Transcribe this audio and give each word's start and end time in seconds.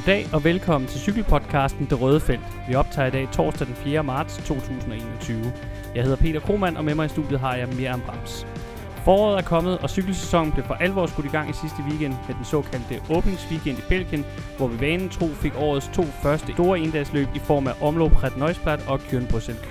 Goddag 0.00 0.26
og 0.32 0.44
velkommen 0.44 0.88
til 0.88 1.00
cykelpodcasten 1.00 1.86
Det 1.90 2.00
Røde 2.00 2.20
Felt. 2.20 2.40
Vi 2.68 2.74
optager 2.74 3.08
i 3.08 3.10
dag 3.10 3.28
torsdag 3.32 3.66
den 3.66 3.74
4. 3.74 4.04
marts 4.04 4.36
2021. 4.36 5.52
Jeg 5.94 6.02
hedder 6.02 6.16
Peter 6.16 6.40
Kromand, 6.40 6.76
og 6.76 6.84
med 6.84 6.94
mig 6.94 7.06
i 7.06 7.08
studiet 7.08 7.40
har 7.40 7.54
jeg 7.56 7.68
Miriam 7.68 8.00
Brams. 8.00 8.46
Foråret 9.04 9.38
er 9.38 9.42
kommet, 9.42 9.78
og 9.78 9.90
cykelsæsonen 9.90 10.52
blev 10.52 10.64
for 10.64 10.74
alvor 10.74 11.06
skudt 11.06 11.26
i 11.26 11.28
gang 11.28 11.50
i 11.50 11.52
sidste 11.52 11.82
weekend 11.88 12.14
med 12.26 12.34
den 12.34 12.44
såkaldte 12.44 13.00
åbningsweekend 13.10 13.78
i 13.78 13.82
Belgien, 13.88 14.24
hvor 14.56 14.68
vi 14.68 14.80
vanen 14.80 15.08
tro 15.08 15.28
fik 15.28 15.52
årets 15.56 15.90
to 15.94 16.02
første 16.02 16.52
store 16.52 16.78
endagsløb 16.78 17.28
i 17.34 17.38
form 17.38 17.66
af 17.66 17.72
Omloop 17.82 18.22
Red 18.24 18.36
Neusplat 18.36 18.80
og 18.88 19.00
Kjørn 19.00 19.26
Bruxelles 19.26 19.62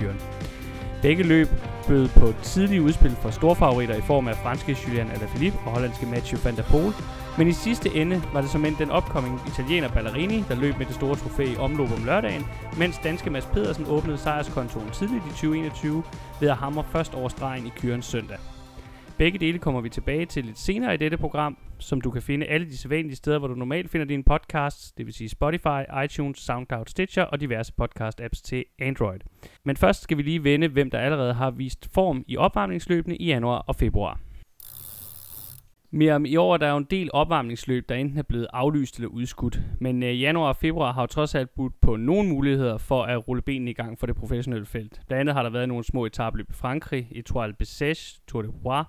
Begge 1.02 1.24
løb 1.24 1.48
bød 1.88 2.10
på 2.10 2.34
tidlige 2.44 2.82
udspil 2.82 3.12
fra 3.12 3.32
storfavoritter 3.32 3.96
i 3.96 4.02
form 4.02 4.28
af 4.28 4.36
franske 4.36 4.78
Julian 4.88 5.12
Alaphilippe 5.12 5.60
og 5.66 5.72
hollandske 5.72 6.06
Mathieu 6.06 6.40
van 6.44 6.56
der 6.56 6.64
Poel, 6.64 6.94
men 7.38 7.48
i 7.48 7.52
sidste 7.52 7.96
ende 7.96 8.22
var 8.34 8.42
det 8.42 8.50
som 8.50 8.66
end 8.66 8.76
den 8.76 8.92
opkommende 8.92 9.40
italiener 9.48 9.90
Ballerini, 9.90 10.44
der 10.50 10.56
løb 10.56 10.78
med 10.78 10.86
det 10.86 10.96
store 10.96 11.16
trofæ 11.16 11.44
i 11.44 11.56
omløb 11.56 11.92
om 11.92 12.06
lørdagen, 12.06 12.46
mens 12.78 12.98
danske 13.04 13.30
Mads 13.30 13.46
Pedersen 13.46 13.86
åbnede 13.90 14.18
sejrskontoen 14.18 14.90
tidligt 14.90 15.26
i 15.26 15.30
2021 15.30 16.04
ved 16.40 16.50
at 16.50 16.58
hamre 16.58 16.84
først 16.92 17.14
over 17.14 17.30
stregen 17.30 17.66
i 17.66 17.72
Kyrens 17.76 18.06
søndag. 18.06 18.38
Begge 19.18 19.40
dele 19.40 19.60
kommer 19.60 19.82
vi 19.82 19.90
tilbage 19.90 20.26
til 20.26 20.46
lidt 20.46 20.60
senere 20.60 20.94
i 20.94 20.98
dette 20.98 21.18
program, 21.18 21.58
som 21.80 22.02
du 22.02 22.12
kan 22.12 22.22
finde 22.22 22.46
alle 22.46 22.68
de 22.68 22.78
sædvanlige 22.78 23.16
steder, 23.16 23.40
hvor 23.40 23.48
du 23.48 23.56
normalt 23.56 23.90
finder 23.90 24.06
dine 24.08 24.24
podcasts, 24.24 24.92
det 24.92 25.06
vil 25.06 25.14
sige 25.14 25.30
Spotify, 25.30 26.04
iTunes, 26.06 26.40
SoundCloud, 26.40 26.86
Stitcher 26.86 27.24
og 27.24 27.42
diverse 27.42 27.74
podcast-apps 27.82 28.42
til 28.44 28.66
Android. 28.80 29.20
Men 29.64 29.78
først 29.78 30.02
skal 30.02 30.18
vi 30.18 30.22
lige 30.22 30.44
vende, 30.44 30.68
hvem 30.68 30.90
der 30.90 31.00
allerede 31.00 31.34
har 31.34 31.52
vist 31.52 31.90
form 31.94 32.24
i 32.28 32.38
opvarmningsløbene 32.38 33.16
i 33.16 33.26
januar 33.26 33.58
og 33.58 33.76
februar. 33.76 34.20
Mere 35.92 36.22
i 36.28 36.38
år 36.38 36.58
der 36.58 36.68
er 36.68 36.72
jo 36.72 36.78
en 36.78 36.88
del 36.90 37.10
opvarmningsløb, 37.14 37.90
der 37.90 37.96
enten 37.96 38.18
er 38.18 38.24
blevet 38.24 38.48
aflyst 38.54 38.96
eller 38.96 39.10
udskudt. 39.10 39.62
Men 39.80 40.04
øh, 40.04 40.22
januar 40.22 40.48
og 40.48 40.56
februar 40.56 40.92
har 40.92 41.02
jo 41.02 41.08
trods 41.08 41.36
alt 41.36 41.56
budt 41.56 41.82
på 41.82 41.96
nogle 41.96 42.30
muligheder 42.30 42.78
for 42.78 43.04
at 43.04 43.28
rulle 43.28 43.42
benene 43.42 43.72
i 43.72 43.74
gang 43.74 44.00
for 44.00 44.08
det 44.08 44.16
professionelle 44.16 44.66
felt. 44.66 45.02
Blandt 45.08 45.20
andet 45.20 45.36
har 45.36 45.44
der 45.44 45.50
været 45.50 45.68
nogle 45.68 45.84
små 45.84 46.06
etabløb 46.06 46.50
i 46.50 46.54
Frankrig, 46.54 47.08
Etoile 47.12 47.56
Bessèche, 47.64 48.22
Tour 48.28 48.42
de 48.42 48.52
Bois 48.64 48.86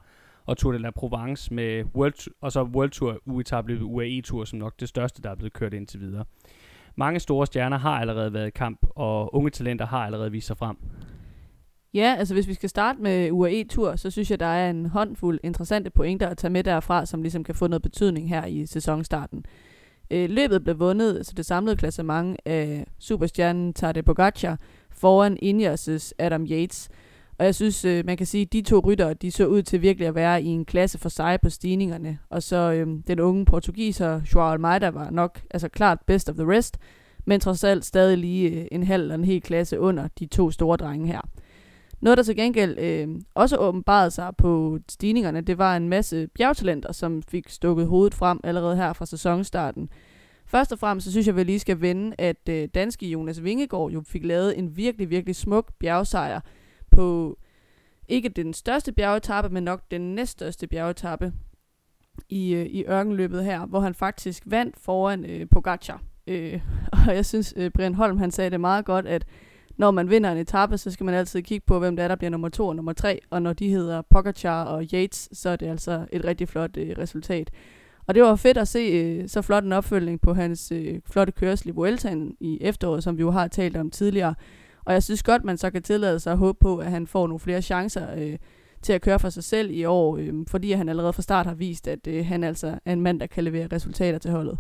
og 0.51 0.57
Tour 0.57 0.73
de 0.73 0.79
la 0.79 0.91
Provence 0.91 1.55
med 1.55 1.85
World, 1.95 2.31
og 2.41 2.53
så 2.53 2.63
World 2.63 2.91
Tour 2.91 3.19
uetabløbet 3.27 3.83
UAE 3.83 4.21
Tour 4.21 4.45
som 4.45 4.59
nok 4.59 4.81
det 4.81 4.89
største, 4.89 5.23
der 5.23 5.31
er 5.31 5.35
blevet 5.35 5.53
kørt 5.53 5.75
indtil 5.75 6.01
videre. 6.01 6.25
Mange 6.97 7.21
store 7.21 7.47
stjerner 7.47 7.79
har 7.79 8.01
allerede 8.01 8.33
været 8.33 8.47
i 8.47 8.51
kamp, 8.51 8.87
og 8.97 9.35
unge 9.35 9.51
talenter 9.51 9.87
har 9.87 10.07
allerede 10.07 10.33
vist 10.33 10.47
sig 10.47 10.57
frem. 10.57 10.77
Ja, 11.95 12.15
altså 12.19 12.35
hvis 12.35 12.49
vi 12.49 12.55
skal 12.55 12.69
starte 12.69 13.03
med 13.03 13.31
UAE-tur, 13.31 13.97
så 13.97 14.11
synes 14.11 14.31
jeg, 14.31 14.41
der 14.41 14.47
er 14.47 14.71
en 14.71 14.87
håndfuld 14.87 15.41
interessante 15.43 15.91
pointer 15.91 16.29
at 16.29 16.39
tage 16.39 16.51
med 16.51 16.65
derfra, 16.65 17.07
som 17.07 17.23
ligesom 17.23 17.45
kan 17.45 17.55
få 17.55 17.67
noget 17.67 17.83
betydning 17.83 18.29
her 18.29 18.47
i 18.47 18.67
sæsonstarten. 18.67 19.45
Øh, 20.11 20.31
løbet 20.31 20.65
blev 20.65 20.79
vundet, 20.79 21.27
så 21.27 21.33
det 21.37 21.47
samlede 21.47 21.77
klassement 21.77 22.41
af 22.45 22.87
superstjernen 22.99 23.75
Tadej 23.75 24.03
Pogacar 24.03 24.59
foran 24.91 25.39
Ineos' 25.43 26.11
Adam 26.19 26.47
Yates. 26.51 26.89
Og 27.41 27.47
jeg 27.47 27.55
synes, 27.55 27.85
øh, 27.85 28.07
man 28.07 28.17
kan 28.17 28.27
sige, 28.27 28.43
at 28.43 28.53
de 28.53 28.63
to 28.63 28.79
ryttere, 28.79 29.15
de 29.15 29.31
så 29.31 29.47
ud 29.47 29.63
til 29.63 29.83
virkelig 29.83 30.09
at 30.09 30.15
være 30.15 30.43
i 30.43 30.47
en 30.47 30.65
klasse 30.65 30.99
for 30.99 31.09
sig 31.09 31.39
på 31.43 31.51
stigningerne. 31.51 32.19
Og 32.31 32.43
så 32.43 32.57
øh, 32.57 32.87
den 33.07 33.21
unge 33.21 33.45
portugiser, 33.45 34.21
Joao 34.35 34.53
Almeida, 34.53 34.89
var 34.89 35.11
nok 35.11 35.41
altså 35.51 35.69
klart 35.69 35.99
best 36.07 36.29
of 36.29 36.35
the 36.35 36.51
rest, 36.51 36.79
men 37.25 37.41
trods 37.41 37.65
alt 37.65 37.85
stadig 37.85 38.19
lige 38.19 38.51
øh, 38.51 38.67
en 38.73 38.83
halv 38.83 39.03
eller 39.03 39.15
en 39.15 39.25
hel 39.25 39.41
klasse 39.41 39.81
under 39.81 40.09
de 40.19 40.27
to 40.27 40.51
store 40.51 40.77
drenge 40.77 41.07
her. 41.07 41.21
Noget, 42.01 42.17
der 42.17 42.23
til 42.23 42.37
gengæld 42.37 42.79
øh, 42.79 43.09
også 43.35 43.57
åbenbarede 43.57 44.11
sig 44.11 44.33
på 44.39 44.79
stigningerne, 44.89 45.41
det 45.41 45.59
var 45.59 45.77
en 45.77 45.89
masse 45.89 46.29
bjergtalenter, 46.35 46.93
som 46.93 47.23
fik 47.23 47.49
stukket 47.49 47.87
hovedet 47.87 48.15
frem 48.15 48.41
allerede 48.45 48.77
her 48.77 48.93
fra 48.93 49.07
sæsonstarten. 49.07 49.89
Først 50.47 50.73
og 50.73 50.79
fremmest 50.79 51.05
så 51.05 51.11
synes 51.11 51.27
jeg, 51.27 51.33
at 51.33 51.37
vi 51.37 51.45
lige 51.45 51.59
skal 51.59 51.81
vende, 51.81 52.15
at 52.19 52.49
øh, 52.49 52.69
danske 52.75 53.07
Jonas 53.07 53.45
Vingegaard 53.45 53.91
jo 53.91 54.03
fik 54.07 54.25
lavet 54.25 54.59
en 54.59 54.77
virkelig, 54.77 55.11
virkelig 55.11 55.37
smuk 55.37 55.73
bjergsejr 55.79 56.41
på 56.91 57.37
ikke 58.11 58.29
den 58.29 58.55
største 58.55 58.93
bjergetappe, 58.93 59.51
men 59.51 59.63
nok 59.63 59.83
den 59.91 60.15
næststørste 60.15 60.67
bjergetappe 60.67 61.33
i, 62.29 62.55
øh, 62.55 62.67
i 62.67 62.85
ørkenløbet 62.85 63.45
her, 63.45 63.67
hvor 63.67 63.81
han 63.81 63.95
faktisk 63.95 64.43
vandt 64.47 64.77
foran 64.79 65.25
øh, 65.25 65.47
Pogacar. 65.51 66.03
Øh, 66.27 66.61
og 66.93 67.15
jeg 67.15 67.27
synes, 67.27 67.55
øh, 67.57 67.71
Brian 67.71 67.95
Holm 67.95 68.19
han 68.19 68.31
sagde 68.31 68.51
det 68.51 68.61
meget 68.61 68.85
godt, 68.85 69.07
at 69.07 69.27
når 69.77 69.91
man 69.91 70.11
vinder 70.11 70.33
en 70.33 70.39
etape, 70.39 70.79
så 70.79 70.91
skal 70.91 71.05
man 71.05 71.15
altid 71.15 71.43
kigge 71.43 71.67
på, 71.67 71.79
hvem 71.79 71.97
der 71.97 72.05
er, 72.05 72.09
der 72.09 72.17
bliver 72.17 72.31
nummer 72.31 72.49
to 72.49 72.67
og 72.67 72.77
nummer 72.77 72.93
tre. 72.93 73.21
Og 73.31 73.43
når 73.43 73.53
de 73.53 73.69
hedder 73.69 74.03
Pogacar 74.11 74.65
og 74.65 74.85
Yates, 74.93 75.29
så 75.33 75.51
er 75.51 75.57
det 75.57 75.67
altså 75.67 76.07
et 76.13 76.25
rigtig 76.25 76.49
flot 76.49 76.77
øh, 76.77 76.99
resultat. 76.99 77.51
Og 78.07 78.15
det 78.15 78.23
var 78.23 78.37
fedt 78.37 78.59
at 78.59 78.69
se 78.69 78.79
øh, 78.79 79.29
så 79.29 79.43
flot 79.43 79.65
en 79.65 79.73
opfølgning 79.73 80.21
på 80.21 80.35
hans 80.35 80.73
øh, 80.73 81.01
flotte 81.11 81.33
kørsel 81.33 81.69
i 81.69 81.71
Vueltaen 81.71 82.37
i 82.41 82.59
efteråret, 82.61 83.05
som 83.05 83.17
vi 83.17 83.21
jo 83.21 83.31
har 83.31 83.49
talt 83.49 83.77
om 83.77 83.91
tidligere. 83.91 84.35
Og 84.85 84.93
jeg 84.93 85.03
synes 85.03 85.23
godt, 85.23 85.45
man 85.45 85.57
så 85.57 85.71
kan 85.71 85.83
tillade 85.83 86.21
sig 86.21 86.33
at 86.33 86.39
håbe 86.39 86.59
på, 86.61 86.79
at 86.79 86.91
han 86.91 87.07
får 87.07 87.27
nogle 87.27 87.41
flere 87.41 87.63
chancer 87.63 88.07
øh, 88.17 88.39
til 88.83 88.93
at 88.93 89.03
køre 89.03 89.19
for 89.19 89.29
sig 89.29 89.45
selv 89.45 89.71
i 89.71 89.85
år, 89.85 90.17
øh, 90.17 90.33
fordi 90.49 90.73
han 90.73 90.89
allerede 90.89 91.13
fra 91.13 91.23
start 91.23 91.47
har 91.47 91.55
vist, 91.55 91.89
at 91.89 92.07
øh, 92.07 92.27
han 92.27 92.45
altså 92.45 92.79
er 92.85 92.93
en 92.93 93.01
mand, 93.01 93.21
der 93.21 93.27
kan 93.27 93.45
levere 93.45 93.69
resultater 93.73 94.19
til 94.19 94.31
holdet. 94.31 94.59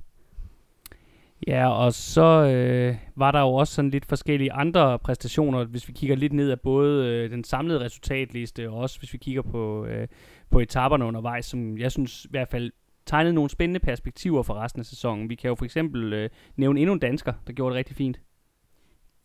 Ja, 1.46 1.70
og 1.70 1.92
så 1.92 2.22
øh, 2.22 2.96
var 3.16 3.30
der 3.30 3.40
jo 3.40 3.54
også 3.54 3.74
sådan 3.74 3.90
lidt 3.90 4.06
forskellige 4.06 4.52
andre 4.52 4.98
præstationer, 4.98 5.64
hvis 5.64 5.88
vi 5.88 5.92
kigger 5.92 6.16
lidt 6.16 6.32
ned 6.32 6.50
af 6.50 6.60
både 6.60 7.08
øh, 7.08 7.30
den 7.30 7.44
samlede 7.44 7.80
resultatliste, 7.80 8.70
og 8.70 8.76
også 8.76 8.98
hvis 8.98 9.12
vi 9.12 9.18
kigger 9.18 9.42
på, 9.42 9.86
øh, 9.86 10.08
på 10.50 10.60
etaperne 10.60 11.04
undervejs, 11.04 11.46
som 11.46 11.78
jeg 11.78 11.92
synes 11.92 12.24
i 12.24 12.28
hvert 12.30 12.48
fald 12.48 12.72
tegnede 13.06 13.34
nogle 13.34 13.50
spændende 13.50 13.80
perspektiver 13.80 14.42
for 14.42 14.54
resten 14.54 14.80
af 14.80 14.86
sæsonen. 14.86 15.30
Vi 15.30 15.34
kan 15.34 15.48
jo 15.48 15.54
for 15.54 15.64
eksempel 15.64 16.12
øh, 16.12 16.30
nævne 16.56 16.80
endnu 16.80 16.92
en 16.92 16.98
dansker, 16.98 17.32
der 17.46 17.52
gjorde 17.52 17.72
det 17.72 17.78
rigtig 17.78 17.96
fint. 17.96 18.20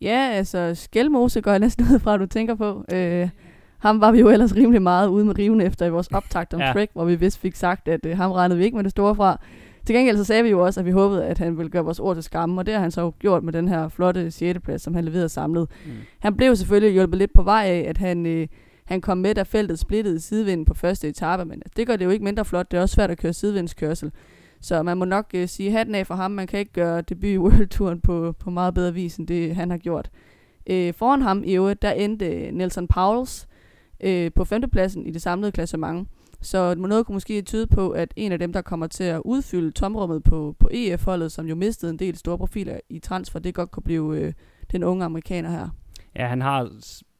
Ja, 0.00 0.30
altså 0.32 0.74
Skelmose 0.74 1.40
går 1.40 1.50
jeg 1.50 1.60
næsten 1.60 1.86
ud 1.92 1.98
fra, 1.98 2.14
at 2.14 2.20
du 2.20 2.26
tænker 2.26 2.54
på. 2.54 2.84
Øh, 2.92 3.28
ham 3.78 4.00
var 4.00 4.12
vi 4.12 4.20
jo 4.20 4.28
ellers 4.28 4.56
rimelig 4.56 4.82
meget 4.82 5.08
ude 5.08 5.24
med 5.24 5.38
riven 5.38 5.60
efter 5.60 5.86
i 5.86 5.90
vores 5.90 6.08
optakt 6.08 6.54
om 6.54 6.60
ja. 6.60 6.86
Hvor 6.92 7.04
vi 7.04 7.14
vist 7.14 7.38
fik 7.38 7.54
sagt, 7.54 7.88
at 7.88 8.06
øh, 8.06 8.16
ham 8.16 8.32
regnede 8.32 8.58
vi 8.58 8.64
ikke 8.64 8.76
med 8.76 8.84
det 8.84 8.90
store 8.90 9.14
fra. 9.14 9.40
Til 9.86 9.94
gengæld 9.94 10.16
så 10.16 10.24
sagde 10.24 10.42
vi 10.42 10.48
jo 10.48 10.64
også, 10.64 10.80
at 10.80 10.86
vi 10.86 10.90
håbede, 10.90 11.24
at 11.26 11.38
han 11.38 11.58
ville 11.58 11.70
gøre 11.70 11.84
vores 11.84 12.00
ord 12.00 12.16
til 12.16 12.22
skamme, 12.22 12.60
og 12.60 12.66
det 12.66 12.74
har 12.74 12.80
han 12.80 12.90
så 12.90 13.10
gjort 13.10 13.42
med 13.42 13.52
den 13.52 13.68
her 13.68 13.88
flotte 13.88 14.30
6. 14.30 14.58
plads, 14.64 14.82
som 14.82 14.94
han 14.94 15.04
leverede 15.04 15.28
samlet. 15.28 15.68
Mm. 15.86 15.92
Han 16.18 16.36
blev 16.36 16.56
selvfølgelig 16.56 16.92
hjulpet 16.92 17.18
lidt 17.18 17.32
på 17.34 17.42
vej 17.42 17.64
af, 17.66 17.84
at 17.88 17.98
han, 17.98 18.26
øh, 18.26 18.48
han 18.84 19.00
kom 19.00 19.18
med, 19.18 19.34
da 19.34 19.42
feltet 19.42 19.78
splittede 19.78 20.20
sidevinden 20.20 20.64
på 20.64 20.74
første 20.74 21.08
etape, 21.08 21.44
men 21.44 21.62
det 21.76 21.86
gør 21.86 21.96
det 21.96 22.04
jo 22.04 22.10
ikke 22.10 22.24
mindre 22.24 22.44
flot. 22.44 22.70
Det 22.70 22.76
er 22.76 22.80
også 22.80 22.94
svært 22.94 23.10
at 23.10 23.18
køre 23.18 23.32
sidevindskørsel. 23.32 24.12
Så 24.60 24.82
man 24.82 24.98
må 24.98 25.04
nok 25.04 25.30
øh, 25.34 25.48
sige 25.48 25.70
hatten 25.70 25.94
af 25.94 26.06
for 26.06 26.14
ham. 26.14 26.30
Man 26.30 26.46
kan 26.46 26.60
ikke 26.60 26.72
gøre 26.72 27.00
debut 27.00 27.30
i 27.30 27.38
World 27.38 27.68
Touren 27.68 28.00
på, 28.00 28.32
på 28.32 28.50
meget 28.50 28.74
bedre 28.74 28.94
vis, 28.94 29.16
end 29.16 29.26
det 29.26 29.56
han 29.56 29.70
har 29.70 29.78
gjort. 29.78 30.10
Øh, 30.66 30.94
foran 30.94 31.22
ham 31.22 31.42
i 31.44 31.54
øvrigt, 31.54 31.82
der 31.82 31.90
endte 31.90 32.50
Nelson 32.50 32.88
Pauls 32.88 33.48
øh, 34.00 34.30
på 34.32 34.44
femtepladsen 34.44 35.06
i 35.06 35.10
det 35.10 35.22
samlede 35.22 35.52
klassement. 35.52 36.08
Så 36.40 36.74
noget 36.74 37.06
kunne 37.06 37.14
måske 37.14 37.42
tyde 37.42 37.66
på, 37.66 37.90
at 37.90 38.12
en 38.16 38.32
af 38.32 38.38
dem, 38.38 38.52
der 38.52 38.62
kommer 38.62 38.86
til 38.86 39.04
at 39.04 39.22
udfylde 39.24 39.70
tomrummet 39.70 40.22
på, 40.22 40.56
på 40.58 40.68
EF-holdet, 40.72 41.32
som 41.32 41.46
jo 41.46 41.54
mistede 41.54 41.90
en 41.90 41.98
del 41.98 42.16
store 42.16 42.38
profiler 42.38 42.80
i 42.88 42.98
transfer, 42.98 43.38
det 43.38 43.54
godt 43.54 43.70
kunne 43.70 43.82
blive 43.82 44.18
øh, 44.18 44.32
den 44.72 44.84
unge 44.84 45.04
amerikaner 45.04 45.50
her. 45.50 45.68
Ja, 46.16 46.26
han 46.26 46.42
har 46.42 46.70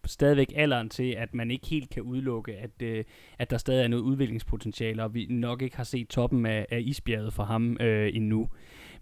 stadigvæk 0.06 0.52
alderen 0.56 0.88
til, 0.88 1.14
at 1.18 1.34
man 1.34 1.50
ikke 1.50 1.66
helt 1.66 1.90
kan 1.90 2.02
udelukke, 2.02 2.56
at, 2.56 2.82
øh, 2.82 3.04
at 3.38 3.50
der 3.50 3.58
stadig 3.58 3.84
er 3.84 3.88
noget 3.88 4.02
udviklingspotentiale, 4.02 5.02
og 5.02 5.14
vi 5.14 5.26
nok 5.30 5.62
ikke 5.62 5.76
har 5.76 5.84
set 5.84 6.08
toppen 6.08 6.46
af, 6.46 6.66
af 6.70 6.80
isbjerget 6.84 7.32
for 7.32 7.42
ham 7.42 7.76
øh, 7.80 8.10
endnu. 8.14 8.48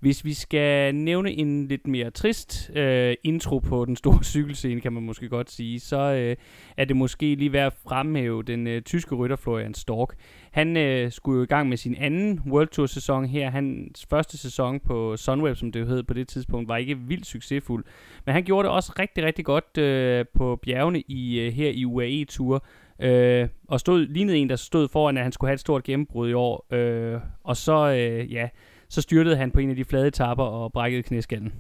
Hvis 0.05 0.25
vi 0.25 0.35
skal 0.35 0.95
nævne 0.95 1.33
en 1.33 1.69
lidt 1.69 1.87
mere 1.87 2.11
trist 2.11 2.71
øh, 2.75 3.15
intro 3.23 3.59
på 3.59 3.85
den 3.85 3.97
store 3.97 4.25
cykelscene, 4.35 4.81
kan 4.81 4.93
man 4.93 5.03
måske 5.03 5.29
godt 5.29 5.51
sige, 5.51 5.81
så 5.81 5.97
øh, 5.97 6.37
er 6.77 6.85
det 6.85 6.97
måske 6.97 7.35
lige 7.35 7.53
værd 7.53 7.67
at 7.67 7.73
fremhæve 7.89 8.43
den 8.43 8.67
øh, 8.67 8.83
tyske 8.83 9.15
rytter 9.15 9.37
Florian 9.37 9.75
Stork. 9.75 10.15
Han 10.51 10.77
øh, 10.77 11.13
skulle 11.13 11.37
jo 11.37 11.43
i 11.43 11.47
gang 11.47 11.69
med 11.69 11.77
sin 11.77 11.97
anden 11.99 12.41
World 12.47 12.69
Tour 12.69 12.87
sæson 12.87 13.25
her. 13.25 13.51
Hans 13.51 14.07
første 14.11 14.39
sæson 14.39 14.81
på 14.81 15.17
Sunweb, 15.17 15.57
som 15.57 15.73
det 15.73 15.81
jo 15.81 15.87
hed 15.87 16.03
på 16.03 16.15
det 16.15 16.29
tidspunkt, 16.29 16.69
var 16.69 16.77
ikke 16.77 16.99
vildt 16.99 17.27
succesfuld. 17.27 17.85
Men 18.27 18.33
han 18.33 18.45
gjorde 18.45 18.69
det 18.69 18.75
også 18.75 18.93
rigtig, 18.99 19.25
rigtig 19.25 19.45
godt 19.45 19.79
øh, 19.79 20.25
på 20.35 20.59
bjergene 20.63 21.01
i 21.01 21.41
øh, 21.41 21.53
her 21.53 21.71
i 21.71 21.85
UAE 21.85 22.25
Tour. 22.25 22.65
Øh, 23.01 23.49
og 23.69 23.81
stod, 23.81 24.07
lignede 24.07 24.39
en, 24.39 24.49
der 24.49 24.57
stod 24.57 24.89
foran, 24.89 25.17
at 25.17 25.23
han 25.23 25.33
skulle 25.33 25.49
have 25.49 25.55
et 25.55 25.61
stort 25.61 25.85
gennembrud 25.85 26.31
i 26.31 26.33
år. 26.33 26.75
Øh, 26.75 27.21
og 27.45 27.57
så, 27.57 27.89
øh, 27.89 28.33
ja, 28.33 28.49
så 28.95 29.03
styrtede 29.03 29.37
han 29.37 29.51
på 29.51 29.59
en 29.59 29.71
af 29.71 29.77
de 29.77 29.85
flade 29.85 30.11
tapper 30.11 30.45
og 30.45 30.73
brækkede 30.73 31.03
knæskallen. 31.03 31.53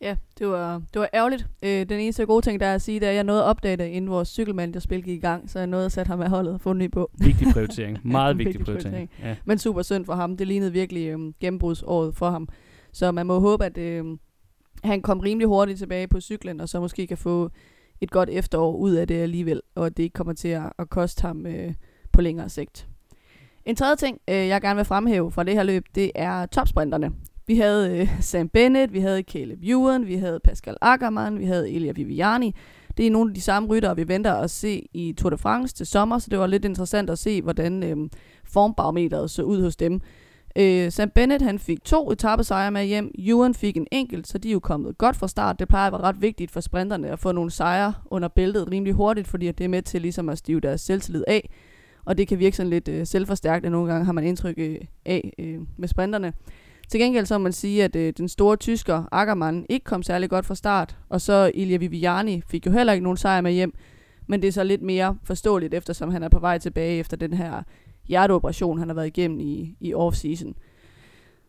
Ja, 0.00 0.16
det 0.38 0.48
var, 0.48 0.82
det 0.94 1.00
var 1.00 1.08
ærgerligt. 1.14 1.46
Øh, 1.62 1.88
den 1.88 2.00
eneste 2.00 2.26
gode 2.26 2.46
ting, 2.46 2.60
der 2.60 2.66
er 2.66 2.74
at 2.74 2.82
sige, 2.82 3.00
det 3.00 3.06
er, 3.06 3.10
at 3.10 3.16
jeg 3.16 3.24
nåede 3.24 3.42
at 3.42 3.46
opdage 3.46 3.76
det, 3.76 3.84
inden 3.84 4.10
vores 4.10 4.28
cykelmanagerspil 4.28 5.02
gik 5.02 5.16
i 5.16 5.20
gang, 5.20 5.50
så 5.50 5.58
jeg 5.58 5.66
nåede 5.66 5.86
at 5.86 5.92
sætte 5.92 6.08
ham 6.08 6.20
af 6.20 6.30
holdet 6.30 6.54
og 6.54 6.60
få 6.60 6.72
ny 6.72 6.90
på. 6.90 7.10
Vigtig 7.18 7.46
prioritering. 7.54 7.98
Meget 8.02 8.38
vigtig, 8.38 8.46
vigtig 8.46 8.64
prioritering. 8.64 9.08
prioritering. 9.08 9.36
Ja. 9.36 9.36
Men 9.44 9.58
super 9.58 9.82
synd 9.82 10.04
for 10.04 10.14
ham. 10.14 10.36
Det 10.36 10.46
lignede 10.46 10.72
virkelig 10.72 11.08
øh, 11.08 11.18
gennembrudsåret 11.40 12.16
for 12.16 12.30
ham. 12.30 12.48
Så 12.92 13.12
man 13.12 13.26
må 13.26 13.38
håbe, 13.38 13.64
at 13.64 13.78
øh, 13.78 14.04
han 14.84 15.02
kom 15.02 15.20
rimelig 15.20 15.48
hurtigt 15.48 15.78
tilbage 15.78 16.08
på 16.08 16.20
cyklen, 16.20 16.60
og 16.60 16.68
så 16.68 16.80
måske 16.80 17.06
kan 17.06 17.18
få 17.18 17.50
et 18.00 18.10
godt 18.10 18.28
efterår 18.28 18.76
ud 18.76 18.92
af 18.92 19.08
det 19.08 19.14
alligevel, 19.14 19.60
og 19.74 19.86
at 19.86 19.96
det 19.96 20.02
ikke 20.02 20.14
kommer 20.14 20.32
til 20.32 20.48
at, 20.48 20.72
at 20.78 20.90
koste 20.90 21.22
ham 21.22 21.46
øh, 21.46 21.74
på 22.12 22.20
længere 22.20 22.48
sigt. 22.48 22.89
En 23.64 23.76
tredje 23.76 23.96
ting, 23.96 24.18
øh, 24.28 24.34
jeg 24.34 24.60
gerne 24.60 24.76
vil 24.76 24.84
fremhæve 24.84 25.30
fra 25.30 25.44
det 25.44 25.54
her 25.54 25.62
løb, 25.62 25.84
det 25.94 26.12
er 26.14 26.46
topsprinterne. 26.46 27.10
Vi 27.46 27.56
havde 27.56 27.98
øh, 27.98 28.08
Sam 28.20 28.48
Bennett, 28.48 28.92
vi 28.92 29.00
havde 29.00 29.22
Caleb 29.22 29.58
Ewan, 29.62 30.06
vi 30.06 30.16
havde 30.16 30.40
Pascal 30.44 30.76
Ackermann, 30.80 31.38
vi 31.38 31.44
havde 31.44 31.70
Elia 31.70 31.92
Viviani. 31.92 32.54
Det 32.96 33.06
er 33.06 33.10
nogle 33.10 33.30
af 33.30 33.34
de 33.34 33.40
samme 33.40 33.68
ryttere, 33.68 33.96
vi 33.96 34.08
venter 34.08 34.34
at 34.34 34.50
se 34.50 34.88
i 34.94 35.14
Tour 35.18 35.30
de 35.30 35.38
France 35.38 35.74
til 35.74 35.86
sommer, 35.86 36.18
så 36.18 36.30
det 36.30 36.38
var 36.38 36.46
lidt 36.46 36.64
interessant 36.64 37.10
at 37.10 37.18
se, 37.18 37.42
hvordan 37.42 37.82
øh, 37.82 37.96
formbarometeret 38.44 39.30
så 39.30 39.42
ud 39.42 39.62
hos 39.62 39.76
dem. 39.76 40.00
Øh, 40.56 40.92
Sam 40.92 41.10
Bennett 41.10 41.42
han 41.42 41.58
fik 41.58 41.84
to 41.84 42.10
etappesejre 42.10 42.70
med 42.70 42.84
hjem. 42.84 43.10
Ewan 43.18 43.54
fik 43.54 43.76
en 43.76 43.86
enkelt, 43.92 44.28
så 44.28 44.38
de 44.38 44.48
er 44.48 44.52
jo 44.52 44.60
kommet 44.60 44.98
godt 44.98 45.16
fra 45.16 45.28
start. 45.28 45.58
Det 45.58 45.68
plejer 45.68 45.86
at 45.86 45.92
være 45.92 46.02
ret 46.02 46.22
vigtigt 46.22 46.50
for 46.50 46.60
sprinterne 46.60 47.08
at 47.08 47.18
få 47.18 47.32
nogle 47.32 47.50
sejre 47.50 47.94
under 48.10 48.28
bæltet 48.28 48.70
rimelig 48.70 48.94
hurtigt, 48.94 49.28
fordi 49.28 49.52
det 49.52 49.64
er 49.64 49.68
med 49.68 49.82
til 49.82 50.02
ligesom 50.02 50.28
at 50.28 50.38
stive 50.38 50.60
deres 50.60 50.80
selvtillid 50.80 51.24
af. 51.28 51.50
Og 52.04 52.18
det 52.18 52.28
kan 52.28 52.38
virke 52.38 52.56
sådan 52.56 52.70
lidt 52.70 52.88
øh, 52.88 53.06
selvforstærkende. 53.06 53.70
Nogle 53.70 53.92
gange 53.92 54.04
har 54.04 54.12
man 54.12 54.24
indtryk 54.24 54.54
øh, 54.58 54.78
af 55.04 55.32
øh, 55.38 55.58
med 55.76 55.88
sprinterne. 55.88 56.32
Til 56.88 57.00
gengæld 57.00 57.26
så 57.26 57.38
må 57.38 57.42
man 57.42 57.52
sige, 57.52 57.84
at 57.84 57.96
øh, 57.96 58.12
den 58.16 58.28
store 58.28 58.56
tysker 58.56 59.04
Ackermann 59.12 59.66
ikke 59.68 59.84
kom 59.84 60.02
særlig 60.02 60.30
godt 60.30 60.46
fra 60.46 60.54
start, 60.54 60.96
og 61.08 61.20
så 61.20 61.50
Ilja 61.54 61.76
Viviani 61.76 62.42
fik 62.48 62.66
jo 62.66 62.70
heller 62.72 62.92
ikke 62.92 63.02
nogen 63.02 63.16
sejr 63.16 63.40
med 63.40 63.52
hjem, 63.52 63.74
men 64.26 64.42
det 64.42 64.48
er 64.48 64.52
så 64.52 64.64
lidt 64.64 64.82
mere 64.82 65.16
forståeligt, 65.24 65.74
eftersom 65.74 66.10
han 66.10 66.22
er 66.22 66.28
på 66.28 66.38
vej 66.38 66.58
tilbage 66.58 66.98
efter 66.98 67.16
den 67.16 67.32
her 67.32 67.62
hjerteoperation, 68.08 68.78
han 68.78 68.88
har 68.88 68.94
været 68.94 69.06
igennem 69.06 69.40
i, 69.40 69.76
i 69.80 69.94
off-season. 69.94 70.52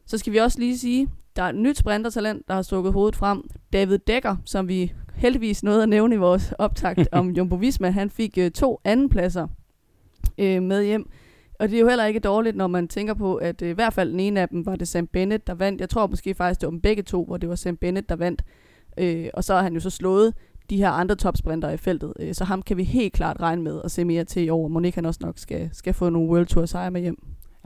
Så 0.06 0.18
skal 0.18 0.33
vi 0.33 0.38
også 0.38 0.59
lige 0.59 0.77
sige, 0.77 1.07
der 1.36 1.44
er 1.44 1.50
et 1.50 1.56
nyt 1.56 1.77
sprintertalent, 1.77 2.48
der 2.48 2.53
har 2.53 2.62
stukket 2.62 2.94
hovedet 2.94 3.15
frem. 3.15 3.44
David 3.74 4.00
Dekker, 4.07 4.36
som 4.45 4.68
vi 4.68 4.94
heldigvis 5.15 5.63
nåede 5.63 5.83
at 5.83 5.89
nævne 5.89 6.15
i 6.15 6.18
vores 6.18 6.53
optakt 6.57 7.07
om 7.12 7.30
Jumbo 7.30 7.56
Visma, 7.56 7.89
han 7.89 8.09
fik 8.09 8.38
øh, 8.38 8.51
to 8.51 8.81
andenpladser 8.83 9.48
øh, 10.41 10.63
med 10.63 10.83
hjem. 10.83 11.09
Og 11.59 11.69
det 11.69 11.75
er 11.75 11.81
jo 11.81 11.88
heller 11.88 12.05
ikke 12.05 12.19
dårligt, 12.19 12.55
når 12.55 12.67
man 12.67 12.88
tænker 12.88 13.13
på, 13.13 13.35
at 13.35 13.61
øh, 13.61 13.69
i 13.69 13.73
hvert 13.73 13.93
fald 13.93 14.11
den 14.11 14.19
ene 14.19 14.41
af 14.41 14.49
dem 14.49 14.65
var 14.65 14.75
det 14.75 14.88
Sam 14.88 15.07
Bennett, 15.07 15.47
der 15.47 15.53
vandt. 15.53 15.81
Jeg 15.81 15.89
tror 15.89 16.07
måske 16.07 16.33
faktisk, 16.33 16.61
det 16.61 16.67
var 16.67 16.71
dem 16.71 16.81
begge 16.81 17.03
to, 17.03 17.25
hvor 17.25 17.38
det 17.38 17.49
var 17.49 17.55
Sam 17.55 17.77
Bennett, 17.77 18.09
der 18.09 18.15
vandt. 18.15 18.41
Øh, 18.97 19.27
og 19.33 19.43
så 19.43 19.53
har 19.53 19.63
han 19.63 19.73
jo 19.73 19.79
så 19.79 19.89
slået 19.89 20.33
de 20.69 20.77
her 20.77 20.89
andre 20.89 21.15
topsprinter 21.15 21.69
i 21.69 21.77
feltet. 21.77 22.13
Øh, 22.19 22.33
så 22.33 22.43
ham 22.43 22.61
kan 22.61 22.77
vi 22.77 22.83
helt 22.83 23.13
klart 23.13 23.41
regne 23.41 23.61
med 23.61 23.81
at 23.83 23.91
se 23.91 24.05
mere 24.05 24.23
til 24.23 24.43
i 24.43 24.49
år. 24.49 24.67
Monika 24.67 25.01
også 25.05 25.19
nok 25.23 25.38
skal, 25.38 25.69
skal 25.73 25.93
få 25.93 26.09
nogle 26.09 26.29
World 26.29 26.45
Tour 26.45 26.65
sejre 26.65 26.91
med 26.91 27.01
hjem. 27.01 27.17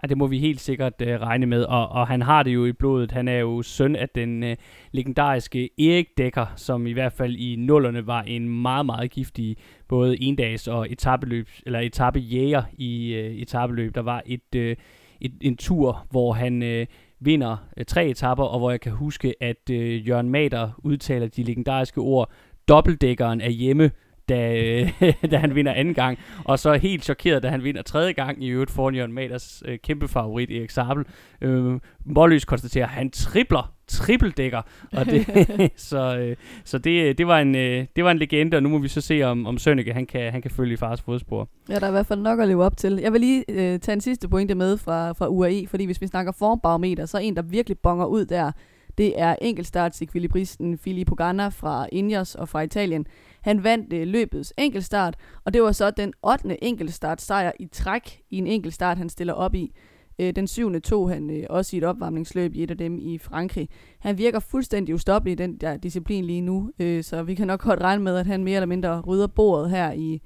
Ja, 0.04 0.08
det 0.08 0.18
må 0.18 0.28
vi 0.28 0.40
helt 0.40 0.62
sikkert 0.62 0.94
øh, 1.02 1.22
regne 1.22 1.46
med, 1.46 1.64
og, 1.64 1.90
og 1.90 2.08
han 2.08 2.22
har 2.22 2.44
det 2.44 2.54
jo 2.54 2.66
i 2.66 2.72
blodet. 2.72 3.12
Han 3.12 3.28
er 3.28 3.38
jo 3.38 3.62
søn 3.62 3.96
af 3.96 4.10
den 4.10 4.44
øh, 4.44 4.56
legendariske 4.92 5.70
Erik 5.80 6.08
Dækker, 6.18 6.46
som 6.56 6.88
i 6.88 6.92
hvert 6.92 7.14
fald 7.14 7.36
i 7.36 7.56
nullerne 7.56 8.08
var 8.08 8.22
en 8.22 8.62
meget, 8.62 8.86
meget 8.86 9.12
giftig 9.12 9.58
både 9.88 10.22
endags 10.22 10.68
og 10.68 10.92
etabeløb, 10.92 11.50
eller 11.66 11.80
etappejæger 11.80 12.64
i 12.78 13.14
øh, 13.14 13.36
etabeløb. 13.36 13.96
Der 13.96 14.02
var 14.02 14.22
et, 14.26 14.56
øh, 14.56 14.76
et, 15.22 15.32
en 15.42 15.58
tur, 15.58 16.06
hvor 16.12 16.34
han 16.34 16.64
Øh, 16.64 16.86
vinder 17.20 17.58
øh, 17.78 17.86
tre 17.86 18.08
etapper, 18.08 18.44
og 18.44 18.60
hvor 18.60 18.72
jeg 18.72 18.82
kan 18.82 18.92
huske, 18.92 19.34
at 19.44 19.70
øh, 19.72 20.08
Jørgen 20.08 20.30
Mader 20.30 20.80
udtaler 20.84 21.28
de 21.28 21.44
legendariske 21.44 22.02
ord, 22.02 22.32
dobbeltdækkeren 22.68 23.42
er 23.42 23.50
hjemme, 23.50 23.92
da, 24.30 24.90
da 25.32 25.38
han 25.38 25.56
vinder 25.56 25.74
anden 25.74 25.94
gang. 25.94 26.20
Og 26.44 26.60
så 26.60 26.74
helt 26.74 27.04
chokeret, 27.04 27.44
da 27.44 27.50
han 27.50 27.64
vinder 27.64 27.82
tredje 27.82 28.12
gang 28.12 28.44
i 28.44 28.48
øvrigt 28.48 28.72
foran 28.72 28.96
Jørgen 28.96 29.14
Maders 29.14 29.64
øh, 29.66 29.80
kæmpe 29.80 30.08
favorit 30.08 30.52
Erik 30.52 30.70
Sabel. 30.70 31.06
Øh, 31.42 31.80
Målløs 32.06 32.46
konstaterer, 32.46 32.86
at 32.86 32.92
han 32.92 33.10
tripler, 33.10 33.74
trippeldækker. 33.88 34.62
Og 34.92 35.06
det, 35.06 35.26
så 35.90 36.18
øh, 36.18 36.36
så 36.64 36.78
det, 36.78 37.18
det, 37.18 37.28
var 37.28 37.40
en, 37.40 37.56
øh, 37.56 37.86
det 37.96 38.04
var 38.04 38.12
en 38.12 38.18
legende, 38.18 38.58
og 38.58 38.64
nu 38.64 38.70
må 38.70 38.78
vi 38.78 38.88
så 38.88 39.02
se, 39.02 39.24
om, 39.24 39.46
om 39.46 39.58
Sønneke 39.58 39.94
han 39.94 40.06
kan, 40.06 40.32
han 40.32 40.42
kan 40.42 40.52
følge 40.52 40.74
i 40.74 40.78
fars 40.78 41.02
fodspor. 41.02 41.50
Ja, 41.70 41.76
der 41.76 41.82
er 41.82 41.88
i 41.88 41.92
hvert 41.92 42.06
fald 42.06 42.20
nok 42.20 42.40
at 42.40 42.48
leve 42.48 42.64
op 42.64 42.78
til. 42.78 43.00
Jeg 43.04 43.14
vil 43.14 43.22
lige 43.22 43.44
øh, 43.50 43.80
tage 43.80 43.94
en 43.94 44.02
sidste 44.02 44.30
pointe 44.30 44.56
med 44.56 44.78
fra, 44.78 45.12
fra 45.12 45.28
UAE, 45.28 45.68
fordi 45.68 45.86
hvis 45.86 46.02
vi 46.02 46.08
snakker 46.08 46.32
formbarometer, 46.32 47.06
så 47.06 47.18
er 47.18 47.22
en, 47.22 47.36
der 47.36 47.42
virkelig 47.42 47.80
bonger 47.80 48.06
ud 48.06 48.26
der, 48.26 48.52
det 48.98 49.20
er 49.20 49.36
enkeltstartsekvilibristen 49.42 50.78
Filippo 50.78 51.16
Ganna 51.16 51.48
fra 51.48 51.88
Ingers 51.92 52.36
og 52.36 52.50
fra 52.50 52.62
Italien. 52.62 53.06
Han 53.42 53.64
vandt 53.64 53.94
øh, 53.94 54.08
løbets 54.08 54.54
enkeltstart, 54.58 55.16
og 55.44 55.54
det 55.54 55.62
var 55.62 55.72
så 55.72 55.92
den 55.92 56.14
8. 56.24 56.64
enkeltstartsejr 56.64 57.52
i 57.60 57.66
træk 57.66 58.22
i 58.30 58.38
en 58.38 58.48
enkeltstart, 58.48 58.98
han 58.98 59.10
stiller 59.10 59.34
op 59.34 59.56
i. 59.56 59.72
Øh, 60.20 60.36
den 60.36 60.48
syvende 60.48 60.80
tog 60.80 61.10
han 61.10 61.30
øh, 61.30 61.44
også 61.50 61.76
i 61.76 61.78
et 61.78 61.84
opvarmningsløb 61.84 62.56
i 62.56 62.64
et 62.64 62.72
af 62.72 62.78
dem 62.78 63.00
i 63.00 63.18
Frankrig. 63.18 63.70
Han 64.00 64.18
virker 64.18 64.40
fuldstændig 64.40 64.96
ustoppelig 64.96 65.32
i 65.32 65.36
den 65.36 65.58
der 65.58 65.78
disciplin 65.78 66.26
lige 66.26 66.42
nu, 66.42 66.72
øh, 66.80 67.04
så 67.04 67.24
vi 67.24 67.36
kan 67.36 67.48
nok 67.48 67.62
godt 67.62 67.82
regne 67.82 68.04
med, 68.04 68.18
at 68.18 68.28
han 68.28 68.44
mere 68.44 68.56
eller 68.56 68.66
mindre 68.66 69.02
rydder 69.02 69.28
bordet 69.28 69.70
her 69.70 69.92
i, 69.92 70.22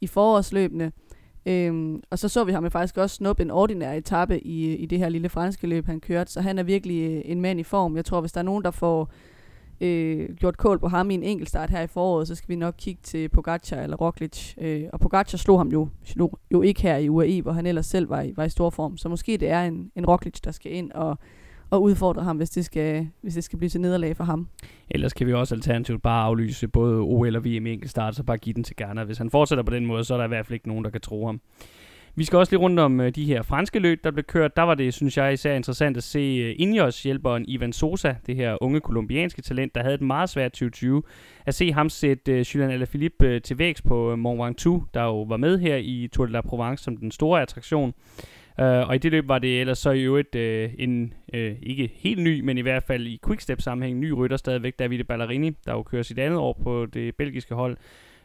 i 0.00 0.06
forårsløbene. 0.06 0.92
Øhm, 1.48 2.02
og 2.10 2.18
så 2.18 2.28
så 2.28 2.44
vi 2.44 2.52
ham 2.52 2.64
jo 2.64 2.70
faktisk 2.70 2.98
også 2.98 3.16
snuppe 3.16 3.42
en 3.42 3.50
ordinær 3.50 3.92
etape 3.92 4.40
i, 4.40 4.74
i 4.76 4.86
det 4.86 4.98
her 4.98 5.08
lille 5.08 5.28
franske 5.28 5.66
løb, 5.66 5.86
han 5.86 6.00
kørte. 6.00 6.32
Så 6.32 6.40
han 6.40 6.58
er 6.58 6.62
virkelig 6.62 7.10
øh, 7.10 7.22
en 7.24 7.40
mand 7.40 7.60
i 7.60 7.62
form. 7.62 7.96
Jeg 7.96 8.04
tror, 8.04 8.20
hvis 8.20 8.32
der 8.32 8.38
er 8.38 8.44
nogen, 8.44 8.64
der 8.64 8.70
får 8.70 9.10
øh, 9.80 10.34
gjort 10.36 10.56
kål 10.56 10.78
på 10.78 10.88
ham 10.88 11.10
i 11.10 11.14
en 11.14 11.22
enkeltstart 11.22 11.70
her 11.70 11.80
i 11.80 11.86
foråret, 11.86 12.28
så 12.28 12.34
skal 12.34 12.48
vi 12.48 12.56
nok 12.56 12.74
kigge 12.78 13.00
til 13.02 13.28
Pogacar 13.28 13.82
eller 13.82 13.96
Roglic. 13.96 14.54
Øh, 14.58 14.84
og 14.92 15.00
Pogacar 15.00 15.38
slog 15.38 15.60
ham 15.60 15.68
jo, 15.68 15.88
slog 16.04 16.38
jo 16.50 16.62
ikke 16.62 16.82
her 16.82 16.96
i 16.96 17.08
UAE, 17.08 17.42
hvor 17.42 17.52
han 17.52 17.66
ellers 17.66 17.86
selv 17.86 18.10
var 18.10 18.22
i, 18.22 18.32
var 18.36 18.44
i 18.44 18.50
stor 18.50 18.70
form. 18.70 18.96
Så 18.96 19.08
måske 19.08 19.36
det 19.36 19.48
er 19.48 19.64
en, 19.64 19.90
en 19.96 20.06
Roglic, 20.06 20.40
der 20.40 20.50
skal 20.50 20.72
ind 20.72 20.92
og 20.92 21.18
og 21.70 21.82
udfordre 21.82 22.22
ham, 22.22 22.36
hvis 22.36 22.50
det 22.50 22.64
skal, 22.64 23.08
hvis 23.20 23.34
det 23.34 23.44
skal 23.44 23.58
blive 23.58 23.70
til 23.70 23.80
nederlag 23.80 24.16
for 24.16 24.24
ham. 24.24 24.48
Ellers 24.90 25.12
kan 25.12 25.26
vi 25.26 25.32
også 25.32 25.54
alternativt 25.54 26.02
bare 26.02 26.24
aflyse 26.24 26.68
både 26.68 27.00
OL 27.00 27.36
og 27.36 27.44
VM 27.44 27.66
i 27.66 27.72
enkeltstart, 27.72 28.16
så 28.16 28.22
bare 28.22 28.38
give 28.38 28.54
den 28.54 28.64
til 28.64 28.76
Garner. 28.76 29.04
Hvis 29.04 29.18
han 29.18 29.30
fortsætter 29.30 29.64
på 29.64 29.74
den 29.74 29.86
måde, 29.86 30.04
så 30.04 30.14
er 30.14 30.18
der 30.18 30.24
i 30.24 30.28
hvert 30.28 30.46
fald 30.46 30.54
ikke 30.54 30.68
nogen, 30.68 30.84
der 30.84 30.90
kan 30.90 31.00
tro 31.00 31.26
ham. 31.26 31.40
Vi 32.18 32.24
skal 32.24 32.38
også 32.38 32.52
lige 32.52 32.60
rundt 32.60 32.80
om 32.80 33.00
øh, 33.00 33.14
de 33.14 33.24
her 33.24 33.42
franske 33.42 33.78
løb, 33.78 34.04
der 34.04 34.10
blev 34.10 34.24
kørt. 34.24 34.56
Der 34.56 34.62
var 34.62 34.74
det, 34.74 34.94
synes 34.94 35.16
jeg, 35.16 35.32
især 35.32 35.54
interessant 35.54 35.96
at 35.96 36.02
se 36.02 36.18
øh, 36.18 36.54
Ineos 36.58 37.02
hjælperen 37.02 37.44
Ivan 37.48 37.72
Sosa, 37.72 38.14
det 38.26 38.36
her 38.36 38.56
unge 38.60 38.80
kolumbianske 38.80 39.42
talent, 39.42 39.74
der 39.74 39.82
havde 39.82 39.94
et 39.94 40.00
meget 40.00 40.28
svært 40.30 40.52
2020. 40.52 41.02
At 41.46 41.54
se 41.54 41.72
ham 41.72 41.88
sætte 41.88 42.32
uh, 42.32 42.40
Julian 42.40 42.70
Alaphilippe 42.70 43.40
til 43.40 43.58
vægs 43.58 43.82
på 43.82 44.16
Mont 44.16 44.40
Ventoux, 44.40 44.82
der 44.94 45.02
jo 45.02 45.22
var 45.22 45.36
med 45.36 45.58
her 45.58 45.76
i 45.76 46.08
Tour 46.12 46.26
de 46.26 46.32
la 46.32 46.40
Provence 46.40 46.84
som 46.84 46.96
den 46.96 47.10
store 47.10 47.42
attraktion. 47.42 47.94
Uh, 48.62 48.88
og 48.88 48.94
i 48.94 48.98
det 48.98 49.10
løb 49.10 49.28
var 49.28 49.38
det 49.38 49.60
ellers 49.60 49.78
så 49.78 49.90
i 49.90 50.02
øvrigt 50.02 50.34
uh, 50.34 50.82
en, 50.82 51.14
uh, 51.34 51.40
ikke 51.62 51.90
helt 51.94 52.22
ny, 52.22 52.40
men 52.40 52.58
i 52.58 52.60
hvert 52.60 52.82
fald 52.82 53.06
i 53.06 53.20
quickstep-sammenhæng, 53.26 53.98
ny 53.98 54.10
rytter 54.10 54.36
stadigvæk, 54.36 54.78
Davide 54.78 55.04
Ballerini, 55.04 55.50
der 55.66 55.72
jo 55.72 55.82
kører 55.82 56.02
sit 56.02 56.18
andet 56.18 56.38
år 56.38 56.60
på 56.62 56.86
det 56.86 57.16
belgiske 57.16 57.54
hold, 57.54 57.76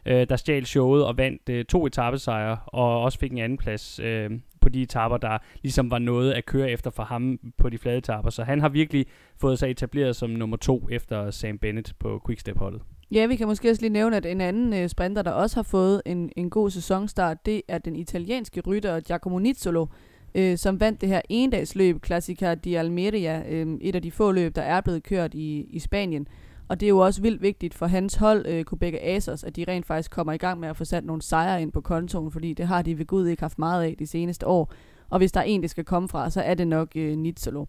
uh, 0.06 0.12
der 0.12 0.36
stjal 0.36 0.66
showet 0.66 1.04
og 1.04 1.16
vandt 1.16 1.48
uh, 1.48 1.62
to 1.68 1.86
etappesejre, 1.86 2.56
og 2.66 3.02
også 3.02 3.18
fik 3.18 3.32
en 3.32 3.38
anden 3.38 3.58
plads 3.58 4.00
uh, 4.00 4.36
på 4.60 4.68
de 4.68 4.82
etapper, 4.82 5.16
der 5.16 5.38
ligesom 5.62 5.90
var 5.90 5.98
noget 5.98 6.32
at 6.32 6.46
køre 6.46 6.70
efter 6.70 6.90
for 6.90 7.02
ham 7.02 7.38
på 7.58 7.68
de 7.68 7.78
flade 7.78 7.98
etapper. 7.98 8.30
Så 8.30 8.44
han 8.44 8.60
har 8.60 8.68
virkelig 8.68 9.06
fået 9.40 9.58
sig 9.58 9.70
etableret 9.70 10.16
som 10.16 10.30
nummer 10.30 10.56
to 10.56 10.88
efter 10.90 11.30
Sam 11.30 11.58
Bennett 11.58 11.94
på 11.98 12.22
quickstep-holdet. 12.26 12.82
Ja, 13.12 13.26
vi 13.26 13.36
kan 13.36 13.46
måske 13.46 13.70
også 13.70 13.82
lige 13.82 13.92
nævne, 13.92 14.16
at 14.16 14.26
en 14.26 14.40
anden 14.40 14.82
uh, 14.82 14.88
sprinter, 14.88 15.22
der 15.22 15.30
også 15.30 15.56
har 15.56 15.62
fået 15.62 16.02
en, 16.06 16.30
en 16.36 16.50
god 16.50 16.70
sæsonstart, 16.70 17.46
det 17.46 17.62
er 17.68 17.78
den 17.78 17.96
italienske 17.96 18.60
rytter 18.60 19.00
Giacomo 19.00 19.38
Nizzolo, 19.38 19.86
øh, 20.34 20.58
som 20.58 20.80
vandt 20.80 21.00
det 21.00 21.08
her 21.08 21.20
endagsløb, 21.28 22.06
Classica 22.06 22.54
di 22.54 22.74
Almeria, 22.74 23.42
øh, 23.48 23.78
et 23.80 23.94
af 23.94 24.02
de 24.02 24.10
få 24.10 24.32
løb, 24.32 24.56
der 24.56 24.62
er 24.62 24.80
blevet 24.80 25.02
kørt 25.02 25.34
i, 25.34 25.66
i 25.70 25.78
Spanien. 25.78 26.28
Og 26.68 26.80
det 26.80 26.86
er 26.86 26.90
jo 26.90 26.98
også 26.98 27.22
vildt 27.22 27.42
vigtigt 27.42 27.74
for 27.74 27.86
hans 27.86 28.14
hold, 28.14 28.46
øh, 28.46 28.64
Quebec 28.70 28.94
Asos, 29.00 29.44
at 29.44 29.56
de 29.56 29.64
rent 29.68 29.86
faktisk 29.86 30.10
kommer 30.10 30.32
i 30.32 30.36
gang 30.36 30.60
med 30.60 30.68
at 30.68 30.76
få 30.76 30.84
sat 30.84 31.04
nogle 31.04 31.22
sejre 31.22 31.62
ind 31.62 31.72
på 31.72 31.80
kontoen, 31.80 32.30
fordi 32.30 32.52
det 32.52 32.66
har 32.66 32.82
de 32.82 32.98
ved 32.98 33.06
Gud 33.06 33.26
ikke 33.26 33.42
haft 33.42 33.58
meget 33.58 33.84
af 33.84 33.96
de 33.98 34.06
seneste 34.06 34.46
år. 34.46 34.72
Og 35.10 35.18
hvis 35.18 35.32
der 35.32 35.40
er 35.40 35.44
en, 35.44 35.62
det 35.62 35.70
skal 35.70 35.84
komme 35.84 36.08
fra, 36.08 36.30
så 36.30 36.40
er 36.40 36.54
det 36.54 36.68
nok 36.68 36.88
øh, 36.96 37.16
Nizzolo. 37.16 37.64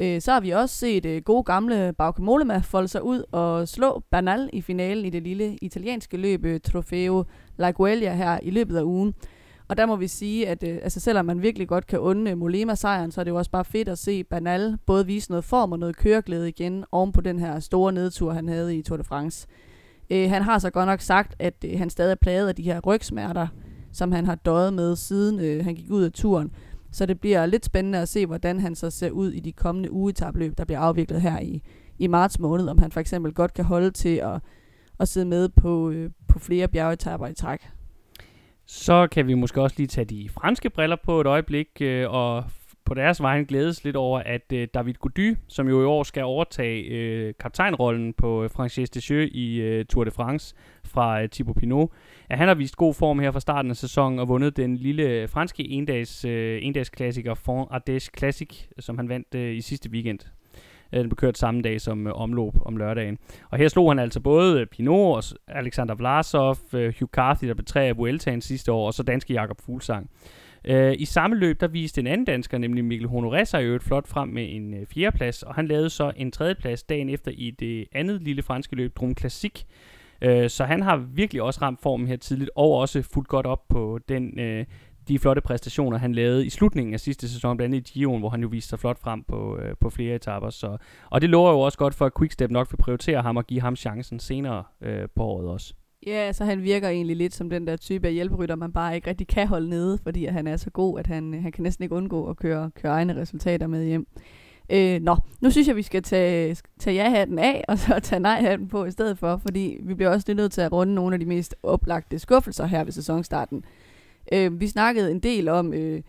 Øh, 0.00 0.20
så 0.20 0.32
har 0.32 0.40
vi 0.40 0.50
også 0.50 0.76
set 0.76 1.06
øh, 1.06 1.22
gode 1.22 1.42
gamle 1.42 1.92
Bauke 1.98 2.22
Mollema 2.22 2.58
folde 2.58 2.88
sig 2.88 3.02
ud 3.02 3.24
og 3.32 3.68
slå 3.68 4.02
Bernal 4.10 4.50
i 4.52 4.60
finalen 4.60 5.04
i 5.04 5.10
det 5.10 5.22
lille 5.22 5.56
italienske 5.62 6.16
løb 6.16 6.44
øh, 6.44 6.60
Trofeo 6.60 7.24
Laguelia 7.56 8.14
her 8.14 8.38
i 8.42 8.50
løbet 8.50 8.76
af 8.76 8.82
ugen. 8.82 9.14
Og 9.70 9.76
der 9.76 9.86
må 9.86 9.96
vi 9.96 10.08
sige, 10.08 10.48
at 10.48 10.62
øh, 10.62 10.78
altså 10.82 11.00
selvom 11.00 11.26
man 11.26 11.42
virkelig 11.42 11.68
godt 11.68 11.86
kan 11.86 11.98
unde 11.98 12.34
Molema 12.34 12.74
sejren, 12.74 13.10
så 13.10 13.20
er 13.20 13.24
det 13.24 13.30
jo 13.30 13.36
også 13.36 13.50
bare 13.50 13.64
fedt 13.64 13.88
at 13.88 13.98
se 13.98 14.24
Banal 14.24 14.78
både 14.86 15.06
vise 15.06 15.30
noget 15.30 15.44
form 15.44 15.72
og 15.72 15.78
noget 15.78 15.96
køreglæde 15.96 16.48
igen 16.48 16.84
oven 16.92 17.12
på 17.12 17.20
den 17.20 17.38
her 17.38 17.60
store 17.60 17.92
nedtur, 17.92 18.32
han 18.32 18.48
havde 18.48 18.76
i 18.76 18.82
Tour 18.82 18.96
de 18.96 19.04
France. 19.04 19.46
Øh, 20.10 20.30
han 20.30 20.42
har 20.42 20.58
så 20.58 20.70
godt 20.70 20.86
nok 20.86 21.00
sagt, 21.00 21.34
at 21.38 21.54
øh, 21.64 21.78
han 21.78 21.90
stadig 21.90 22.10
er 22.10 22.16
plaget 22.16 22.48
af 22.48 22.54
de 22.54 22.62
her 22.62 22.80
rygsmerter, 22.80 23.46
som 23.92 24.12
han 24.12 24.26
har 24.26 24.34
døjet 24.34 24.74
med 24.74 24.96
siden 24.96 25.40
øh, 25.40 25.64
han 25.64 25.74
gik 25.74 25.90
ud 25.90 26.02
af 26.02 26.12
turen. 26.12 26.50
Så 26.92 27.06
det 27.06 27.20
bliver 27.20 27.46
lidt 27.46 27.64
spændende 27.64 27.98
at 27.98 28.08
se, 28.08 28.26
hvordan 28.26 28.60
han 28.60 28.74
så 28.74 28.90
ser 28.90 29.10
ud 29.10 29.32
i 29.32 29.40
de 29.40 29.52
kommende 29.52 29.92
ugetabløb, 29.92 30.58
der 30.58 30.64
bliver 30.64 30.80
afviklet 30.80 31.20
her 31.20 31.40
i, 31.40 31.62
i 31.98 32.06
marts 32.06 32.38
måned. 32.38 32.68
Om 32.68 32.78
han 32.78 32.92
for 32.92 33.00
eksempel 33.00 33.32
godt 33.32 33.54
kan 33.54 33.64
holde 33.64 33.90
til 33.90 34.16
at, 34.16 34.40
at 35.00 35.08
sidde 35.08 35.26
med 35.26 35.48
på, 35.48 35.90
øh, 35.90 36.10
på 36.28 36.38
flere 36.38 36.68
bjergetapper 36.68 37.26
i 37.26 37.34
træk. 37.34 37.70
Så 38.72 39.08
kan 39.12 39.26
vi 39.26 39.34
måske 39.34 39.62
også 39.62 39.76
lige 39.78 39.86
tage 39.86 40.04
de 40.04 40.28
franske 40.28 40.70
briller 40.70 40.96
på 40.96 41.20
et 41.20 41.26
øjeblik, 41.26 41.66
øh, 41.80 42.10
og 42.10 42.44
på 42.84 42.94
deres 42.94 43.22
vegne 43.22 43.44
glædes 43.44 43.84
lidt 43.84 43.96
over, 43.96 44.18
at 44.18 44.52
øh, 44.52 44.68
David 44.74 44.94
Gody, 44.94 45.36
som 45.48 45.68
jo 45.68 45.82
i 45.82 45.84
år 45.84 46.02
skal 46.02 46.24
overtage 46.24 46.82
øh, 46.82 47.34
kaptajnrollen 47.40 48.12
på 48.12 48.44
øh, 48.44 48.50
Frances 48.50 48.90
Descheux 48.90 49.30
i 49.32 49.60
øh, 49.60 49.84
Tour 49.84 50.04
de 50.04 50.10
France 50.10 50.54
fra 50.84 51.22
øh, 51.22 51.28
Thibaut 51.28 51.56
Pinot, 51.56 51.90
at 52.28 52.38
han 52.38 52.48
har 52.48 52.54
vist 52.54 52.76
god 52.76 52.94
form 52.94 53.18
her 53.18 53.30
fra 53.30 53.40
starten 53.40 53.70
af 53.70 53.76
sæsonen 53.76 54.18
og 54.18 54.28
vundet 54.28 54.56
den 54.56 54.76
lille 54.76 55.28
franske 55.28 55.68
endags, 55.68 56.24
øh, 56.24 56.58
endagsklassiker 56.62 57.34
Fond 57.34 57.68
Ardèche 57.70 58.08
Classic, 58.18 58.66
som 58.78 58.96
han 58.98 59.08
vandt 59.08 59.34
øh, 59.34 59.56
i 59.56 59.60
sidste 59.60 59.90
weekend. 59.90 60.20
Øh, 60.92 61.00
den 61.00 61.08
blev 61.08 61.16
kørt 61.16 61.38
samme 61.38 61.62
dag 61.62 61.80
som 61.80 62.06
øh, 62.06 62.12
omløb 62.14 62.52
om 62.66 62.76
lørdagen. 62.76 63.18
Og 63.50 63.58
her 63.58 63.68
slog 63.68 63.90
han 63.90 63.98
altså 63.98 64.20
både 64.20 64.60
øh, 64.60 64.66
Pinot 64.66 65.16
og 65.16 65.22
Alexander 65.48 65.94
Vlasov, 65.94 66.56
øh, 66.74 66.94
Hugh 66.98 67.10
Carthy, 67.10 67.48
der 67.48 67.54
betræ 67.54 67.88
af 67.88 67.96
Vueltaen 67.96 68.40
sidste 68.40 68.72
år, 68.72 68.86
og 68.86 68.94
så 68.94 69.02
danske 69.02 69.32
Jakob 69.32 69.60
Fuglsang. 69.60 70.10
Øh, 70.64 70.94
I 70.98 71.04
samme 71.04 71.36
løb, 71.36 71.60
der 71.60 71.68
viste 71.68 72.00
en 72.00 72.06
anden 72.06 72.24
dansker, 72.24 72.58
nemlig 72.58 72.84
Mikkel 72.84 73.08
Honoré, 73.08 73.44
sig 73.44 73.66
jo 73.66 73.74
et 73.74 73.82
flot 73.82 74.08
frem 74.08 74.28
med 74.28 74.46
en 74.50 74.74
øh, 74.74 74.86
fjerdeplads, 74.86 75.42
og 75.42 75.54
han 75.54 75.66
lavede 75.66 75.90
så 75.90 76.12
en 76.16 76.32
tredjeplads 76.32 76.82
dagen 76.82 77.08
efter 77.08 77.30
i 77.34 77.50
det 77.50 77.86
andet 77.92 78.22
lille 78.22 78.42
franske 78.42 78.76
løb, 78.76 78.96
Drum 78.96 79.16
Classic. 79.16 79.64
Øh, 80.22 80.50
så 80.50 80.64
han 80.64 80.82
har 80.82 80.96
virkelig 80.96 81.42
også 81.42 81.62
ramt 81.62 81.80
formen 81.82 82.06
her 82.06 82.16
tidligt, 82.16 82.50
og 82.56 82.72
også 82.72 83.02
fuldt 83.02 83.28
godt 83.28 83.46
op 83.46 83.68
på 83.68 83.98
den, 84.08 84.40
øh, 84.40 84.64
de 85.10 85.18
flotte 85.18 85.42
præstationer, 85.42 85.98
han 85.98 86.14
lavede 86.14 86.46
i 86.46 86.50
slutningen 86.50 86.94
af 86.94 87.00
sidste 87.00 87.28
sæson, 87.28 87.56
blandt 87.56 87.74
andet 87.74 87.90
i 87.90 87.92
Gion, 87.92 88.20
hvor 88.20 88.28
han 88.28 88.42
jo 88.42 88.48
viste 88.48 88.68
sig 88.68 88.78
flot 88.78 88.98
frem 88.98 89.22
på, 89.22 89.58
øh, 89.58 89.74
på 89.80 89.90
flere 89.90 90.14
etaper. 90.14 90.50
Så, 90.50 90.76
og 91.10 91.20
det 91.20 91.30
lover 91.30 91.50
jo 91.50 91.60
også 91.60 91.78
godt 91.78 91.94
for, 91.94 92.06
at 92.06 92.12
Quickstep 92.18 92.50
nok 92.50 92.72
vil 92.72 92.76
prioritere 92.76 93.22
ham 93.22 93.36
og 93.36 93.46
give 93.46 93.60
ham 93.60 93.76
chancen 93.76 94.20
senere 94.20 94.64
øh, 94.82 95.08
på 95.16 95.22
året 95.22 95.48
også. 95.48 95.74
Ja, 96.06 96.32
så 96.32 96.44
han 96.44 96.62
virker 96.62 96.88
egentlig 96.88 97.16
lidt 97.16 97.34
som 97.34 97.50
den 97.50 97.66
der 97.66 97.76
type 97.76 98.06
af 98.06 98.12
hjælperytter, 98.14 98.56
man 98.56 98.72
bare 98.72 98.94
ikke 98.94 99.10
rigtig 99.10 99.26
kan 99.26 99.48
holde 99.48 99.68
nede, 99.68 99.98
fordi 100.02 100.24
han 100.24 100.46
er 100.46 100.56
så 100.56 100.70
god, 100.70 100.98
at 100.98 101.06
han, 101.06 101.42
han 101.42 101.52
kan 101.52 101.62
næsten 101.62 101.82
ikke 101.82 101.94
undgå 101.94 102.30
at 102.30 102.36
køre, 102.36 102.70
køre 102.82 102.92
egne 102.92 103.16
resultater 103.16 103.66
med 103.66 103.84
hjem. 103.84 104.06
Øh, 104.72 105.00
nå, 105.00 105.16
nu 105.40 105.50
synes 105.50 105.68
jeg, 105.68 105.76
vi 105.76 105.82
skal 105.82 106.02
tage, 106.02 106.56
tage 106.78 106.94
ja-hatten 106.94 107.38
af, 107.38 107.64
og 107.68 107.78
så 107.78 108.00
tage 108.02 108.20
nej-hatten 108.20 108.68
på 108.68 108.84
i 108.84 108.90
stedet 108.90 109.18
for, 109.18 109.36
fordi 109.36 109.76
vi 109.82 109.94
bliver 109.94 110.10
også 110.10 110.34
nødt 110.34 110.52
til 110.52 110.60
at 110.60 110.72
runde 110.72 110.94
nogle 110.94 111.14
af 111.14 111.20
de 111.20 111.26
mest 111.26 111.54
oplagte 111.62 112.18
skuffelser 112.18 112.66
her 112.66 112.84
ved 112.84 112.92
sæsonstarten. 112.92 113.64
Øh, 114.32 114.60
vi 114.60 114.66
snakkede 114.66 115.10
en 115.10 115.20
del 115.20 115.48
om 115.48 115.74
øh, 115.74 116.02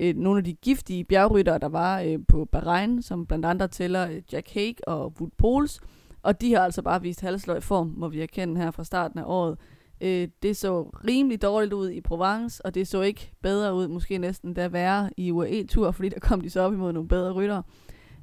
øh, 0.00 0.16
nogle 0.16 0.38
af 0.38 0.44
de 0.44 0.52
giftige 0.52 1.04
bjergryttere, 1.04 1.58
der 1.58 1.68
var 1.68 2.00
øh, 2.00 2.18
på 2.28 2.44
Bahrain, 2.44 3.02
som 3.02 3.26
blandt 3.26 3.46
andet 3.46 3.70
tæller 3.70 4.08
øh, 4.08 4.22
Jack 4.32 4.50
Hake 4.50 4.88
og 4.88 5.12
Wood 5.20 5.30
Poles, 5.38 5.80
og 6.22 6.40
de 6.40 6.54
har 6.54 6.60
altså 6.60 6.82
bare 6.82 7.02
vist 7.02 7.20
halsløj 7.20 7.60
form, 7.60 7.94
må 7.96 8.08
vi 8.08 8.20
erkende 8.22 8.60
her 8.60 8.70
fra 8.70 8.84
starten 8.84 9.18
af 9.18 9.24
året. 9.26 9.58
Øh, 10.00 10.28
det 10.42 10.56
så 10.56 10.82
rimelig 10.82 11.42
dårligt 11.42 11.72
ud 11.72 11.90
i 11.90 12.00
Provence, 12.00 12.66
og 12.66 12.74
det 12.74 12.88
så 12.88 13.00
ikke 13.00 13.32
bedre 13.42 13.74
ud, 13.74 13.88
måske 13.88 14.18
næsten 14.18 14.54
da 14.54 14.68
værre 14.68 15.10
i 15.16 15.30
UAE-tur, 15.30 15.90
fordi 15.90 16.08
der 16.08 16.20
kom 16.20 16.40
de 16.40 16.50
så 16.50 16.60
op 16.60 16.72
imod 16.72 16.92
nogle 16.92 17.08
bedre 17.08 17.32
ryttere. 17.32 17.62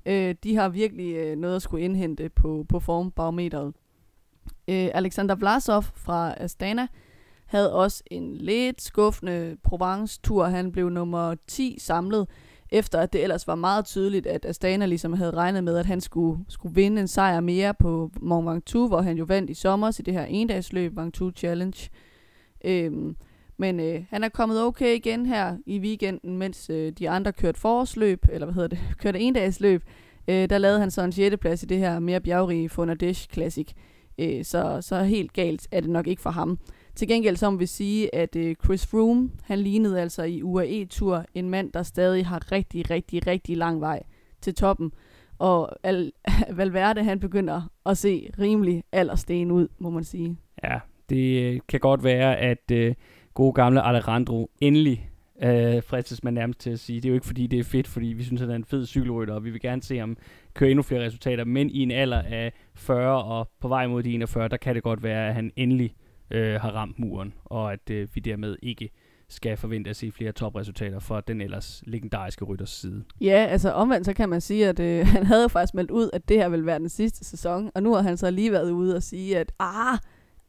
Øh, 0.06 0.36
de 0.44 0.56
har 0.56 0.70
virkelig 0.70 1.16
øh, 1.16 1.38
noget 1.38 1.56
at 1.56 1.62
skulle 1.62 1.84
indhente 1.84 2.30
på, 2.30 2.66
på 2.70 2.80
formbarometeret. 2.80 3.74
Øh, 4.68 4.90
Alexander 4.94 5.36
Vlasov 5.36 5.84
fra 5.84 6.34
Astana 6.38 6.88
havde 7.50 7.74
også 7.74 8.04
en 8.12 8.36
lidt 8.36 8.82
skuffende 8.82 9.58
Provence-tur. 9.64 10.46
Han 10.46 10.72
blev 10.72 10.90
nummer 10.90 11.36
10 11.48 11.78
samlet, 11.80 12.28
efter 12.72 13.00
at 13.00 13.14
det 13.14 13.24
ellers 13.24 13.48
var 13.48 13.56
meget 13.56 13.86
tydeligt, 13.86 14.28
at 14.28 14.46
Astana 14.46 14.86
ligesom 14.86 15.14
havde 15.14 15.32
regnet 15.32 15.64
med, 15.64 15.78
at 15.78 15.86
han 15.86 16.02
skulle, 16.02 16.46
skulle 16.48 16.76
vinde 16.76 17.02
en 17.02 17.08
sejr 17.08 17.40
mere 17.40 17.74
på 17.74 18.12
Mont 18.22 18.48
Ventoux, 18.50 18.90
hvor 18.90 19.02
han 19.02 19.18
jo 19.18 19.24
vandt 19.24 19.50
i 19.50 19.54
sommer 19.54 20.00
i 20.00 20.02
det 20.02 20.14
her 20.14 20.26
endagsløb, 20.26 20.98
Ventoux 20.98 21.38
Challenge. 21.38 21.90
Øhm, 22.66 23.16
men 23.58 23.80
øh, 23.80 24.04
han 24.10 24.24
er 24.24 24.30
kommet 24.30 24.64
okay 24.64 24.96
igen 24.96 25.26
her 25.26 25.58
i 25.66 25.80
weekenden, 25.80 26.38
mens 26.38 26.70
øh, 26.70 26.92
de 26.92 27.10
andre 27.10 27.34
kørte 27.34 27.60
forårsløb, 27.60 28.26
eller 28.30 28.46
hvad 28.46 28.54
hedder 28.54 28.68
det, 28.68 28.80
kørte 29.02 29.20
endagsløb. 29.20 29.84
Øh, 30.28 30.50
der 30.50 30.58
lavede 30.58 30.80
han 30.80 30.92
så 30.92 31.02
en 31.02 31.12
6. 31.12 31.36
plads 31.42 31.64
i 31.64 31.66
det 31.66 31.78
her 31.78 32.00
mere 32.00 32.22
bjergrige 32.22 32.70
Fonardesh 32.70 33.30
Classic. 33.34 33.68
Øh, 34.20 34.46
så, 34.46 34.78
så 34.82 35.04
helt 35.04 35.34
galt 35.34 35.68
er 35.72 35.82
det 35.82 35.90
nok 35.90 36.08
ikke 36.08 36.22
for 36.22 36.30
ham. 36.30 36.60
Til 36.96 37.08
gengæld 37.08 37.36
så 37.36 37.50
må 37.50 37.58
vi 37.58 37.66
sige, 37.66 38.16
at 38.16 38.36
øh, 38.36 38.56
Chris 38.64 38.88
Froome, 38.88 39.32
han 39.44 39.60
lignede 39.60 40.02
altså 40.02 40.24
i 40.24 40.44
UAE-tur 40.44 41.26
en 41.34 41.50
mand, 41.50 41.72
der 41.72 41.84
stadig 41.84 42.26
har 42.26 42.52
rigtig, 42.52 42.90
rigtig, 42.90 43.28
rigtig 43.28 43.58
lang 43.58 43.82
vej 43.82 44.04
til 44.42 44.56
toppen. 44.56 44.92
Og 45.38 45.72
Al- 45.84 46.12
Valverde, 46.58 47.04
han 47.04 47.20
begynder 47.20 47.62
at 47.86 47.98
se 47.98 48.30
rimelig 48.40 48.84
aldersten 48.92 49.52
ud, 49.52 49.68
må 49.80 49.90
man 49.90 50.04
sige. 50.04 50.38
Ja, 50.64 50.80
det 51.10 51.44
øh, 51.44 51.60
kan 51.68 51.80
godt 51.80 52.04
være, 52.04 52.38
at 52.38 52.72
øh, 52.72 52.96
gode 53.34 53.54
gamle 53.54 53.82
Alejandro 53.82 54.52
endelig 54.62 55.10
øh, 55.44 55.84
fristes 55.84 56.24
man 56.24 56.34
nærmest 56.34 56.60
til 56.60 56.70
at 56.70 56.80
sige. 56.80 57.02
Det 57.02 57.06
er 57.06 57.10
jo 57.10 57.16
ikke 57.16 57.28
fordi, 57.28 57.48
det 57.48 57.60
er 57.60 57.64
fedt, 57.64 57.88
fordi 57.88 58.08
vi 58.08 58.24
synes, 58.24 58.42
at 58.42 58.48
han 58.48 58.52
er 58.52 58.56
en 58.56 58.66
fed 58.66 58.86
cykelrytter, 58.86 59.34
og 59.34 59.46
vi 59.46 59.50
vil 59.50 59.62
gerne 59.62 59.84
se 59.84 59.98
ham 59.98 60.18
køre 60.60 60.70
endnu 60.70 60.84
flere 60.84 61.06
resultater. 61.06 61.46
Men 61.46 61.70
i 61.70 61.80
en 61.80 61.92
alder 61.92 62.22
af 62.22 62.54
40 62.76 63.24
og 63.24 63.50
på 63.62 63.68
vej 63.68 63.88
mod 63.88 64.04
de 64.04 64.14
41, 64.14 64.48
der 64.48 64.58
kan 64.58 64.76
det 64.76 64.84
godt 64.84 65.04
være, 65.04 65.28
at 65.28 65.36
han 65.36 65.52
endelig 65.56 65.96
øh, 66.32 66.62
har 66.62 66.72
ramt 66.72 67.00
muren, 67.00 67.34
og 67.46 67.74
at 67.74 67.90
øh, 67.90 68.08
vi 68.14 68.20
dermed 68.20 68.56
ikke 68.64 68.90
skal 69.30 69.58
forvente 69.58 69.90
at 69.90 69.96
se 69.96 70.12
flere 70.12 70.32
topresultater 70.32 71.00
fra 71.00 71.22
den 71.22 71.42
ellers 71.42 71.84
legendariske 71.86 72.46
rytters 72.46 72.70
side. 72.70 73.04
Ja, 73.22 73.46
altså 73.50 73.72
omvendt 73.72 74.06
så 74.06 74.14
kan 74.14 74.30
man 74.30 74.42
sige, 74.42 74.68
at 74.68 74.80
øh, 74.80 75.08
han 75.16 75.26
havde 75.26 75.42
jo 75.42 75.48
faktisk 75.48 75.74
meldt 75.74 75.92
ud, 75.92 76.10
at 76.14 76.30
det 76.30 76.38
her 76.38 76.50
vil 76.50 76.66
være 76.66 76.80
den 76.80 76.90
sidste 76.90 77.26
sæson, 77.26 77.72
og 77.76 77.84
nu 77.84 77.94
har 77.94 78.02
han 78.02 78.18
så 78.18 78.32
lige 78.32 78.52
været 78.52 78.72
ude 78.72 78.96
og 78.96 79.04
sige, 79.04 79.38
at 79.38 79.52
ah, 79.60 79.98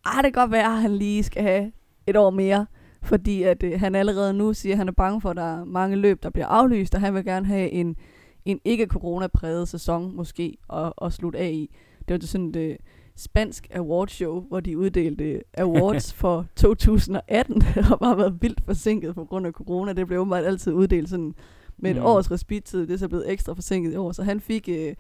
ah 0.05 0.25
det 0.25 0.33
kan 0.35 0.43
godt 0.43 0.53
være, 0.53 0.75
at 0.75 0.83
han 0.83 0.97
lige 0.97 1.23
skal 1.23 1.43
have 1.43 1.73
et 2.07 2.17
år 2.17 2.31
mere, 2.31 2.67
fordi 3.03 3.43
at 3.43 3.63
øh, 3.63 3.81
han 3.81 3.95
allerede 3.95 4.35
nu 4.35 4.55
siger, 4.55 4.75
at 4.75 4.79
han 4.79 4.89
er 4.89 4.93
bange 4.93 5.21
for, 5.21 5.31
at 5.31 5.37
der 5.37 5.61
er 5.61 5.65
mange 5.65 5.97
løb, 5.97 6.23
der 6.23 6.31
bliver 6.31 6.47
aflyst, 6.47 6.95
og 6.95 7.01
han 7.01 7.15
vil 7.15 7.25
gerne 7.25 7.47
have 7.47 7.71
en, 7.71 7.97
en 8.45 8.61
ikke-corona-præget 8.65 9.69
sæson 9.69 10.17
måske 10.17 10.57
at, 10.73 10.93
at 11.03 11.13
slutte 11.13 11.39
af 11.39 11.51
i. 11.51 11.71
Det 12.09 12.23
var 12.23 12.27
sådan 12.27 12.55
et, 12.55 12.77
spansk 13.21 13.67
awardshow, 13.75 14.41
hvor 14.41 14.61
de 14.61 14.79
uddelte 14.79 15.43
awards 15.59 16.13
for 16.21 16.47
2018, 16.57 17.63
og 17.93 17.99
bare 17.99 18.19
været 18.19 18.43
vildt 18.43 18.65
forsinket 18.65 19.15
på 19.15 19.25
grund 19.25 19.47
af 19.47 19.53
corona. 19.53 19.93
Det 19.93 20.07
blev 20.07 20.21
åbenbart 20.21 20.45
altid 20.45 20.73
uddelt 20.73 21.09
sådan 21.09 21.35
med 21.79 21.91
et 21.91 21.97
mm. 21.97 22.03
års 22.03 22.31
respittid. 22.31 22.87
Det 22.87 22.95
er 22.95 22.99
så 22.99 23.09
blevet 23.09 23.33
ekstra 23.33 23.53
forsinket 23.53 23.93
i 23.93 23.97
år, 23.97 24.13
så 24.13 24.23
han 24.23 24.41
fik 24.41 24.69
øh, 24.69 24.95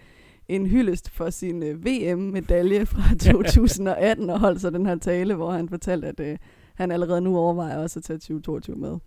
en 0.49 0.67
hyldest 0.67 1.11
for 1.11 1.31
sin 1.31 1.63
øh, 1.63 1.85
VM-medalje 1.85 2.87
fra 2.87 3.03
2018 3.33 4.31
og 4.31 4.41
holdt 4.41 4.61
så 4.61 4.71
den 4.71 4.87
her 4.87 4.97
tale, 4.97 5.35
hvor 5.35 5.51
han 5.51 5.69
fortalte, 5.69 6.09
at 6.09 6.21
øh, 6.21 6.39
han 6.75 6.91
allerede 6.91 7.21
nu 7.21 7.39
overvejer 7.39 7.79
også 7.79 7.99
at 7.99 8.05
tage 8.05 8.19
2022 8.19 8.77
med. 8.77 8.99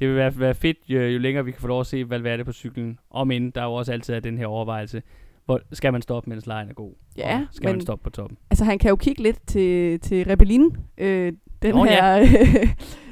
Det 0.00 0.08
vil 0.08 0.16
være, 0.16 0.38
være 0.38 0.54
fedt, 0.54 0.78
jo, 0.88 1.00
jo 1.00 1.18
længere 1.18 1.44
vi 1.44 1.50
kan 1.50 1.60
få 1.60 1.68
lov 1.68 1.80
at 1.80 1.86
se 1.86 2.10
Valverde 2.10 2.44
på 2.44 2.52
cyklen. 2.52 2.98
Om 3.10 3.30
end 3.30 3.52
der 3.52 3.64
jo 3.64 3.72
også 3.72 3.92
altid 3.92 4.14
er 4.14 4.20
den 4.20 4.38
her 4.38 4.46
overvejelse 4.46 5.02
hvor 5.50 5.60
skal 5.72 5.92
man 5.92 6.02
stoppe, 6.02 6.30
mens 6.30 6.46
lejen 6.46 6.68
er 6.68 6.72
god? 6.72 6.92
Ja, 7.16 7.46
skal 7.52 7.66
men, 7.66 7.72
man 7.72 7.80
stoppe 7.80 8.02
på 8.02 8.10
toppen? 8.10 8.38
Altså, 8.50 8.64
han 8.64 8.78
kan 8.78 8.88
jo 8.88 8.96
kigge 8.96 9.22
lidt 9.22 9.46
til, 9.46 10.00
til 10.00 10.24
Rebellin, 10.24 10.76
øh, 10.98 11.32
den 11.62 11.74
oh, 11.74 11.86
her 11.86 12.16
ja. 12.16 12.26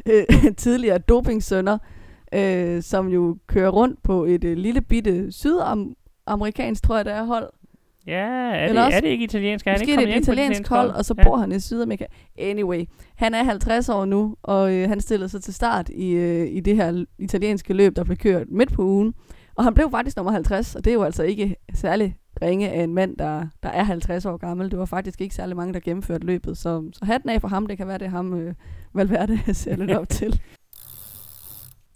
øh, 0.13 0.55
tidligere 0.57 0.99
dopingsønder, 0.99 1.79
øh, 2.35 2.83
som 2.83 3.09
jo 3.09 3.39
kører 3.47 3.71
rundt 3.71 4.03
på 4.03 4.25
et 4.25 4.45
øh, 4.45 4.57
lille 4.57 4.81
bitte 4.81 5.33
sydamerikansk, 5.33 6.83
tror 6.83 6.97
jeg, 6.97 7.05
der 7.05 7.13
er 7.13 7.25
hold. 7.25 7.51
Ja, 8.09 8.55
er, 8.55 8.69
det, 8.69 8.85
også, 8.85 8.97
er 8.97 9.01
det 9.01 9.09
ikke 9.09 9.25
italiensk? 9.25 9.67
Er 9.67 9.73
måske 9.73 9.91
ikke 9.91 10.03
det 10.03 10.13
er 10.13 10.17
et 10.17 10.23
italiensk 10.23 10.69
hold, 10.69 10.91
og 10.91 11.05
så 11.05 11.15
ja. 11.19 11.25
bor 11.25 11.37
han 11.37 11.53
i 11.53 11.61
Sydamerika. 11.61 12.05
Anyway, 12.39 12.85
han 13.17 13.35
er 13.35 13.43
50 13.43 13.89
år 13.89 14.05
nu, 14.05 14.37
og 14.43 14.75
øh, 14.75 14.89
han 14.89 15.01
stillede 15.01 15.29
sig 15.29 15.43
til 15.43 15.55
start 15.55 15.89
i, 15.89 16.11
øh, 16.11 16.49
i 16.51 16.61
det 16.61 16.77
her 16.77 17.05
italienske 17.19 17.75
løb, 17.75 17.97
der 17.97 18.05
blev 18.05 18.17
kørt 18.17 18.51
midt 18.51 18.73
på 18.73 18.83
ugen. 18.83 19.15
Og 19.55 19.65
han 19.65 19.75
blev 19.75 19.91
faktisk 19.91 20.17
nummer 20.17 20.33
50, 20.33 20.75
og 20.75 20.85
det 20.85 20.91
er 20.91 20.95
jo 20.95 21.03
altså 21.03 21.23
ikke 21.23 21.57
særlig 21.75 22.17
ringe 22.43 22.71
af 22.71 22.83
en 22.83 22.95
mand, 22.95 23.17
der, 23.17 23.47
der 23.63 23.69
er 23.69 23.83
50 23.83 24.27
år 24.27 24.37
gammel. 24.37 24.71
Det 24.71 24.79
var 24.79 24.85
faktisk 24.85 25.21
ikke 25.21 25.35
særlig 25.35 25.57
mange, 25.57 25.75
der 25.75 25.81
gennemførte 25.81 26.27
løbet. 26.27 26.59
Så, 26.59 26.91
så 26.93 27.05
hatten 27.05 27.31
af 27.31 27.41
for 27.41 27.49
ham, 27.49 27.67
det 27.67 27.77
kan 27.77 27.89
være, 27.89 27.99
det 27.99 28.11
ham, 28.11 28.35
øh, 28.35 28.55
Valverde 28.95 29.41
ser 29.55 29.77
lidt 29.77 29.91
op 29.91 30.09
til. 30.09 30.41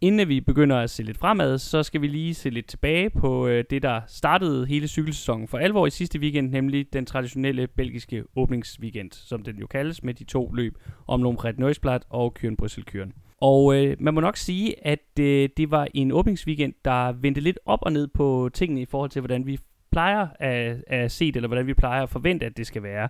Inden 0.02 0.28
vi 0.28 0.40
begynder 0.40 0.76
at 0.76 0.90
se 0.90 1.02
lidt 1.02 1.18
fremad, 1.18 1.58
så 1.58 1.82
skal 1.82 2.00
vi 2.00 2.06
lige 2.06 2.34
se 2.34 2.50
lidt 2.50 2.66
tilbage 2.66 3.10
på 3.10 3.46
øh, 3.46 3.64
det, 3.70 3.82
der 3.82 4.00
startede 4.06 4.66
hele 4.66 4.88
cykelsæsonen 4.88 5.48
for 5.48 5.58
alvor 5.58 5.86
i 5.86 5.90
sidste 5.90 6.18
weekend, 6.18 6.50
nemlig 6.50 6.92
den 6.92 7.06
traditionelle 7.06 7.66
belgiske 7.66 8.24
åbningsweekend, 8.36 9.10
som 9.12 9.42
den 9.42 9.56
jo 9.56 9.66
kaldes, 9.66 10.02
med 10.02 10.14
de 10.14 10.24
to 10.24 10.52
løb 10.52 10.74
om 11.06 11.22
Lombret 11.22 11.58
Neusblad 11.58 12.00
og 12.10 12.34
Kyren 12.34 12.56
Bryssel 12.56 12.84
Kyren. 12.84 13.12
Og 13.40 13.76
øh, 13.76 13.96
man 14.00 14.14
må 14.14 14.20
nok 14.20 14.36
sige, 14.36 14.86
at 14.86 15.18
øh, 15.20 15.48
det 15.56 15.70
var 15.70 15.88
en 15.94 16.12
åbningsweekend, 16.12 16.74
der 16.84 17.12
vendte 17.12 17.40
lidt 17.40 17.58
op 17.66 17.80
og 17.82 17.92
ned 17.92 18.08
på 18.08 18.50
tingene 18.54 18.80
i 18.82 18.86
forhold 18.86 19.10
til, 19.10 19.20
hvordan 19.20 19.46
vi 19.46 19.58
plejer 19.92 20.26
at, 20.40 20.84
at 20.86 21.12
se 21.12 21.26
det, 21.26 21.36
eller 21.36 21.48
hvordan 21.48 21.66
vi 21.66 21.74
plejer 21.74 22.02
at 22.02 22.10
forvente, 22.10 22.46
at 22.46 22.56
det 22.56 22.66
skal 22.66 22.82
være. 22.82 23.08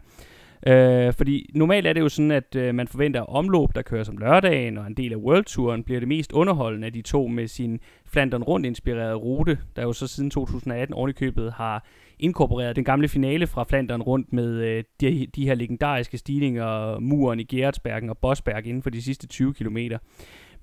Øh, 0.66 1.12
fordi 1.12 1.50
normalt 1.54 1.86
er 1.86 1.92
det 1.92 2.00
jo 2.00 2.08
sådan, 2.08 2.30
at 2.30 2.56
øh, 2.56 2.74
man 2.74 2.88
forventer 2.88 3.20
omløb, 3.20 3.68
der 3.74 3.82
kører 3.82 4.04
som 4.04 4.16
lørdagen, 4.16 4.78
og 4.78 4.86
en 4.86 4.94
del 4.94 5.12
af 5.12 5.16
World 5.16 5.44
Touren 5.44 5.84
bliver 5.84 6.00
det 6.00 6.08
mest 6.08 6.32
underholdende 6.32 6.86
af 6.86 6.92
de 6.92 7.02
to 7.02 7.26
med 7.26 7.48
sin 7.48 7.80
Flandern 8.06 8.42
rundt 8.42 8.66
inspirerede 8.66 9.14
rute, 9.14 9.58
der 9.76 9.82
jo 9.82 9.92
så 9.92 10.06
siden 10.06 10.30
2018 10.30 10.94
ovenikøbet 10.94 11.52
har 11.52 11.86
inkorporeret 12.18 12.76
den 12.76 12.84
gamle 12.84 13.08
finale 13.08 13.46
fra 13.46 13.64
Flandern 13.64 14.02
rundt 14.02 14.32
med 14.32 14.54
øh, 14.54 14.84
de, 15.00 15.26
de 15.34 15.46
her 15.46 15.54
legendariske 15.54 16.18
stigninger, 16.18 16.98
muren 16.98 17.40
i 17.40 17.44
Gerardsbergen 17.44 18.10
og 18.10 18.18
Bosberg 18.18 18.66
inden 18.66 18.82
for 18.82 18.90
de 18.90 19.02
sidste 19.02 19.26
20 19.26 19.54
kilometer. 19.54 19.98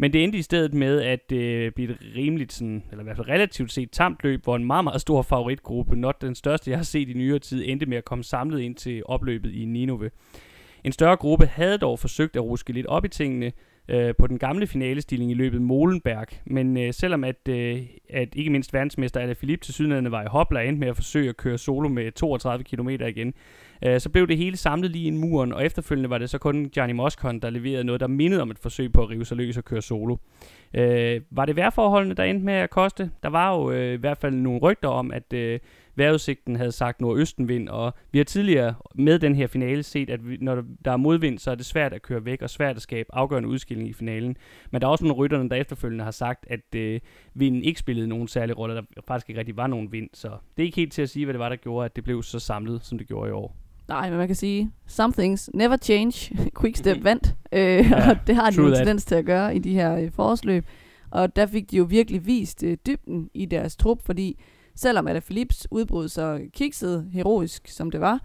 Men 0.01 0.13
det 0.13 0.23
endte 0.23 0.37
i 0.37 0.41
stedet 0.41 0.73
med 0.73 1.01
at 1.01 1.31
øh, 1.31 1.71
blive 1.71 1.91
et 1.91 1.97
rimeligt, 2.15 2.53
sådan, 2.53 2.83
eller 2.91 3.03
i 3.03 3.03
hvert 3.03 3.15
fald 3.15 3.29
relativt 3.29 3.71
set, 3.71 3.91
tamt 3.91 4.23
løb, 4.23 4.43
hvor 4.43 4.55
en 4.55 4.65
meget, 4.65 4.83
meget 4.83 5.01
stor 5.01 5.21
favoritgruppe, 5.21 5.95
not 5.95 6.21
den 6.21 6.35
største, 6.35 6.71
jeg 6.71 6.79
har 6.79 6.83
set 6.83 7.09
i 7.09 7.13
nyere 7.13 7.39
tid, 7.39 7.63
endte 7.65 7.85
med 7.85 7.97
at 7.97 8.05
komme 8.05 8.23
samlet 8.23 8.59
ind 8.59 8.75
til 8.75 9.03
opløbet 9.05 9.53
i 9.53 9.65
Ninove. 9.65 10.11
En 10.83 10.91
større 10.91 11.15
gruppe 11.15 11.45
havde 11.45 11.77
dog 11.77 11.99
forsøgt 11.99 12.35
at 12.35 12.43
ruske 12.43 12.73
lidt 12.73 12.85
op 12.85 13.05
i 13.05 13.07
tingene, 13.07 13.51
øh, 13.89 14.13
på 14.19 14.27
den 14.27 14.39
gamle 14.39 14.67
finalestilling 14.67 15.31
i 15.31 15.33
løbet 15.33 15.61
Molenberg. 15.61 16.27
Men 16.45 16.77
øh, 16.77 16.93
selvom 16.93 17.23
at, 17.23 17.47
øh, 17.49 17.81
at 18.09 18.29
ikke 18.35 18.49
mindst 18.49 18.73
verdensmester 18.73 19.19
Alaphilippe 19.19 19.65
til 19.65 19.73
sydlandene 19.73 20.11
var 20.11 20.23
i 20.23 20.27
hopla 20.27 20.61
endte 20.61 20.79
med 20.79 20.87
at 20.87 20.95
forsøge 20.95 21.29
at 21.29 21.37
køre 21.37 21.57
solo 21.57 21.89
med 21.89 22.11
32 22.11 22.63
km 22.63 22.89
igen, 22.89 23.33
øh, 23.85 23.99
så 23.99 24.09
blev 24.09 24.27
det 24.27 24.37
hele 24.37 24.57
samlet 24.57 24.91
lige 24.91 25.07
i 25.07 25.11
muren, 25.11 25.53
og 25.53 25.65
efterfølgende 25.65 26.09
var 26.09 26.17
det 26.17 26.29
så 26.29 26.37
kun 26.37 26.65
Gianni 26.65 26.93
Moscon, 26.93 27.39
der 27.39 27.49
leverede 27.49 27.83
noget, 27.83 28.01
der 28.01 28.07
mindede 28.07 28.41
om 28.41 28.51
et 28.51 28.59
forsøg 28.59 28.91
på 28.91 29.01
at 29.01 29.09
rive 29.09 29.25
sig 29.25 29.37
løs 29.37 29.57
og 29.57 29.65
køre 29.65 29.81
solo. 29.81 30.15
Øh, 30.73 31.21
var 31.31 31.45
det 31.45 31.55
vejrforholdene, 31.55 32.15
der 32.15 32.23
endte 32.23 32.45
med 32.45 32.53
at 32.53 32.69
koste? 32.69 33.11
Der 33.23 33.29
var 33.29 33.55
jo 33.55 33.71
øh, 33.71 33.93
i 33.93 33.97
hvert 33.97 34.17
fald 34.17 34.35
nogle 34.35 34.59
rygter 34.59 34.89
om, 34.89 35.11
at 35.11 35.33
øh, 35.33 35.59
vejrudsigten 35.95 36.55
havde 36.55 36.71
sagt 36.71 37.01
nordøstenvind, 37.01 37.69
og 37.69 37.93
vi 38.11 38.17
har 38.19 38.25
tidligere 38.25 38.75
med 38.95 39.19
den 39.19 39.35
her 39.35 39.47
finale 39.47 39.83
set, 39.83 40.09
at 40.09 40.29
vi, 40.29 40.37
når 40.41 40.63
der 40.85 40.91
er 40.91 40.97
modvind, 40.97 41.39
så 41.39 41.51
er 41.51 41.55
det 41.55 41.65
svært 41.65 41.93
at 41.93 42.01
køre 42.01 42.25
væk, 42.25 42.41
og 42.41 42.49
svært 42.49 42.75
at 42.75 42.81
skabe 42.81 43.15
afgørende 43.15 43.49
udskilling 43.49 43.89
i 43.89 43.93
finalen. 43.93 44.37
Men 44.71 44.81
der 44.81 44.87
er 44.87 44.91
også 44.91 45.03
nogle 45.05 45.17
rytterne, 45.17 45.49
der 45.49 45.55
efterfølgende 45.55 46.03
har 46.03 46.11
sagt, 46.11 46.45
at 46.49 46.75
øh, 46.75 46.99
vinden 47.33 47.63
ikke 47.63 47.79
spillede 47.79 48.07
nogen 48.07 48.27
særlig 48.27 48.57
rolle, 48.57 48.75
der 48.75 48.81
faktisk 49.07 49.29
ikke 49.29 49.39
rigtig 49.39 49.57
var 49.57 49.67
nogen 49.67 49.91
vind, 49.91 50.09
så 50.13 50.27
det 50.27 50.63
er 50.63 50.65
ikke 50.65 50.75
helt 50.75 50.93
til 50.93 51.01
at 51.01 51.09
sige, 51.09 51.25
hvad 51.25 51.33
det 51.33 51.39
var, 51.39 51.49
der 51.49 51.55
gjorde, 51.55 51.85
at 51.85 51.95
det 51.95 52.03
blev 52.03 52.23
så 52.23 52.39
samlet, 52.39 52.85
som 52.85 52.97
det 52.97 53.07
gjorde 53.07 53.29
i 53.29 53.33
år. 53.33 53.55
Nej, 53.89 54.09
men 54.09 54.17
man 54.17 54.27
kan 54.27 54.35
sige, 54.35 54.71
some 54.87 55.13
things 55.13 55.49
never 55.53 55.77
change. 55.77 56.37
Quickstep 56.61 57.03
vandt, 57.03 57.35
øh, 57.51 57.61
ja, 57.91 58.09
og 58.09 58.17
det 58.27 58.35
har 58.35 58.49
de 58.49 58.61
en 58.67 58.73
tendens 58.73 59.05
til 59.05 59.15
at 59.15 59.25
gøre 59.25 59.55
i 59.55 59.59
de 59.59 59.73
her 59.73 59.95
øh, 59.95 60.11
forårsløb. 60.11 60.65
Og 61.11 61.35
der 61.35 61.45
fik 61.45 61.71
de 61.71 61.77
jo 61.77 61.83
virkelig 61.83 62.25
vist 62.25 62.63
øh, 62.63 62.77
dybden 62.87 63.29
i 63.33 63.45
deres 63.45 63.75
trup, 63.75 64.05
fordi 64.05 64.39
selvom 64.75 65.07
at 65.07 65.23
Philips 65.23 65.67
udbrud 65.71 66.07
så 66.07 66.41
kiksede 66.53 67.09
heroisk, 67.13 67.67
som 67.67 67.91
det 67.91 68.01
var, 68.01 68.19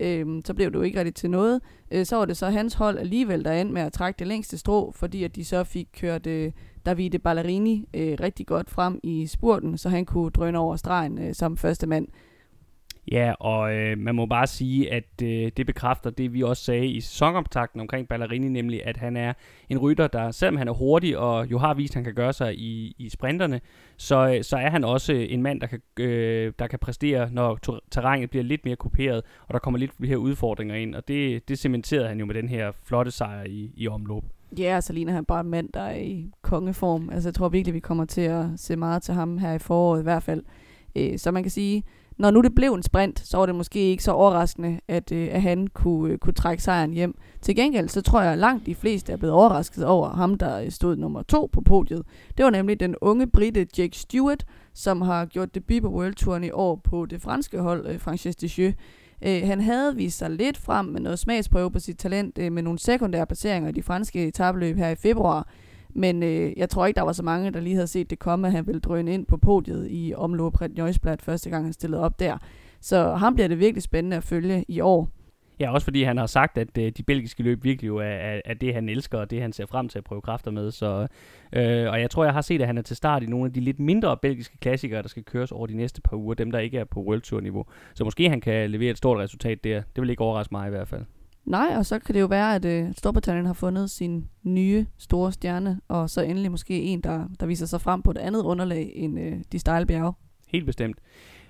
øh, 0.00 0.26
så 0.44 0.54
blev 0.54 0.70
det 0.70 0.78
jo 0.78 0.82
ikke 0.82 0.98
rigtig 0.98 1.14
til 1.14 1.30
noget. 1.30 1.60
Øh, 1.90 2.06
så 2.06 2.16
var 2.16 2.24
det 2.24 2.36
så 2.36 2.46
hans 2.46 2.74
hold 2.74 2.98
alligevel, 2.98 3.44
der 3.44 3.52
endte 3.52 3.74
med 3.74 3.82
at 3.82 3.92
trække 3.92 4.18
det 4.18 4.26
længste 4.26 4.58
strå, 4.58 4.92
fordi 4.92 5.24
at 5.24 5.36
de 5.36 5.44
så 5.44 5.64
fik 5.64 5.88
kørt 6.00 6.26
øh, 6.26 6.52
Davide 6.86 7.18
Ballerini 7.18 7.88
øh, 7.94 8.16
rigtig 8.20 8.46
godt 8.46 8.70
frem 8.70 9.00
i 9.02 9.26
spurten, 9.26 9.78
så 9.78 9.88
han 9.88 10.04
kunne 10.04 10.30
drøne 10.30 10.58
over 10.58 10.76
stregen 10.76 11.18
øh, 11.18 11.34
som 11.34 11.56
første 11.56 11.86
mand. 11.86 12.08
Ja, 13.12 13.32
og 13.40 13.74
øh, 13.74 13.98
man 13.98 14.14
må 14.14 14.26
bare 14.26 14.46
sige, 14.46 14.92
at 14.92 15.22
øh, 15.22 15.50
det 15.56 15.66
bekræfter 15.66 16.10
det, 16.10 16.32
vi 16.32 16.42
også 16.42 16.64
sagde 16.64 16.86
i 16.86 17.00
sæsonoptakten 17.00 17.80
omkring 17.80 18.08
Ballerini, 18.08 18.48
nemlig 18.48 18.86
at 18.86 18.96
han 18.96 19.16
er 19.16 19.32
en 19.68 19.78
rytter, 19.78 20.06
der 20.06 20.30
selvom 20.30 20.56
han 20.56 20.68
er 20.68 20.72
hurtig 20.72 21.18
og 21.18 21.50
jo 21.50 21.58
har 21.58 21.74
vist, 21.74 21.92
at 21.92 21.94
han 21.94 22.04
kan 22.04 22.14
gøre 22.14 22.32
sig 22.32 22.58
i, 22.58 22.94
i 22.98 23.08
sprinterne, 23.08 23.60
så, 23.96 24.34
øh, 24.34 24.44
så 24.44 24.56
er 24.56 24.70
han 24.70 24.84
også 24.84 25.12
en 25.12 25.42
mand, 25.42 25.60
der 25.60 25.66
kan, 25.66 25.80
øh, 25.98 26.52
der 26.58 26.66
kan 26.66 26.78
præstere, 26.78 27.28
når 27.32 27.58
terrænet 27.90 28.30
bliver 28.30 28.44
lidt 28.44 28.64
mere 28.64 28.76
kuperet, 28.76 29.22
og 29.46 29.54
der 29.54 29.58
kommer 29.58 29.78
lidt 29.78 29.92
flere 29.96 30.18
udfordringer 30.18 30.74
ind, 30.74 30.94
og 30.94 31.08
det, 31.08 31.48
det 31.48 31.58
cementerede 31.58 32.08
han 32.08 32.18
jo 32.18 32.26
med 32.26 32.34
den 32.34 32.48
her 32.48 32.72
flotte 32.84 33.10
sejr 33.10 33.44
i, 33.44 33.72
i 33.76 33.88
omløb. 33.88 34.22
Ja, 34.58 34.80
så 34.80 34.92
ligner 34.92 35.12
han 35.12 35.24
bare 35.24 35.40
en 35.40 35.50
mand, 35.50 35.68
der 35.74 35.80
er 35.80 35.96
i 35.96 36.30
kongeform. 36.42 37.10
Altså, 37.10 37.28
jeg 37.28 37.34
tror 37.34 37.48
virkelig, 37.48 37.74
vi 37.74 37.80
kommer 37.80 38.04
til 38.04 38.20
at 38.20 38.46
se 38.56 38.76
meget 38.76 39.02
til 39.02 39.14
ham 39.14 39.38
her 39.38 39.52
i 39.52 39.58
foråret 39.58 40.00
i 40.00 40.02
hvert 40.02 40.22
fald. 40.22 40.42
Øh, 40.96 41.18
så 41.18 41.30
man 41.30 41.42
kan 41.42 41.50
sige, 41.50 41.84
når 42.20 42.30
nu 42.30 42.40
det 42.40 42.54
blev 42.54 42.72
en 42.72 42.82
sprint, 42.82 43.20
så 43.20 43.36
var 43.38 43.46
det 43.46 43.54
måske 43.54 43.80
ikke 43.80 44.02
så 44.02 44.12
overraskende, 44.12 44.80
at, 44.88 45.12
øh, 45.12 45.28
at 45.32 45.42
han 45.42 45.66
kunne, 45.66 46.12
øh, 46.12 46.18
kunne 46.18 46.32
trække 46.32 46.62
sejren 46.62 46.92
hjem. 46.92 47.14
Til 47.42 47.56
gengæld, 47.56 47.88
så 47.88 48.02
tror 48.02 48.22
jeg, 48.22 48.32
at 48.32 48.38
langt 48.38 48.66
de 48.66 48.74
fleste 48.74 49.12
er 49.12 49.16
blevet 49.16 49.34
overrasket 49.34 49.86
over 49.86 50.08
ham, 50.08 50.38
der 50.38 50.60
øh, 50.60 50.70
stod 50.70 50.96
nummer 50.96 51.22
to 51.22 51.50
på 51.52 51.60
podiet. 51.60 52.02
Det 52.36 52.44
var 52.44 52.50
nemlig 52.50 52.80
den 52.80 52.96
unge 53.00 53.26
brite 53.26 53.66
Jake 53.78 53.98
Stewart, 53.98 54.44
som 54.74 55.02
har 55.02 55.26
gjort 55.26 55.54
debut 55.54 55.82
på 55.82 55.88
World 55.88 56.14
Touren 56.14 56.44
i 56.44 56.50
år 56.50 56.80
på 56.84 57.06
det 57.06 57.22
franske 57.22 57.58
hold, 57.58 57.86
øh, 57.86 58.00
Frances 58.00 58.36
Descheux. 58.36 58.74
Øh, 59.22 59.42
han 59.44 59.60
havde 59.60 59.96
vist 59.96 60.18
sig 60.18 60.30
lidt 60.30 60.56
frem 60.56 60.86
med 60.86 61.00
noget 61.00 61.18
smagsprøve 61.18 61.70
på 61.70 61.78
sit 61.78 61.98
talent 61.98 62.38
øh, 62.38 62.52
med 62.52 62.62
nogle 62.62 62.78
sekundære 62.78 63.26
placeringer 63.26 63.68
i 63.68 63.72
de 63.72 63.82
franske 63.82 64.26
etabløb 64.28 64.76
her 64.76 64.88
i 64.88 64.94
februar. 64.96 65.48
Men 65.94 66.22
øh, 66.22 66.52
jeg 66.56 66.68
tror 66.68 66.86
ikke, 66.86 66.98
der 66.98 67.04
var 67.04 67.12
så 67.12 67.22
mange, 67.22 67.50
der 67.50 67.60
lige 67.60 67.74
havde 67.74 67.86
set 67.86 68.10
det 68.10 68.18
komme, 68.18 68.46
at 68.46 68.52
han 68.52 68.66
ville 68.66 68.80
drøne 68.80 69.14
ind 69.14 69.26
på 69.26 69.36
podiet 69.36 69.86
i 69.90 70.14
omløb 70.16 70.60
Red 70.60 70.68
Nøjsblad 70.68 71.18
første 71.18 71.50
gang, 71.50 71.64
han 71.64 71.72
stillede 71.72 72.02
op 72.02 72.20
der. 72.20 72.38
Så 72.80 73.14
ham 73.14 73.34
bliver 73.34 73.48
det 73.48 73.58
virkelig 73.58 73.82
spændende 73.82 74.16
at 74.16 74.22
følge 74.22 74.64
i 74.68 74.80
år. 74.80 75.08
Ja, 75.60 75.72
også 75.72 75.84
fordi 75.84 76.02
han 76.02 76.16
har 76.16 76.26
sagt, 76.26 76.58
at 76.58 76.78
øh, 76.78 76.92
de 76.96 77.02
belgiske 77.02 77.42
løb 77.42 77.64
virkelig 77.64 77.88
jo 77.88 77.96
er, 77.96 78.04
er, 78.04 78.40
er 78.44 78.54
det, 78.54 78.74
han 78.74 78.88
elsker, 78.88 79.18
og 79.18 79.30
det, 79.30 79.42
han 79.42 79.52
ser 79.52 79.66
frem 79.66 79.88
til 79.88 79.98
at 79.98 80.04
prøve 80.04 80.20
kræfter 80.20 80.50
med. 80.50 80.70
Så, 80.70 81.06
øh, 81.52 81.90
og 81.90 82.00
jeg 82.00 82.10
tror, 82.10 82.24
jeg 82.24 82.32
har 82.32 82.40
set, 82.40 82.60
at 82.60 82.66
han 82.66 82.78
er 82.78 82.82
til 82.82 82.96
start 82.96 83.22
i 83.22 83.26
nogle 83.26 83.46
af 83.46 83.52
de 83.52 83.60
lidt 83.60 83.78
mindre 83.78 84.16
belgiske 84.16 84.58
klassikere, 84.58 85.02
der 85.02 85.08
skal 85.08 85.24
køres 85.24 85.52
over 85.52 85.66
de 85.66 85.76
næste 85.76 86.00
par 86.00 86.16
uger, 86.16 86.34
dem 86.34 86.50
der 86.50 86.58
ikke 86.58 86.78
er 86.78 86.84
på 86.84 87.00
World 87.00 87.20
Tour 87.20 87.40
niveau. 87.40 87.64
Så 87.94 88.04
måske 88.04 88.28
han 88.28 88.40
kan 88.40 88.70
levere 88.70 88.90
et 88.90 88.98
stort 88.98 89.18
resultat 89.18 89.64
der. 89.64 89.82
Det 89.94 90.00
vil 90.00 90.10
ikke 90.10 90.24
overraske 90.24 90.54
mig 90.54 90.66
i 90.66 90.70
hvert 90.70 90.88
fald. 90.88 91.02
Nej, 91.50 91.74
og 91.76 91.86
så 91.86 91.98
kan 91.98 92.14
det 92.14 92.20
jo 92.20 92.26
være, 92.26 92.54
at 92.54 92.64
øh, 92.64 92.88
Storbritannien 92.98 93.46
har 93.46 93.52
fundet 93.52 93.90
sin 93.90 94.28
nye 94.42 94.86
store 94.98 95.32
stjerne, 95.32 95.80
og 95.88 96.10
så 96.10 96.22
endelig 96.22 96.50
måske 96.50 96.82
en, 96.82 97.00
der, 97.00 97.24
der 97.40 97.46
viser 97.46 97.66
sig 97.66 97.80
frem 97.80 98.02
på 98.02 98.10
et 98.10 98.18
andet 98.18 98.42
underlag 98.42 98.92
end 98.94 99.20
øh, 99.20 99.32
de 99.52 99.58
stejle 99.58 99.86
bjerge. 99.86 100.12
Helt 100.48 100.66
bestemt. 100.66 100.96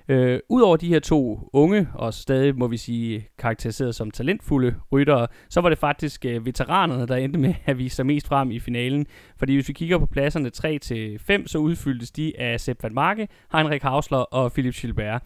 Øh, 0.08 0.40
Udover 0.48 0.76
de 0.76 0.88
her 0.88 1.00
to 1.00 1.50
unge, 1.52 1.88
og 1.94 2.14
stadig 2.14 2.58
må 2.58 2.66
vi 2.66 2.76
sige 2.76 3.28
karakteriseret 3.38 3.94
som 3.94 4.10
talentfulde 4.10 4.74
ryttere, 4.92 5.26
så 5.48 5.60
var 5.60 5.68
det 5.68 5.78
faktisk 5.78 6.24
øh, 6.24 6.46
veteranerne, 6.46 7.06
der 7.06 7.16
endte 7.16 7.38
med 7.38 7.54
at 7.66 7.78
vise 7.78 7.96
sig 7.96 8.06
mest 8.06 8.26
frem 8.26 8.50
i 8.50 8.58
finalen. 8.58 9.06
Fordi 9.36 9.54
hvis 9.54 9.68
vi 9.68 9.72
kigger 9.72 9.98
på 9.98 10.06
pladserne 10.06 10.50
3-5, 11.42 11.46
så 11.46 11.58
udfyldtes 11.58 12.10
de 12.10 12.40
af 12.40 12.60
Sepp 12.60 12.82
van 12.82 12.94
Marke, 12.94 13.28
Heinrich 13.52 13.84
Hausler 13.84 14.18
og 14.18 14.52
Philip 14.52 14.74
Schilberg. 14.74 15.20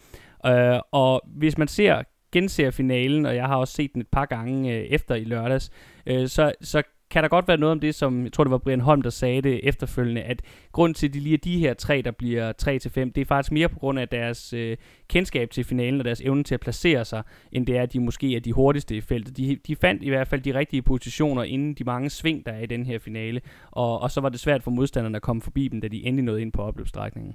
Øh, 0.47 0.81
og 0.93 1.23
hvis 1.27 1.59
man 1.59 1.69
ser 1.69 2.03
genser 2.35 2.71
finalen, 2.71 3.27
og 3.27 3.35
jeg 3.37 3.47
har 3.47 3.57
også 3.57 3.75
set 3.75 3.93
den 3.93 4.01
et 4.01 4.09
par 4.09 4.27
gange 4.27 4.73
øh, 4.73 4.81
efter 4.81 5.15
i 5.15 5.25
lørdags, 5.25 5.71
øh, 6.07 6.29
så, 6.29 6.53
så 6.61 6.83
kan 7.11 7.23
der 7.23 7.29
godt 7.29 7.49
være 7.49 7.57
noget 7.57 7.73
om 7.73 7.81
det, 7.81 7.95
som 7.95 8.25
jeg 8.25 8.33
tror, 8.33 8.45
det 8.45 8.51
var 8.51 8.59
Brian 8.59 8.81
Holm, 8.81 9.03
der 9.03 9.11
sagde 9.11 9.43
det 9.43 9.61
efterfølgende, 9.63 10.23
at 10.23 10.43
grund 10.73 10.95
til, 10.95 11.09
at 11.09 11.15
de 11.15 11.21
lige 11.21 11.35
er 11.35 11.39
de 11.39 11.59
her 11.59 11.75
tre, 11.75 12.03
der 12.05 12.11
bliver 12.11 12.53
3-5, 12.63 13.13
det 13.15 13.19
er 13.19 13.25
faktisk 13.25 13.53
mere 13.53 13.69
på 13.69 13.79
grund 13.79 13.99
af 13.99 14.09
deres 14.09 14.53
øh, 14.53 14.77
kendskab 15.09 15.51
til 15.51 15.65
finalen 15.65 16.01
og 16.01 16.05
deres 16.05 16.21
evne 16.21 16.45
til 16.45 16.55
at 16.55 16.61
placere 16.61 17.05
sig, 17.05 17.23
end 17.53 17.67
det 17.67 17.77
er, 17.77 17.83
at 17.83 17.93
de 17.93 18.01
måske 18.01 18.37
er 18.37 18.41
de 18.41 18.53
hurtigste 18.53 18.97
i 18.97 19.01
feltet. 19.01 19.37
De, 19.37 19.59
de 19.67 19.77
fandt 19.77 20.03
i 20.03 20.09
hvert 20.09 20.29
fald 20.29 20.41
de 20.41 20.55
rigtige 20.55 20.83
positioner 20.83 21.43
inden 21.43 21.75
de 21.75 21.85
mange 21.85 22.11
sving, 22.11 22.47
der 22.47 22.53
er 22.53 22.61
i 22.61 22.67
den 22.67 22.87
her 22.87 22.99
finale, 22.99 23.41
og, 23.71 24.01
og 24.01 24.11
så 24.11 24.21
var 24.21 24.29
det 24.29 24.41
svært 24.41 24.63
for 24.63 24.71
modstanderne 24.71 25.17
at 25.17 25.23
komme 25.23 25.43
forbi 25.43 25.69
dem, 25.69 25.81
da 25.81 25.89
de 25.89 26.05
endelig 26.07 26.25
nåede 26.25 26.43
ind 26.43 26.53
på 26.53 26.63
opløbsstrækningen. 26.63 27.35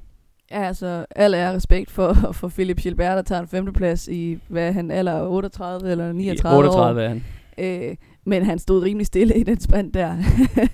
Ja, 0.52 0.64
altså, 0.64 1.06
al 1.16 1.34
er 1.34 1.54
respekt 1.54 1.92
for, 1.92 2.14
for 2.40 2.48
Philip 2.48 2.78
Gilbert, 2.78 3.16
der 3.16 3.22
tager 3.22 3.42
en 3.42 3.48
femteplads 3.48 4.08
i, 4.08 4.38
hvad 4.48 4.74
han 4.74 4.92
alder 4.92 5.28
38 5.28 5.92
eller 5.92 6.12
39 6.12 6.56
I 6.56 6.58
38 6.58 7.00
år. 7.00 7.04
er 7.04 7.10
han. 7.10 7.24
Øh, 7.58 7.96
men 8.26 8.46
han 8.46 8.60
stod 8.60 8.84
rimelig 8.84 9.08
stille 9.08 9.38
i 9.40 9.44
den 9.44 9.60
sprint 9.60 9.94
der. 9.94 10.18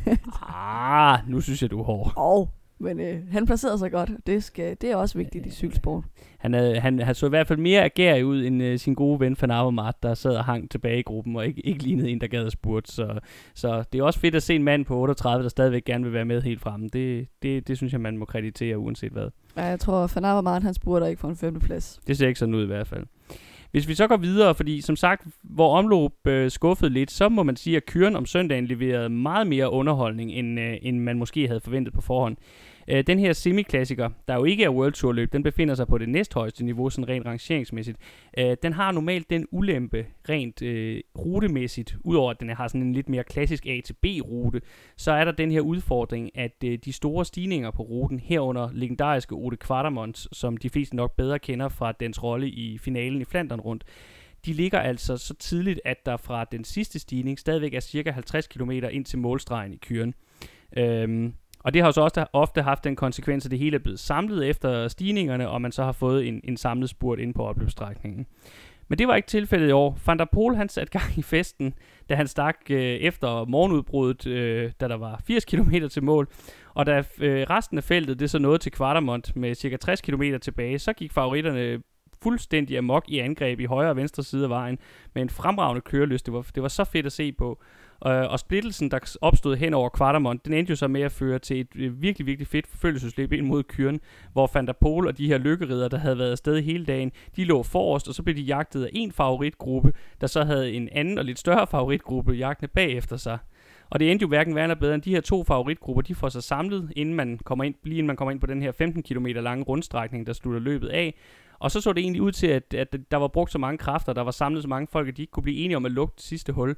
ah, 0.56 1.20
nu 1.28 1.42
synes 1.42 1.62
jeg, 1.62 1.72
du 1.72 1.80
er 1.80 1.84
hård. 1.84 2.14
Oh, 2.16 2.48
men 2.80 3.00
øh, 3.00 3.18
han 3.32 3.46
placerede 3.46 3.80
sig 3.80 3.92
godt. 3.92 4.12
Det, 4.28 4.44
skal, 4.44 4.78
det 4.82 4.92
er 4.92 4.96
også 4.96 5.18
vigtigt 5.18 5.46
i 5.46 5.50
cykelsport. 5.50 6.04
Han, 6.38 6.54
havde, 6.54 6.80
han, 6.80 7.00
han 7.00 7.16
så 7.16 7.26
i 7.26 7.30
hvert 7.30 7.48
fald 7.48 7.60
mere 7.60 7.84
agerig 7.84 8.26
ud 8.26 8.46
end 8.46 8.64
øh, 8.64 8.80
sin 8.80 8.94
gode 8.94 9.20
ven 9.20 9.38
Van 9.42 9.52
Avermaet, 9.52 10.04
der 10.04 10.14
sad 10.14 10.36
og 10.36 10.46
hang 10.46 10.72
tilbage 10.72 11.00
i 11.00 11.04
gruppen 11.04 11.36
og 11.36 11.46
ikke, 11.46 11.62
ikke 11.62 11.84
lignede 11.84 12.10
en, 12.10 12.22
der 12.22 12.28
gad 12.28 12.46
at 12.46 12.52
spurte. 12.52 12.92
Så, 12.92 13.20
så 13.54 13.84
det 13.94 14.00
er 14.00 14.04
også 14.04 14.20
fedt 14.20 14.36
at 14.36 14.44
se 14.44 14.56
en 14.56 14.64
mand 14.64 14.86
på 14.86 14.98
38, 14.98 15.44
der 15.44 15.50
stadigvæk 15.50 15.86
gerne 15.86 16.04
vil 16.04 16.14
være 16.14 16.26
med 16.26 16.42
helt 16.42 16.62
fremme. 16.62 16.88
Det, 16.88 17.28
det, 17.42 17.68
det 17.68 17.78
synes 17.78 17.94
jeg, 17.94 18.02
man 18.02 18.18
må 18.18 18.26
kreditere 18.26 18.78
uanset 18.78 19.12
hvad. 19.12 19.28
Ja, 19.58 19.64
jeg 19.64 19.80
tror, 19.80 20.12
Van 20.16 20.26
Avermaet, 20.26 20.64
han 20.64 20.74
spurgte 20.74 21.10
ikke 21.10 21.20
for 21.20 21.30
en 21.30 21.36
femteplads. 21.36 22.00
Det 22.08 22.18
ser 22.18 22.28
ikke 22.28 22.40
sådan 22.40 22.56
ud 22.56 22.64
i 22.64 22.68
hvert 22.68 22.88
fald. 22.88 23.06
Hvis 23.76 23.88
vi 23.88 23.96
så 23.96 24.08
går 24.08 24.18
videre, 24.18 24.56
fordi 24.56 24.82
som 24.82 24.96
sagt, 24.96 25.28
hvor 25.44 25.78
omløb 25.78 26.28
øh, 26.28 26.52
skuffede 26.52 26.90
lidt, 26.90 27.12
så 27.12 27.30
må 27.30 27.44
man 27.44 27.56
sige, 27.56 27.78
at 27.78 27.86
Kyren 27.86 28.16
om 28.16 28.26
søndagen 28.26 28.66
leverede 28.66 29.10
meget 29.10 29.48
mere 29.48 29.72
underholdning, 29.72 30.32
end, 30.32 30.60
øh, 30.60 30.78
end 30.82 31.00
man 31.00 31.18
måske 31.18 31.48
havde 31.48 31.60
forventet 31.60 31.94
på 31.94 32.02
forhånd. 32.02 32.38
Øh, 32.88 33.04
den 33.08 33.20
her 33.20 33.34
semiklassiker, 33.34 34.10
der 34.28 34.36
jo 34.36 34.44
ikke 34.44 34.64
er 34.64 34.70
World 34.70 34.94
Tour 34.94 35.14
løb, 35.14 35.34
den 35.34 35.44
befinder 35.44 35.76
sig 35.76 35.88
på 35.88 35.98
det 35.98 36.10
næsthøjeste 36.10 36.66
niveau, 36.66 36.90
sådan 36.90 37.10
rent 37.10 37.26
rangeringsmæssigt. 37.26 37.98
Øh, 38.38 38.58
den 38.64 38.74
har 38.74 38.92
normalt 38.92 39.30
den 39.30 39.48
ulempe 39.52 40.06
rent 40.30 40.62
øh, 40.62 41.02
rutemæssigt, 41.18 41.98
udover 42.04 42.32
at 42.32 42.40
den 42.40 42.50
har 42.50 42.68
sådan 42.68 42.82
en 42.82 42.94
lidt 42.94 43.10
mere 43.10 43.24
klassisk 43.24 43.66
A 43.66 43.80
til 43.86 43.94
B 43.94 44.06
rute, 44.06 44.62
så 44.98 45.12
er 45.12 45.26
der 45.26 45.32
den 45.32 45.52
her 45.52 45.62
udfordring, 45.62 46.38
at 46.38 46.64
øh, 46.66 46.78
de 46.86 46.94
store 46.94 47.26
stigninger 47.26 47.72
på 47.72 47.84
ruten, 47.84 48.20
herunder 48.20 48.70
legendariske 48.74 49.36
Ode 49.36 49.58
Quatermont, 49.58 50.28
som 50.32 50.58
de 50.58 50.70
fleste 50.70 50.96
nok 50.96 51.16
bedre 51.16 51.40
kender 51.40 51.70
fra 51.70 51.92
dens 51.92 52.24
rolle 52.24 52.50
i 52.50 52.78
finalen 52.78 53.22
i 53.22 53.26
Flandern 53.26 53.60
rundt, 53.60 53.84
de 54.46 54.54
ligger 54.54 54.80
altså 54.80 55.18
så 55.18 55.34
tidligt, 55.34 55.82
at 55.86 56.06
der 56.06 56.18
fra 56.18 56.46
den 56.52 56.64
sidste 56.64 57.00
stigning 57.00 57.40
stadigvæk 57.40 57.74
er 57.74 57.80
cirka 57.80 58.12
50 58.12 58.48
km 58.48 58.72
ind 58.72 59.06
til 59.06 59.20
målstregen 59.20 59.74
i 59.74 59.78
Kyren. 59.78 60.14
Øhm, 60.78 61.34
og 61.66 61.74
det 61.74 61.82
har 61.82 61.88
jo 61.88 61.92
så 61.92 62.02
også 62.02 62.26
ofte 62.34 62.62
haft 62.62 62.84
den 62.84 62.96
konsekvens, 62.96 63.46
at 63.46 63.52
det 63.52 63.60
hele 63.60 63.76
er 63.76 63.80
blevet 63.80 64.00
samlet 64.00 64.50
efter 64.50 64.88
stigningerne, 64.88 65.50
og 65.50 65.62
man 65.62 65.72
så 65.72 65.84
har 65.84 65.92
fået 65.92 66.28
en, 66.28 66.42
en 66.44 66.58
samlet 66.58 66.90
spurt 66.90 67.20
ind 67.20 67.34
på 67.34 67.46
opløbsstrækningen. 67.46 68.26
Men 68.88 69.00
det 69.00 69.08
var 69.08 69.16
ikke 69.16 69.28
tilfældet 69.28 69.70
i 69.70 69.72
år. 69.72 70.00
Van 70.06 70.20
der 70.20 70.26
Pol 70.26 70.56
han 70.56 70.70
satte 70.70 71.00
gang 71.00 71.18
i 71.18 71.22
festen, 71.22 71.74
da 72.10 72.16
han 72.16 72.28
stak 72.28 72.56
øh, 72.70 72.80
efter 72.80 73.46
morgenudbruddet, 73.46 74.28
øh, 74.28 74.72
da 74.80 74.88
der 74.88 74.98
var 74.98 75.22
80 75.28 75.46
km 75.46 75.72
til 75.92 76.04
mål. 76.04 76.28
Og 76.74 76.86
da 76.86 77.04
øh, 77.20 77.46
resten 77.50 77.78
af 77.78 77.84
feltet 77.84 78.20
det 78.20 78.30
så 78.30 78.40
nåede 78.40 78.58
til 78.58 78.72
Kvartermont 78.72 79.36
med 79.36 79.56
cirka 79.56 79.78
60 79.78 80.02
km 80.02 80.24
tilbage, 80.42 80.80
så 80.80 80.94
gik 80.94 81.14
favoritterne 81.14 81.82
fuldstændig 82.24 82.78
amok 82.78 83.04
i 83.08 83.20
angreb 83.20 83.60
i 83.60 83.66
højre 83.66 83.90
og 83.90 83.96
venstre 83.96 84.24
side 84.24 84.44
af 84.44 84.50
vejen, 84.50 84.78
med 85.14 85.22
en 85.22 85.30
fremragende 85.30 85.82
kørelyst. 85.82 86.26
Det 86.26 86.34
var, 86.34 86.46
det 86.56 86.64
var 86.64 86.70
så 86.70 86.84
fedt 86.84 87.06
at 87.06 87.12
se 87.12 87.32
på. 87.32 87.62
Øh, 88.08 88.32
og 88.32 88.40
splittelsen, 88.40 88.92
der 88.92 89.18
opstod 89.22 89.56
hen 89.56 89.74
over 89.74 89.90
Quatermont, 89.98 90.46
den 90.46 90.54
endte 90.54 90.70
jo 90.70 90.76
så 90.76 90.88
med 90.88 91.02
at 91.02 91.12
føre 91.12 91.40
til 91.40 91.60
et 91.60 91.68
øh, 91.76 92.02
virkelig, 92.02 92.28
virkelig 92.28 92.48
fedt 92.48 92.68
forfølgelsesløb 92.68 93.32
ind 93.32 93.46
mod 93.46 93.64
Kyren, 93.64 94.00
hvor 94.34 94.50
Van 94.54 94.68
der 94.68 94.74
Pol 94.74 95.08
og 95.08 95.18
de 95.18 95.28
her 95.28 95.38
lykkerider, 95.38 95.88
der 95.88 95.98
havde 95.98 96.18
været 96.18 96.32
afsted 96.32 96.62
hele 96.62 96.86
dagen, 96.86 97.12
de 97.36 97.44
lå 97.44 97.64
forrest, 97.64 98.08
og 98.08 98.14
så 98.14 98.24
blev 98.24 98.36
de 98.36 98.42
jagtet 98.42 98.84
af 98.84 98.90
en 98.94 99.12
favoritgruppe, 99.12 99.94
der 100.22 100.28
så 100.28 100.44
havde 100.44 100.74
en 100.74 100.90
anden 100.92 101.18
og 101.18 101.26
lidt 101.26 101.40
større 101.40 101.68
favoritgruppe 101.68 102.34
jagtende 102.34 102.72
bagefter 102.74 103.18
sig. 103.18 103.38
Og 103.90 104.00
det 104.00 104.12
endte 104.12 104.24
jo 104.24 104.28
hverken 104.28 104.56
værre 104.56 104.64
eller 104.64 104.76
bedre 104.76 104.96
end 104.96 105.02
de 105.02 105.10
her 105.10 105.22
to 105.22 105.44
favoritgrupper, 105.44 106.02
de 106.02 106.16
får 106.16 106.30
sig 106.30 106.44
samlet, 106.44 106.92
inden 106.96 107.16
man 107.16 107.40
kommer 107.44 107.64
ind, 107.64 107.76
lige 107.84 107.98
inden 107.98 108.08
man 108.08 108.16
kommer 108.16 108.32
ind 108.32 108.40
på 108.40 108.48
den 108.48 108.62
her 108.62 108.72
15 108.72 109.04
km 109.04 109.26
lange 109.26 109.64
rundstrækning, 109.64 110.28
der 110.28 110.34
slutter 110.34 110.60
løbet 110.60 110.88
af. 110.88 111.16
Og 111.60 111.72
så 111.72 111.82
så 111.82 111.94
det 111.94 112.02
egentlig 112.02 112.22
ud 112.22 112.32
til, 112.32 112.48
at, 112.48 112.74
at 112.74 112.96
der 113.12 113.18
var 113.18 113.28
brugt 113.28 113.52
så 113.52 113.58
mange 113.58 113.78
kræfter, 113.78 114.14
der 114.14 114.22
var 114.22 114.32
samlet 114.32 114.64
så 114.64 114.70
mange 114.70 114.88
folk, 114.92 115.08
at 115.08 115.18
de 115.18 115.22
ikke 115.22 115.32
kunne 115.32 115.44
blive 115.44 115.58
enige 115.58 115.78
om 115.78 115.86
at 115.86 115.92
lukke 115.92 116.14
det 116.16 116.24
sidste 116.24 116.54
hul. 116.54 116.76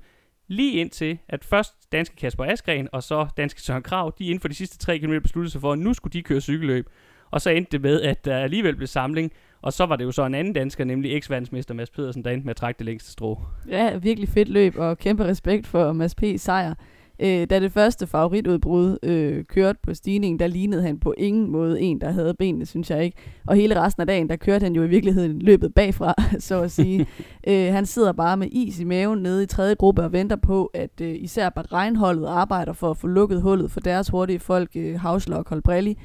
Lige 0.47 0.73
indtil, 0.73 1.17
at 1.29 1.45
først 1.45 1.73
danske 1.91 2.15
Kasper 2.15 2.45
Askren 2.45 2.89
og 2.91 3.03
så 3.03 3.27
danske 3.37 3.61
Søren 3.61 3.83
Krav, 3.83 4.13
de 4.19 4.25
inden 4.25 4.39
for 4.39 4.47
de 4.47 4.55
sidste 4.55 4.77
3 4.77 4.99
km 4.99 5.13
besluttede 5.23 5.51
sig 5.51 5.61
for, 5.61 5.71
at 5.71 5.79
nu 5.79 5.93
skulle 5.93 6.13
de 6.13 6.23
køre 6.23 6.41
cykelløb. 6.41 6.89
Og 7.31 7.41
så 7.41 7.49
endte 7.49 7.71
det 7.71 7.81
med, 7.81 8.01
at 8.01 8.25
der 8.25 8.37
alligevel 8.37 8.75
blev 8.75 8.87
samling, 8.87 9.31
og 9.61 9.73
så 9.73 9.85
var 9.85 9.95
det 9.95 10.03
jo 10.03 10.11
så 10.11 10.25
en 10.25 10.35
anden 10.35 10.53
dansker, 10.53 10.85
nemlig 10.85 11.15
eks-verdensmester 11.15 11.73
Mads 11.73 11.89
Pedersen, 11.89 12.23
der 12.23 12.31
endte 12.31 12.45
med 12.45 12.51
at 12.51 12.57
trække 12.57 12.77
det 12.77 12.85
længste 12.85 13.11
strå. 13.11 13.41
Ja, 13.69 13.97
virkelig 13.97 14.29
fedt 14.29 14.49
løb, 14.49 14.73
og 14.77 14.97
kæmpe 14.97 15.23
respekt 15.23 15.67
for 15.67 15.93
Mads 15.93 16.15
P. 16.15 16.23
sejr. 16.37 16.73
Øh, 17.19 17.47
da 17.49 17.59
det 17.59 17.71
første 17.71 18.07
favoritudbrud 18.07 18.97
øh, 19.03 19.43
kørte 19.45 19.79
på 19.83 19.93
stigningen, 19.93 20.39
der 20.39 20.47
lignede 20.47 20.81
han 20.81 20.99
på 20.99 21.13
ingen 21.17 21.51
måde 21.51 21.81
en, 21.81 22.01
der 22.01 22.11
havde 22.11 22.33
benene, 22.33 22.65
synes 22.65 22.89
jeg 22.91 23.03
ikke. 23.03 23.17
Og 23.47 23.55
hele 23.55 23.81
resten 23.81 24.01
af 24.01 24.07
dagen, 24.07 24.29
der 24.29 24.35
kørte 24.35 24.63
han 24.63 24.75
jo 24.75 24.83
i 24.83 24.87
virkeligheden 24.87 25.39
løbet 25.39 25.73
bagfra, 25.73 26.13
så 26.39 26.61
at 26.61 26.71
sige. 26.71 27.07
øh, 27.47 27.73
han 27.73 27.85
sidder 27.85 28.11
bare 28.11 28.37
med 28.37 28.47
is 28.51 28.79
i 28.79 28.83
maven 28.83 29.19
nede 29.19 29.43
i 29.43 29.45
tredje 29.45 29.75
gruppe 29.75 30.03
og 30.03 30.13
venter 30.13 30.35
på, 30.35 30.65
at 30.65 31.01
øh, 31.01 31.15
især 31.19 31.49
Bahrein-holdet 31.49 32.25
arbejder 32.25 32.73
for 32.73 32.91
at 32.91 32.97
få 32.97 33.07
lukket 33.07 33.41
hullet 33.41 33.71
for 33.71 33.79
deres 33.79 34.09
hurtige 34.09 34.39
folk, 34.39 34.69
øh, 34.75 34.99
Hausler 34.99 35.37
og 35.37 35.43
Colbrelli. 35.43 35.97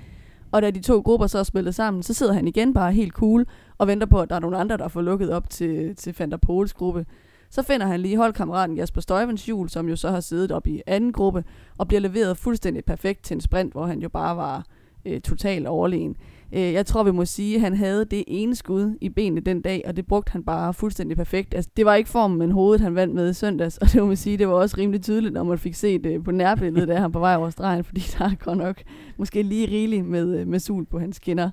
Og 0.52 0.62
da 0.62 0.70
de 0.70 0.80
to 0.80 1.00
grupper 1.00 1.26
så 1.26 1.38
er 1.38 1.42
spillet 1.42 1.74
sammen, 1.74 2.02
så 2.02 2.14
sidder 2.14 2.32
han 2.32 2.48
igen 2.48 2.74
bare 2.74 2.92
helt 2.92 3.12
cool 3.12 3.46
og 3.78 3.86
venter 3.86 4.06
på, 4.06 4.20
at 4.20 4.30
der 4.30 4.36
er 4.36 4.40
nogle 4.40 4.56
andre, 4.56 4.76
der 4.76 4.88
får 4.88 5.02
lukket 5.02 5.30
op 5.30 5.50
til, 5.50 5.96
til 5.96 6.14
Van 6.18 6.30
der 6.30 6.36
Poels 6.36 6.72
gruppe. 6.72 7.06
Så 7.52 7.62
finder 7.62 7.86
han 7.86 8.00
lige 8.00 8.16
holdkammeraten 8.16 8.76
Jasper 8.76 9.00
Støjvens 9.00 9.46
hjul, 9.46 9.68
som 9.68 9.88
jo 9.88 9.96
så 9.96 10.10
har 10.10 10.20
siddet 10.20 10.52
op 10.52 10.66
i 10.66 10.82
anden 10.86 11.12
gruppe, 11.12 11.44
og 11.78 11.88
bliver 11.88 12.00
leveret 12.00 12.36
fuldstændig 12.36 12.84
perfekt 12.84 13.24
til 13.24 13.34
en 13.34 13.40
sprint, 13.40 13.72
hvor 13.72 13.86
han 13.86 14.02
jo 14.02 14.08
bare 14.08 14.36
var 14.36 14.66
øh, 15.04 15.20
totalt 15.20 15.66
overlegen. 15.66 16.16
Øh, 16.52 16.72
jeg 16.72 16.86
tror, 16.86 17.02
vi 17.02 17.10
må 17.10 17.24
sige, 17.24 17.54
at 17.54 17.60
han 17.60 17.74
havde 17.74 18.04
det 18.04 18.24
ene 18.26 18.54
skud 18.54 18.96
i 19.00 19.08
benene 19.08 19.40
den 19.40 19.60
dag, 19.60 19.82
og 19.86 19.96
det 19.96 20.06
brugte 20.06 20.32
han 20.32 20.44
bare 20.44 20.74
fuldstændig 20.74 21.16
perfekt. 21.16 21.54
Altså, 21.54 21.70
det 21.76 21.86
var 21.86 21.94
ikke 21.94 22.10
formen, 22.10 22.38
men 22.38 22.50
hovedet, 22.50 22.80
han 22.80 22.94
vandt 22.94 23.14
med 23.14 23.30
i 23.30 23.34
søndags, 23.34 23.78
og 23.78 23.92
det 23.92 24.00
må 24.00 24.06
man 24.06 24.16
sige, 24.16 24.38
det 24.38 24.48
var 24.48 24.54
også 24.54 24.76
rimelig 24.78 25.02
tydeligt, 25.02 25.34
når 25.34 25.42
man 25.42 25.58
fik 25.58 25.74
set 25.74 26.06
øh, 26.06 26.24
på 26.24 26.30
nærbilledet 26.30 26.90
af 26.90 27.00
ham 27.00 27.12
på 27.12 27.18
vej 27.18 27.36
over 27.36 27.50
stregen, 27.50 27.84
fordi 27.84 28.00
der 28.18 28.24
er 28.24 28.34
godt 28.34 28.58
nok 28.58 28.82
måske 29.16 29.42
lige 29.42 29.68
rigeligt 29.68 30.06
med, 30.06 30.40
øh, 30.40 30.48
med 30.48 30.58
sul 30.58 30.86
på 30.86 30.98
hans 30.98 31.16
skinner 31.16 31.50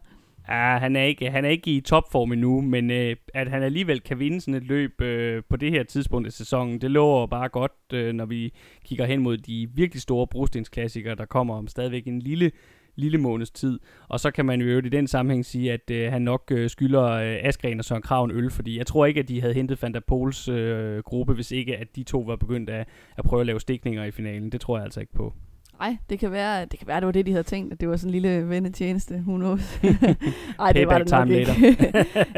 ah, 0.50 0.82
han 0.82 0.96
er 0.96 1.04
ikke, 1.04 1.32
han 1.32 1.46
er 1.46 1.50
ikke 1.50 1.72
i 1.72 1.82
topform 1.82 2.32
endnu, 2.32 2.62
men 2.62 2.92
øh, 2.92 3.16
at 3.34 3.48
han 3.48 3.64
alligevel 3.64 4.02
kan 4.02 4.20
vinde 4.20 4.42
sådan 4.42 4.54
et 4.54 4.64
løb 4.64 5.02
øh, 5.02 5.44
på 5.50 5.58
det 5.58 5.72
her 5.72 5.84
tidspunkt 5.84 6.28
i 6.28 6.32
sæsonen, 6.32 6.82
det 6.82 6.92
lover 6.92 7.28
bare 7.28 7.50
godt, 7.50 7.72
øh, 7.94 8.14
når 8.14 8.26
vi 8.26 8.54
kigger 8.86 9.06
hen 9.06 9.20
mod 9.22 9.38
de 9.38 9.70
virkelig 9.74 10.02
store 10.02 10.28
brostensklassikere, 10.28 11.16
der 11.16 11.26
kommer 11.26 11.56
om 11.56 11.68
stadigvæk 11.68 12.08
en 12.08 12.20
lille 12.20 12.52
lille 13.00 13.18
måneds 13.18 13.52
tid. 13.52 13.80
Og 14.08 14.20
så 14.20 14.32
kan 14.32 14.46
man 14.46 14.62
jo 14.62 14.78
i 14.78 14.90
den 14.90 15.08
sammenhæng 15.08 15.46
sige, 15.46 15.74
at 15.74 15.92
øh, 15.92 16.12
han 16.12 16.22
nok 16.22 16.52
øh, 16.52 16.70
skylder 16.70 17.04
øh, 17.04 17.38
Askren 17.42 17.80
og 17.80 17.86
Søren 17.86 18.02
Krav 18.02 18.24
en 18.24 18.32
øl, 18.32 18.52
fordi 18.52 18.78
jeg 18.78 18.88
tror 18.88 19.06
ikke, 19.06 19.20
at 19.20 19.28
de 19.28 19.42
havde 19.42 19.54
hentet 19.54 19.84
Van 19.84 19.94
der 19.94 20.00
Pols 20.00 20.48
øh, 20.48 21.04
gruppe, 21.04 21.34
hvis 21.34 21.52
ikke 21.52 21.78
at 21.78 21.96
de 21.96 22.04
to 22.04 22.20
var 22.20 22.36
begyndt 22.36 22.70
at, 22.70 22.88
at 23.18 23.26
prøve 23.26 23.40
at 23.40 23.46
lave 23.46 23.60
stikninger 23.60 24.04
i 24.04 24.12
finalen. 24.12 24.52
Det 24.52 24.62
tror 24.62 24.78
jeg 24.78 24.84
altså 24.84 25.00
ikke 25.00 25.14
på. 25.14 25.34
Nej, 25.80 25.98
det 26.10 26.20
kan 26.20 26.32
være, 26.32 26.66
det 26.66 26.80
kan 26.80 26.88
være, 26.88 27.00
det 27.00 27.06
var 27.06 27.12
det, 27.12 27.26
de 27.26 27.32
havde 27.32 27.44
tænkt, 27.44 27.74
at 27.74 27.82
det 27.82 27.90
var 27.90 27.98
sådan 27.98 28.10
en 28.10 28.22
lille 28.22 28.50
vennetjeneste, 28.50 29.24
who 29.28 29.36
knows. 29.38 29.80
Ej, 30.60 30.72
det 30.72 30.88
var 30.88 30.98
det 30.98 31.12
nok 31.12 31.30
ikke. 31.30 31.52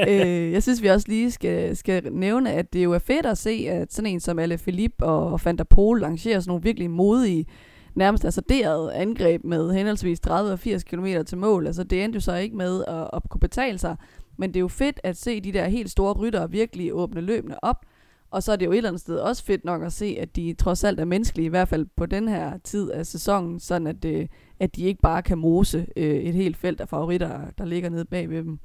øh, 0.48 0.52
jeg 0.52 0.64
synes, 0.64 0.82
vi 0.82 0.88
også 0.88 1.08
lige 1.10 1.32
skal, 1.32 1.76
skal 1.78 2.14
nævne, 2.14 2.52
at 2.52 2.74
det 2.74 2.84
jo 2.84 2.94
er 2.94 3.00
fedt 3.00 3.26
at 3.26 3.38
se, 3.38 3.66
at 3.70 3.94
sådan 3.94 4.12
en 4.12 4.20
som 4.20 4.40
Ale 4.40 4.58
Philippe 4.58 5.06
og 5.06 5.40
Van 5.46 5.58
der 5.58 5.64
Pol 5.64 6.00
lancerer 6.00 6.40
sådan 6.40 6.50
nogle 6.50 6.64
virkelig 6.64 6.90
modige, 6.90 7.46
nærmest 7.96 8.26
asserderede 8.26 8.94
angreb 8.94 9.44
med 9.44 9.74
henholdsvis 9.74 10.20
30 10.20 10.52
og 10.52 10.60
80 10.60 10.84
km 10.84 11.06
til 11.26 11.38
mål. 11.38 11.68
Altså 11.68 11.84
det 11.84 12.04
endte 12.04 12.18
jo 12.18 12.22
så 12.22 12.36
ikke 12.36 12.56
med 12.56 12.84
at, 12.88 13.10
at 13.14 13.30
kunne 13.30 13.40
betale 13.40 13.78
sig, 13.78 13.96
men 14.38 14.50
det 14.50 14.56
er 14.56 14.62
jo 14.62 14.68
fedt 14.68 15.00
at 15.04 15.18
se 15.18 15.42
de 15.42 15.52
der 15.52 15.68
helt 15.68 15.92
store 15.92 16.14
ryttere 16.14 16.52
virkelig 16.52 16.94
åbne 16.94 17.22
løbende 17.22 17.56
op, 17.62 17.86
og 18.32 18.44
så 18.44 18.52
er 18.52 18.56
det 18.56 18.66
jo 18.66 18.72
et 18.72 18.78
eller 18.78 18.90
andet 18.90 19.02
sted 19.02 19.18
også 19.18 19.44
fedt 19.44 19.66
nok 19.66 19.84
at 19.84 19.94
se, 19.94 20.18
at 20.20 20.36
de 20.36 20.54
trods 20.54 20.84
alt 20.84 21.00
er 21.00 21.06
menneskelige, 21.06 21.46
i 21.46 21.50
hvert 21.50 21.68
fald 21.68 21.86
på 21.96 22.06
den 22.06 22.28
her 22.28 22.58
tid 22.64 22.92
af 22.92 23.06
sæsonen, 23.06 23.60
sådan 23.60 23.88
at, 23.88 24.06
øh, 24.06 24.28
at 24.60 24.76
de 24.76 24.84
ikke 24.84 25.02
bare 25.02 25.22
kan 25.22 25.38
mose 25.38 25.88
øh, 25.96 26.16
et 26.16 26.34
helt 26.34 26.58
felt 26.58 26.82
af 26.82 26.90
favoritter, 26.90 27.40
der 27.58 27.66
ligger 27.66 27.90
nede 27.90 28.06
bag 28.06 28.30
ved 28.30 28.44
dem. 28.44 28.60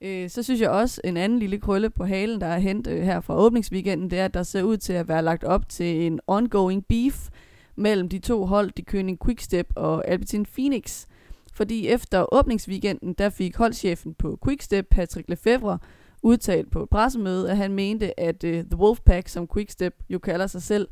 Øh, 0.00 0.30
så 0.30 0.42
synes 0.42 0.60
jeg 0.60 0.70
også, 0.70 1.00
en 1.04 1.16
anden 1.16 1.38
lille 1.38 1.58
krølle 1.58 1.90
på 1.90 2.04
halen, 2.04 2.40
der 2.40 2.46
er 2.46 2.58
hentet 2.58 2.92
øh, 2.92 3.02
her 3.02 3.20
fra 3.20 3.36
åbningsweekenden, 3.36 4.10
det 4.10 4.18
er, 4.18 4.24
at 4.24 4.34
der 4.34 4.42
ser 4.42 4.62
ud 4.62 4.76
til 4.76 4.92
at 4.92 5.08
være 5.08 5.22
lagt 5.22 5.44
op 5.44 5.68
til 5.68 6.06
en 6.06 6.20
ongoing 6.26 6.86
beef 6.86 7.28
mellem 7.76 8.08
de 8.08 8.18
to 8.18 8.46
hold, 8.46 8.70
de 8.70 8.82
König 8.90 9.26
Quickstep 9.26 9.72
og 9.76 10.08
Alpecin 10.08 10.46
Phoenix. 10.46 11.06
Fordi 11.52 11.88
efter 11.88 12.34
åbningsweekenden, 12.34 13.12
der 13.12 13.30
fik 13.30 13.56
holdchefen 13.56 14.14
på 14.14 14.38
Quickstep, 14.44 14.86
Patrick 14.90 15.28
Lefebvre, 15.28 15.78
udtalt 16.24 16.70
på 16.70 16.82
et 16.82 16.88
pressemøde, 16.88 17.50
at 17.50 17.56
han 17.56 17.72
mente, 17.72 18.20
at 18.20 18.44
uh, 18.44 18.50
The 18.50 18.76
Wolfpack, 18.76 19.28
som 19.28 19.48
Quickstep 19.54 19.94
jo 20.10 20.18
kalder 20.18 20.46
sig 20.46 20.62
selv, 20.62 20.88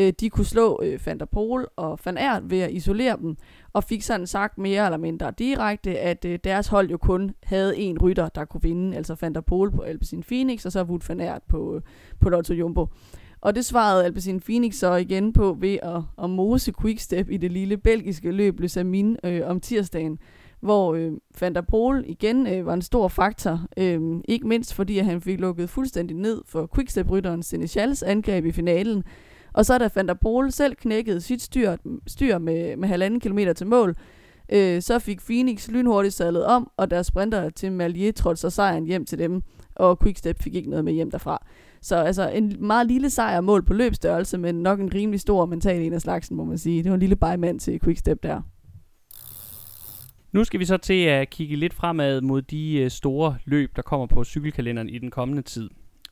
uh, 0.00 0.08
de 0.20 0.30
kunne 0.30 0.44
slå 0.44 0.82
uh, 0.82 1.06
Van 1.06 1.18
der 1.18 1.24
Pol 1.24 1.68
og 1.76 1.98
Van 2.04 2.18
Aert 2.18 2.50
ved 2.50 2.58
at 2.60 2.70
isolere 2.70 3.16
dem, 3.16 3.36
og 3.72 3.84
fik 3.84 4.02
sådan 4.02 4.26
sagt 4.26 4.58
mere 4.58 4.84
eller 4.84 4.98
mindre 4.98 5.32
direkte, 5.38 5.98
at 5.98 6.24
uh, 6.24 6.34
deres 6.44 6.68
hold 6.68 6.90
jo 6.90 6.96
kun 6.96 7.34
havde 7.42 7.78
en 7.78 7.98
rytter, 7.98 8.28
der 8.28 8.44
kunne 8.44 8.62
vinde, 8.62 8.96
altså 8.96 9.16
Van 9.20 9.34
der 9.34 9.40
Pol 9.40 9.70
på 9.70 9.82
Alpecin 9.82 10.22
Phoenix, 10.22 10.66
og 10.66 10.72
så 10.72 10.82
Wout 10.82 11.08
Van 11.08 11.20
Aert 11.20 11.42
på, 11.48 11.74
uh, 11.74 11.80
på 12.20 12.28
Lotto 12.28 12.54
Jumbo. 12.54 12.86
Og 13.42 13.54
det 13.54 13.64
svarede 13.64 14.04
Alpecin 14.04 14.40
Phoenix 14.40 14.74
så 14.74 14.94
igen 14.94 15.32
på 15.32 15.56
ved 15.60 15.78
at, 15.82 16.02
at 16.22 16.30
mose 16.30 16.72
Quickstep 16.82 17.30
i 17.30 17.36
det 17.36 17.52
lille 17.52 17.76
belgiske 17.76 18.30
løb 18.30 18.60
Le 18.60 18.68
Samin 18.68 19.16
øh, 19.24 19.40
om 19.44 19.60
tirsdagen 19.60 20.18
hvor 20.62 20.94
øh, 20.94 21.12
Van 21.40 21.54
der 21.54 21.60
Pol 21.60 22.04
igen 22.06 22.46
øh, 22.46 22.66
var 22.66 22.74
en 22.74 22.82
stor 22.82 23.08
faktor, 23.08 23.60
øh, 23.76 24.00
ikke 24.28 24.48
mindst 24.48 24.74
fordi 24.74 24.98
at 24.98 25.04
han 25.04 25.20
fik 25.20 25.40
lukket 25.40 25.70
fuldstændig 25.70 26.16
ned 26.16 26.42
for 26.46 26.70
Quickstep-rytteren 26.74 27.42
Senechals 27.42 28.02
angreb 28.02 28.44
i 28.44 28.52
finalen. 28.52 29.04
Og 29.52 29.66
så 29.66 29.78
da 29.78 29.88
Van 29.94 30.08
der 30.08 30.14
Pol 30.14 30.50
selv 30.50 30.74
knækkede 30.74 31.20
sit 31.20 31.42
styr, 31.42 31.76
styr 32.06 32.38
med, 32.38 32.76
med 32.76 32.88
halvanden 32.88 33.20
kilometer 33.20 33.52
til 33.52 33.66
mål, 33.66 33.96
øh, 34.52 34.82
så 34.82 34.98
fik 34.98 35.20
Phoenix 35.20 35.68
lynhurtigt 35.68 36.14
sadlet 36.14 36.44
om, 36.44 36.70
og 36.76 36.90
deres 36.90 37.06
sprinter 37.06 37.50
til 37.50 37.72
Malier 37.72 38.12
trådte 38.12 38.40
så 38.40 38.50
sejren 38.50 38.84
hjem 38.84 39.04
til 39.04 39.18
dem, 39.18 39.42
og 39.74 39.98
Quickstep 40.02 40.42
fik 40.42 40.54
ikke 40.54 40.70
noget 40.70 40.84
med 40.84 40.92
hjem 40.92 41.10
derfra. 41.10 41.46
Så 41.80 41.96
altså 41.96 42.28
en 42.28 42.56
meget 42.60 42.86
lille 42.86 43.10
sejr 43.10 43.40
mål 43.40 43.62
på 43.62 43.72
løbstørrelse, 43.72 44.38
men 44.38 44.54
nok 44.54 44.80
en 44.80 44.94
rimelig 44.94 45.20
stor 45.20 45.46
mental 45.46 45.82
en 45.82 45.92
af 45.92 46.00
slagsen, 46.00 46.36
må 46.36 46.44
man 46.44 46.58
sige. 46.58 46.82
Det 46.82 46.90
var 46.90 46.94
en 46.94 47.00
lille 47.00 47.16
bejmand 47.16 47.60
til 47.60 47.80
Quickstep 47.80 48.22
der. 48.22 48.40
Nu 50.32 50.44
skal 50.44 50.60
vi 50.60 50.64
så 50.64 50.76
til 50.76 51.04
at 51.04 51.30
kigge 51.30 51.56
lidt 51.56 51.74
fremad 51.74 52.20
mod 52.20 52.42
de 52.42 52.76
øh, 52.76 52.90
store 52.90 53.38
løb, 53.44 53.76
der 53.76 53.82
kommer 53.82 54.06
på 54.06 54.24
cykelkalenderen 54.24 54.88
i 54.88 54.98
den 54.98 55.10
kommende 55.10 55.42
tid. 55.42 55.70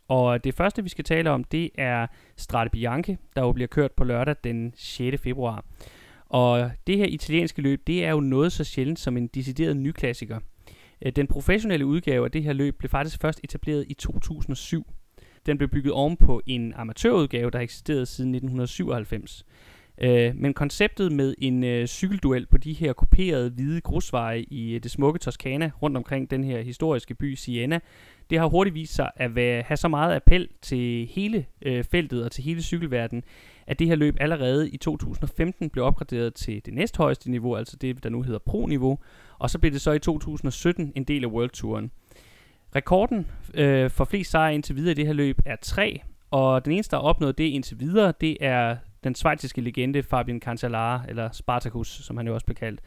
Og 0.09 0.45
det 0.45 0.55
første, 0.55 0.83
vi 0.83 0.89
skal 0.89 1.05
tale 1.05 1.31
om, 1.31 1.45
det 1.45 1.71
er 1.75 2.07
Strade 2.37 2.71
Bianche, 2.71 3.19
der 3.37 3.43
jo 3.43 3.53
bliver 3.53 3.67
kørt 3.67 3.93
på 3.93 4.05
lørdag 4.05 4.37
den 4.45 4.73
6. 4.77 5.23
februar. 5.23 5.65
Og 6.27 6.71
det 6.87 6.97
her 6.99 7.05
italienske 7.05 7.63
løb, 7.63 7.87
det 7.87 8.05
er 8.05 8.11
jo 8.11 8.21
noget 8.21 8.53
så 8.53 8.65
sjældent 8.65 8.99
som 8.99 9.17
en 9.17 9.27
decideret 9.27 9.77
ny 9.77 9.93
klassiker. 9.93 10.41
Øh, 11.03 11.13
den 11.17 11.27
professionelle 11.27 11.87
udgave 11.87 12.25
af 12.25 12.31
det 12.31 12.43
her 12.43 12.53
løb 12.53 12.79
blev 12.79 12.89
faktisk 12.89 13.21
først 13.21 13.41
etableret 13.45 13.85
i 13.89 13.95
2007. 13.95 14.87
Den 15.47 15.59
blev 15.59 15.69
bygget 15.69 15.93
oven 15.93 16.17
på 16.17 16.43
en 16.47 16.73
amatørudgave, 16.75 17.51
der 17.51 17.61
eksisterede 17.61 18.07
siden 18.07 18.35
1997. 18.35 19.45
Øh, 20.01 20.37
men 20.37 20.55
konceptet 20.55 21.13
med 21.13 21.35
en 21.39 21.65
øh, 21.65 21.87
cykelduel 21.87 22.47
på 22.47 22.59
de 22.59 22.73
her 22.73 22.93
kuperede 22.93 23.51
hvide 23.51 23.81
grusveje 23.81 24.41
i 24.41 24.75
øh, 24.75 24.83
det 24.83 24.91
smukke 24.91 25.19
Toskana 25.19 25.71
rundt 25.83 25.97
omkring 25.97 26.31
den 26.31 26.45
her 26.45 26.61
historiske 26.61 27.15
by 27.15 27.35
Siena, 27.35 27.81
det 28.31 28.39
har 28.39 28.47
hurtigt 28.47 28.75
vist 28.75 28.95
sig 28.95 29.11
at 29.17 29.35
være, 29.35 29.63
have 29.63 29.77
så 29.77 29.89
meget 29.89 30.17
appel 30.17 30.49
til 30.63 31.07
hele 31.07 31.47
øh, 31.63 31.85
feltet 31.85 32.25
og 32.25 32.33
til 32.33 32.45
hele 32.45 32.63
cykelverdenen, 32.63 33.25
at 33.67 33.79
det 33.79 33.87
her 33.87 33.95
løb 33.95 34.17
allerede 34.21 34.71
i 34.71 34.77
2015 34.77 35.71
blev 35.71 35.85
opgraderet 35.85 36.35
til 36.35 36.63
det 36.67 36.75
næsthøjeste 36.75 37.31
niveau, 37.31 37.57
altså 37.57 37.77
det, 37.77 38.05
der 38.05 38.11
nu 38.11 38.23
hedder 38.23 38.39
Pro-niveau, 38.39 38.99
og 39.39 39.51
så 39.51 39.59
blev 39.59 39.73
det 39.73 39.81
så 39.81 39.93
i 39.93 39.99
2017 39.99 40.93
en 40.95 41.05
del 41.05 41.25
af 41.25 41.29
World 41.29 41.51
Touren. 41.51 41.91
Rekorden 42.77 43.27
øh, 43.55 43.91
for 43.91 44.05
flest 44.05 44.31
sejre 44.31 44.55
indtil 44.55 44.77
videre 44.77 44.91
i 44.93 44.95
det 44.95 45.07
her 45.07 45.13
løb 45.13 45.39
er 45.47 45.57
3, 45.63 46.01
og 46.31 46.65
den 46.65 46.73
eneste, 46.73 46.91
der 46.91 47.03
har 47.03 47.09
opnået 47.09 47.39
det 47.39 47.45
indtil 47.45 47.81
videre, 47.81 48.13
det 48.21 48.37
er 48.41 48.77
den 49.05 49.15
svejtiske 49.15 49.61
legende 49.61 50.03
Fabian 50.03 50.41
Cancellara, 50.41 51.03
eller 51.09 51.31
Spartacus, 51.33 51.89
som 51.89 52.17
han 52.17 52.27
jo 52.27 52.35
også 52.35 52.47
blev 52.47 52.57
kaldt. 52.57 52.81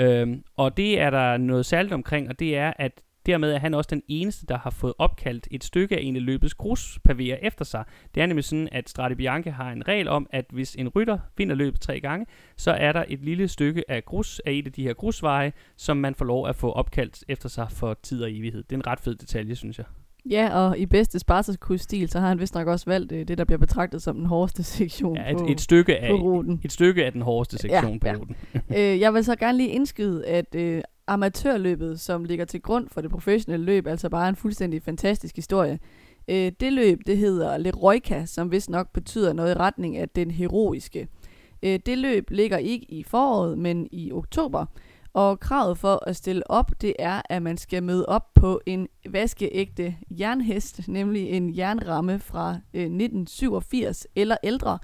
Øhm, 0.00 0.44
og 0.56 0.76
det 0.76 1.00
er 1.00 1.10
der 1.10 1.36
noget 1.36 1.66
særligt 1.66 1.94
omkring, 1.94 2.28
og 2.28 2.38
det 2.38 2.56
er, 2.56 2.72
at 2.76 3.02
Dermed 3.26 3.52
er 3.52 3.58
han 3.58 3.74
også 3.74 3.88
den 3.90 4.02
eneste, 4.08 4.46
der 4.46 4.58
har 4.58 4.70
fået 4.70 4.94
opkaldt 4.98 5.48
et 5.50 5.64
stykke 5.64 5.96
af 5.96 6.00
en 6.02 6.16
af 6.16 6.24
løbets 6.24 6.54
gruspavéer 6.54 7.46
efter 7.46 7.64
sig. 7.64 7.84
Det 8.14 8.22
er 8.22 8.26
nemlig 8.26 8.44
sådan, 8.44 8.68
at 8.72 8.88
Strade 8.88 9.16
Bianche 9.16 9.52
har 9.52 9.72
en 9.72 9.88
regel 9.88 10.08
om, 10.08 10.26
at 10.30 10.44
hvis 10.52 10.74
en 10.74 10.88
rytter 10.88 11.18
vinder 11.36 11.54
løbet 11.54 11.80
tre 11.80 12.00
gange, 12.00 12.26
så 12.56 12.70
er 12.70 12.92
der 12.92 13.04
et 13.08 13.20
lille 13.20 13.48
stykke 13.48 13.90
af 13.90 14.04
grus 14.04 14.40
af 14.46 14.52
et 14.52 14.66
af 14.66 14.72
de 14.72 14.82
her 14.82 14.92
grusveje, 14.92 15.52
som 15.76 15.96
man 15.96 16.14
får 16.14 16.24
lov 16.24 16.48
at 16.48 16.56
få 16.56 16.72
opkaldt 16.72 17.24
efter 17.28 17.48
sig 17.48 17.66
for 17.70 17.98
tid 18.02 18.22
og 18.22 18.32
evighed. 18.32 18.62
Det 18.62 18.72
er 18.72 18.76
en 18.76 18.86
ret 18.86 19.00
fed 19.00 19.14
detalje, 19.14 19.54
synes 19.54 19.78
jeg. 19.78 19.86
Ja, 20.30 20.48
og 20.58 20.78
i 20.78 20.86
bedste 20.86 21.18
Spartacus-stil, 21.18 22.08
så 22.08 22.20
har 22.20 22.28
han 22.28 22.40
vist 22.40 22.54
nok 22.54 22.68
også 22.68 22.86
valgt 22.86 23.12
øh, 23.12 23.28
det, 23.28 23.38
der 23.38 23.44
bliver 23.44 23.58
betragtet 23.58 24.02
som 24.02 24.16
den 24.16 24.26
hårdeste 24.26 24.62
sektion 24.78 25.16
ja, 25.16 25.30
et, 25.30 25.36
på, 25.36 25.46
et, 25.48 25.60
stykke 25.60 25.98
af, 25.98 26.10
på 26.10 26.16
ruten. 26.16 26.60
et 26.64 26.72
stykke 26.72 27.04
af 27.04 27.12
den 27.12 27.22
hårdeste 27.22 27.58
sektion 27.58 27.92
Ja, 27.92 27.98
på 27.98 28.06
ja. 28.06 28.14
ruten. 28.14 28.36
øh, 28.76 29.00
jeg 29.00 29.14
vil 29.14 29.24
så 29.24 29.36
gerne 29.36 29.58
lige 29.58 29.68
indskyde, 29.68 30.26
at 30.26 30.54
øh, 30.54 30.82
amatørløbet, 31.06 32.00
som 32.00 32.24
ligger 32.24 32.44
til 32.44 32.62
grund 32.62 32.88
for 32.88 33.00
det 33.00 33.10
professionelle 33.10 33.66
løb, 33.66 33.86
altså 33.86 34.08
bare 34.08 34.28
en 34.28 34.36
fuldstændig 34.36 34.82
fantastisk 34.82 35.36
historie. 35.36 35.78
Øh, 36.28 36.52
det 36.60 36.72
løb, 36.72 36.98
det 37.06 37.18
hedder 37.18 37.58
Leroyka, 37.58 38.24
som 38.24 38.50
vist 38.50 38.70
nok 38.70 38.92
betyder 38.92 39.32
noget 39.32 39.50
i 39.50 39.54
retning 39.54 39.96
af 39.96 40.08
den 40.08 40.30
heroiske. 40.30 41.08
Øh, 41.62 41.80
det 41.86 41.98
løb 41.98 42.30
ligger 42.30 42.58
ikke 42.58 42.86
i 42.88 43.02
foråret, 43.02 43.58
men 43.58 43.88
i 43.92 44.12
oktober. 44.12 44.66
Og 45.14 45.40
kravet 45.40 45.78
for 45.78 46.08
at 46.08 46.16
stille 46.16 46.50
op, 46.50 46.70
det 46.80 46.94
er, 46.98 47.22
at 47.30 47.42
man 47.42 47.56
skal 47.56 47.82
møde 47.82 48.06
op 48.06 48.34
på 48.34 48.60
en 48.66 48.88
vaskeægte 49.08 49.96
jernhest, 50.10 50.88
nemlig 50.88 51.28
en 51.28 51.56
jernramme 51.56 52.18
fra 52.18 52.50
øh, 52.50 52.82
1987 52.82 54.06
eller 54.16 54.36
ældre, 54.42 54.78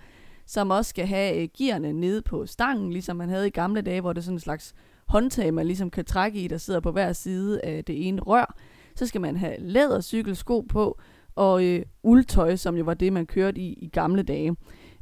som 0.47 0.71
også 0.71 0.88
skal 0.88 1.07
have 1.07 1.43
øh, 1.43 1.49
gearne 1.59 1.93
nede 1.93 2.23
på 2.23 2.47
stangen, 2.47 2.93
ligesom 2.93 3.17
man 3.17 3.29
havde 3.29 3.47
i 3.47 3.51
gamle 3.51 3.81
dage, 3.81 4.01
hvor 4.01 4.12
det 4.12 4.21
er 4.21 4.25
sådan 4.25 4.37
en 4.37 4.41
slags 4.41 4.75
håndtag, 5.07 5.55
man 5.55 5.67
ligesom 5.67 5.91
kan 5.91 6.05
trække 6.05 6.41
i, 6.41 6.49
der 6.49 6.59
sidder 6.59 6.81
på 6.81 6.93
hver 6.93 7.12
side 7.12 7.61
af 7.64 7.85
det 7.85 8.09
ene 8.09 8.21
rør. 8.21 8.57
Så 8.95 9.07
skal 9.07 9.21
man 9.21 9.37
have 9.37 9.57
lædercykelsko 9.59 10.61
på, 10.61 10.99
og 11.35 11.64
øh, 11.64 11.83
uldtøj, 12.03 12.57
som 12.57 12.77
jo 12.77 12.85
var 12.85 12.95
det, 12.95 13.12
man 13.12 13.27
kørte 13.27 13.61
i 13.61 13.73
i 13.73 13.88
gamle 13.88 14.23
dage. 14.23 14.57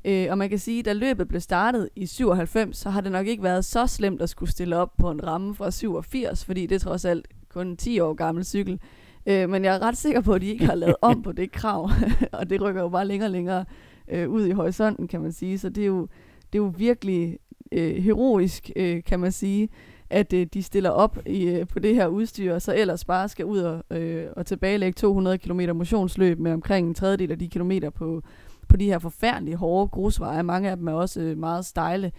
Øh, 0.06 0.26
og 0.30 0.38
man 0.38 0.48
kan 0.48 0.58
sige, 0.58 0.78
at 0.78 0.84
da 0.84 0.92
løbet 0.92 1.28
blev 1.28 1.40
startet 1.40 1.88
i 1.96 2.06
97, 2.06 2.76
så 2.76 2.90
har 2.90 3.00
det 3.00 3.12
nok 3.12 3.26
ikke 3.26 3.42
været 3.42 3.64
så 3.64 3.86
slemt 3.86 4.22
at 4.22 4.30
skulle 4.30 4.50
stille 4.50 4.76
op 4.76 4.96
på 4.98 5.10
en 5.10 5.26
ramme 5.26 5.54
fra 5.54 5.70
87, 5.70 6.44
fordi 6.44 6.66
det 6.66 6.74
er 6.74 6.78
trods 6.78 7.04
alt 7.04 7.28
kun 7.48 7.66
en 7.66 7.76
10 7.76 8.00
år 8.00 8.14
gammel 8.14 8.44
cykel. 8.44 8.80
Øh, 9.26 9.50
men 9.50 9.64
jeg 9.64 9.74
er 9.74 9.82
ret 9.82 9.96
sikker 9.96 10.20
på, 10.20 10.32
at 10.32 10.40
de 10.40 10.46
ikke 10.46 10.66
har 10.66 10.74
lavet 10.74 10.96
om 11.02 11.22
på 11.22 11.32
det 11.32 11.52
krav, 11.52 11.90
og 12.32 12.50
det 12.50 12.62
rykker 12.62 12.82
jo 12.82 12.88
bare 12.88 13.06
længere 13.06 13.26
og 13.26 13.32
længere 13.32 13.64
øh, 14.08 14.28
ud 14.28 14.46
i 14.46 14.50
horisonten, 14.50 15.08
kan 15.08 15.20
man 15.20 15.32
sige. 15.32 15.58
Så 15.58 15.68
det 15.68 15.82
er 15.82 15.86
jo, 15.86 16.08
det 16.52 16.58
er 16.58 16.62
jo 16.62 16.72
virkelig 16.76 17.38
øh, 17.72 17.96
heroisk, 17.96 18.70
øh, 18.76 19.02
kan 19.04 19.20
man 19.20 19.32
sige, 19.32 19.68
at 20.10 20.32
øh, 20.32 20.46
de 20.54 20.62
stiller 20.62 20.90
op 20.90 21.18
i, 21.26 21.44
øh, 21.48 21.66
på 21.66 21.78
det 21.78 21.94
her 21.94 22.06
udstyr, 22.06 22.54
og 22.54 22.62
så 22.62 22.74
ellers 22.76 23.04
bare 23.04 23.28
skal 23.28 23.44
ud 23.44 23.58
og, 23.58 23.96
øh, 23.96 24.26
og 24.36 24.46
tilbagelægge 24.46 24.96
200 24.96 25.38
km 25.38 25.60
motionsløb 25.74 26.38
med 26.38 26.52
omkring 26.52 26.88
en 26.88 26.94
tredjedel 26.94 27.32
af 27.32 27.38
de 27.38 27.48
kilometer 27.48 27.90
på, 27.90 28.22
på 28.68 28.76
de 28.76 28.84
her 28.84 28.98
forfærdelige 28.98 29.56
hårde 29.56 29.88
grusveje. 29.88 30.42
Mange 30.42 30.70
af 30.70 30.76
dem 30.76 30.88
er 30.88 30.92
også 30.92 31.20
øh, 31.20 31.38
meget 31.38 31.64
stejle. 31.64 32.12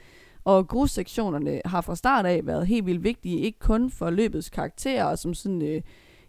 Og 0.43 0.67
grussektionerne 0.67 1.61
har 1.65 1.81
fra 1.81 1.95
start 1.95 2.25
af 2.25 2.45
været 2.45 2.67
helt 2.67 2.85
vildt 2.85 3.03
vigtige, 3.03 3.39
ikke 3.39 3.59
kun 3.59 3.91
for 3.91 4.09
løbets 4.09 4.49
karakter 4.49 5.03
og 5.03 5.19
som 5.19 5.33
sådan 5.33 5.61
øh, 5.61 5.81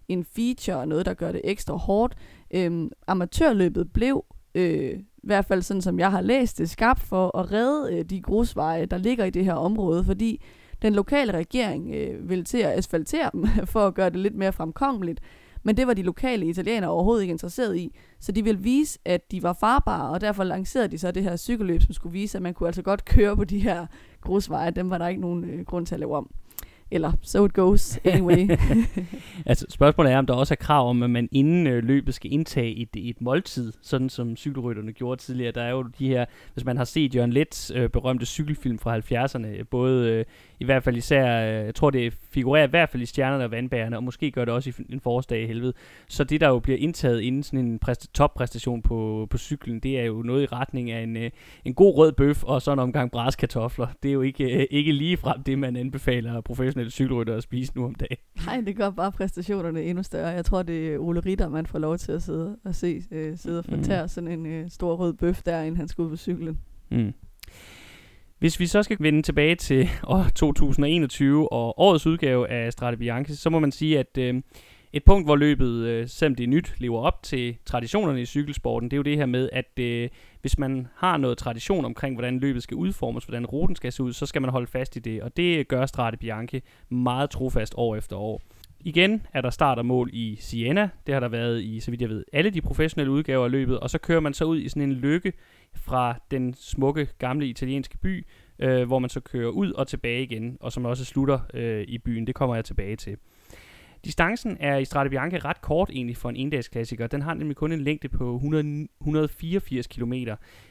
en 0.08 0.24
feature 0.24 0.76
og 0.76 0.88
noget, 0.88 1.06
der 1.06 1.14
gør 1.14 1.32
det 1.32 1.40
ekstra 1.44 1.74
hårdt. 1.74 2.14
Øhm, 2.50 2.90
amatørløbet 3.06 3.92
blev, 3.92 4.24
øh, 4.54 4.92
i 4.98 5.26
hvert 5.26 5.44
fald 5.44 5.62
sådan 5.62 5.82
som 5.82 5.98
jeg 5.98 6.10
har 6.10 6.20
læst 6.20 6.58
det, 6.58 6.70
skabt 6.70 7.00
for 7.00 7.38
at 7.38 7.52
redde 7.52 7.96
øh, 7.96 8.04
de 8.04 8.22
grusveje, 8.22 8.86
der 8.86 8.98
ligger 8.98 9.24
i 9.24 9.30
det 9.30 9.44
her 9.44 9.54
område, 9.54 10.04
fordi 10.04 10.42
den 10.82 10.94
lokale 10.94 11.32
regering 11.32 11.94
øh, 11.94 12.28
ville 12.28 12.44
til 12.44 12.58
at 12.58 12.78
asfaltere 12.78 13.30
dem 13.32 13.46
for 13.72 13.86
at 13.86 13.94
gøre 13.94 14.10
det 14.10 14.20
lidt 14.20 14.34
mere 14.34 14.52
fremkommeligt. 14.52 15.20
Men 15.68 15.76
det 15.76 15.86
var 15.86 15.94
de 15.94 16.02
lokale 16.02 16.46
italienere 16.46 16.90
overhovedet 16.90 17.22
ikke 17.22 17.32
interesseret 17.32 17.76
i. 17.76 17.92
Så 18.20 18.32
de 18.32 18.44
ville 18.44 18.60
vise, 18.60 18.98
at 19.04 19.30
de 19.30 19.42
var 19.42 19.52
farbare, 19.52 20.10
og 20.10 20.20
derfor 20.20 20.44
lancerede 20.44 20.88
de 20.88 20.98
så 20.98 21.10
det 21.10 21.22
her 21.22 21.36
cykelløb, 21.36 21.82
som 21.82 21.92
skulle 21.92 22.12
vise, 22.12 22.38
at 22.38 22.42
man 22.42 22.54
kunne 22.54 22.66
altså 22.66 22.82
godt 22.82 23.04
køre 23.04 23.36
på 23.36 23.44
de 23.44 23.58
her 23.58 23.86
grusveje. 24.20 24.70
Dem 24.70 24.90
var 24.90 24.98
der 24.98 25.08
ikke 25.08 25.20
nogen 25.20 25.44
øh, 25.44 25.64
grund 25.64 25.86
til 25.86 25.94
at 25.94 26.00
lave 26.00 26.16
om. 26.16 26.30
Eller 26.90 27.12
so 27.22 27.44
it 27.44 27.52
goes 27.52 27.98
anyway. 28.04 28.50
altså, 29.46 29.66
spørgsmålet 29.68 30.12
er, 30.12 30.18
om 30.18 30.26
der 30.26 30.34
også 30.34 30.54
er 30.54 30.56
krav 30.56 30.90
om, 30.90 31.02
at 31.02 31.10
man 31.10 31.28
inden 31.32 31.66
øh, 31.66 31.84
løbet 31.84 32.14
skal 32.14 32.32
indtage 32.32 32.76
et, 32.76 32.88
et 32.96 33.20
måltid, 33.20 33.72
sådan 33.82 34.08
som 34.08 34.36
cykelrytterne 34.36 34.92
gjorde 34.92 35.20
tidligere. 35.20 35.52
Der 35.52 35.62
er 35.62 35.70
jo 35.70 35.82
de 35.82 36.08
her, 36.08 36.24
hvis 36.54 36.64
man 36.64 36.76
har 36.76 36.84
set 36.84 37.14
Jørgen 37.14 37.32
Lets 37.32 37.72
øh, 37.74 37.88
berømte 37.90 38.26
cykelfilm 38.26 38.78
fra 38.78 38.98
70'erne, 38.98 39.62
både 39.62 40.12
øh, 40.12 40.24
i 40.60 40.64
hvert 40.64 40.82
fald 40.82 40.96
især, 40.96 41.48
øh, 41.48 41.66
jeg 41.66 41.74
tror 41.74 41.90
det 41.90 42.12
figurerer 42.12 42.66
i 42.66 42.70
hvert 42.70 42.88
fald 42.88 43.02
i 43.02 43.06
Stjernerne 43.06 43.44
og 43.44 43.50
Vandbærerne, 43.50 43.96
og 43.96 44.04
måske 44.04 44.30
gør 44.30 44.44
det 44.44 44.54
også 44.54 44.70
i 44.70 44.92
en 44.92 45.00
forårsdag 45.00 45.42
i 45.42 45.46
helvede. 45.46 45.72
Så 46.08 46.24
det, 46.24 46.40
der 46.40 46.48
jo 46.48 46.58
bliver 46.58 46.78
indtaget 46.78 47.20
inden 47.20 47.42
sådan 47.42 47.66
en 47.66 47.80
præst- 47.84 48.10
toppræstation 48.14 48.82
på, 48.82 49.26
på 49.30 49.38
cyklen, 49.38 49.80
det 49.80 50.00
er 50.00 50.04
jo 50.04 50.22
noget 50.22 50.42
i 50.42 50.46
retning 50.46 50.90
af 50.90 51.02
en, 51.02 51.16
øh, 51.16 51.30
en 51.64 51.74
god 51.74 51.96
rød 51.96 52.12
bøf 52.12 52.44
og 52.44 52.62
så 52.62 52.72
en 52.72 52.78
omgang 52.78 53.10
braskartofler. 53.10 53.86
Det 54.02 54.08
er 54.08 54.12
jo 54.12 54.22
ikke, 54.22 54.60
øh, 54.60 54.66
ikke 54.70 54.92
lige 54.92 55.16
frem 55.16 55.42
det, 55.42 55.58
man 55.58 55.76
anbefaler 55.76 56.40
professionelle 56.40 56.90
cykelrytter 56.90 57.36
at 57.36 57.42
spise 57.42 57.72
nu 57.76 57.84
om 57.84 57.94
dagen. 57.94 58.16
Nej, 58.46 58.60
det 58.66 58.76
gør 58.76 58.90
bare 58.90 59.12
præstationerne 59.12 59.82
endnu 59.82 60.02
større. 60.02 60.28
Jeg 60.28 60.44
tror, 60.44 60.62
det 60.62 60.94
er 60.94 60.98
Ole 60.98 61.20
Ritter, 61.20 61.48
man 61.48 61.66
får 61.66 61.78
lov 61.78 61.98
til 61.98 62.12
at 62.12 62.22
sidde 62.22 62.56
og 62.64 62.74
se, 62.74 63.02
øh, 63.10 63.36
sidde 63.36 63.58
og 63.58 63.64
fortære 63.64 64.02
mm. 64.02 64.08
sådan 64.08 64.30
en 64.30 64.46
øh, 64.46 64.70
stor 64.70 64.94
rød 64.96 65.12
bøf 65.12 65.42
der, 65.42 65.60
inden 65.60 65.76
han 65.76 65.88
skal 65.88 66.02
ud 66.02 66.10
på 66.10 66.16
cyklen. 66.16 66.58
Mm. 66.90 67.12
Hvis 68.38 68.60
vi 68.60 68.66
så 68.66 68.82
skal 68.82 68.96
vende 69.00 69.22
tilbage 69.22 69.54
til 69.54 69.88
år 70.04 70.26
2021 70.34 71.52
og 71.52 71.80
årets 71.80 72.06
udgave 72.06 72.48
af 72.48 72.72
Strade 72.72 72.96
Bianche, 72.96 73.36
så 73.36 73.50
må 73.50 73.58
man 73.58 73.72
sige, 73.72 73.98
at 73.98 74.18
øh, 74.18 74.42
et 74.92 75.04
punkt, 75.04 75.26
hvor 75.26 75.36
løbet, 75.36 75.86
øh, 75.86 76.08
selvom 76.08 76.34
det 76.34 76.44
er 76.44 76.48
nyt, 76.48 76.74
lever 76.78 77.00
op 77.00 77.22
til 77.22 77.56
traditionerne 77.64 78.22
i 78.22 78.26
cykelsporten, 78.26 78.90
det 78.90 78.94
er 78.94 78.98
jo 78.98 79.02
det 79.02 79.16
her 79.16 79.26
med, 79.26 79.48
at 79.52 79.78
øh, 79.78 80.08
hvis 80.40 80.58
man 80.58 80.88
har 80.96 81.16
noget 81.16 81.38
tradition 81.38 81.84
omkring, 81.84 82.14
hvordan 82.14 82.38
løbet 82.38 82.62
skal 82.62 82.74
udformes, 82.74 83.24
hvordan 83.24 83.46
ruten 83.46 83.76
skal 83.76 83.92
se 83.92 84.02
ud, 84.02 84.12
så 84.12 84.26
skal 84.26 84.42
man 84.42 84.50
holde 84.50 84.66
fast 84.66 84.96
i 84.96 84.98
det, 84.98 85.22
og 85.22 85.36
det 85.36 85.68
gør 85.68 85.86
Strade 85.86 86.16
Bianche 86.16 86.62
meget 86.88 87.30
trofast 87.30 87.74
år 87.76 87.96
efter 87.96 88.16
år. 88.16 88.42
Igen 88.80 89.26
er 89.32 89.40
der 89.40 89.50
start 89.50 89.78
og 89.78 89.86
mål 89.86 90.10
i 90.12 90.36
Siena. 90.40 90.88
Det 91.06 91.14
har 91.14 91.20
der 91.20 91.28
været 91.28 91.62
i, 91.62 91.80
så 91.80 91.90
vidt 91.90 92.00
jeg 92.00 92.10
ved, 92.10 92.24
alle 92.32 92.50
de 92.50 92.60
professionelle 92.60 93.12
udgaver 93.12 93.44
af 93.44 93.50
løbet. 93.50 93.80
Og 93.80 93.90
så 93.90 93.98
kører 93.98 94.20
man 94.20 94.34
så 94.34 94.44
ud 94.44 94.58
i 94.58 94.68
sådan 94.68 94.82
en 94.82 94.92
lykke 94.92 95.32
fra 95.78 96.14
den 96.30 96.54
smukke, 96.54 97.08
gamle 97.18 97.46
italienske 97.46 97.98
by, 97.98 98.26
øh, 98.58 98.86
hvor 98.86 98.98
man 98.98 99.10
så 99.10 99.20
kører 99.20 99.50
ud 99.50 99.72
og 99.72 99.88
tilbage 99.88 100.22
igen, 100.22 100.56
og 100.60 100.72
som 100.72 100.84
også 100.84 101.04
slutter 101.04 101.40
øh, 101.54 101.84
i 101.88 101.98
byen. 101.98 102.26
Det 102.26 102.34
kommer 102.34 102.54
jeg 102.54 102.64
tilbage 102.64 102.96
til. 102.96 103.16
Distancen 104.04 104.56
er 104.60 104.76
i 104.76 104.84
Strade 104.84 105.10
Bianca 105.10 105.38
ret 105.44 105.60
kort 105.60 105.90
egentlig 105.90 106.16
for 106.16 106.28
en 106.28 106.36
endagsklassiker. 106.36 107.06
Den 107.06 107.22
har 107.22 107.34
nemlig 107.34 107.56
kun 107.56 107.72
en 107.72 107.80
længde 107.80 108.08
på 108.08 108.34
100, 108.34 108.88
184 109.00 109.86
km. 109.86 110.12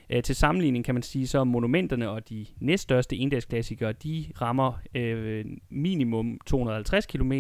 Øh, 0.10 0.24
til 0.24 0.36
sammenligning 0.36 0.86
kan 0.86 0.96
man 0.96 1.04
sige, 1.04 1.28
så 1.28 1.44
monumenterne 1.44 2.10
og 2.10 2.30
de 2.30 2.46
næststørste 2.60 3.16
endagsklassikere, 3.16 3.94
de 3.94 4.26
rammer 4.42 4.74
øh, 4.96 5.46
minimum 5.70 6.40
250 6.46 7.06
km. 7.06 7.34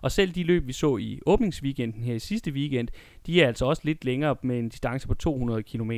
Og 0.00 0.12
selv 0.12 0.32
de 0.32 0.42
løb, 0.42 0.66
vi 0.66 0.72
så 0.72 0.96
i 0.96 1.20
åbningsweekenden 1.26 2.02
her 2.02 2.14
i 2.14 2.18
sidste 2.18 2.52
weekend, 2.52 2.88
de 3.26 3.42
er 3.42 3.46
altså 3.46 3.66
også 3.66 3.82
lidt 3.84 4.04
længere 4.04 4.36
med 4.42 4.58
en 4.58 4.68
distance 4.68 5.08
på 5.08 5.14
200 5.14 5.62
km. 5.62 5.92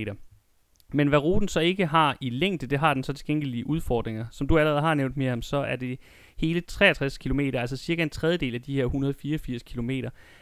Men 0.95 1.09
hvad 1.09 1.19
ruten 1.19 1.49
så 1.49 1.61
ikke 1.61 1.87
har 1.87 2.17
i 2.21 2.31
længde, 2.31 2.67
det 2.67 2.79
har 2.79 2.95
den 2.95 3.03
så 3.03 3.13
til 3.13 3.27
gengæld 3.27 3.55
i 3.55 3.65
udfordringer. 3.65 4.27
Som 4.31 4.47
du 4.47 4.59
allerede 4.59 4.81
har 4.81 4.95
nævnt, 4.95 5.17
Miriam, 5.17 5.43
så 5.43 5.57
er 5.57 5.77
det 5.77 5.99
hele 6.37 6.61
63 6.61 7.19
km, 7.19 7.41
altså 7.41 7.77
cirka 7.77 8.03
en 8.03 8.11
tredjedel 8.11 8.55
af 8.55 8.63
de 8.63 8.75
her 8.75 8.85
184 8.85 9.63
km, 9.63 9.91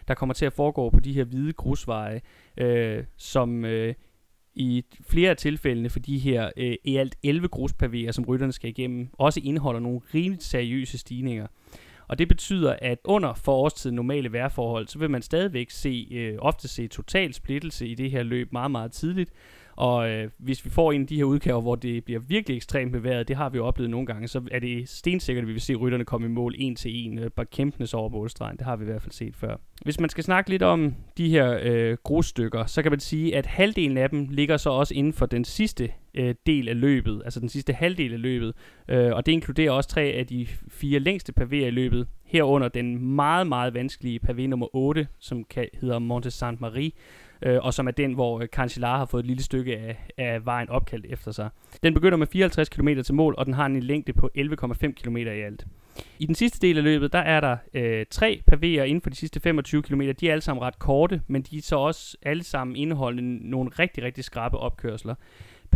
der 0.09 0.15
kommer 0.15 0.35
til 0.35 0.47
at 0.47 0.53
foregå 0.53 0.91
på 0.91 1.01
de 1.01 1.13
her 1.13 1.25
hvide 1.25 1.53
grusveje, 1.53 2.21
øh, 2.57 3.05
som 3.17 3.65
øh, 3.65 3.95
i 4.55 4.85
flere 5.09 5.31
af 5.31 5.37
tilfældene 5.37 5.91
for 5.91 5.99
de 5.99 6.19
her 6.19 6.51
øh, 6.57 6.75
i 6.85 6.97
alt 6.97 7.17
11 7.23 7.49
gruspavéer, 7.57 8.13
som 8.13 8.25
rytterne 8.25 8.53
skal 8.53 8.71
igennem, 8.71 9.09
også 9.13 9.41
indeholder 9.45 9.81
nogle 9.81 10.01
rimeligt 10.15 10.43
seriøse 10.43 10.99
stigninger. 10.99 11.47
Og 12.09 12.19
det 12.19 12.29
betyder, 12.29 12.77
at 12.83 12.99
under 13.05 13.35
forårstiden 13.35 13.97
normale 13.97 14.33
vejrforhold, 14.33 14.89
så 14.89 14.99
vil 14.99 15.11
man 15.11 15.23
stadigvæk 15.23 15.71
se, 15.71 16.09
øh, 16.11 16.35
ofte 16.39 16.69
se 16.69 16.89
total 16.89 17.35
splittelse 17.35 17.87
i 17.87 17.95
det 17.95 18.11
her 18.11 18.23
løb 18.23 18.53
meget, 18.53 18.71
meget 18.71 18.93
tidligt. 18.93 19.31
Og 19.83 20.11
øh, 20.11 20.31
hvis 20.39 20.65
vi 20.65 20.71
får 20.71 20.93
en 20.93 21.01
af 21.01 21.07
de 21.07 21.17
her 21.17 21.25
udgaver, 21.25 21.61
hvor 21.61 21.75
det 21.75 22.05
bliver 22.05 22.21
virkelig 22.21 22.57
ekstremt 22.57 22.93
bevæget, 22.93 23.29
det 23.29 23.37
har 23.37 23.49
vi 23.49 23.59
jo 23.59 23.67
oplevet 23.67 23.91
nogle 23.91 24.07
gange, 24.07 24.29
så 24.29 24.43
er 24.51 24.59
det 24.59 24.89
stensikkert, 24.89 25.43
at 25.43 25.49
vi 25.49 25.53
vil 25.53 25.61
se 25.61 25.75
rytterne 25.75 26.05
komme 26.05 26.27
i 26.27 26.31
mål 26.31 26.55
en 26.59 26.77
til 26.77 27.07
en, 27.07 27.19
øh, 27.19 27.31
bare 27.31 27.47
kæmpende 27.47 27.89
over 27.95 28.09
målstregen. 28.09 28.57
Det 28.57 28.67
har 28.67 28.77
vi 28.77 28.85
i 28.85 28.87
hvert 28.87 29.03
fald 29.03 29.13
set 29.13 29.37
før. 29.37 29.57
Hvis 29.85 30.01
man 30.01 30.09
skal 30.09 30.25
snakke 30.25 30.51
lidt 30.51 30.63
om 30.63 30.95
de 31.17 31.29
her 31.29 31.59
øh, 31.63 31.97
grusstykker, 32.03 32.67
så 32.67 32.83
kan 32.83 32.93
man 32.93 33.01
sige, 33.01 33.37
at 33.37 33.47
halvdelen 33.47 33.99
af 33.99 34.11
dem 34.11 34.27
ligger 34.31 34.57
så 34.57 34.71
også 34.71 34.95
inden 34.95 35.13
for 35.13 35.27
den 35.27 35.45
sidste 35.45 35.93
øh, 36.15 36.35
del 36.47 36.69
af 36.69 36.81
løbet, 36.81 37.23
altså 37.25 37.41
den 37.41 37.49
sidste 37.49 37.73
halvdel 37.73 38.13
af 38.13 38.23
løbet. 38.23 38.55
Øh, 38.89 39.13
og 39.13 39.27
det 39.27 39.33
inkluderer 39.33 39.71
også 39.71 39.91
tre 39.91 40.03
af 40.03 40.27
de 40.27 40.47
fire 40.69 40.99
længste 40.99 41.33
pavéer 41.41 41.55
i 41.55 41.71
løbet, 41.71 42.07
herunder 42.25 42.69
den 42.69 43.15
meget, 43.15 43.47
meget 43.47 43.75
vanskelige 43.75 44.21
pavé 44.29 44.47
nummer 44.47 44.77
8, 44.77 45.07
som 45.19 45.45
kan, 45.45 45.69
hedder 45.81 45.99
Monte 45.99 46.31
Saint 46.31 46.61
Marie, 46.61 46.91
øh, 47.43 47.59
og 47.63 47.75
som 47.75 47.87
er 47.87 47.91
den, 47.91 48.13
hvor 48.13 48.41
øh, 48.41 48.47
Cancellara 48.47 48.99
har 48.99 49.07
fået 49.07 49.23
et 49.23 49.27
lille 49.27 49.43
stykke 49.43 49.79
af, 49.79 50.09
af 50.19 50.47
vejen 50.47 50.69
opkaldt 50.69 51.07
efter 51.09 51.33
sig. 51.33 51.51
Den 51.83 51.95
begynder 51.95 52.19
med 52.19 52.27
54 52.27 52.69
km 52.69 52.89
til 53.05 53.15
mål, 53.15 53.35
og 53.39 53.47
den 53.47 53.55
har 53.55 53.67
en 53.67 53.81
længde 53.81 54.13
på 54.13 54.31
11,5 54.39 54.93
km 54.93 55.17
i 55.17 55.29
alt. 55.29 55.67
I 56.19 56.27
den 56.27 56.35
sidste 56.35 56.67
del 56.67 56.79
af 56.79 56.85
løbet, 56.85 57.13
der 57.13 57.19
er 57.19 57.41
der 57.41 57.57
øh, 57.75 58.07
tre 58.11 58.43
pavéer 58.53 58.83
inden 58.83 59.01
for 59.01 59.11
de 59.11 59.17
sidste 59.17 59.41
25 59.41 59.83
km. 59.83 60.01
De 60.01 60.29
er 60.29 60.33
alle 60.33 60.43
sammen 60.43 60.63
ret 60.63 60.79
korte, 60.79 61.23
men 61.27 61.43
de 61.43 61.59
er 61.59 61.63
så 61.63 61.77
også 61.77 62.17
alle 62.23 62.45
sammen 62.45 62.77
indeholdende 62.77 63.51
nogle 63.51 63.71
rigtig, 63.79 64.05
rigtig 64.05 64.25
skrappe 64.25 64.59
opkørsler. 64.59 65.15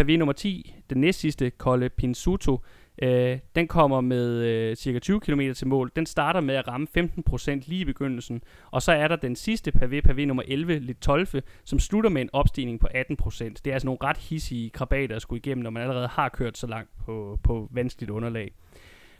Pavé 0.00 0.16
nummer 0.16 0.33
10, 0.33 0.74
den 0.90 1.00
næst 1.00 1.20
sidste, 1.20 1.50
Kolde 1.50 1.88
Pinsuto, 1.88 2.61
øh, 3.02 3.38
den 3.54 3.68
kommer 3.68 4.00
med 4.00 4.42
øh, 4.42 4.76
cirka 4.76 4.98
20 4.98 5.20
km 5.20 5.40
til 5.52 5.66
mål. 5.66 5.92
Den 5.96 6.06
starter 6.06 6.40
med 6.40 6.54
at 6.54 6.68
ramme 6.68 6.87
15% 6.98 7.50
lige 7.66 7.80
i 7.80 7.85
begyndelsen. 7.85 8.42
Og 8.70 8.82
så 8.82 8.92
er 8.92 9.09
der 9.09 9.16
den 9.16 9.37
sidste 9.37 9.72
pavé, 9.76 10.00
pavé 10.09 10.24
nummer 10.24 10.42
11, 10.46 10.78
lidt 10.78 11.00
12, 11.00 11.26
som 11.64 11.78
slutter 11.78 12.11
med 12.11 12.22
en 12.22 12.30
opstigning 12.32 12.80
på 12.80 12.87
18%. 12.94 13.44
Det 13.44 13.66
er 13.66 13.72
altså 13.72 13.87
nogle 13.87 13.98
ret 14.02 14.16
hissige 14.16 14.70
krabater 14.70 15.16
at 15.16 15.22
skulle 15.22 15.38
igennem, 15.38 15.62
når 15.62 15.70
man 15.70 15.82
allerede 15.82 16.09
har 16.09 16.28
kørt 16.28 16.59
så 16.59 16.66
langt 16.66 16.90
på, 17.06 17.38
på 17.42 17.68
vanskeligt 17.70 18.11
underlag. 18.11 18.52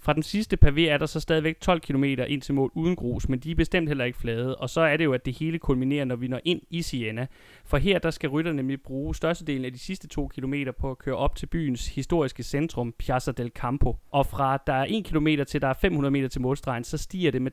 Fra 0.07 0.13
den 0.13 0.23
sidste 0.23 0.59
pavé 0.65 0.81
er 0.81 0.99
der 0.99 1.07
så 1.07 1.21
stadigvæk 1.21 1.61
12 1.61 1.81
km 1.81 2.05
ind 2.05 2.43
til 2.43 2.55
mål 2.55 2.71
uden 2.75 2.97
grus, 2.97 3.29
men 3.29 3.39
de 3.39 3.51
er 3.51 3.55
bestemt 3.55 3.89
heller 3.89 4.05
ikke 4.05 4.19
flade. 4.19 4.57
Og 4.57 4.71
så 4.71 4.81
er 4.81 4.97
det 4.97 5.05
jo, 5.05 5.13
at 5.13 5.27
det 5.27 5.39
hele 5.39 5.59
kulminerer, 5.59 6.05
når 6.05 6.17
vi 6.17 6.29
når 6.29 6.41
ind 6.45 6.61
i 6.71 6.83
Siena. 6.83 7.27
For 7.67 7.77
her 7.77 7.99
der 7.99 8.11
skal 8.11 8.31
rytterne 8.31 8.57
nemlig 8.57 8.83
bruge 8.83 9.15
størstedelen 9.15 9.65
af 9.65 9.73
de 9.73 9.79
sidste 9.79 10.09
to 10.09 10.29
kilometer 10.29 10.73
på 10.73 10.91
at 10.91 10.99
køre 10.99 11.17
op 11.17 11.37
til 11.37 11.47
byens 11.47 11.89
historiske 11.89 12.43
centrum, 12.43 12.93
Piazza 12.99 13.33
del 13.33 13.51
Campo. 13.55 13.97
Og 14.11 14.27
fra 14.27 14.59
der 14.67 14.73
er 14.73 14.87
1 14.89 15.05
km 15.05 15.29
til 15.49 15.63
der 15.63 15.69
er 15.69 15.73
500 15.73 16.11
meter 16.11 16.29
til 16.29 16.41
målstregen, 16.41 16.85
så 16.85 16.99
stiger 16.99 17.31
det 17.31 17.43
med 17.43 17.53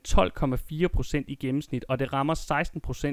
12,4% 1.20 1.24
i 1.28 1.36
gennemsnit, 1.36 1.86
og 1.90 2.00
det 2.00 2.14
rammer 2.14 2.36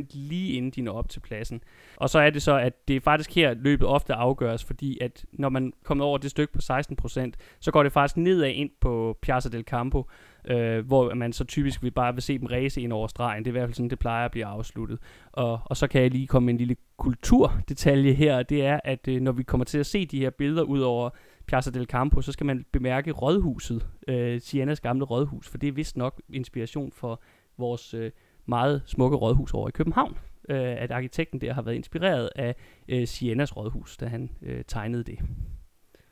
16% 0.03 0.07
lige 0.11 0.53
inden 0.53 0.71
de 0.71 0.83
når 0.83 0.93
op 0.93 1.09
til 1.09 1.21
pladsen. 1.21 1.63
Og 1.97 2.11
så 2.11 2.19
er 2.19 2.31
det 2.31 2.43
så, 2.43 2.59
at 2.59 2.89
det 2.89 2.97
er 2.97 3.01
faktisk 3.01 3.35
her 3.35 3.55
løbet 3.55 3.87
ofte 3.87 4.15
afgøres, 4.15 4.65
fordi 4.65 4.99
at 5.01 5.25
når 5.33 5.49
man 5.49 5.73
kommer 5.85 6.05
over 6.05 6.19
det 6.19 6.31
stykke 6.31 6.53
på 6.53 6.61
16%, 6.63 7.31
så 7.61 7.71
går 7.71 7.83
det 7.83 7.93
faktisk 7.93 8.17
nedad 8.17 8.49
ind 8.49 8.71
på 8.81 9.19
Piazza 9.23 9.49
del 9.49 9.65
Campo, 9.65 10.07
øh, 10.44 10.87
hvor 10.87 11.14
man 11.14 11.33
så 11.33 11.44
typisk 11.44 11.83
vil 11.83 11.90
bare 11.90 12.14
vil 12.14 12.22
se 12.22 12.38
dem 12.38 12.46
race 12.46 12.81
ind 12.83 12.92
over 12.92 13.07
stregen. 13.07 13.44
Det 13.44 13.50
er 13.50 13.50
i 13.50 13.59
hvert 13.59 13.68
fald 13.68 13.74
sådan, 13.74 13.90
det 13.90 13.98
plejer 13.98 14.24
at 14.24 14.31
blive 14.31 14.46
afsluttet. 14.46 14.98
Og, 15.33 15.61
og 15.64 15.76
så 15.76 15.87
kan 15.87 16.03
jeg 16.03 16.11
lige 16.11 16.26
komme 16.26 16.46
med 16.46 16.55
en 16.55 16.59
lille 16.59 16.76
kulturdetalje 16.96 18.12
her, 18.12 18.37
og 18.37 18.48
det 18.48 18.64
er, 18.64 18.81
at 18.85 19.09
øh, 19.09 19.20
når 19.20 19.33
vi 19.33 19.42
kommer 19.42 19.64
til 19.64 19.79
at 19.79 19.87
se 19.87 20.07
de 20.07 20.18
her 20.18 20.31
billeder 20.31 20.62
ud 20.62 20.81
over 20.81 21.11
Piazza 21.46 21.70
del 21.70 21.87
Campo, 21.87 22.20
så 22.20 22.33
skal 22.33 22.46
man 22.46 22.64
bemærke 22.72 23.12
rådhuset, 23.12 23.87
øh, 24.09 24.40
Siennas 24.40 24.81
gamle 24.81 25.05
rådhus, 25.05 25.48
for 25.48 25.59
det 25.59 25.68
er 25.68 25.72
vist 25.72 25.96
nok 25.96 26.22
inspiration 26.29 26.92
for 26.92 27.22
vores 27.59 27.94
øh, 27.94 28.11
meget 28.46 28.83
smukke 28.87 29.16
rådhus 29.16 29.55
over 29.55 29.68
i 29.68 29.72
København. 29.72 30.18
Øh, 30.48 30.83
at 30.83 30.90
arkitekten 30.90 31.40
der 31.40 31.53
har 31.53 31.62
været 31.62 31.74
inspireret 31.74 32.31
af 32.37 32.55
øh, 32.88 33.07
Siennas 33.07 33.57
rådhus, 33.57 33.96
da 33.96 34.07
han 34.07 34.31
øh, 34.42 34.64
tegnede 34.68 35.05
det. 35.05 35.18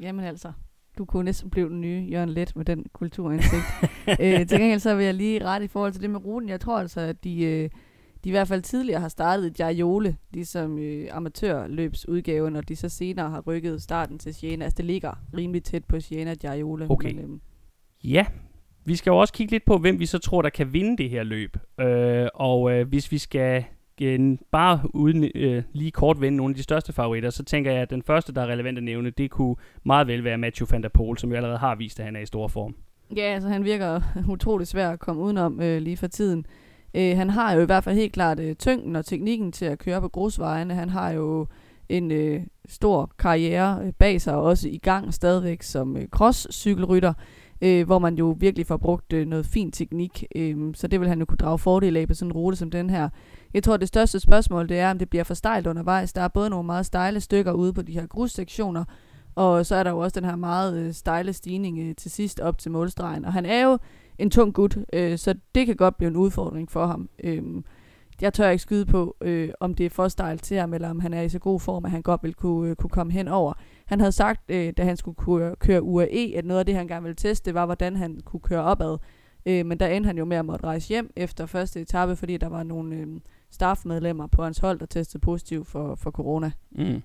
Jamen 0.00 0.24
altså, 0.24 0.52
du 0.98 1.04
kunne 1.04 1.24
næsten 1.24 1.50
blive 1.50 1.68
den 1.68 1.80
nye 1.80 2.08
Jørgen 2.10 2.28
Let 2.28 2.56
med 2.56 2.64
den 2.64 2.86
kulturindsigt. 2.92 3.62
øh, 4.20 4.46
til 4.46 4.58
gengæld 4.58 4.80
så 4.80 4.94
vil 4.94 5.04
jeg 5.04 5.14
lige 5.14 5.44
rette 5.44 5.64
i 5.64 5.68
forhold 5.68 5.92
til 5.92 6.02
det 6.02 6.10
med 6.10 6.24
ruten. 6.24 6.48
Jeg 6.48 6.60
tror 6.60 6.78
altså, 6.78 7.00
at 7.00 7.24
de, 7.24 7.44
øh, 7.44 7.70
de 8.24 8.28
i 8.28 8.30
hvert 8.30 8.48
fald 8.48 8.62
tidligere 8.62 9.00
har 9.00 9.08
startet 9.08 9.60
Jajole, 9.60 10.16
ligesom 10.32 10.78
øh, 10.78 11.08
amatørløbsudgaven, 11.10 12.56
og 12.56 12.68
de 12.68 12.76
så 12.76 12.88
senere 12.88 13.30
har 13.30 13.40
rykket 13.40 13.82
starten 13.82 14.18
til 14.18 14.34
Siena. 14.34 14.64
Altså 14.64 14.76
det 14.76 14.84
ligger 14.84 15.12
rimelig 15.36 15.62
tæt 15.62 15.84
på 15.84 16.00
Siena 16.00 16.34
Jajole. 16.42 16.86
Okay. 16.90 17.12
Men, 17.12 17.24
øh, 17.24 17.38
Ja, 18.04 18.26
vi 18.84 18.96
skal 18.96 19.10
jo 19.10 19.18
også 19.18 19.34
kigge 19.34 19.50
lidt 19.50 19.64
på, 19.64 19.78
hvem 19.78 20.00
vi 20.00 20.06
så 20.06 20.18
tror, 20.18 20.42
der 20.42 20.50
kan 20.50 20.72
vinde 20.72 20.96
det 20.96 21.10
her 21.10 21.22
løb. 21.22 21.56
Øh, 21.80 22.28
og 22.34 22.72
øh, 22.72 22.88
hvis 22.88 23.12
vi 23.12 23.18
skal 23.18 23.64
øh, 24.02 24.38
bare 24.50 24.80
uden 24.94 25.30
øh, 25.34 25.62
lige 25.72 25.90
kort 25.90 26.20
vende 26.20 26.36
nogle 26.36 26.52
af 26.52 26.56
de 26.56 26.62
største 26.62 26.92
favoritter, 26.92 27.30
så 27.30 27.44
tænker 27.44 27.72
jeg, 27.72 27.82
at 27.82 27.90
den 27.90 28.02
første, 28.02 28.34
der 28.34 28.42
er 28.42 28.46
relevant 28.46 28.78
at 28.78 28.84
nævne, 28.84 29.10
det 29.10 29.30
kunne 29.30 29.56
meget 29.84 30.06
vel 30.06 30.24
være 30.24 30.38
Matthew 30.38 30.66
van 30.70 30.82
der 30.82 30.88
Poel, 30.88 31.18
som 31.18 31.30
jo 31.30 31.36
allerede 31.36 31.58
har 31.58 31.74
vist, 31.74 32.00
at 32.00 32.04
han 32.04 32.16
er 32.16 32.20
i 32.20 32.26
stor 32.26 32.48
form. 32.48 32.74
Ja, 33.16 33.22
altså 33.22 33.48
han 33.48 33.64
virker 33.64 34.00
utrolig 34.34 34.66
svær 34.66 34.90
at 34.90 34.98
komme 34.98 35.22
udenom 35.22 35.60
øh, 35.60 35.82
lige 35.82 35.96
for 35.96 36.06
tiden. 36.06 36.46
Øh, 36.94 37.16
han 37.16 37.30
har 37.30 37.52
jo 37.52 37.60
i 37.60 37.64
hvert 37.64 37.84
fald 37.84 37.96
helt 37.96 38.12
klart 38.12 38.40
øh, 38.40 38.54
tyngden 38.54 38.96
og 38.96 39.04
teknikken 39.04 39.52
til 39.52 39.64
at 39.64 39.78
køre 39.78 40.00
på 40.00 40.08
grusvejene. 40.08 40.74
Han 40.74 40.88
har 40.88 41.10
jo 41.10 41.46
en 41.88 42.10
øh, 42.10 42.40
stor 42.68 43.10
karriere 43.18 43.80
øh, 43.84 43.92
bag 43.92 44.20
sig, 44.20 44.34
og 44.34 44.42
også 44.42 44.68
i 44.68 44.78
gang 44.78 45.14
stadigvæk 45.14 45.62
som 45.62 45.96
øh, 45.96 46.08
cross-cykelrytter, 46.08 47.12
øh, 47.60 47.86
hvor 47.86 47.98
man 47.98 48.14
jo 48.14 48.36
virkelig 48.40 48.66
får 48.66 48.76
brugt 48.76 49.12
øh, 49.12 49.26
noget 49.26 49.46
fin 49.46 49.72
teknik. 49.72 50.24
Øh, 50.36 50.56
så 50.74 50.86
det 50.86 51.00
vil 51.00 51.08
han 51.08 51.18
jo 51.18 51.24
kunne 51.24 51.38
drage 51.38 51.58
fordel 51.58 51.96
af 51.96 52.08
på 52.08 52.14
sådan 52.14 52.28
en 52.28 52.32
rute 52.32 52.56
som 52.56 52.70
den 52.70 52.90
her. 52.90 53.08
Jeg 53.54 53.62
tror, 53.62 53.76
det 53.76 53.88
største 53.88 54.20
spørgsmål, 54.20 54.68
det 54.68 54.78
er, 54.78 54.90
om 54.90 54.98
det 54.98 55.10
bliver 55.10 55.24
for 55.24 55.34
stejlt 55.34 55.66
undervejs. 55.66 56.12
Der 56.12 56.22
er 56.22 56.28
både 56.28 56.50
nogle 56.50 56.66
meget 56.66 56.86
stejle 56.86 57.20
stykker 57.20 57.52
ude 57.52 57.72
på 57.72 57.82
de 57.82 57.92
her 57.92 58.06
grussektioner, 58.06 58.84
og 59.34 59.66
så 59.66 59.74
er 59.74 59.82
der 59.82 59.90
jo 59.90 59.98
også 59.98 60.20
den 60.20 60.28
her 60.28 60.36
meget 60.36 60.76
øh, 60.76 60.92
stejle 60.92 61.32
stigning 61.32 61.78
øh, 61.78 61.94
til 61.96 62.10
sidst 62.10 62.40
op 62.40 62.58
til 62.58 62.70
målstregen. 62.70 63.24
Og 63.24 63.32
han 63.32 63.46
er 63.46 63.62
jo 63.62 63.78
en 64.18 64.30
tung 64.30 64.54
gut, 64.54 64.78
øh, 64.92 65.18
så 65.18 65.34
det 65.54 65.66
kan 65.66 65.76
godt 65.76 65.96
blive 65.96 66.08
en 66.08 66.16
udfordring 66.16 66.70
for 66.70 66.86
ham. 66.86 67.08
Øh, 67.24 67.42
jeg 68.20 68.32
tør 68.32 68.48
ikke 68.48 68.62
skyde 68.62 68.86
på, 68.86 69.16
øh, 69.20 69.50
om 69.60 69.74
det 69.74 69.86
er 69.86 69.90
for 69.90 70.08
stejlt 70.08 70.42
til 70.42 70.56
ham, 70.56 70.74
eller 70.74 70.90
om 70.90 71.00
han 71.00 71.14
er 71.14 71.22
i 71.22 71.28
så 71.28 71.38
god 71.38 71.60
form, 71.60 71.84
at 71.84 71.90
han 71.90 72.02
godt 72.02 72.22
vil 72.22 72.34
kunne, 72.34 72.70
øh, 72.70 72.76
kunne 72.76 72.90
komme 72.90 73.12
hen 73.12 73.28
over. 73.28 73.52
Han 73.86 74.00
havde 74.00 74.12
sagt, 74.12 74.40
øh, 74.48 74.72
da 74.76 74.84
han 74.84 74.96
skulle 74.96 75.14
køre, 75.14 75.56
køre 75.56 75.82
UAE, 75.82 76.32
e, 76.32 76.36
at 76.36 76.44
noget 76.44 76.58
af 76.58 76.66
det, 76.66 76.74
han 76.74 76.88
gerne 76.88 77.02
ville 77.02 77.16
teste, 77.16 77.54
var, 77.54 77.66
hvordan 77.66 77.96
han 77.96 78.20
kunne 78.24 78.40
køre 78.40 78.62
opad. 78.62 78.98
Øh, 79.46 79.66
men 79.66 79.80
der 79.80 79.86
endte 79.86 80.06
han 80.06 80.18
jo 80.18 80.24
med 80.24 80.36
at 80.36 80.44
måtte 80.44 80.66
rejse 80.66 80.88
hjem 80.88 81.12
efter 81.16 81.46
første 81.46 81.80
etape, 81.80 82.16
fordi 82.16 82.36
der 82.36 82.48
var 82.48 82.62
nogle 82.62 82.96
øh, 82.96 83.06
staffmedlemmer 83.50 84.26
på 84.26 84.42
hans 84.42 84.58
hold, 84.58 84.78
der 84.78 84.86
testede 84.86 85.20
positiv 85.20 85.64
for, 85.64 85.94
for 85.94 86.10
corona. 86.10 86.50
Mm. 86.70 87.02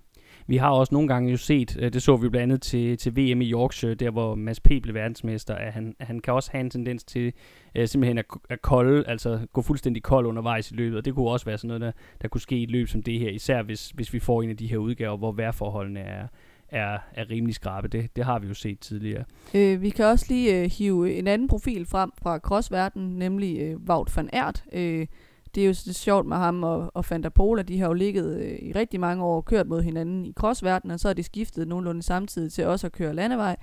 Vi 0.47 0.58
har 0.58 0.69
også 0.69 0.93
nogle 0.93 1.08
gange 1.08 1.32
jo 1.32 1.38
set, 1.38 1.77
øh, 1.79 1.93
det 1.93 2.01
så 2.01 2.15
vi 2.15 2.29
blandt 2.29 2.43
andet 2.43 2.62
til, 2.62 2.97
til 2.97 3.12
VM 3.12 3.41
i 3.41 3.51
Yorkshire, 3.51 3.93
der 3.93 4.12
hvor 4.12 4.36
Mads 4.36 4.60
P. 4.60 4.67
blev 4.67 4.93
verdensmester, 4.93 5.56
at 5.56 5.73
han, 5.73 5.95
han 5.99 6.19
kan 6.19 6.34
også 6.34 6.51
have 6.51 6.62
en 6.62 6.69
tendens 6.69 7.03
til 7.03 7.34
uh, 7.79 7.86
simpelthen 7.86 8.17
at, 8.17 8.25
at 8.49 8.62
kolde, 8.62 9.08
altså 9.08 9.47
gå 9.53 9.62
fuldstændig 9.62 10.03
kold 10.03 10.25
undervejs 10.25 10.71
i 10.71 10.75
løbet, 10.75 10.97
og 10.97 11.06
det 11.06 11.15
kunne 11.15 11.29
også 11.29 11.45
være 11.45 11.58
sådan 11.58 11.67
noget, 11.67 11.82
der, 11.82 11.91
der 12.21 12.27
kunne 12.27 12.41
ske 12.41 12.58
i 12.58 12.63
et 12.63 12.71
løb 12.71 12.88
som 12.88 13.03
det 13.03 13.19
her, 13.19 13.29
især 13.29 13.62
hvis, 13.62 13.89
hvis 13.89 14.13
vi 14.13 14.19
får 14.19 14.41
en 14.41 14.49
af 14.49 14.58
de 14.58 14.67
her 14.67 14.77
udgaver, 14.77 15.17
hvor 15.17 15.32
vejrforholdene 15.32 15.99
er, 15.99 16.27
er, 16.69 16.97
er 17.13 17.29
rimelig 17.29 17.56
skrabe. 17.56 17.88
Det, 17.88 18.15
det 18.15 18.25
har 18.25 18.39
vi 18.39 18.47
jo 18.47 18.53
set 18.53 18.79
tidligere. 18.79 19.23
Øh, 19.56 19.82
vi 19.82 19.89
kan 19.89 20.06
også 20.06 20.25
lige 20.29 20.63
øh, 20.63 20.71
hive 20.77 21.13
en 21.13 21.27
anden 21.27 21.47
profil 21.47 21.86
frem 21.86 22.12
fra 22.17 22.38
crossverdenen, 22.38 23.15
nemlig 23.17 23.60
øh, 23.60 23.77
Wout 23.89 24.17
van 24.17 24.29
Aert. 24.34 24.63
Øh, 24.73 25.08
det 25.55 25.63
er 25.63 25.67
jo 25.67 25.73
så 25.73 25.93
sjovt 25.93 26.27
med 26.27 26.37
ham 26.37 26.63
og, 26.63 26.91
og 26.93 27.05
Fanta 27.05 27.29
Pola, 27.29 27.61
de 27.61 27.79
har 27.79 27.87
jo 27.87 27.93
ligget 27.93 28.37
øh, 28.41 28.59
i 28.61 28.71
rigtig 28.71 28.99
mange 28.99 29.23
år 29.23 29.35
og 29.35 29.45
kørt 29.45 29.67
mod 29.67 29.81
hinanden 29.81 30.25
i 30.25 30.33
crossverdenen, 30.33 30.93
og 30.93 30.99
så 30.99 31.07
har 31.07 31.13
de 31.13 31.23
skiftet 31.23 31.67
nogenlunde 31.67 32.03
samtidig 32.03 32.51
til 32.53 32.65
også 32.65 32.87
at 32.87 32.93
køre 32.93 33.15
landevej, 33.15 33.55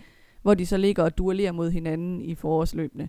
hvor 0.42 0.54
de 0.54 0.66
så 0.66 0.76
ligger 0.76 1.02
og 1.02 1.18
duellerer 1.18 1.52
mod 1.52 1.70
hinanden 1.70 2.20
i 2.20 2.34
forårsløbene. 2.34 3.08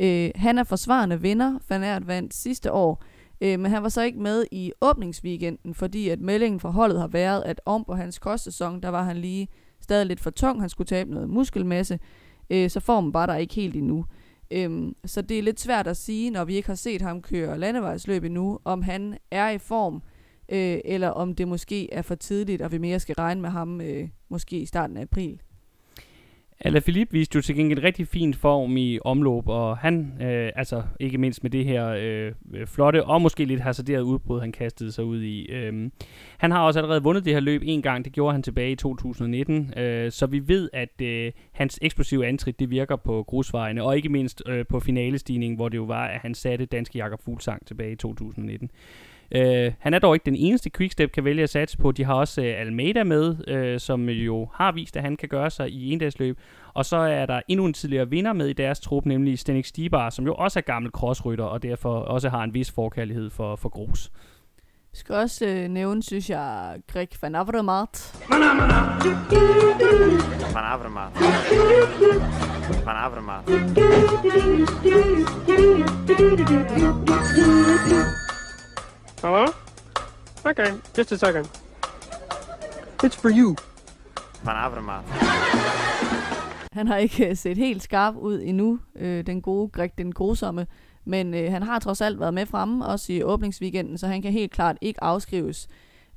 Øh, 0.00 0.30
han 0.34 0.58
er 0.58 0.64
forsvarende 0.64 1.20
vinder. 1.20 1.58
Van 1.68 2.06
vandt 2.06 2.34
sidste 2.34 2.72
år, 2.72 3.04
øh, 3.40 3.60
men 3.60 3.70
han 3.70 3.82
var 3.82 3.88
så 3.88 4.02
ikke 4.02 4.20
med 4.20 4.44
i 4.52 4.72
åbningsweekenden, 4.80 5.74
fordi 5.74 6.08
at 6.08 6.20
meldingen 6.20 6.60
fra 6.60 6.70
holdet 6.70 7.00
har 7.00 7.08
været, 7.08 7.42
at 7.42 7.60
om 7.64 7.84
på 7.84 7.94
hans 7.94 8.18
kostsæson, 8.18 8.82
der 8.82 8.88
var 8.88 9.02
han 9.02 9.16
lige 9.16 9.48
stadig 9.80 10.06
lidt 10.06 10.20
for 10.20 10.30
tung. 10.30 10.60
Han 10.60 10.68
skulle 10.68 10.86
tabe 10.86 11.10
noget 11.10 11.28
muskelmasse, 11.30 11.98
øh, 12.50 12.70
så 12.70 12.80
formen 12.80 13.14
var 13.14 13.26
der 13.26 13.36
ikke 13.36 13.54
helt 13.54 13.76
endnu. 13.76 14.04
Øhm, 14.54 14.96
så 15.06 15.22
det 15.22 15.38
er 15.38 15.42
lidt 15.42 15.60
svært 15.60 15.86
at 15.86 15.96
sige, 15.96 16.30
når 16.30 16.44
vi 16.44 16.54
ikke 16.54 16.68
har 16.68 16.74
set 16.74 17.02
ham 17.02 17.22
køre 17.22 17.58
landevejsløb 17.58 18.24
endnu, 18.24 18.58
om 18.64 18.82
han 18.82 19.18
er 19.30 19.50
i 19.50 19.58
form, 19.58 20.02
øh, 20.48 20.78
eller 20.84 21.08
om 21.08 21.34
det 21.34 21.48
måske 21.48 21.92
er 21.92 22.02
for 22.02 22.14
tidligt, 22.14 22.62
og 22.62 22.72
vi 22.72 22.78
mere 22.78 23.00
skal 23.00 23.14
regne 23.14 23.40
med 23.40 23.50
ham 23.50 23.80
øh, 23.80 24.08
måske 24.28 24.58
i 24.58 24.66
starten 24.66 24.96
af 24.96 25.02
april. 25.02 25.40
Alaphilippe 26.66 27.12
viste 27.12 27.36
jo 27.36 27.42
til 27.42 27.56
gengæld 27.56 27.82
rigtig 27.82 28.08
fin 28.08 28.34
form 28.34 28.76
i 28.76 28.98
omløb, 29.04 29.48
og 29.48 29.78
han, 29.78 30.22
øh, 30.22 30.52
altså 30.56 30.82
ikke 31.00 31.18
mindst 31.18 31.42
med 31.42 31.50
det 31.50 31.64
her 31.64 31.88
øh, 31.88 32.32
øh, 32.54 32.66
flotte 32.66 33.04
og 33.04 33.22
måske 33.22 33.44
lidt 33.44 33.60
hasarderede 33.60 34.04
udbrud, 34.04 34.40
han 34.40 34.52
kastede 34.52 34.92
sig 34.92 35.04
ud 35.04 35.22
i. 35.22 35.46
Øh, 35.46 35.90
han 36.38 36.50
har 36.50 36.62
også 36.62 36.80
allerede 36.80 37.02
vundet 37.02 37.24
det 37.24 37.32
her 37.32 37.40
løb 37.40 37.62
en 37.64 37.82
gang, 37.82 38.04
det 38.04 38.12
gjorde 38.12 38.32
han 38.32 38.42
tilbage 38.42 38.72
i 38.72 38.76
2019, 38.76 39.78
øh, 39.78 40.12
så 40.12 40.26
vi 40.26 40.48
ved, 40.48 40.70
at 40.72 41.00
øh, 41.02 41.32
hans 41.52 41.78
eksplosive 41.82 42.26
antrit, 42.26 42.60
det 42.60 42.70
virker 42.70 42.96
på 42.96 43.24
grusvejene, 43.26 43.82
og 43.82 43.96
ikke 43.96 44.08
mindst 44.08 44.42
øh, 44.46 44.66
på 44.66 44.80
finalestigningen, 44.80 45.56
hvor 45.56 45.68
det 45.68 45.76
jo 45.76 45.84
var, 45.84 46.06
at 46.06 46.20
han 46.20 46.34
satte 46.34 46.66
danske 46.66 46.98
Jakob 46.98 47.22
Fuglsang 47.24 47.66
tilbage 47.66 47.92
i 47.92 47.96
2019. 47.96 48.70
Uh, 49.36 49.72
han 49.78 49.94
er 49.94 49.98
dog 49.98 50.14
ikke 50.14 50.24
den 50.24 50.36
eneste 50.36 50.70
Quickstep 50.76 51.12
kan 51.12 51.24
vælge 51.24 51.42
at 51.42 51.50
satse 51.50 51.78
på. 51.78 51.92
De 51.92 52.04
har 52.04 52.14
også 52.14 52.40
uh, 52.40 52.46
Almeida 52.46 53.04
med, 53.04 53.36
uh, 53.74 53.80
som 53.80 54.08
jo 54.08 54.48
har 54.54 54.72
vist, 54.72 54.96
at 54.96 55.02
han 55.02 55.16
kan 55.16 55.28
gøre 55.28 55.50
sig 55.50 55.70
i 55.70 55.92
endagsløb. 55.92 56.38
Og 56.74 56.84
så 56.84 56.96
er 56.96 57.26
der 57.26 57.40
endnu 57.48 57.66
en 57.66 57.72
tidligere 57.72 58.10
vinder 58.10 58.32
med 58.32 58.48
i 58.48 58.52
deres 58.52 58.80
trup, 58.80 59.06
nemlig 59.06 59.38
Stenik 59.38 59.66
Stibar, 59.66 60.10
som 60.10 60.24
jo 60.24 60.34
også 60.34 60.58
er 60.58 60.62
gammel 60.62 60.92
crossrytter, 60.92 61.44
og 61.44 61.62
derfor 61.62 61.98
også 61.98 62.28
har 62.28 62.44
en 62.44 62.54
vis 62.54 62.70
forkærlighed 62.70 63.30
for, 63.30 63.56
for 63.56 63.68
grus. 63.68 64.10
Jeg 64.94 64.98
skal 64.98 65.14
også 65.14 65.46
øh, 65.46 65.68
nævne, 65.68 66.02
synes 66.02 66.30
jeg, 66.30 66.76
Greg 66.92 67.08
van 67.22 67.34
Avermaet. 67.34 68.22
Van 68.30 68.42
Avermaet. 68.42 69.04
Van 72.84 72.96
Avermaet. 72.96 73.44
Hello? 79.24 79.46
Okay, 80.44 80.70
just 80.98 81.12
a 81.12 81.16
second. 81.16 81.46
It's 83.04 83.16
for 83.16 83.30
you. 83.30 83.56
Han 86.72 86.86
har 86.86 86.96
ikke 86.96 87.28
øh, 87.28 87.36
set 87.36 87.56
helt 87.56 87.82
skarp 87.82 88.16
ud 88.16 88.40
endnu, 88.42 88.78
øh, 88.96 89.26
den 89.26 89.42
gode 89.42 89.68
Greg, 89.68 89.90
den 89.98 90.12
grusomme. 90.12 90.66
Men 91.04 91.34
øh, 91.34 91.52
han 91.52 91.62
har 91.62 91.78
trods 91.78 92.00
alt 92.00 92.20
været 92.20 92.34
med 92.34 92.46
fremme, 92.46 92.86
også 92.86 93.12
i 93.12 93.22
åbningsweekenden, 93.22 93.98
så 93.98 94.06
han 94.06 94.22
kan 94.22 94.32
helt 94.32 94.52
klart 94.52 94.76
ikke 94.80 95.04
afskrives. 95.04 95.68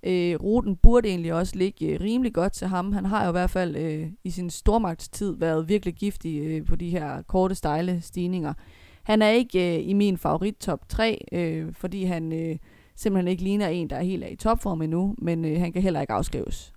Øh, 0.04 0.36
ruten 0.36 0.76
burde 0.76 1.08
egentlig 1.08 1.34
også 1.34 1.56
ligge 1.56 1.86
øh, 1.86 2.02
rimelig 2.02 2.34
godt 2.34 2.54
til 2.54 2.68
ham. 2.68 2.92
Han 2.92 3.06
har 3.06 3.24
jo 3.24 3.30
i 3.30 3.32
hvert 3.32 3.50
fald 3.50 3.76
øh, 3.76 4.08
i 4.24 4.30
sin 4.30 4.50
stormagtstid 4.50 5.36
været 5.38 5.70
virkelig 5.70 5.94
giftig 5.94 6.42
øh, 6.42 6.66
på 6.66 6.76
de 6.76 6.90
her 6.90 7.22
korte, 7.22 7.56
stejle 7.56 8.02
stigninger. 8.02 8.54
Han 9.04 9.22
er 9.22 9.30
ikke 9.30 9.78
øh, 9.78 9.90
i 9.90 9.94
min 9.94 10.18
favorit 10.18 10.56
top 10.56 10.90
3, 10.90 11.26
øh, 11.32 11.74
fordi 11.74 12.04
han 12.04 12.34
øh, 12.34 12.58
simpelthen 12.98 13.28
ikke 13.28 13.44
ligner 13.44 13.68
en, 13.68 13.90
der 13.90 13.96
er 13.96 14.04
helt 14.04 14.24
af 14.24 14.32
i 14.32 14.36
topform 14.36 14.82
endnu, 14.82 15.16
men 15.18 15.46
øh, 15.46 15.60
han 15.60 15.74
kan 15.74 15.82
heller 15.82 16.02
ikke 16.02 16.14
afskrives. 16.14 16.74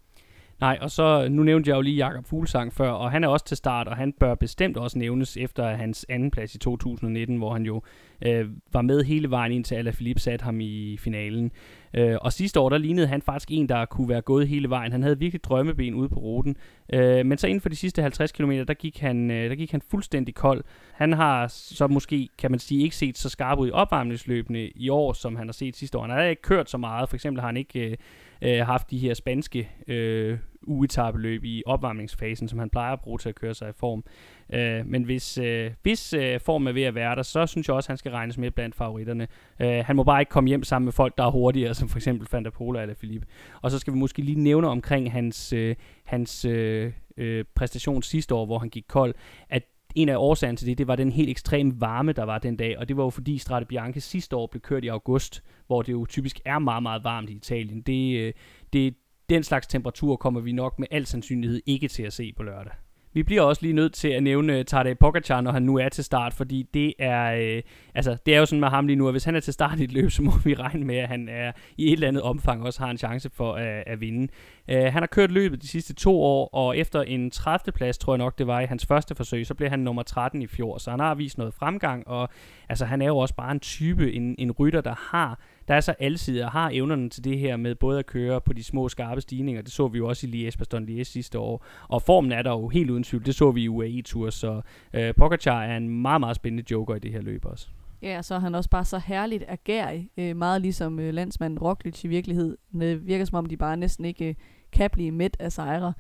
Nej, 0.60 0.78
og 0.80 0.90
så, 0.90 1.28
nu 1.30 1.42
nævnte 1.42 1.70
jeg 1.70 1.76
jo 1.76 1.80
lige 1.80 1.96
Jakob 1.96 2.26
Fuglsang 2.26 2.72
før, 2.72 2.90
og 2.90 3.10
han 3.10 3.24
er 3.24 3.28
også 3.28 3.44
til 3.44 3.56
start, 3.56 3.88
og 3.88 3.96
han 3.96 4.12
bør 4.12 4.34
bestemt 4.34 4.76
også 4.76 4.98
nævnes 4.98 5.36
efter 5.36 5.76
hans 5.76 6.06
anden 6.08 6.30
plads 6.30 6.54
i 6.54 6.58
2019, 6.58 7.36
hvor 7.36 7.52
han 7.52 7.62
jo 7.62 7.82
øh, 8.26 8.48
var 8.72 8.82
med 8.82 9.04
hele 9.04 9.30
vejen 9.30 9.52
ind 9.52 9.64
til 9.64 9.74
Alaphilippe 9.74 10.20
satte 10.20 10.44
ham 10.44 10.60
i 10.60 10.96
finalen. 10.96 11.50
Øh, 11.94 12.16
og 12.20 12.32
sidste 12.32 12.60
år, 12.60 12.68
der 12.68 12.78
lignede 12.78 13.06
han 13.06 13.22
faktisk 13.22 13.48
en, 13.50 13.68
der 13.68 13.84
kunne 13.84 14.08
være 14.08 14.20
gået 14.20 14.48
hele 14.48 14.70
vejen. 14.70 14.92
Han 14.92 15.02
havde 15.02 15.18
virkelig 15.18 15.44
drømmeben 15.44 15.94
ude 15.94 16.08
på 16.08 16.20
ruten. 16.20 16.56
Øh, 16.92 17.26
men 17.26 17.38
så 17.38 17.46
inden 17.46 17.60
for 17.60 17.68
de 17.68 17.76
sidste 17.76 18.02
50 18.02 18.32
km, 18.32 18.50
der 18.50 18.74
gik, 18.74 18.98
han, 18.98 19.30
øh, 19.30 19.50
der 19.50 19.56
gik 19.56 19.70
han 19.70 19.82
fuldstændig 19.90 20.34
kold. 20.34 20.64
Han 20.92 21.12
har 21.12 21.46
så 21.48 21.86
måske, 21.86 22.28
kan 22.38 22.50
man 22.50 22.60
sige, 22.60 22.82
ikke 22.82 22.96
set 22.96 23.18
så 23.18 23.28
skarp 23.28 23.58
ud 23.58 23.68
i 23.68 23.70
opvarmningsløbene 23.70 24.68
i 24.68 24.88
år, 24.88 25.12
som 25.12 25.36
han 25.36 25.48
har 25.48 25.52
set 25.52 25.76
sidste 25.76 25.98
år. 25.98 26.02
Han 26.02 26.10
har 26.10 26.22
ikke 26.22 26.42
kørt 26.42 26.70
så 26.70 26.78
meget. 26.78 27.08
For 27.08 27.16
eksempel 27.16 27.40
har 27.40 27.48
han 27.48 27.56
ikke... 27.56 27.90
Øh, 27.90 27.96
øh, 28.42 28.66
haft 28.66 28.90
de 28.90 28.98
her 28.98 29.14
spanske 29.14 29.70
øh, 29.86 30.38
uetabeløb 30.62 31.44
i 31.44 31.62
opvarmningsfasen, 31.66 32.48
som 32.48 32.58
han 32.58 32.70
plejer 32.70 32.92
at 32.92 33.00
bruge 33.00 33.18
til 33.18 33.28
at 33.28 33.34
køre 33.34 33.54
sig 33.54 33.68
i 33.68 33.72
form. 33.72 34.04
Øh, 34.52 34.86
men 34.86 35.02
hvis, 35.02 35.38
øh, 35.38 35.70
hvis 35.82 36.12
øh, 36.12 36.40
form 36.40 36.66
er 36.66 36.72
ved 36.72 36.82
at 36.82 36.94
være 36.94 37.16
der, 37.16 37.22
så 37.22 37.46
synes 37.46 37.68
jeg 37.68 37.76
også, 37.76 37.86
at 37.86 37.90
han 37.90 37.98
skal 37.98 38.12
regnes 38.12 38.38
med 38.38 38.50
blandt 38.50 38.74
favoritterne. 38.74 39.28
Øh, 39.60 39.84
han 39.84 39.96
må 39.96 40.04
bare 40.04 40.20
ikke 40.20 40.30
komme 40.30 40.48
hjem 40.48 40.62
sammen 40.62 40.84
med 40.84 40.92
folk, 40.92 41.18
der 41.18 41.24
er 41.24 41.30
hurtigere, 41.30 41.74
som 41.74 41.88
for 41.88 41.98
eksempel 41.98 42.28
Fanta 42.28 42.50
Pola 42.50 42.82
eller 42.82 42.94
Philippe. 42.94 43.26
Og 43.62 43.70
så 43.70 43.78
skal 43.78 43.92
vi 43.92 43.98
måske 43.98 44.22
lige 44.22 44.40
nævne 44.40 44.68
omkring 44.68 45.12
hans, 45.12 45.52
øh, 45.52 45.76
hans 46.04 46.44
øh, 46.44 46.92
øh, 47.16 47.44
præstation 47.54 48.02
sidste 48.02 48.34
år, 48.34 48.46
hvor 48.46 48.58
han 48.58 48.70
gik 48.70 48.84
kold, 48.88 49.14
at 49.50 49.62
en 49.94 50.08
af 50.08 50.16
årsagerne 50.16 50.56
til 50.56 50.66
det, 50.66 50.78
det 50.78 50.86
var 50.86 50.96
den 50.96 51.12
helt 51.12 51.30
ekstrem 51.30 51.80
varme, 51.80 52.12
der 52.12 52.22
var 52.22 52.38
den 52.38 52.56
dag, 52.56 52.78
og 52.78 52.88
det 52.88 52.96
var 52.96 53.04
jo 53.04 53.10
fordi 53.10 53.38
Strade 53.38 53.64
Bianche 53.64 54.00
sidste 54.00 54.36
år 54.36 54.46
blev 54.46 54.60
kørt 54.60 54.84
i 54.84 54.88
august, 54.88 55.42
hvor 55.66 55.82
det 55.82 55.92
jo 55.92 56.06
typisk 56.06 56.40
er 56.44 56.58
meget, 56.58 56.82
meget 56.82 57.04
varmt 57.04 57.30
i 57.30 57.32
Italien. 57.32 57.82
Det, 57.82 58.18
øh, 58.18 58.32
det, 58.72 58.94
den 59.30 59.42
slags 59.42 59.66
temperatur 59.66 60.16
kommer 60.16 60.40
vi 60.40 60.52
nok 60.52 60.78
med 60.78 60.88
al 60.90 61.06
sandsynlighed 61.06 61.60
ikke 61.66 61.88
til 61.88 62.02
at 62.02 62.12
se 62.12 62.32
på 62.36 62.42
lørdag. 62.42 62.72
Vi 63.12 63.22
bliver 63.22 63.42
også 63.42 63.62
lige 63.62 63.72
nødt 63.72 63.92
til 63.92 64.08
at 64.08 64.22
nævne 64.22 64.58
øh, 64.58 64.64
Tadej 64.64 64.94
Pogacar, 64.94 65.40
når 65.40 65.52
han 65.52 65.62
nu 65.62 65.78
er 65.78 65.88
til 65.88 66.04
start, 66.04 66.34
fordi 66.34 66.68
det 66.74 66.94
er, 66.98 67.32
øh, 67.32 67.62
altså, 67.94 68.16
det 68.26 68.34
er 68.34 68.38
jo 68.38 68.46
sådan 68.46 68.60
med 68.60 68.68
ham 68.68 68.86
lige 68.86 68.96
nu, 68.96 69.08
at 69.08 69.12
hvis 69.14 69.24
han 69.24 69.34
er 69.36 69.40
til 69.40 69.52
start 69.52 69.80
i 69.80 69.84
et 69.84 69.92
løb, 69.92 70.10
så 70.20 70.22
må 70.22 70.32
vi 70.44 70.54
regne 70.54 70.84
med, 70.84 70.96
at 70.96 71.08
han 71.08 71.28
er 71.28 71.52
i 71.76 71.86
et 71.86 71.92
eller 71.92 72.08
andet 72.08 72.22
omfang 72.22 72.62
også 72.62 72.80
har 72.82 72.90
en 72.90 72.98
chance 72.98 73.30
for 73.30 73.54
at, 73.54 73.84
at 73.86 74.00
vinde. 74.00 74.28
Øh, 74.68 74.82
han 74.82 75.02
har 75.02 75.06
kørt 75.06 75.30
løbet 75.30 75.62
de 75.62 75.68
sidste 75.68 75.94
to 75.94 76.22
år, 76.22 76.48
og 76.52 76.78
efter 76.78 77.02
en 77.02 77.30
30. 77.30 77.72
plads, 77.72 77.98
tror 77.98 78.12
jeg 78.12 78.18
nok 78.18 78.38
det 78.38 78.46
var 78.46 78.60
i 78.60 78.66
hans 78.66 78.86
første 78.86 79.14
forsøg, 79.14 79.46
så 79.46 79.54
blev 79.54 79.70
han 79.70 79.78
nummer 79.78 80.02
13 80.02 80.42
i 80.42 80.46
fjor, 80.46 80.78
så 80.78 80.90
han 80.90 81.00
har 81.00 81.14
vist 81.14 81.38
noget 81.38 81.54
fremgang, 81.54 82.08
og 82.08 82.28
altså, 82.68 82.84
han 82.84 83.02
er 83.02 83.06
jo 83.06 83.18
også 83.18 83.34
bare 83.34 83.52
en 83.52 83.60
type, 83.60 84.12
en, 84.12 84.34
en 84.38 84.52
rytter, 84.52 84.80
der 84.80 84.94
har 85.10 85.40
der 85.68 85.74
er 85.74 85.80
så 85.80 85.94
alsidig 85.98 86.44
og 86.44 86.50
har 86.50 86.70
evnerne 86.72 87.10
til 87.10 87.24
det 87.24 87.38
her 87.38 87.56
med 87.56 87.74
både 87.74 87.98
at 87.98 88.06
køre 88.06 88.40
på 88.40 88.52
de 88.52 88.64
små 88.64 88.88
skarpe 88.88 89.20
stigninger. 89.20 89.62
Det 89.62 89.72
så 89.72 89.88
vi 89.88 89.98
jo 89.98 90.08
også 90.08 90.26
i 90.26 90.30
Liège, 90.30 90.58
Bastogne 90.58 90.86
Liège 90.86 91.02
sidste 91.02 91.38
år. 91.38 91.64
Og 91.88 92.02
formen 92.02 92.32
er 92.32 92.42
der 92.42 92.50
jo 92.50 92.68
helt 92.68 92.90
uden 92.90 93.02
tvivl. 93.02 93.26
Det 93.26 93.34
så 93.34 93.50
vi 93.50 93.62
i 93.62 93.68
UAE-tur, 93.68 94.30
så 94.30 94.60
øh, 94.92 95.14
Pogacar 95.14 95.62
er 95.62 95.76
en 95.76 95.88
meget, 95.88 96.20
meget 96.20 96.36
spændende 96.36 96.64
joker 96.70 96.94
i 96.94 96.98
det 96.98 97.12
her 97.12 97.20
løb 97.20 97.44
også. 97.44 97.68
Ja, 98.02 98.22
så 98.22 98.34
er 98.34 98.38
han 98.38 98.54
også 98.54 98.70
bare 98.70 98.84
så 98.84 99.00
herligt 99.06 99.44
agerig. 99.48 100.10
Øh, 100.16 100.36
meget 100.36 100.62
ligesom 100.62 101.00
øh, 101.00 101.14
landsmanden 101.14 101.58
Roglic 101.58 102.04
i 102.04 102.08
virkeligheden. 102.08 102.56
Det 102.80 103.06
virker 103.06 103.24
som 103.24 103.38
om, 103.38 103.46
de 103.46 103.56
bare 103.56 103.76
næsten 103.76 104.04
ikke 104.04 104.28
øh, 104.28 104.34
kan 104.72 104.90
blive 104.90 105.10
midt 105.10 105.36
af 105.40 105.52
sejre. 105.52 105.92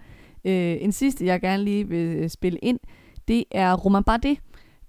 Øh, 0.44 0.76
en 0.80 0.92
sidste, 0.92 1.26
jeg 1.26 1.40
gerne 1.40 1.64
lige 1.64 1.88
vil 1.88 2.16
øh, 2.16 2.28
spille 2.28 2.58
ind, 2.58 2.78
det 3.28 3.44
er 3.50 3.74
Roman 3.74 4.04
Bardet 4.04 4.38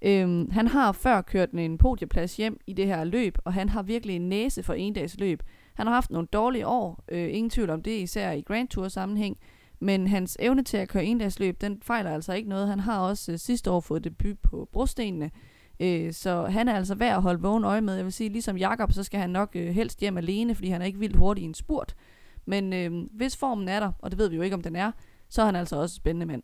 Øhm, 0.02 0.50
han 0.52 0.68
har 0.68 0.92
før 0.92 1.22
kørt 1.22 1.52
en 1.52 1.78
podieplads 1.78 2.38
hjem 2.38 2.60
i 2.68 2.74
det 2.74 2.86
her 2.86 3.04
løb, 3.04 3.38
og 3.46 3.54
han 3.54 3.70
har 3.70 3.84
virkelig 3.84 4.16
en 4.16 4.30
næse 4.30 4.64
for 4.64 4.74
en 4.74 4.94
dags 4.94 5.20
løb. 5.20 5.44
Han 5.74 5.88
har 5.88 5.94
haft 5.94 6.12
nogle 6.12 6.28
dårlige 6.34 6.68
år, 6.68 7.04
øh, 7.12 7.30
ingen 7.32 7.50
tvivl 7.50 7.70
om 7.70 7.82
det, 7.82 8.00
især 8.00 8.32
i 8.32 8.42
Grand 8.42 8.68
Tour 8.68 8.88
sammenhæng, 8.88 9.38
men 9.80 10.08
hans 10.08 10.38
evne 10.40 10.64
til 10.64 10.78
at 10.78 10.90
køre 10.90 11.06
en 11.06 11.18
dags 11.18 11.40
løb, 11.40 11.62
den 11.62 11.82
fejler 11.82 12.12
altså 12.12 12.34
ikke 12.34 12.50
noget. 12.50 12.68
Han 12.68 12.80
har 12.80 13.00
også 13.00 13.32
øh, 13.32 13.38
sidste 13.38 13.72
år 13.72 13.80
fået 13.80 14.04
debut 14.04 14.40
på 14.40 14.70
brostenene, 14.72 15.32
øh, 15.80 16.14
så 16.14 16.46
han 16.46 16.68
er 16.68 16.74
altså 16.74 16.96
værd 16.96 17.16
at 17.16 17.22
holde 17.22 17.42
vågen 17.42 17.64
øje 17.64 17.82
med. 17.82 17.96
Jeg 17.96 18.06
vil 18.06 18.14
sige, 18.14 18.30
ligesom 18.30 18.58
Jakob, 18.58 18.92
så 18.92 19.04
skal 19.04 19.20
han 19.20 19.30
nok 19.30 19.50
øh, 19.56 19.68
helst 19.68 20.00
hjem 20.00 20.18
alene, 20.18 20.56
fordi 20.56 20.70
han 20.70 20.82
er 20.82 20.86
ikke 20.86 21.00
vildt 21.00 21.16
hurtig 21.16 21.42
i 21.42 21.48
en 21.48 21.54
spurt. 21.54 21.96
Men 22.46 22.74
øh, 22.74 22.92
hvis 23.12 23.38
formen 23.38 23.68
er 23.68 23.80
der, 23.80 23.92
og 24.00 24.12
det 24.12 24.20
ved 24.20 24.30
vi 24.30 24.36
jo 24.36 24.42
ikke, 24.42 24.56
om 24.56 24.62
den 24.62 24.76
er, 24.76 24.92
så 25.30 25.42
er 25.42 25.46
han 25.46 25.56
altså 25.56 25.76
også 25.76 25.96
spændende 25.96 26.26
mand. 26.26 26.44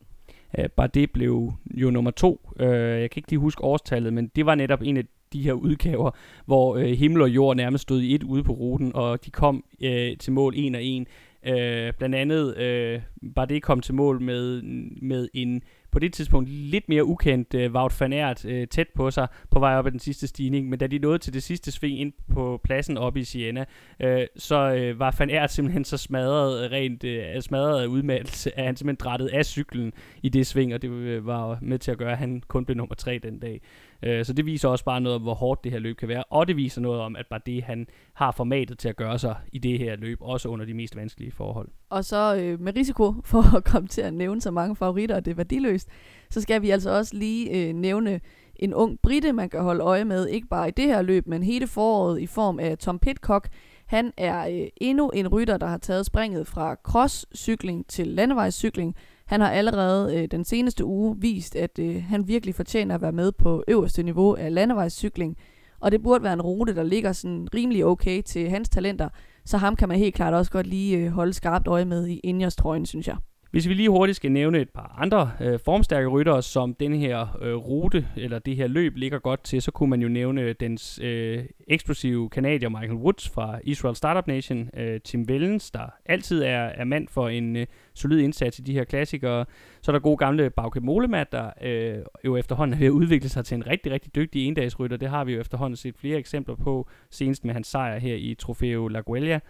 Øh, 0.58 0.68
bare 0.68 0.88
det 0.94 1.10
blev 1.10 1.52
jo 1.74 1.90
nummer 1.90 2.10
to. 2.10 2.50
Øh, 2.60 3.00
jeg 3.00 3.10
kan 3.10 3.20
ikke 3.20 3.30
lige 3.30 3.40
huske 3.40 3.64
årstallet, 3.64 4.12
men 4.12 4.30
det 4.36 4.46
var 4.46 4.54
netop 4.54 4.82
en 4.82 4.96
af 4.96 5.04
de 5.32 5.42
her 5.42 5.52
udgaver, 5.52 6.10
hvor 6.46 6.76
øh, 6.76 6.84
himmel 6.84 7.22
og 7.22 7.30
jord 7.30 7.56
nærmest 7.56 7.82
stod 7.82 8.00
i 8.00 8.14
et 8.14 8.22
ude 8.22 8.44
på 8.44 8.52
ruten, 8.52 8.92
og 8.94 9.24
de 9.24 9.30
kom 9.30 9.64
øh, 9.80 10.16
til 10.16 10.32
mål 10.32 10.52
en 10.56 10.74
og 10.74 10.82
en. 10.82 11.06
Øh, 11.46 11.92
blandt 11.98 12.14
andet 12.14 12.56
øh, 12.56 13.00
bare 13.34 13.46
det 13.46 13.62
kom 13.62 13.80
til 13.80 13.94
mål 13.94 14.22
med, 14.22 14.62
med 15.02 15.28
en 15.34 15.62
på 15.90 15.98
det 15.98 16.12
tidspunkt 16.12 16.48
lidt 16.48 16.88
mere 16.88 17.04
ukendt 17.04 17.54
øh, 17.54 17.72
Wout 17.72 18.00
van 18.00 18.12
Aert 18.12 18.44
øh, 18.44 18.66
tæt 18.66 18.88
på 18.94 19.10
sig 19.10 19.28
på 19.50 19.58
vej 19.58 19.74
op 19.74 19.86
ad 19.86 19.90
den 19.90 20.00
sidste 20.00 20.26
stigning, 20.26 20.68
men 20.68 20.78
da 20.78 20.86
de 20.86 20.98
nåede 20.98 21.18
til 21.18 21.34
det 21.34 21.42
sidste 21.42 21.72
sving 21.72 22.00
ind 22.00 22.12
på 22.32 22.60
pladsen 22.64 22.96
op 22.98 23.16
i 23.16 23.24
Siena, 23.24 23.64
øh, 24.00 24.26
så 24.36 24.74
øh, 24.74 24.98
var 24.98 25.14
van 25.18 25.30
Aert 25.30 25.52
simpelthen 25.52 25.84
så 25.84 25.96
smadret 25.96 26.64
øh, 26.64 26.70
rent 26.70 27.04
øh, 27.04 27.42
smadret 27.42 27.82
af 27.82 27.86
udmattelse, 27.86 28.58
at 28.58 28.64
han 28.64 28.76
simpelthen 28.76 29.08
drættede 29.08 29.34
af 29.34 29.44
cyklen 29.44 29.92
i 30.22 30.28
det 30.28 30.46
sving, 30.46 30.74
og 30.74 30.82
det 30.82 30.90
øh, 30.90 31.26
var 31.26 31.58
med 31.62 31.78
til 31.78 31.90
at 31.90 31.98
gøre, 31.98 32.12
at 32.12 32.18
han 32.18 32.42
kun 32.48 32.64
blev 32.64 32.76
nummer 32.76 32.94
tre 32.94 33.20
den 33.22 33.38
dag. 33.38 33.60
Øh, 34.02 34.24
så 34.24 34.32
det 34.32 34.46
viser 34.46 34.68
også 34.68 34.84
bare 34.84 35.00
noget 35.00 35.16
om, 35.16 35.22
hvor 35.22 35.34
hårdt 35.34 35.64
det 35.64 35.72
her 35.72 35.78
løb 35.78 35.96
kan 35.96 36.08
være, 36.08 36.24
og 36.24 36.48
det 36.48 36.56
viser 36.56 36.80
noget 36.80 37.00
om, 37.00 37.16
at 37.16 37.26
bare 37.30 37.40
det, 37.46 37.62
han 37.62 37.86
har 38.14 38.30
formatet 38.32 38.78
til 38.78 38.88
at 38.88 38.96
gøre 38.96 39.18
sig 39.18 39.36
i 39.52 39.58
det 39.58 39.78
her 39.78 39.96
løb, 39.96 40.18
også 40.20 40.48
under 40.48 40.64
de 40.64 40.74
mest 40.74 40.96
vanskelige 40.96 41.32
forhold. 41.32 41.68
Og 41.90 42.04
så 42.04 42.36
øh, 42.36 42.60
med 42.60 42.76
risiko 42.76 43.14
for 43.24 43.56
at 43.56 43.64
komme 43.64 43.88
til 43.88 44.00
at 44.00 44.14
nævne 44.14 44.40
så 44.40 44.50
mange 44.50 44.76
favoritter, 44.76 45.16
og 45.16 45.24
det 45.24 45.30
er 45.30 45.34
værdiløst, 45.34 45.88
så 46.30 46.40
skal 46.40 46.62
vi 46.62 46.70
altså 46.70 46.90
også 46.90 47.16
lige 47.16 47.68
øh, 47.68 47.74
nævne 47.74 48.20
en 48.56 48.74
ung 48.74 48.98
britte, 49.02 49.32
man 49.32 49.48
kan 49.50 49.62
holde 49.62 49.84
øje 49.84 50.04
med, 50.04 50.28
ikke 50.28 50.48
bare 50.48 50.68
i 50.68 50.70
det 50.70 50.84
her 50.84 51.02
løb, 51.02 51.26
men 51.26 51.42
hele 51.42 51.66
foråret 51.66 52.20
i 52.20 52.26
form 52.26 52.58
af 52.58 52.78
Tom 52.78 52.98
Pitcock. 52.98 53.48
Han 53.86 54.12
er 54.16 54.48
øh, 54.48 54.68
endnu 54.76 55.08
en 55.08 55.28
rytter, 55.28 55.56
der 55.56 55.66
har 55.66 55.78
taget 55.78 56.06
springet 56.06 56.46
fra 56.46 56.74
crosscykling 56.74 57.86
til 57.86 58.06
landevejscykling. 58.06 58.96
Han 59.28 59.40
har 59.40 59.50
allerede 59.50 60.16
øh, 60.16 60.28
den 60.30 60.44
seneste 60.44 60.84
uge 60.84 61.16
vist, 61.18 61.56
at 61.56 61.78
øh, 61.78 62.02
han 62.02 62.28
virkelig 62.28 62.54
fortjener 62.54 62.94
at 62.94 63.02
være 63.02 63.12
med 63.12 63.32
på 63.32 63.64
øverste 63.68 64.02
niveau 64.02 64.34
af 64.34 64.54
landevejscykling. 64.54 65.36
Og 65.80 65.92
det 65.92 66.02
burde 66.02 66.24
være 66.24 66.32
en 66.32 66.42
rute, 66.42 66.74
der 66.74 66.82
ligger 66.82 67.12
sådan 67.12 67.48
rimelig 67.54 67.84
okay 67.84 68.22
til 68.22 68.50
hans 68.50 68.68
talenter. 68.68 69.08
Så 69.44 69.58
ham 69.58 69.76
kan 69.76 69.88
man 69.88 69.98
helt 69.98 70.14
klart 70.14 70.34
også 70.34 70.50
godt 70.52 70.66
lige 70.66 70.96
øh, 70.96 71.10
holde 71.10 71.32
skarpt 71.32 71.66
øje 71.66 71.84
med 71.84 72.06
i 72.06 72.20
Ingers-trøjen, 72.24 72.86
synes 72.86 73.08
jeg. 73.08 73.16
Hvis 73.50 73.68
vi 73.68 73.74
lige 73.74 73.88
hurtigt 73.88 74.16
skal 74.16 74.32
nævne 74.32 74.58
et 74.58 74.70
par 74.70 74.94
andre 74.98 75.30
øh, 75.40 75.58
formstærke 75.64 76.08
ryttere, 76.08 76.42
som 76.42 76.74
den 76.74 76.94
her 76.94 77.38
øh, 77.42 77.54
rute 77.54 78.06
eller 78.16 78.38
det 78.38 78.56
her 78.56 78.66
løb 78.66 78.96
ligger 78.96 79.18
godt 79.18 79.44
til, 79.44 79.62
så 79.62 79.70
kunne 79.70 79.90
man 79.90 80.02
jo 80.02 80.08
nævne 80.08 80.52
dens 80.52 81.00
øh, 81.02 81.44
eksplosive 81.68 82.30
kanadier 82.30 82.68
Michael 82.68 82.92
Woods 82.92 83.28
fra 83.28 83.58
Israel 83.64 83.96
Startup 83.96 84.26
Nation, 84.26 84.70
øh, 84.76 85.00
Tim 85.00 85.26
Wellens, 85.28 85.70
der 85.70 85.80
altid 86.06 86.42
er, 86.42 86.60
er 86.60 86.84
mand 86.84 87.08
for 87.08 87.28
en 87.28 87.56
øh, 87.56 87.66
solid 87.94 88.20
indsats 88.20 88.58
i 88.58 88.62
de 88.62 88.72
her 88.72 88.84
klassikere. 88.84 89.44
Så 89.80 89.90
er 89.90 89.92
der 89.92 90.00
gode 90.00 90.16
gamle 90.16 90.50
Bauke 90.50 90.80
Molemat, 90.80 91.32
der 91.32 91.50
øh, 91.62 92.04
jo 92.24 92.36
efterhånden 92.36 92.74
er 92.74 92.78
ved 92.78 92.86
at 92.86 92.90
udvikle 92.90 93.28
sig 93.28 93.44
til 93.44 93.54
en 93.54 93.66
rigtig, 93.66 93.92
rigtig 93.92 94.14
dygtig 94.14 94.46
endagsrytter. 94.46 94.96
Det 94.96 95.08
har 95.08 95.24
vi 95.24 95.32
jo 95.32 95.40
efterhånden 95.40 95.76
set 95.76 95.96
flere 95.96 96.18
eksempler 96.18 96.54
på, 96.54 96.88
senest 97.10 97.44
med 97.44 97.54
hans 97.54 97.66
sejr 97.66 97.98
her 97.98 98.14
i 98.14 98.34
Trofeo 98.38 98.88
La 98.88 99.00
Guelia. 99.00 99.40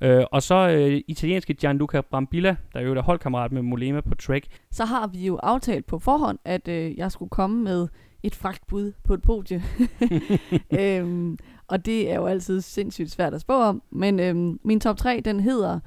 Øh, 0.00 0.24
og 0.32 0.42
så 0.42 0.68
øh, 0.68 1.00
italienske 1.08 1.54
Gianluca 1.54 2.00
Brambilla, 2.00 2.56
der 2.72 2.80
jo 2.80 2.94
er 2.94 3.02
holdkammerat 3.02 3.52
med 3.52 3.62
Molema 3.62 4.00
på 4.00 4.14
Trek. 4.14 4.46
Så 4.70 4.84
har 4.84 5.06
vi 5.06 5.26
jo 5.26 5.36
aftalt 5.36 5.86
på 5.86 5.98
forhånd, 5.98 6.38
at 6.44 6.68
øh, 6.68 6.98
jeg 6.98 7.12
skulle 7.12 7.30
komme 7.30 7.64
med 7.64 7.88
et 8.22 8.34
fragtbud 8.34 8.92
på 9.04 9.14
et 9.14 9.22
podie. 9.22 9.62
øhm, 10.80 11.38
og 11.68 11.86
det 11.86 12.10
er 12.10 12.14
jo 12.14 12.26
altid 12.26 12.60
sindssygt 12.60 13.10
svært 13.10 13.34
at 13.34 13.40
spå 13.40 13.52
om. 13.52 13.82
Men 13.90 14.20
øhm, 14.20 14.60
min 14.62 14.80
top 14.80 14.96
3, 14.96 15.22
den 15.24 15.40
hedder 15.40 15.80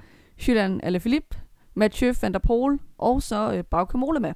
Julian 0.47 0.79
Alaphilippe, 0.83 1.37
Mathieu 1.73 2.13
van 2.21 2.33
der 2.33 2.39
Poel 2.39 2.79
og 2.97 3.21
så 3.21 3.53
øh, 3.53 3.63
Bauke 3.63 3.97
Molema. 3.97 4.33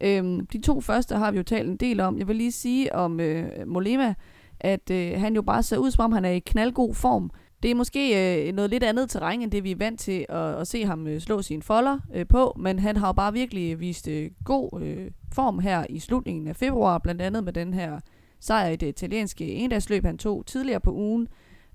Øhm, 0.00 0.46
de 0.46 0.60
to 0.60 0.80
første 0.80 1.16
har 1.16 1.30
vi 1.30 1.36
jo 1.36 1.42
talt 1.42 1.68
en 1.68 1.76
del 1.76 2.00
om. 2.00 2.18
Jeg 2.18 2.28
vil 2.28 2.36
lige 2.36 2.52
sige 2.52 2.94
om 2.94 3.20
øh, 3.20 3.66
Molema, 3.66 4.14
at 4.60 4.90
øh, 4.90 5.20
han 5.20 5.34
jo 5.34 5.42
bare 5.42 5.62
ser 5.62 5.76
ud 5.76 5.90
som 5.90 6.04
om, 6.04 6.12
han 6.12 6.24
er 6.24 6.30
i 6.30 6.38
knaldgod 6.38 6.94
form. 6.94 7.30
Det 7.62 7.70
er 7.70 7.74
måske 7.74 8.46
øh, 8.48 8.54
noget 8.54 8.70
lidt 8.70 8.82
andet 8.82 9.10
terræn, 9.10 9.42
end 9.42 9.50
det 9.50 9.64
vi 9.64 9.70
er 9.70 9.76
vant 9.76 10.00
til 10.00 10.26
at, 10.28 10.54
at 10.54 10.66
se 10.66 10.84
ham 10.84 11.06
øh, 11.06 11.20
slå 11.20 11.42
sine 11.42 11.62
folder 11.62 11.98
øh, 12.14 12.26
på, 12.26 12.56
men 12.58 12.78
han 12.78 12.96
har 12.96 13.06
jo 13.06 13.12
bare 13.12 13.32
virkelig 13.32 13.80
vist 13.80 14.08
øh, 14.08 14.30
god 14.44 14.80
øh, 14.80 15.10
form 15.32 15.58
her 15.58 15.86
i 15.88 15.98
slutningen 15.98 16.46
af 16.46 16.56
februar, 16.56 16.98
blandt 16.98 17.22
andet 17.22 17.44
med 17.44 17.52
den 17.52 17.74
her 17.74 18.00
sejr 18.40 18.68
i 18.68 18.76
det 18.76 18.86
italienske 18.86 19.52
endagsløb, 19.52 20.04
han 20.04 20.18
tog 20.18 20.46
tidligere 20.46 20.80
på 20.80 20.92
ugen. 20.92 21.28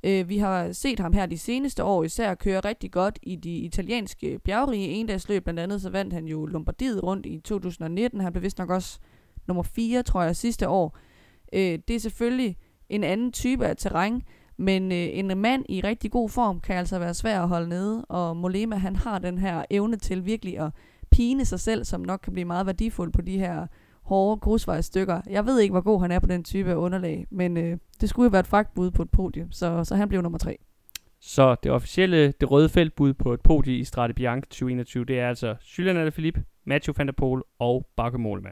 Øh, 0.04 0.30
vi 0.30 0.38
har 0.38 0.72
set 0.72 1.00
ham 1.00 1.14
her 1.14 1.26
de 1.26 1.38
seneste 1.38 1.84
år 1.84 2.04
især 2.04 2.36
køre 2.36 2.60
rigtig 2.60 2.92
godt 2.92 3.20
i 3.24 3.36
de 3.36 3.56
italienske 3.58 4.40
bjergrige 4.40 4.88
endagsløb, 4.88 5.44
blandt 5.44 5.60
andet 5.60 5.82
så 5.82 5.90
vandt 5.90 6.14
han 6.14 6.26
jo 6.26 6.46
Lombardiet 6.46 7.04
rundt 7.04 7.26
i 7.26 7.40
2019, 7.40 8.22
han 8.22 8.34
blev 8.34 8.44
vist 8.44 8.58
nok 8.58 8.70
også 8.70 9.00
nummer 9.48 9.64
4, 9.64 10.04
tror 10.04 10.24
jeg, 10.24 10.36
sidste 10.36 10.70
år. 10.70 10.98
Øh, 11.54 11.80
det 11.88 11.96
er 11.96 12.00
selvfølgelig 12.00 12.58
en 12.90 13.04
anden 13.04 13.32
type 13.32 13.68
af 13.68 13.78
terræn, 13.78 14.22
men 14.58 14.92
øh, 14.92 14.98
en 14.98 15.38
mand 15.38 15.66
i 15.70 15.82
rigtig 15.82 16.12
god 16.12 16.30
form 16.30 16.60
kan 16.60 16.76
altså 16.76 17.00
være 17.00 17.14
svær 17.14 17.42
at 17.42 17.48
holde 17.48 17.70
nede, 17.70 18.06
og 18.06 18.38
Molema 18.38 18.76
han 18.76 18.96
har 18.96 19.20
den 19.20 19.38
her 19.38 19.66
evne 19.70 19.96
til 19.98 20.26
virkelig 20.26 20.60
at 20.60 20.72
pine 21.12 21.46
sig 21.46 21.60
selv, 21.60 21.86
som 21.86 22.02
nok 22.02 22.20
kan 22.24 22.34
blive 22.34 22.46
meget 22.46 22.66
værdifuld 22.66 23.12
på 23.14 23.22
de 23.22 23.38
her 23.38 23.68
hårde 24.04 24.40
grusvejstykker. 24.40 25.22
Jeg 25.30 25.46
ved 25.46 25.60
ikke, 25.60 25.72
hvor 25.72 25.82
god 25.82 26.02
han 26.02 26.12
er 26.12 26.20
på 26.20 26.28
den 26.28 26.44
type 26.44 26.70
af 26.72 26.76
underlag, 26.76 27.26
men 27.32 27.58
øh, 27.58 27.78
det 28.02 28.10
skulle 28.10 28.24
jo 28.24 28.30
være 28.30 28.40
et 28.40 28.48
fragtbud 28.48 28.92
på 28.92 29.02
et 29.02 29.10
podium, 29.10 29.52
så, 29.52 29.84
så 29.84 29.96
han 29.96 30.10
blev 30.10 30.22
nummer 30.22 30.40
tre. 30.40 30.58
Så 31.20 31.56
det 31.64 31.72
officielle, 31.72 32.32
det 32.32 32.52
røde 32.52 32.70
feltbud 32.70 33.14
på 33.14 33.34
et 33.34 33.42
podium 33.42 33.76
i 33.76 33.84
Strade 33.84 34.14
Bianche 34.14 34.50
2021, 34.50 35.06
det 35.06 35.20
er 35.20 35.30
altså 35.30 35.56
Julian 35.78 35.98
Alaphilippe, 35.98 36.44
Mathieu 36.66 36.94
van 36.98 37.08
der 37.08 37.14
Poel 37.14 37.42
og 37.60 37.88
Bakke 37.98 38.18
Mollema. 38.18 38.50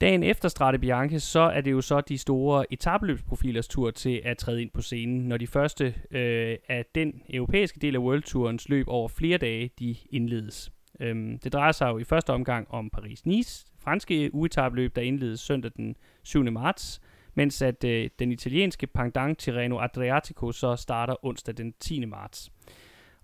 Dagen 0.00 0.22
efter 0.22 0.48
Strade 0.48 0.78
Bianche, 0.78 1.20
så 1.20 1.40
er 1.40 1.60
det 1.60 1.70
jo 1.70 1.80
så 1.80 2.00
de 2.00 2.18
store 2.18 2.72
etabløbsprofilers 2.72 3.68
tur 3.68 3.90
til 3.90 4.22
at 4.24 4.38
træde 4.38 4.62
ind 4.62 4.70
på 4.70 4.82
scenen, 4.82 5.28
når 5.28 5.36
de 5.36 5.46
første 5.46 5.94
øh, 6.10 6.56
af 6.68 6.84
den 6.94 7.22
europæiske 7.30 7.80
del 7.80 7.94
af 7.94 7.98
World 7.98 8.22
Tourens 8.22 8.68
løb 8.68 8.88
over 8.88 9.08
flere 9.08 9.38
dage, 9.38 9.70
de 9.78 9.96
indledes. 10.10 10.72
Øhm, 11.00 11.38
det 11.38 11.52
drejer 11.52 11.72
sig 11.72 11.88
jo 11.88 11.98
i 11.98 12.04
første 12.04 12.30
omgang 12.30 12.70
om 12.70 12.90
Paris-Nice, 12.96 13.66
franske 13.78 14.30
uetabløb, 14.32 14.96
der 14.96 15.02
indledes 15.02 15.40
søndag 15.40 15.70
den 15.76 15.96
7. 16.22 16.42
marts, 16.52 17.00
mens 17.34 17.62
at 17.62 17.84
øh, 17.84 18.10
den 18.18 18.32
italienske 18.32 18.86
pendant 18.86 19.38
Tirreno 19.38 19.78
Adriatico 19.80 20.52
så 20.52 20.76
starter 20.76 21.24
onsdag 21.24 21.56
den 21.56 21.74
10. 21.80 22.04
marts. 22.04 22.50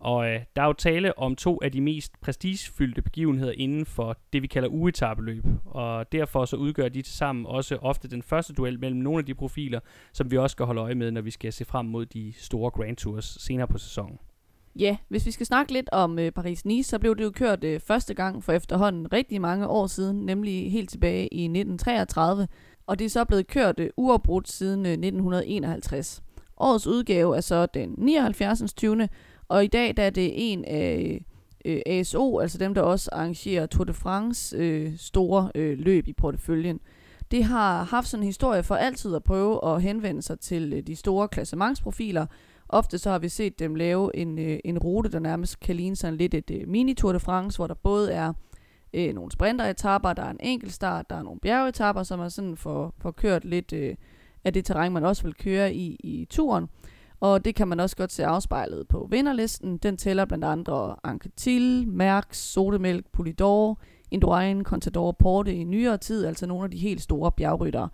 Og 0.00 0.28
øh, 0.28 0.40
der 0.56 0.62
er 0.62 0.66
jo 0.66 0.72
tale 0.72 1.18
om 1.18 1.36
to 1.36 1.58
af 1.62 1.72
de 1.72 1.80
mest 1.80 2.20
prestigefyldte 2.20 3.02
begivenheder 3.02 3.52
inden 3.52 3.86
for 3.86 4.18
det, 4.32 4.42
vi 4.42 4.46
kalder 4.46 4.68
uetabeløb. 4.68 5.44
Og 5.64 6.12
derfor 6.12 6.44
så 6.44 6.56
udgør 6.56 6.88
de 6.88 7.02
til 7.02 7.14
sammen 7.14 7.46
også 7.46 7.76
ofte 7.76 8.08
den 8.08 8.22
første 8.22 8.52
duel 8.52 8.80
mellem 8.80 9.00
nogle 9.00 9.18
af 9.18 9.26
de 9.26 9.34
profiler, 9.34 9.80
som 10.12 10.30
vi 10.30 10.38
også 10.38 10.54
skal 10.54 10.66
holde 10.66 10.80
øje 10.80 10.94
med, 10.94 11.10
når 11.10 11.20
vi 11.20 11.30
skal 11.30 11.52
se 11.52 11.64
frem 11.64 11.86
mod 11.86 12.06
de 12.06 12.32
store 12.36 12.70
Grand 12.70 12.96
Tours 12.96 13.36
senere 13.40 13.68
på 13.68 13.78
sæsonen. 13.78 14.18
Ja, 14.78 14.96
hvis 15.08 15.26
vi 15.26 15.30
skal 15.30 15.46
snakke 15.46 15.72
lidt 15.72 15.88
om 15.92 16.18
øh, 16.18 16.32
Paris-Nice, 16.38 16.82
så 16.82 16.98
blev 16.98 17.16
det 17.16 17.24
jo 17.24 17.30
kørt 17.30 17.64
øh, 17.64 17.80
første 17.80 18.14
gang 18.14 18.44
for 18.44 18.52
efterhånden 18.52 19.12
rigtig 19.12 19.40
mange 19.40 19.68
år 19.68 19.86
siden, 19.86 20.26
nemlig 20.26 20.72
helt 20.72 20.90
tilbage 20.90 21.28
i 21.28 21.44
1933, 21.44 22.48
og 22.86 22.98
det 22.98 23.04
er 23.04 23.08
så 23.08 23.24
blevet 23.24 23.46
kørt 23.46 23.80
øh, 23.80 23.90
uafbrudt 23.96 24.48
siden 24.48 24.86
øh, 24.86 24.92
1951. 24.92 26.22
Årets 26.56 26.86
udgave 26.86 27.36
er 27.36 27.40
så 27.40 27.66
den 27.66 27.94
79. 27.98 28.74
20. 28.74 29.08
Og 29.48 29.64
i 29.64 29.66
dag 29.66 29.96
der 29.96 30.02
er 30.02 30.10
det 30.10 30.52
en 30.52 30.64
af 30.64 31.20
øh, 31.64 31.74
øh 31.74 31.80
ASO, 31.86 32.38
altså 32.38 32.58
dem, 32.58 32.74
der 32.74 32.82
også 32.82 33.10
arrangerer 33.12 33.66
Tour 33.66 33.84
de 33.84 33.92
France 33.92 34.56
øh, 34.56 34.92
store 34.98 35.50
øh, 35.54 35.78
løb 35.78 36.08
i 36.08 36.12
porteføljen. 36.12 36.80
Det 37.30 37.44
har 37.44 37.82
haft 37.82 38.08
sådan 38.08 38.22
en 38.22 38.26
historie 38.26 38.62
for 38.62 38.74
altid 38.74 39.14
at 39.14 39.24
prøve 39.24 39.74
at 39.74 39.82
henvende 39.82 40.22
sig 40.22 40.40
til 40.40 40.72
øh, 40.72 40.82
de 40.86 40.96
store 40.96 41.28
klassementsprofiler. 41.28 42.26
Ofte 42.68 42.98
så 42.98 43.10
har 43.10 43.18
vi 43.18 43.28
set 43.28 43.58
dem 43.58 43.74
lave 43.74 44.16
en, 44.16 44.38
øh, 44.38 44.58
en 44.64 44.78
rute, 44.78 45.10
der 45.10 45.18
nærmest 45.18 45.60
kan 45.60 45.76
ligne 45.76 45.96
sådan 45.96 46.16
lidt 46.16 46.34
et 46.34 46.50
øh, 46.50 46.60
mini-Tour 46.60 47.12
de 47.12 47.20
France, 47.20 47.58
hvor 47.58 47.66
der 47.66 47.74
både 47.74 48.12
er 48.12 48.32
øh, 48.94 49.14
nogle 49.14 49.32
sprinteretapper, 49.32 50.12
der 50.12 50.22
er 50.22 50.30
en 50.30 50.40
enkeltstart, 50.40 51.10
der 51.10 51.16
er 51.16 51.22
nogle 51.22 51.40
bjergetapper, 51.40 52.02
som 52.02 52.20
er 52.20 52.28
sådan 52.28 52.56
for, 52.56 52.94
for 52.98 53.10
kørt 53.10 53.44
lidt 53.44 53.72
øh, 53.72 53.94
af 54.44 54.52
det 54.52 54.64
terræn, 54.64 54.92
man 54.92 55.04
også 55.04 55.22
vil 55.22 55.34
køre 55.34 55.74
i, 55.74 55.96
i 56.04 56.26
turen. 56.30 56.68
Og 57.20 57.44
det 57.44 57.54
kan 57.54 57.68
man 57.68 57.80
også 57.80 57.96
godt 57.96 58.12
se 58.12 58.26
afspejlet 58.26 58.88
på 58.88 59.08
vinderlisten. 59.10 59.76
Den 59.76 59.96
tæller 59.96 60.24
blandt 60.24 60.44
andre 60.44 60.96
Anquetil, 61.04 61.88
Mærk, 61.88 62.26
Sodemælk, 62.30 63.06
Polidor, 63.12 63.78
Indurain, 64.10 64.64
Contador, 64.64 65.12
Porte 65.12 65.54
i 65.54 65.64
nyere 65.64 65.98
tid, 65.98 66.26
altså 66.26 66.46
nogle 66.46 66.64
af 66.64 66.70
de 66.70 66.78
helt 66.78 67.02
store 67.02 67.32
bjergryttere. 67.32 67.88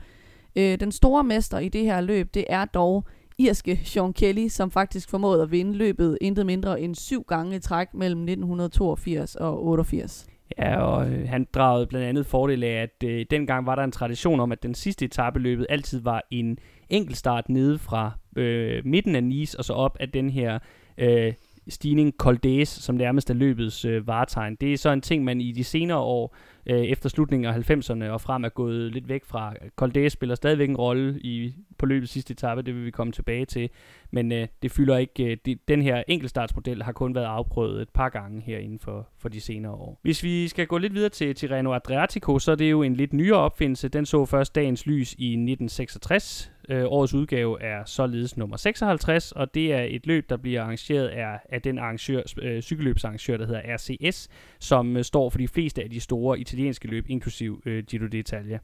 Øh, 0.56 0.80
den 0.80 0.92
store 0.92 1.24
mester 1.24 1.58
i 1.58 1.68
det 1.68 1.84
her 1.84 2.00
løb, 2.00 2.34
det 2.34 2.44
er 2.48 2.64
dog 2.64 3.04
irske 3.38 3.80
Sean 3.84 4.12
Kelly, 4.12 4.48
som 4.48 4.70
faktisk 4.70 5.10
formåede 5.10 5.42
at 5.42 5.50
vinde 5.50 5.72
løbet 5.72 6.18
intet 6.20 6.46
mindre 6.46 6.80
end 6.80 6.94
syv 6.94 7.24
gange 7.28 7.56
i 7.56 7.58
træk 7.60 7.94
mellem 7.94 8.20
1982 8.20 9.36
og 9.36 9.64
88. 9.64 10.26
Ja, 10.58 10.80
og 10.80 11.10
øh, 11.10 11.28
han 11.28 11.46
dragede 11.54 11.86
blandt 11.86 12.06
andet 12.06 12.26
fordel 12.26 12.64
af, 12.64 12.82
at 12.82 13.08
øh, 13.08 13.26
dengang 13.30 13.66
var 13.66 13.74
der 13.74 13.84
en 13.84 13.92
tradition 13.92 14.40
om, 14.40 14.52
at 14.52 14.62
den 14.62 14.74
sidste 14.74 15.04
etape 15.04 15.38
løbet 15.38 15.66
altid 15.68 16.00
var 16.00 16.22
en 16.30 16.58
enkeltstart 16.92 17.48
nede 17.48 17.78
fra 17.78 18.12
øh, 18.36 18.86
midten 18.86 19.16
af 19.16 19.24
Nice 19.24 19.58
og 19.58 19.64
så 19.64 19.72
op 19.72 19.96
af 20.00 20.08
den 20.08 20.30
her 20.30 20.58
øh, 20.98 21.32
stigning 21.68 22.14
Col 22.18 22.66
som 22.66 22.94
nærmest 22.94 23.30
er 23.30 23.34
løbets 23.34 23.84
øh, 23.84 24.06
varetegn. 24.06 24.56
Det 24.60 24.72
er 24.72 24.76
så 24.76 24.90
en 24.90 25.00
ting, 25.00 25.24
man 25.24 25.40
i 25.40 25.52
de 25.52 25.64
senere 25.64 25.98
år, 25.98 26.36
øh, 26.66 26.80
efter 26.80 27.08
slutningen 27.08 27.54
af 27.54 27.70
90'erne 27.70 28.04
og 28.04 28.20
frem, 28.20 28.44
er 28.44 28.48
gået 28.48 28.92
lidt 28.92 29.08
væk 29.08 29.24
fra. 29.24 29.54
Col 29.76 30.10
spiller 30.10 30.34
stadigvæk 30.34 30.68
en 30.68 30.76
rolle 30.76 31.20
i, 31.20 31.54
på 31.78 31.86
løbets 31.86 32.12
sidste 32.12 32.32
etape, 32.32 32.62
det 32.62 32.74
vil 32.74 32.84
vi 32.84 32.90
komme 32.90 33.12
tilbage 33.12 33.44
til. 33.44 33.70
Men 34.10 34.32
øh, 34.32 34.48
det 34.62 34.70
fylder 34.70 34.96
ikke, 34.96 35.24
øh, 35.24 35.36
det, 35.44 35.68
den 35.68 35.82
her 35.82 36.02
enkeltstartsmodel 36.08 36.82
har 36.82 36.92
kun 36.92 37.14
været 37.14 37.24
afprøvet 37.24 37.82
et 37.82 37.88
par 37.88 38.08
gange 38.08 38.40
her 38.40 38.58
inden 38.58 38.78
for, 38.78 39.08
for 39.18 39.28
de 39.28 39.40
senere 39.40 39.72
år. 39.72 40.00
Hvis 40.02 40.22
vi 40.22 40.48
skal 40.48 40.66
gå 40.66 40.78
lidt 40.78 40.94
videre 40.94 41.08
til 41.10 41.34
Tirreno 41.34 41.72
Adriatico, 41.72 42.38
så 42.38 42.52
er 42.52 42.56
det 42.56 42.70
jo 42.70 42.82
en 42.82 42.96
lidt 42.96 43.12
nyere 43.12 43.38
opfindelse. 43.38 43.88
Den 43.88 44.06
så 44.06 44.24
først 44.24 44.54
dagens 44.54 44.86
lys 44.86 45.12
i 45.12 45.26
1966, 45.26 46.51
Øh, 46.68 46.84
årets 46.84 47.14
udgave 47.14 47.62
er 47.62 47.84
således 47.84 48.36
nummer 48.36 48.56
56, 48.56 49.32
og 49.32 49.54
det 49.54 49.72
er 49.72 49.82
et 49.82 50.06
løb, 50.06 50.30
der 50.30 50.36
bliver 50.36 50.62
arrangeret 50.62 51.08
af, 51.08 51.38
af 51.48 51.62
den 51.62 51.78
arrangør, 51.78 52.22
øh, 52.42 52.62
cykelløbsarrangør, 52.62 53.36
der 53.36 53.46
hedder 53.46 53.62
RCS, 53.76 54.28
som 54.60 54.96
øh, 54.96 55.04
står 55.04 55.30
for 55.30 55.38
de 55.38 55.48
fleste 55.48 55.82
af 55.82 55.90
de 55.90 56.00
store 56.00 56.38
italienske 56.40 56.88
løb, 56.88 57.04
inklusiv 57.08 57.62
øh, 57.66 57.84
Giro 57.84 58.04
d'Italia. 58.04 58.58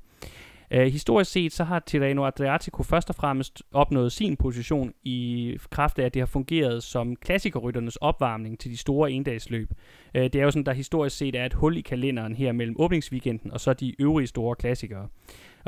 Øh, 0.70 0.86
historisk 0.86 1.32
set 1.32 1.53
så 1.53 1.64
har 1.64 1.78
Tirreno 1.86 2.24
Adriatico 2.24 2.82
først 2.82 3.09
og 3.11 3.14
fremmest 3.14 3.62
opnået 3.72 4.12
sin 4.12 4.36
position 4.36 4.92
i 5.05 5.57
kraft 5.70 5.99
af, 5.99 6.05
at 6.05 6.14
det 6.14 6.20
har 6.20 6.26
fungeret 6.26 6.82
som 6.82 7.16
klassikerrytternes 7.16 7.96
opvarmning 7.96 8.59
til 8.59 8.70
de 8.70 8.76
store 8.76 9.12
endagsløb. 9.12 9.70
Øh, 10.14 10.22
det 10.22 10.34
er 10.34 10.42
jo 10.42 10.51
sådan, 10.51 10.66
der 10.66 10.72
historisk 10.72 11.16
set 11.16 11.34
er 11.34 11.46
et 11.46 11.55
hul 11.55 11.76
i 11.76 11.80
kalenderen 11.80 12.36
her 12.36 12.53
mellem 12.53 12.76
åbningsweekenden 12.78 13.53
og 13.53 13.61
så 13.61 13.72
de 13.72 14.03
øvrige 14.03 14.26
store 14.26 14.57
klassikere. 14.57 15.09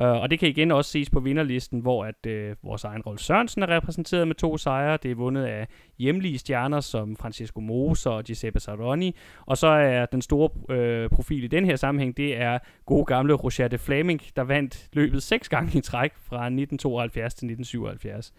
Uh, 0.01 0.07
og 0.07 0.31
det 0.31 0.39
kan 0.39 0.49
igen 0.49 0.71
også 0.71 0.91
ses 0.91 1.11
på 1.11 1.21
vinderlisten, 1.21 1.81
hvor 1.81 2.05
at 2.05 2.27
uh, 2.27 2.65
vores 2.69 2.85
egen 2.85 3.03
Rolf 3.03 3.21
Sørensen 3.21 3.63
er 3.63 3.77
repræsenteret 3.77 4.29
med 4.29 4.35
to 4.35 4.57
sejre. 4.57 4.99
Det 5.03 5.11
er 5.11 5.15
vundet 5.15 5.45
af 5.45 5.67
hjemlige 5.99 6.39
stjerner 6.39 6.81
som 6.81 7.17
Francisco 7.17 7.61
Moser 7.61 8.11
og 8.11 8.25
Giuseppe 8.25 8.61
Saroni. 8.61 9.17
Og 9.47 9.57
så 9.57 9.67
er 9.67 10.07
den 10.07 10.23
store 10.23 10.51
uh, 10.53 11.11
profil 11.11 11.45
i 11.45 11.47
den 11.47 11.65
her 11.65 11.77
sammenhæng, 11.77 12.17
det 12.17 12.41
er 12.41 12.59
gode 12.87 13.05
gamle 13.05 13.35
Roger 13.35 13.69
de 13.69 13.79
Flaming, 13.79 14.23
der 14.37 14.43
vandt 14.43 14.89
løbet 14.93 15.23
seks 15.23 15.49
gange 15.49 15.79
i 15.79 15.81
træk 15.81 16.13
fra 16.17 16.37
1972 16.37 17.35
til 17.35 17.47
1977. 17.47 18.33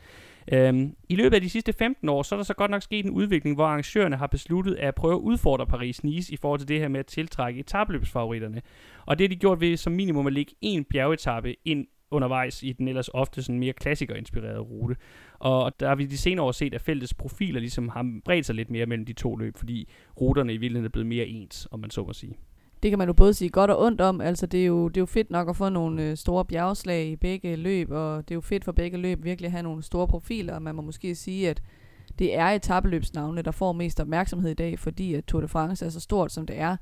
Øhm, 0.53 0.95
I 1.09 1.15
løbet 1.15 1.35
af 1.35 1.41
de 1.41 1.49
sidste 1.49 1.73
15 1.73 2.09
år, 2.09 2.23
så 2.23 2.35
er 2.35 2.37
der 2.37 2.43
så 2.43 2.53
godt 2.53 2.71
nok 2.71 2.83
sket 2.83 3.05
en 3.05 3.11
udvikling, 3.11 3.55
hvor 3.55 3.65
arrangørerne 3.65 4.15
har 4.15 4.27
besluttet 4.27 4.75
at 4.75 4.95
prøve 4.95 5.13
at 5.13 5.19
udfordre 5.19 5.65
Paris-Nice 5.65 6.33
i 6.33 6.37
forhold 6.41 6.59
til 6.59 6.67
det 6.67 6.79
her 6.79 6.87
med 6.87 6.99
at 6.99 7.05
tiltrække 7.05 7.59
etabløbsfavoritterne. 7.59 8.61
Og 9.05 9.19
det 9.19 9.23
har 9.23 9.29
de 9.29 9.35
gjort 9.35 9.61
ved 9.61 9.77
som 9.77 9.93
minimum 9.93 10.27
at 10.27 10.33
lægge 10.33 10.55
en 10.61 10.83
bjergetappe 10.83 11.55
ind 11.65 11.87
undervejs 12.11 12.63
i 12.63 12.71
den 12.71 12.87
ellers 12.87 13.07
ofte 13.07 13.43
sådan 13.43 13.59
mere 13.59 13.73
klassikerinspirerede 13.73 14.59
rute. 14.59 14.95
Og 15.39 15.79
der 15.79 15.87
har 15.87 15.95
vi 15.95 16.05
de 16.05 16.17
senere 16.17 16.45
år 16.45 16.51
set, 16.51 16.73
at 16.73 16.81
feltets 16.81 17.13
profiler 17.13 17.59
ligesom 17.59 17.89
har 17.89 18.19
bredt 18.25 18.45
sig 18.45 18.55
lidt 18.55 18.69
mere 18.69 18.85
mellem 18.85 19.05
de 19.05 19.13
to 19.13 19.35
løb, 19.35 19.57
fordi 19.57 19.89
ruterne 20.21 20.53
i 20.53 20.57
virkeligheden 20.57 20.85
er 20.85 20.89
blevet 20.89 21.07
mere 21.07 21.25
ens, 21.27 21.67
om 21.71 21.79
man 21.79 21.89
så 21.89 22.03
må 22.03 22.13
sige 22.13 22.37
det 22.83 22.91
kan 22.91 22.97
man 22.99 23.07
jo 23.07 23.13
både 23.13 23.33
sige 23.33 23.49
godt 23.49 23.71
og 23.71 23.81
ondt 23.81 24.01
om. 24.01 24.21
Altså, 24.21 24.45
det 24.45 24.61
er 24.61 24.65
jo, 24.65 24.87
det 24.87 24.97
er 24.97 25.01
jo 25.01 25.05
fedt 25.05 25.31
nok 25.31 25.49
at 25.49 25.55
få 25.55 25.69
nogle 25.69 26.03
øh, 26.03 26.17
store 26.17 26.45
bjergslag 26.45 27.05
i 27.05 27.15
begge 27.15 27.55
løb, 27.55 27.91
og 27.91 28.17
det 28.17 28.31
er 28.31 28.35
jo 28.35 28.41
fedt 28.41 28.65
for 28.65 28.71
begge 28.71 28.97
løb 28.97 29.23
virkelig 29.23 29.47
at 29.47 29.51
have 29.51 29.63
nogle 29.63 29.83
store 29.83 30.07
profiler, 30.07 30.55
og 30.55 30.61
man 30.61 30.75
må 30.75 30.81
måske 30.81 31.15
sige, 31.15 31.49
at 31.49 31.61
det 32.19 32.37
er 32.37 32.45
etabeløbsnavne, 32.45 33.41
der 33.41 33.51
får 33.51 33.71
mest 33.71 33.99
opmærksomhed 33.99 34.51
i 34.51 34.53
dag, 34.53 34.79
fordi 34.79 35.13
at 35.13 35.25
Tour 35.25 35.41
de 35.41 35.47
France 35.47 35.85
er 35.85 35.89
så 35.89 35.99
stort, 35.99 36.31
som 36.31 36.45
det 36.45 36.59
er. 36.59 36.77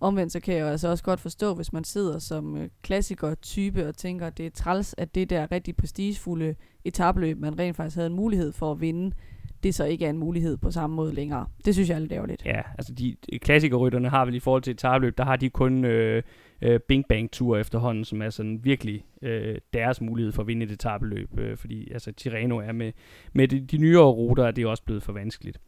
Omvendt 0.00 0.32
så 0.32 0.40
kan 0.40 0.54
jeg 0.54 0.60
jo 0.60 0.66
altså 0.66 0.88
også 0.88 1.04
godt 1.04 1.20
forstå, 1.20 1.54
hvis 1.54 1.72
man 1.72 1.84
sidder 1.84 2.18
som 2.18 2.56
øh, 2.56 2.68
klassiker-type 2.82 3.88
og 3.88 3.96
tænker, 3.96 4.26
at 4.26 4.38
det 4.38 4.46
er 4.46 4.50
træls, 4.50 4.94
at 4.98 5.14
det 5.14 5.30
der 5.30 5.52
rigtig 5.52 5.76
prestigefulde 5.76 6.54
etabeløb, 6.84 7.38
man 7.38 7.58
rent 7.58 7.76
faktisk 7.76 7.96
havde 7.96 8.06
en 8.06 8.16
mulighed 8.16 8.52
for 8.52 8.72
at 8.72 8.80
vinde, 8.80 9.16
det 9.62 9.74
så 9.74 9.84
ikke 9.84 10.04
er 10.06 10.10
en 10.10 10.18
mulighed 10.18 10.56
på 10.56 10.70
samme 10.70 10.96
måde 10.96 11.14
længere. 11.14 11.46
Det 11.64 11.74
synes 11.74 11.88
jeg 11.88 11.94
er 11.94 11.98
lidt 11.98 12.12
ærgerligt. 12.12 12.46
Ja, 12.46 12.60
altså 12.78 12.94
de 12.94 13.16
klassikerrytterne 13.38 14.08
har 14.08 14.24
vel 14.24 14.34
i 14.34 14.40
forhold 14.40 14.62
til 14.62 14.70
et 14.70 14.78
tabløb, 14.78 15.18
der 15.18 15.24
har 15.24 15.36
de 15.36 15.50
kun 15.50 15.84
øh, 15.84 16.22
øh, 16.62 16.80
Bing 16.80 17.04
Bang 17.08 17.30
Tour 17.30 17.56
efterhånden, 17.56 18.04
som 18.04 18.22
er 18.22 18.30
sådan 18.30 18.60
virkelig 18.62 19.04
øh, 19.22 19.58
deres 19.72 20.00
mulighed 20.00 20.32
for 20.32 20.42
at 20.42 20.46
vinde 20.46 20.66
et 20.66 20.70
etabeløb, 20.70 21.38
øh, 21.38 21.56
fordi 21.56 21.92
altså 21.92 22.12
Tirreno 22.12 22.58
er 22.58 22.72
med, 22.72 22.92
med 23.32 23.48
de, 23.48 23.60
de 23.60 23.78
nyere 23.78 24.10
ruter, 24.10 24.44
er 24.44 24.50
det 24.50 24.66
også 24.66 24.82
blevet 24.82 25.02
for 25.02 25.12
vanskeligt. 25.12 25.60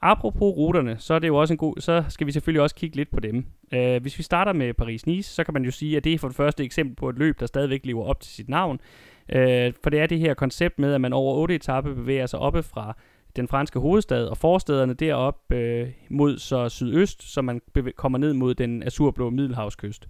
Apropos 0.00 0.56
ruterne, 0.56 0.96
så 0.98 1.14
er 1.14 1.18
det 1.18 1.28
jo 1.28 1.36
også 1.36 1.54
en 1.54 1.58
god, 1.58 1.74
så 1.80 2.04
skal 2.08 2.26
vi 2.26 2.32
selvfølgelig 2.32 2.62
også 2.62 2.74
kigge 2.74 2.96
lidt 2.96 3.10
på 3.10 3.20
dem. 3.20 3.44
Øh, 3.72 4.02
hvis 4.02 4.18
vi 4.18 4.22
starter 4.22 4.52
med 4.52 4.74
Paris-Nice, 4.82 5.22
så 5.22 5.44
kan 5.44 5.54
man 5.54 5.64
jo 5.64 5.70
sige, 5.70 5.96
at 5.96 6.04
det 6.04 6.12
er 6.12 6.18
for 6.18 6.28
det 6.28 6.36
første 6.36 6.64
eksempel 6.64 6.96
på 6.96 7.08
et 7.08 7.18
løb, 7.18 7.40
der 7.40 7.46
stadigvæk 7.46 7.86
lever 7.86 8.04
op 8.04 8.20
til 8.20 8.32
sit 8.32 8.48
navn. 8.48 8.80
Øh, 9.28 9.72
for 9.82 9.90
det 9.90 10.00
er 10.00 10.06
det 10.06 10.18
her 10.18 10.34
koncept 10.34 10.78
med, 10.78 10.94
at 10.94 11.00
man 11.00 11.12
over 11.12 11.34
otte 11.34 11.54
etape 11.54 11.94
bevæger 11.94 12.26
sig 12.26 12.38
oppe 12.38 12.62
fra 12.62 12.96
den 13.38 13.48
franske 13.48 13.78
hovedstad 13.78 14.26
og 14.26 14.36
forstederne 14.36 14.94
derop 14.94 15.52
øh, 15.52 15.88
mod 16.10 16.38
så 16.38 16.68
sydøst, 16.68 17.32
så 17.32 17.42
man 17.42 17.60
kommer 17.96 18.18
ned 18.18 18.32
mod 18.32 18.54
den 18.54 18.82
azurblå 18.82 19.30
middelhavskyst. 19.30 20.08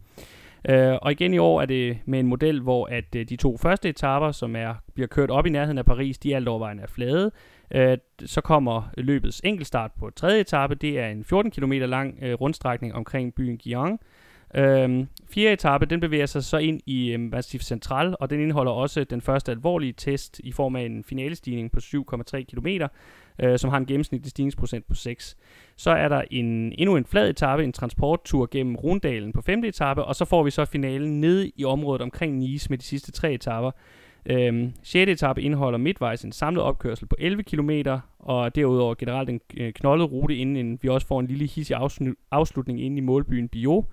Øh, 0.68 0.94
og 1.02 1.12
igen 1.12 1.34
i 1.34 1.38
år 1.38 1.62
er 1.62 1.66
det 1.66 1.98
med 2.06 2.20
en 2.20 2.26
model, 2.26 2.60
hvor 2.60 2.86
at 2.86 3.14
øh, 3.16 3.28
de 3.28 3.36
to 3.36 3.56
første 3.56 3.88
etaper, 3.88 4.32
som 4.32 4.56
er 4.56 4.74
bliver 4.94 5.06
kørt 5.06 5.30
op 5.30 5.46
i 5.46 5.50
nærheden 5.50 5.78
af 5.78 5.84
Paris, 5.84 6.18
de 6.18 6.36
alt 6.36 6.48
overvejende 6.48 6.82
er 6.82 6.86
flade. 6.86 7.30
Øh, 7.74 7.98
så 8.26 8.40
kommer 8.40 8.90
løbets 8.96 9.40
enkeltstart 9.44 9.90
på 9.98 10.10
tredje 10.16 10.40
etape. 10.40 10.74
Det 10.74 10.98
er 10.98 11.08
en 11.08 11.24
14 11.24 11.50
km 11.50 11.72
lang 11.72 12.18
øh, 12.22 12.34
rundstrækning 12.34 12.94
omkring 12.94 13.34
byen 13.34 13.58
Guyane. 13.58 13.98
Øhm, 14.54 15.08
fjerde 15.30 15.52
etape, 15.52 15.86
den 15.86 16.00
bevæger 16.00 16.26
sig 16.26 16.44
så 16.44 16.56
ind 16.56 16.80
i 16.86 17.12
øh, 17.12 17.20
Massif 17.20 17.62
Central, 17.62 18.16
og 18.20 18.30
den 18.30 18.40
indeholder 18.40 18.72
også 18.72 19.04
den 19.04 19.20
første 19.20 19.52
alvorlige 19.52 19.92
test 19.92 20.40
i 20.44 20.52
form 20.52 20.76
af 20.76 20.82
en 20.82 21.04
finalestigning 21.04 21.72
på 21.72 21.80
7,3 21.82 22.42
km, 22.42 22.66
øh, 23.38 23.58
som 23.58 23.70
har 23.70 23.78
en 23.78 23.86
gennemsnitlig 23.86 24.30
stigningsprocent 24.30 24.86
på 24.86 24.94
6. 24.94 25.36
Så 25.76 25.90
er 25.90 26.08
der 26.08 26.22
en, 26.30 26.72
endnu 26.78 26.96
en 26.96 27.04
flad 27.04 27.30
etape, 27.30 27.64
en 27.64 27.72
transporttur 27.72 28.48
gennem 28.50 28.76
Rundalen 28.76 29.32
på 29.32 29.42
femte 29.42 29.68
etape, 29.68 30.04
og 30.04 30.14
så 30.14 30.24
får 30.24 30.42
vi 30.42 30.50
så 30.50 30.64
finalen 30.64 31.20
nede 31.20 31.50
i 31.56 31.64
området 31.64 32.02
omkring 32.02 32.36
Nice 32.36 32.70
med 32.70 32.78
de 32.78 32.84
sidste 32.84 33.12
tre 33.12 33.32
etaper. 33.32 33.70
Øhm, 34.26 34.72
6. 34.82 35.10
etape 35.10 35.42
indeholder 35.42 35.78
midtvejs 35.78 36.22
en 36.22 36.32
samlet 36.32 36.62
opkørsel 36.62 37.06
på 37.06 37.16
11 37.18 37.42
km, 37.42 37.70
og 38.18 38.54
derudover 38.54 38.94
generelt 38.94 39.30
en 39.30 39.40
øh, 39.56 39.72
knoldet 39.72 40.12
rute, 40.12 40.36
inden 40.36 40.78
vi 40.82 40.88
også 40.88 41.06
får 41.06 41.20
en 41.20 41.26
lille 41.26 41.46
hissig 41.46 41.76
afslutning 42.30 42.82
inde 42.82 42.96
i 42.96 43.00
målbyen 43.00 43.48
Bio. 43.48 43.84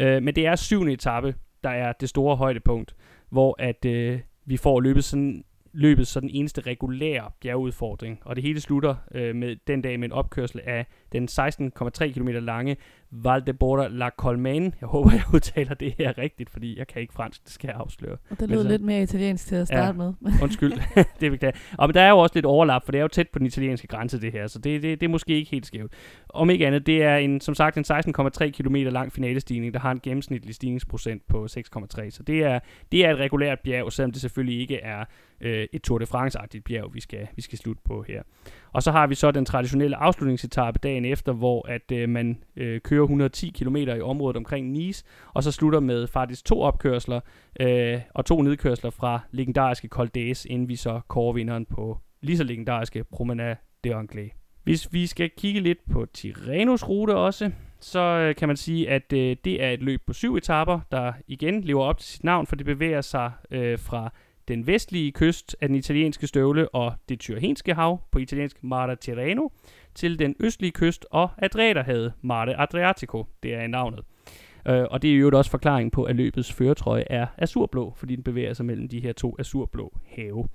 Øh, 0.00 0.22
men 0.22 0.36
det 0.36 0.46
er 0.46 0.56
syvende 0.56 0.92
etape, 0.92 1.34
der 1.64 1.70
er 1.70 1.92
det 1.92 2.08
store 2.08 2.36
højdepunkt, 2.36 2.96
hvor 3.30 3.56
at 3.58 3.84
øh, 3.84 4.20
vi 4.44 4.56
får 4.56 4.80
løbet 4.80 5.04
sådan 5.04 5.44
løbet 5.74 6.06
så 6.06 6.20
den 6.20 6.30
eneste 6.32 6.60
regulære 6.60 7.30
bjergudfordring. 7.40 8.20
Og 8.24 8.36
det 8.36 8.44
hele 8.44 8.60
slutter 8.60 8.94
øh, 9.14 9.34
med 9.36 9.56
den 9.66 9.82
dag 9.82 10.00
med 10.00 10.08
en 10.08 10.12
opkørsel 10.12 10.60
af 10.64 10.86
den 11.12 11.28
16,3 11.30 12.12
km 12.12 12.28
lange 12.28 12.76
Val 13.22 13.46
de 13.46 13.52
Borda 13.52 13.88
la 13.88 14.10
Colmane. 14.10 14.72
Jeg 14.80 14.88
håber, 14.88 15.10
jeg 15.12 15.22
udtaler 15.34 15.74
det 15.74 15.94
her 15.98 16.18
rigtigt, 16.18 16.50
fordi 16.50 16.78
jeg 16.78 16.86
kan 16.86 17.02
ikke 17.02 17.14
fransk, 17.14 17.44
det 17.44 17.52
skal 17.52 17.68
jeg 17.68 17.76
afsløre. 17.76 18.16
Og 18.30 18.40
det 18.40 18.50
lyder 18.50 18.62
så, 18.62 18.68
lidt 18.68 18.82
mere 18.82 19.02
italiensk 19.02 19.46
til 19.46 19.56
at 19.56 19.66
starte 19.66 19.86
ja, 19.86 19.92
med. 19.92 20.12
undskyld, 20.42 20.72
det 21.20 21.26
er 21.26 21.30
beklager. 21.30 21.56
Og 21.78 21.88
men 21.88 21.94
der 21.94 22.00
er 22.00 22.10
jo 22.10 22.18
også 22.18 22.34
lidt 22.34 22.46
overlap, 22.46 22.84
for 22.84 22.92
det 22.92 22.98
er 22.98 23.02
jo 23.02 23.08
tæt 23.08 23.28
på 23.28 23.38
den 23.38 23.46
italienske 23.46 23.86
grænse, 23.86 24.20
det 24.20 24.32
her, 24.32 24.46
så 24.46 24.58
det, 24.58 24.82
det, 24.82 25.00
det 25.00 25.06
er 25.06 25.10
måske 25.10 25.34
ikke 25.34 25.50
helt 25.50 25.66
skævt. 25.66 25.92
Om 26.28 26.50
ikke 26.50 26.66
andet, 26.66 26.86
det 26.86 27.02
er 27.02 27.16
en, 27.16 27.40
som 27.40 27.54
sagt 27.54 27.76
en 27.76 27.84
16,3 27.90 28.50
km 28.50 28.74
lang 28.74 29.12
finalestigning, 29.12 29.74
der 29.74 29.80
har 29.80 29.90
en 29.90 30.00
gennemsnitlig 30.00 30.54
stigningsprocent 30.54 31.22
på 31.28 31.44
6,3. 31.44 32.10
Så 32.10 32.22
det 32.26 32.44
er, 32.44 32.58
det 32.92 33.04
er 33.04 33.10
et 33.10 33.18
regulært 33.18 33.58
bjerg, 33.64 33.92
selvom 33.92 34.12
det 34.12 34.20
selvfølgelig 34.20 34.60
ikke 34.60 34.80
er 34.80 35.04
øh, 35.40 35.66
et 35.72 35.82
Tour 35.82 35.98
de 35.98 36.06
France-agtigt 36.06 36.62
bjerg, 36.64 36.94
vi 36.94 37.00
skal, 37.00 37.28
vi 37.36 37.42
skal 37.42 37.58
slutte 37.58 37.82
på 37.84 38.04
her. 38.08 38.22
Og 38.72 38.82
så 38.82 38.92
har 38.92 39.06
vi 39.06 39.14
så 39.14 39.30
den 39.30 39.44
traditionelle 39.44 39.96
afslutningsetappe 39.96 40.80
dagen 40.82 41.04
efter, 41.04 41.32
hvor 41.32 41.68
at 41.68 41.92
øh, 41.92 42.08
man 42.08 42.38
øh, 42.56 42.80
kører 42.80 43.03
110 43.04 43.50
km 43.50 43.76
i 43.76 44.00
området 44.00 44.36
omkring 44.36 44.70
Nice, 44.70 45.04
og 45.34 45.42
så 45.42 45.52
slutter 45.52 45.80
med 45.80 46.06
faktisk 46.06 46.44
to 46.44 46.60
opkørsler 46.60 47.20
øh, 47.60 48.00
og 48.14 48.24
to 48.24 48.42
nedkørsler 48.42 48.90
fra 48.90 49.20
legendariske 49.30 49.88
Col 49.88 50.10
d'Aes, 50.18 50.44
inden 50.48 50.68
vi 50.68 50.76
så 50.76 51.00
kårer 51.08 51.32
vinderen 51.32 51.66
på 51.66 51.98
lige 52.20 52.36
så 52.36 52.44
legendariske 52.44 53.04
Promenade 53.04 53.56
de 53.84 53.94
Anglais. 53.94 54.32
Hvis 54.64 54.92
vi 54.92 55.06
skal 55.06 55.30
kigge 55.38 55.60
lidt 55.60 55.78
på 55.92 56.06
Tirrenos 56.14 56.88
rute 56.88 57.16
også, 57.16 57.50
så 57.80 58.00
øh, 58.00 58.34
kan 58.34 58.48
man 58.48 58.56
sige, 58.56 58.90
at 58.90 59.12
øh, 59.12 59.36
det 59.44 59.62
er 59.62 59.70
et 59.70 59.82
løb 59.82 60.00
på 60.06 60.12
syv 60.12 60.36
etaper, 60.36 60.80
der 60.90 61.12
igen 61.26 61.60
lever 61.60 61.84
op 61.84 61.98
til 61.98 62.08
sit 62.08 62.24
navn, 62.24 62.46
for 62.46 62.56
det 62.56 62.66
bevæger 62.66 63.00
sig 63.00 63.32
øh, 63.50 63.78
fra 63.78 64.12
den 64.48 64.66
vestlige 64.66 65.12
kyst 65.12 65.56
af 65.60 65.68
den 65.68 65.76
italienske 65.76 66.26
støvle 66.26 66.68
og 66.68 66.92
det 67.08 67.20
tyrhenske 67.20 67.74
hav 67.74 68.00
på 68.10 68.18
italiensk 68.18 68.64
Mare 68.64 68.96
Tirreno 68.96 69.48
til 69.94 70.18
den 70.18 70.36
østlige 70.40 70.72
kyst 70.72 71.06
og 71.10 71.30
Adriaterhavet 71.38 72.12
Mare 72.22 72.60
Adriatico, 72.60 73.26
det 73.42 73.54
er 73.54 73.66
navnet. 73.66 74.00
Øh, 74.68 74.84
og 74.90 75.02
det 75.02 75.10
er 75.10 75.16
jo 75.16 75.30
også 75.34 75.50
forklaringen 75.50 75.90
på, 75.90 76.04
at 76.04 76.16
løbets 76.16 76.52
føretrøje 76.52 77.04
er 77.10 77.26
azurblå, 77.38 77.92
fordi 77.96 78.16
den 78.16 78.24
bevæger 78.24 78.52
sig 78.52 78.66
mellem 78.66 78.88
de 78.88 79.00
her 79.00 79.12
to 79.12 79.36
azurblå 79.38 79.92
have. 80.06 80.48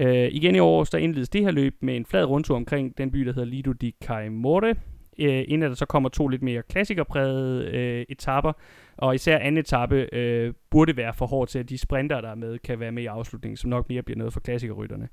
Uh, 0.00 0.06
igen 0.10 0.54
i 0.54 0.58
år, 0.58 0.84
der 0.84 0.98
indledes 0.98 1.28
det 1.28 1.42
her 1.42 1.50
løb 1.50 1.76
med 1.80 1.96
en 1.96 2.06
flad 2.06 2.24
rundtur 2.24 2.56
omkring 2.56 2.98
den 2.98 3.10
by, 3.10 3.18
der 3.18 3.32
hedder 3.32 3.48
Lido 3.48 3.72
di 3.72 3.94
Caimore, 4.04 4.74
øh, 5.18 5.44
inden 5.48 5.70
der 5.70 5.74
så 5.74 5.86
kommer 5.86 6.08
to 6.08 6.28
lidt 6.28 6.42
mere 6.42 6.62
klassikerprægede 6.62 7.64
øh, 7.64 8.04
etapper, 8.08 8.52
og 8.96 9.14
især 9.14 9.38
anden 9.38 9.58
etape 9.58 10.08
øh, 10.14 10.54
burde 10.70 10.96
være 10.96 11.14
for 11.14 11.26
hård 11.26 11.48
til, 11.48 11.58
at 11.58 11.68
de 11.68 11.78
sprinter, 11.78 12.20
der 12.20 12.30
er 12.30 12.34
med, 12.34 12.58
kan 12.58 12.80
være 12.80 12.92
med 12.92 13.02
i 13.02 13.06
afslutningen, 13.06 13.56
som 13.56 13.70
nok 13.70 13.88
mere 13.88 14.02
bliver 14.02 14.18
noget 14.18 14.32
for 14.32 14.40
klassikerrytterne. 14.40 15.08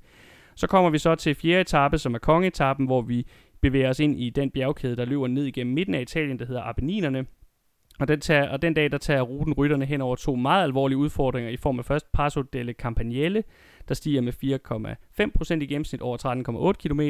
Så 0.54 0.66
kommer 0.66 0.90
vi 0.90 0.98
så 0.98 1.14
til 1.14 1.34
fjerde 1.34 1.60
etape, 1.60 1.98
som 1.98 2.14
er 2.14 2.18
kongeetappen, 2.18 2.86
hvor 2.86 3.00
vi 3.00 3.26
bevæger 3.60 3.88
os 3.88 4.00
ind 4.00 4.20
i 4.20 4.30
den 4.30 4.50
bjergkæde, 4.50 4.96
der 4.96 5.04
løber 5.04 5.26
ned 5.26 5.44
igennem 5.44 5.74
midten 5.74 5.94
af 5.94 6.00
Italien, 6.00 6.38
der 6.38 6.44
hedder 6.44 6.62
Apenninerne. 6.62 7.26
Og 8.00 8.08
den, 8.08 8.20
tager, 8.20 8.48
og 8.48 8.62
den 8.62 8.74
dag, 8.74 8.92
der 8.92 8.98
tager 8.98 9.22
ruten 9.22 9.54
rytterne 9.54 9.84
hen 9.84 10.00
over 10.00 10.16
to 10.16 10.34
meget 10.34 10.62
alvorlige 10.62 10.98
udfordringer 10.98 11.50
i 11.50 11.56
form 11.56 11.78
af 11.78 11.84
først 11.84 12.12
Passo 12.12 12.42
delle 12.42 12.72
Campagnelle, 12.72 13.44
der 13.90 13.94
stiger 13.94 14.20
med 14.20 14.32
4,5% 15.52 15.62
i 15.62 15.66
gennemsnit 15.66 16.00
over 16.00 16.72
13,8 16.72 16.88
km. 16.88 17.00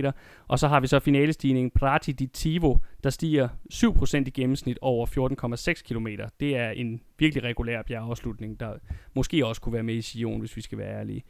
Og 0.48 0.58
så 0.58 0.68
har 0.68 0.80
vi 0.80 0.86
så 0.86 0.98
finalestigningen 0.98 1.70
Prati 1.70 2.12
di 2.12 2.26
Tivo, 2.26 2.76
der 3.04 3.10
stiger 3.10 3.48
7% 3.74 4.16
i 4.16 4.30
gennemsnit 4.30 4.78
over 4.80 5.06
14,6 5.76 5.82
km. 5.88 6.06
Det 6.40 6.56
er 6.56 6.70
en 6.70 7.00
virkelig 7.18 7.44
regulær 7.44 7.82
bjergeafslutning, 7.82 8.60
der 8.60 8.74
måske 9.14 9.46
også 9.46 9.60
kunne 9.60 9.72
være 9.72 9.82
med 9.82 9.94
i 9.94 10.02
Sion, 10.02 10.40
hvis 10.40 10.56
vi 10.56 10.60
skal 10.60 10.78
være 10.78 10.98
ærlige. 11.00 11.22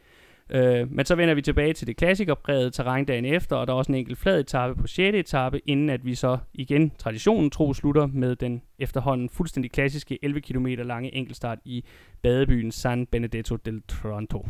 Øh, 0.52 0.92
men 0.92 1.06
så 1.06 1.14
vender 1.14 1.34
vi 1.34 1.42
tilbage 1.42 1.72
til 1.72 1.86
det 1.86 1.96
klassikerprægede 1.96 2.70
terræn 2.70 3.04
dagen 3.04 3.24
efter, 3.24 3.56
og 3.56 3.66
der 3.66 3.72
er 3.72 3.76
også 3.76 3.92
en 3.92 3.98
enkelt 3.98 4.18
flad 4.18 4.40
etape 4.40 4.74
på 4.74 4.86
6. 4.86 5.16
etape, 5.16 5.60
inden 5.66 5.90
at 5.90 6.04
vi 6.04 6.14
så 6.14 6.38
igen 6.54 6.92
traditionen 6.98 7.50
tro 7.50 7.74
slutter 7.74 8.06
med 8.06 8.36
den 8.36 8.62
efterhånden 8.78 9.28
fuldstændig 9.28 9.72
klassiske 9.72 10.18
11 10.22 10.40
km 10.40 10.66
lange 10.66 11.14
enkeltstart 11.14 11.58
i 11.64 11.84
badebyen 12.22 12.72
San 12.72 13.06
Benedetto 13.06 13.56
del 13.56 13.82
Tronto. 13.88 14.46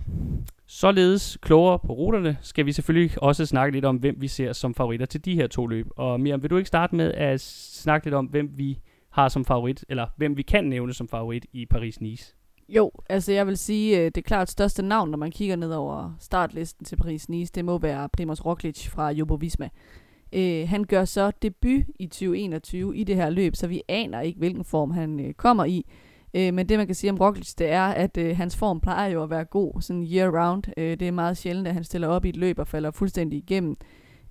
Således 0.66 1.38
klogere 1.42 1.78
på 1.78 1.92
ruterne 1.92 2.36
skal 2.40 2.66
vi 2.66 2.72
selvfølgelig 2.72 3.22
også 3.22 3.46
snakke 3.46 3.76
lidt 3.76 3.84
om, 3.84 3.96
hvem 3.96 4.16
vi 4.18 4.28
ser 4.28 4.52
som 4.52 4.74
favoritter 4.74 5.06
til 5.06 5.24
de 5.24 5.34
her 5.34 5.46
to 5.46 5.66
løb. 5.66 5.86
Og 5.96 6.20
Miriam, 6.20 6.42
vil 6.42 6.50
du 6.50 6.56
ikke 6.56 6.68
starte 6.68 6.96
med 6.96 7.12
at 7.14 7.40
snakke 7.40 8.06
lidt 8.06 8.14
om, 8.14 8.26
hvem 8.26 8.50
vi 8.56 8.78
har 9.10 9.28
som 9.28 9.44
favorit, 9.44 9.84
eller 9.88 10.06
hvem 10.16 10.36
vi 10.36 10.42
kan 10.42 10.64
nævne 10.64 10.94
som 10.94 11.08
favorit 11.08 11.46
i 11.52 11.66
Paris-Nice? 11.74 12.39
Jo, 12.76 12.90
altså 13.08 13.32
jeg 13.32 13.46
vil 13.46 13.56
sige, 13.56 13.98
øh, 13.98 14.04
det 14.04 14.14
det 14.14 14.24
klart 14.24 14.50
største 14.50 14.82
navn, 14.82 15.10
når 15.10 15.18
man 15.18 15.30
kigger 15.30 15.56
ned 15.56 15.72
over 15.72 16.16
startlisten 16.20 16.84
til 16.84 16.96
Paris-Nice, 16.96 17.50
det 17.54 17.64
må 17.64 17.78
være 17.78 18.08
Primoz 18.08 18.40
Roglic 18.40 18.88
fra 18.88 19.10
Jumbo 19.10 19.34
Visma. 19.34 19.68
Øh, 20.32 20.68
han 20.68 20.84
gør 20.84 21.04
så 21.04 21.30
debut 21.42 21.84
i 21.98 22.06
2021 22.06 22.96
i 22.96 23.04
det 23.04 23.16
her 23.16 23.30
løb, 23.30 23.56
så 23.56 23.66
vi 23.66 23.82
aner 23.88 24.20
ikke, 24.20 24.38
hvilken 24.38 24.64
form 24.64 24.90
han 24.90 25.20
øh, 25.20 25.34
kommer 25.34 25.64
i. 25.64 25.86
Øh, 26.34 26.54
men 26.54 26.68
det, 26.68 26.78
man 26.78 26.86
kan 26.86 26.94
sige 26.94 27.10
om 27.10 27.18
Roglic, 27.18 27.54
det 27.54 27.70
er, 27.70 27.86
at 27.86 28.16
øh, 28.16 28.36
hans 28.36 28.56
form 28.56 28.80
plejer 28.80 29.08
jo 29.08 29.22
at 29.22 29.30
være 29.30 29.44
god 29.44 29.80
sådan 29.80 30.02
year-round. 30.02 30.72
Øh, 30.76 31.00
det 31.00 31.08
er 31.08 31.12
meget 31.12 31.36
sjældent, 31.36 31.68
at 31.68 31.74
han 31.74 31.84
stiller 31.84 32.08
op 32.08 32.24
i 32.24 32.28
et 32.28 32.36
løb 32.36 32.58
og 32.58 32.68
falder 32.68 32.90
fuldstændig 32.90 33.38
igennem. 33.38 33.76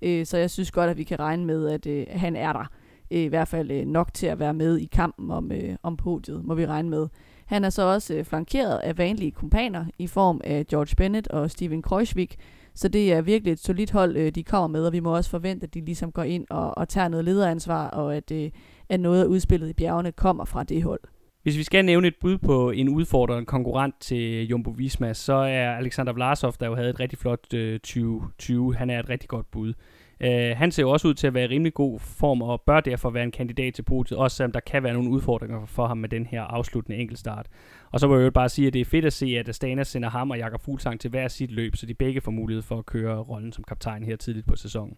Øh, 0.02 0.26
så 0.26 0.38
jeg 0.38 0.50
synes 0.50 0.70
godt, 0.70 0.90
at 0.90 0.96
vi 0.96 1.04
kan 1.04 1.18
regne 1.18 1.44
med, 1.44 1.68
at 1.68 1.86
øh, 1.86 2.06
han 2.10 2.36
er 2.36 2.52
der. 2.52 2.70
Øh, 3.10 3.20
I 3.20 3.26
hvert 3.26 3.48
fald 3.48 3.70
øh, 3.70 3.86
nok 3.86 4.14
til 4.14 4.26
at 4.26 4.38
være 4.38 4.54
med 4.54 4.78
i 4.78 4.86
kampen 4.86 5.30
om, 5.30 5.52
øh, 5.52 5.76
om 5.82 5.96
podiet, 5.96 6.44
må 6.44 6.54
vi 6.54 6.66
regne 6.66 6.90
med. 6.90 7.08
Han 7.50 7.64
er 7.64 7.70
så 7.70 7.82
også 7.82 8.14
øh, 8.14 8.24
flankeret 8.24 8.78
af 8.78 8.98
vanlige 8.98 9.30
kompaner 9.30 9.84
i 9.98 10.06
form 10.06 10.40
af 10.44 10.66
George 10.66 10.94
Bennett 10.96 11.28
og 11.28 11.50
Steven 11.50 11.82
Kreuzvik, 11.82 12.36
så 12.74 12.88
det 12.88 13.12
er 13.12 13.20
virkelig 13.20 13.52
et 13.52 13.58
solidt 13.58 13.90
hold, 13.90 14.16
øh, 14.16 14.32
de 14.34 14.44
kommer 14.44 14.66
med, 14.68 14.86
og 14.86 14.92
vi 14.92 15.00
må 15.00 15.16
også 15.16 15.30
forvente, 15.30 15.64
at 15.64 15.74
de 15.74 15.80
ligesom 15.80 16.12
går 16.12 16.22
ind 16.22 16.46
og, 16.50 16.78
og 16.78 16.88
tager 16.88 17.08
noget 17.08 17.24
lederansvar, 17.24 17.88
og 17.88 18.16
at, 18.16 18.30
øh, 18.30 18.50
at 18.88 19.00
noget 19.00 19.22
af 19.22 19.26
udspillet 19.26 19.68
i 19.68 19.72
bjergene 19.72 20.12
kommer 20.12 20.44
fra 20.44 20.64
det 20.64 20.82
hold. 20.82 21.00
Hvis 21.42 21.58
vi 21.58 21.62
skal 21.62 21.84
nævne 21.84 22.06
et 22.06 22.14
bud 22.20 22.38
på 22.38 22.70
en 22.70 22.88
udfordrende 22.88 23.46
konkurrent 23.46 23.94
til 24.00 24.46
Jumbo 24.46 24.70
Visma, 24.70 25.12
så 25.12 25.32
er 25.32 25.70
Alexander 25.70 26.12
Vlasov, 26.12 26.52
der 26.60 26.66
jo 26.66 26.74
havde 26.74 26.90
et 26.90 27.00
rigtig 27.00 27.18
flot 27.18 27.54
øh, 27.54 27.80
2020, 27.80 28.74
han 28.74 28.90
er 28.90 29.00
et 29.00 29.08
rigtig 29.08 29.28
godt 29.28 29.50
bud. 29.50 29.74
Øh, 30.20 30.56
han 30.56 30.72
ser 30.72 30.82
jo 30.82 30.90
også 30.90 31.08
ud 31.08 31.14
til 31.14 31.26
at 31.26 31.34
være 31.34 31.44
i 31.44 31.48
rimelig 31.48 31.74
god 31.74 31.98
form, 31.98 32.42
og 32.42 32.62
bør 32.66 32.80
derfor 32.80 33.10
være 33.10 33.24
en 33.24 33.30
kandidat 33.30 33.74
til 33.74 33.82
podiet, 33.82 34.18
også 34.18 34.36
selvom 34.36 34.52
der 34.52 34.60
kan 34.60 34.82
være 34.82 34.92
nogle 34.92 35.10
udfordringer 35.10 35.66
for 35.66 35.86
ham 35.86 35.98
med 35.98 36.08
den 36.08 36.26
her 36.26 36.42
afsluttende 36.42 36.98
enkeltstart. 36.98 37.46
Og 37.90 38.00
så 38.00 38.08
må 38.08 38.16
jeg 38.16 38.24
jo 38.24 38.30
bare 38.30 38.48
sige, 38.48 38.66
at 38.66 38.72
det 38.72 38.80
er 38.80 38.84
fedt 38.84 39.04
at 39.04 39.12
se, 39.12 39.26
at 39.26 39.48
Astana 39.48 39.84
sender 39.84 40.10
ham 40.10 40.30
og 40.30 40.38
Jakob 40.38 40.60
Fuglsang 40.60 41.00
til 41.00 41.10
hver 41.10 41.28
sit 41.28 41.50
løb, 41.50 41.76
så 41.76 41.86
de 41.86 41.94
begge 41.94 42.20
får 42.20 42.30
mulighed 42.30 42.62
for 42.62 42.78
at 42.78 42.86
køre 42.86 43.18
rollen 43.18 43.52
som 43.52 43.64
kaptajn 43.64 44.04
her 44.04 44.16
tidligt 44.16 44.46
på 44.46 44.56
sæsonen. 44.56 44.96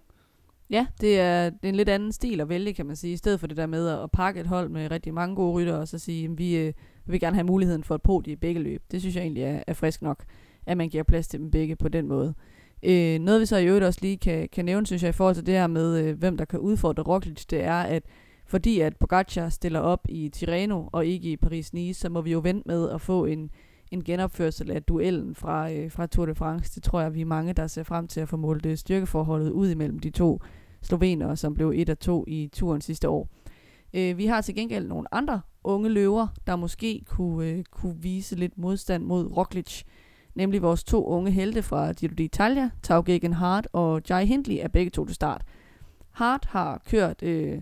Ja, 0.71 0.87
det 1.01 1.21
er, 1.21 1.51
det 1.51 1.65
er 1.65 1.69
en 1.69 1.75
lidt 1.75 1.89
anden 1.89 2.13
stil 2.13 2.41
at 2.41 2.49
vælge, 2.49 2.73
kan 2.73 2.87
man 2.87 2.97
sige. 2.97 3.13
I 3.13 3.17
stedet 3.17 3.41
for 3.41 3.47
det 3.47 3.57
der 3.57 3.67
med 3.67 3.89
at 3.89 4.11
pakke 4.11 4.41
et 4.41 4.47
hold 4.47 4.69
med 4.69 4.91
rigtig 4.91 5.15
mange 5.15 5.37
gode 5.37 5.53
rytter, 5.53 5.77
og 5.77 5.89
så 5.89 5.99
sige, 5.99 6.25
at 6.25 6.39
vi, 6.39 6.57
øh, 6.57 6.73
vil 7.07 7.21
gerne 7.21 7.37
have 7.37 7.45
muligheden 7.45 7.85
for 7.85 7.95
et 7.95 8.03
podie 8.03 8.33
i 8.33 8.37
begge 8.37 8.61
løb. 8.61 8.83
Det 8.91 9.01
synes 9.01 9.17
jeg 9.17 9.23
egentlig 9.23 9.43
er, 9.43 9.63
er 9.67 9.73
frisk 9.73 10.03
nok, 10.03 10.25
at 10.67 10.77
man 10.77 10.89
giver 10.89 11.03
plads 11.03 11.29
til 11.29 11.41
dem 11.41 11.51
begge 11.51 11.77
på 11.77 11.89
den 11.89 12.09
måde. 12.09 12.35
Øh, 12.83 13.19
noget 13.19 13.41
vi 13.41 13.47
så 13.47 13.57
i 13.57 13.67
øvrigt 13.67 13.85
også 13.85 13.99
lige 14.03 14.17
kan, 14.17 14.49
kan 14.53 14.65
nævne, 14.65 14.87
synes 14.87 15.03
jeg, 15.03 15.09
i 15.09 15.13
forhold 15.13 15.35
til 15.35 15.47
det 15.47 15.55
her 15.55 15.67
med, 15.67 16.05
øh, 16.05 16.19
hvem 16.19 16.37
der 16.37 16.45
kan 16.45 16.59
udfordre 16.59 17.03
Roglic, 17.03 17.45
det 17.47 17.65
er, 17.65 17.81
at 17.81 18.03
fordi 18.47 18.81
at 18.81 18.97
Pogacar 18.97 19.49
stiller 19.49 19.81
op 19.81 20.07
i 20.09 20.29
Tirreno 20.29 20.89
og 20.93 21.07
ikke 21.07 21.33
i 21.33 21.37
Paris-Nice, 21.47 21.93
så 21.93 22.09
må 22.09 22.21
vi 22.21 22.33
jo 22.33 22.39
vente 22.39 22.69
med 22.69 22.91
at 22.91 23.01
få 23.01 23.25
en, 23.25 23.51
en 23.91 24.05
genopførsel 24.05 24.71
af 24.71 24.83
duellen 24.83 25.35
fra, 25.35 25.73
øh, 25.73 25.91
fra 25.91 26.07
Tour 26.07 26.27
de 26.27 26.35
France. 26.35 26.75
Det 26.75 26.83
tror 26.83 27.01
jeg, 27.01 27.15
vi 27.15 27.21
er 27.21 27.27
mange, 27.27 27.53
der 27.53 27.67
ser 27.67 27.83
frem 27.83 28.09
til 28.09 28.21
at 28.21 28.29
få 28.29 28.37
målt 28.37 28.67
øh, 28.67 28.77
styrkeforholdet 28.77 29.51
ud 29.51 29.71
imellem 29.71 29.99
de 29.99 30.11
to 30.11 30.41
slovenere, 30.83 31.37
som 31.37 31.55
blev 31.55 31.73
et 31.77 31.91
og 31.91 31.99
to 31.99 32.25
i 32.29 32.51
turen 32.53 32.81
sidste 32.81 33.09
år. 33.09 33.29
Øh, 33.95 34.19
vi 34.19 34.27
har 34.27 34.41
til 34.41 34.55
gengæld 34.55 34.87
nogle 34.87 35.15
andre 35.15 35.41
unge 35.65 35.89
løver, 35.89 36.27
der 36.47 36.57
måske 36.57 37.05
kunne, 37.07 37.49
øh, 37.49 37.65
kunne 37.71 37.97
vise 37.97 38.37
lidt 38.37 38.59
modstand 38.59 39.05
mod 39.05 39.37
Roglic. 39.37 39.83
Nemlig 40.35 40.63
vores 40.63 40.85
to 40.85 41.07
unge 41.07 41.31
helte 41.31 41.63
fra 41.63 41.93
Giro 41.93 42.13
d'Italia, 42.21 42.71
Tau 42.83 43.05
Hart 43.33 43.69
og 43.73 44.03
Jai 44.11 44.27
Hindley, 44.27 44.57
er 44.61 44.69
begge 44.69 44.91
to 44.91 45.07
til 45.07 45.15
start. 45.15 45.43
Hart 46.11 46.45
har 46.45 46.83
kørt 46.91 47.23
øh, 47.23 47.61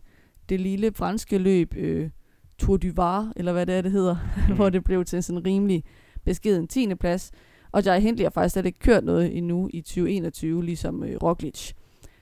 det 0.49 0.61
lille 0.61 0.93
franske 0.95 1.39
løb 1.39 1.75
øh, 1.77 2.11
Tour 2.59 2.77
du 2.77 2.89
Var, 2.95 3.33
eller 3.37 3.53
hvad 3.53 3.67
det 3.67 3.75
er, 3.75 3.83
det 3.83 3.93
hedder, 3.93 4.17
mm. 4.49 4.55
hvor 4.55 4.71
det 4.71 4.85
blev 4.85 5.05
til 5.05 5.23
sådan 5.23 5.39
en 5.39 5.47
rimelig 5.47 5.85
beskeden 6.25 6.69
10. 6.69 6.95
plads. 6.95 7.31
Og 7.73 7.85
Jai 7.85 8.01
Hindley 8.01 8.25
har 8.25 8.31
faktisk 8.31 8.53
slet 8.53 8.67
ikke 8.67 8.79
kørt 8.79 9.05
noget 9.05 9.37
endnu 9.37 9.69
i 9.73 9.81
2021, 9.81 10.65
ligesom 10.65 11.05
øh, 11.05 11.17
Roglic. 11.23 11.73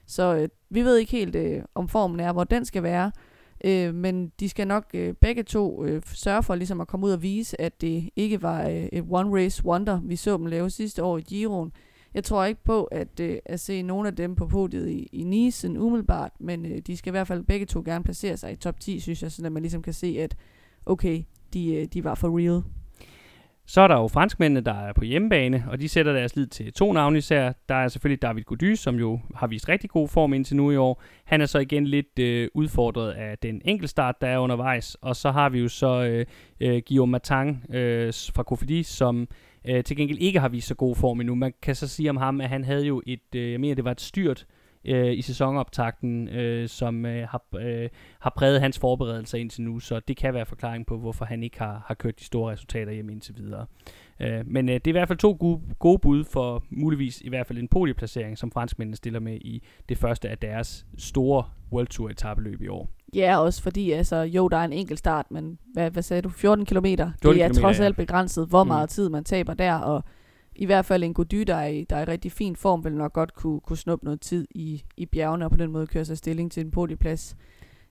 Så 0.05 0.35
øh, 0.35 0.49
vi 0.69 0.81
ved 0.81 0.97
ikke 0.97 1.11
helt, 1.11 1.35
øh, 1.35 1.61
om 1.75 1.87
formen 1.87 2.19
er, 2.19 2.33
hvor 2.33 2.43
den 2.43 2.65
skal 2.65 2.83
være. 2.83 3.11
Øh, 3.63 3.95
men 3.95 4.31
de 4.39 4.49
skal 4.49 4.67
nok 4.67 4.85
øh, 4.93 5.13
begge 5.13 5.43
to 5.43 5.85
øh, 5.85 6.01
sørge 6.05 6.43
for 6.43 6.55
ligesom 6.55 6.81
at 6.81 6.87
komme 6.87 7.05
ud 7.05 7.11
og 7.11 7.21
vise, 7.21 7.61
at 7.61 7.81
det 7.81 8.09
ikke 8.15 8.41
var 8.41 8.67
øh, 8.67 8.75
et 8.75 9.05
one 9.09 9.43
race 9.43 9.65
wonder, 9.65 10.01
vi 10.03 10.15
så 10.15 10.37
dem 10.37 10.45
lave 10.45 10.69
sidste 10.69 11.03
år 11.03 11.17
i 11.17 11.21
Giroen. 11.21 11.71
Jeg 12.13 12.23
tror 12.23 12.45
ikke 12.45 12.63
på 12.63 12.83
at, 12.83 13.19
øh, 13.19 13.37
at 13.45 13.59
se 13.59 13.81
nogen 13.81 14.07
af 14.07 14.15
dem 14.15 14.35
på 14.35 14.47
podiet 14.47 14.89
i, 14.89 15.09
i 15.11 15.23
Nice 15.23 15.67
umiddelbart, 15.79 16.31
men 16.39 16.65
øh, 16.65 16.77
de 16.77 16.97
skal 16.97 17.09
i 17.09 17.11
hvert 17.11 17.27
fald 17.27 17.43
begge 17.43 17.65
to 17.65 17.81
gerne 17.85 18.03
placere 18.03 18.37
sig 18.37 18.51
i 18.51 18.55
top 18.55 18.79
10, 18.79 18.99
synes 18.99 19.23
jeg, 19.23 19.31
så 19.31 19.49
man 19.49 19.63
ligesom 19.63 19.81
kan 19.81 19.93
se, 19.93 20.17
at 20.19 20.35
okay, 20.85 21.23
de, 21.53 21.75
øh, 21.75 21.85
de 21.85 22.03
var 22.03 22.15
for 22.15 22.39
real. 22.39 22.63
Så 23.69 23.81
er 23.81 23.87
der 23.87 23.95
jo 23.95 24.07
franskmændene, 24.07 24.61
der 24.61 24.73
er 24.73 24.93
på 24.93 25.03
hjemmebane, 25.03 25.65
og 25.67 25.79
de 25.79 25.89
sætter 25.89 26.13
deres 26.13 26.35
lid 26.35 26.47
til 26.47 26.73
to 26.73 26.93
navne 26.93 27.17
især. 27.17 27.51
Der 27.69 27.75
er 27.75 27.87
selvfølgelig 27.87 28.21
David 28.21 28.43
Gody, 28.43 28.75
som 28.75 28.95
jo 28.95 29.19
har 29.35 29.47
vist 29.47 29.69
rigtig 29.69 29.89
god 29.89 30.07
form 30.07 30.33
indtil 30.33 30.55
nu 30.55 30.71
i 30.71 30.75
år. 30.75 31.01
Han 31.25 31.41
er 31.41 31.45
så 31.45 31.59
igen 31.59 31.87
lidt 31.87 32.19
øh, 32.19 32.49
udfordret 32.53 33.11
af 33.11 33.37
den 33.37 33.61
enkeltstart, 33.65 34.15
der 34.21 34.27
er 34.27 34.37
undervejs. 34.37 34.95
Og 35.01 35.15
så 35.15 35.31
har 35.31 35.49
vi 35.49 35.59
jo 35.59 35.67
så 35.67 36.03
øh, 36.03 36.25
øh, 36.59 36.81
Guillaume 36.87 37.11
Matang 37.11 37.75
øh, 37.75 38.13
fra 38.35 38.43
Kofidi, 38.43 38.83
som 38.83 39.27
øh, 39.65 39.83
til 39.83 39.97
gengæld 39.97 40.19
ikke 40.19 40.39
har 40.39 40.49
vist 40.49 40.67
så 40.67 40.75
god 40.75 40.95
form 40.95 41.19
endnu. 41.19 41.35
Man 41.35 41.53
kan 41.61 41.75
så 41.75 41.87
sige 41.87 42.09
om 42.09 42.17
ham, 42.17 42.41
at 42.41 42.49
han 42.49 42.63
havde 42.63 42.85
jo 42.85 43.01
et, 43.07 43.35
øh, 43.35 43.51
jeg 43.51 43.59
mener 43.59 43.75
det 43.75 43.85
var 43.85 43.91
et 43.91 44.01
styrt 44.01 44.45
øh, 44.49 44.58
i 44.83 45.21
sæsonoptakten, 45.21 46.27
øh, 46.27 46.69
som 46.69 47.05
øh, 47.05 47.27
har, 47.27 47.43
øh, 47.59 47.89
har 48.19 48.33
præget 48.37 48.61
hans 48.61 48.79
forberedelser 48.79 49.37
indtil 49.37 49.61
nu, 49.63 49.79
så 49.79 49.99
det 49.99 50.17
kan 50.17 50.33
være 50.33 50.45
forklaring 50.45 50.85
på, 50.85 50.97
hvorfor 50.97 51.25
han 51.25 51.43
ikke 51.43 51.59
har, 51.59 51.83
har 51.87 51.93
kørt 51.93 52.19
de 52.19 52.23
store 52.25 52.51
resultater 52.51 52.91
hjem 52.91 53.09
indtil 53.09 53.35
videre. 53.37 53.65
Øh, 54.19 54.47
men 54.47 54.69
øh, 54.69 54.75
det 54.75 54.87
er 54.87 54.91
i 54.91 54.91
hvert 54.91 55.07
fald 55.07 55.17
to 55.19 55.37
gode, 55.39 55.61
gode 55.79 55.99
bud 55.99 56.23
for 56.23 56.63
muligvis 56.69 57.21
i 57.21 57.29
hvert 57.29 57.47
fald 57.47 57.57
en 57.57 57.67
podieplacering, 57.67 58.37
som 58.37 58.51
franskmændene 58.51 58.95
stiller 58.97 59.19
med 59.19 59.35
i 59.35 59.63
det 59.89 59.97
første 59.97 60.29
af 60.29 60.37
deres 60.37 60.85
store 60.97 61.43
World 61.71 61.87
Tour 61.87 62.09
etabeløb 62.09 62.61
i 62.61 62.67
år. 62.67 62.89
Ja, 63.15 63.37
også 63.37 63.63
fordi, 63.63 63.91
altså, 63.91 64.15
jo, 64.15 64.47
der 64.47 64.57
er 64.57 64.65
en 64.65 64.73
enkelt 64.73 64.99
start, 64.99 65.25
men 65.31 65.59
hvad, 65.73 65.91
hvad 65.91 66.03
sagde 66.03 66.21
du? 66.21 66.29
14 66.29 66.65
km? 66.65 66.85
14 66.85 67.17
det 67.23 67.41
er 67.43 67.53
trods 67.53 67.79
ja. 67.79 67.83
alt 67.83 67.95
begrænset, 67.95 68.47
hvor 68.47 68.63
Mm. 68.63 68.67
meget 68.67 68.89
tid 68.89 69.09
man 69.09 69.23
taber 69.23 69.53
der, 69.53 69.73
og 69.75 70.03
i 70.59 70.65
hvert 70.65 70.85
fald 70.85 71.03
en 71.03 71.13
Gody, 71.13 71.43
der 71.47 71.55
er, 71.55 71.67
i, 71.67 71.83
der 71.83 71.95
er 71.95 72.01
i 72.01 72.05
rigtig 72.05 72.31
fin 72.31 72.55
form, 72.55 72.83
vil 72.83 72.93
nok 72.93 73.13
godt 73.13 73.33
kunne, 73.33 73.59
kunne 73.59 73.77
snuppe 73.77 74.05
noget 74.05 74.21
tid 74.21 74.47
i, 74.51 74.83
i 74.97 75.05
bjergene, 75.05 75.45
og 75.45 75.51
på 75.51 75.57
den 75.57 75.71
måde 75.71 75.87
køre 75.87 76.05
sig 76.05 76.17
stilling 76.17 76.51
til 76.51 76.65
en 76.65 76.71
podieplads. 76.71 77.35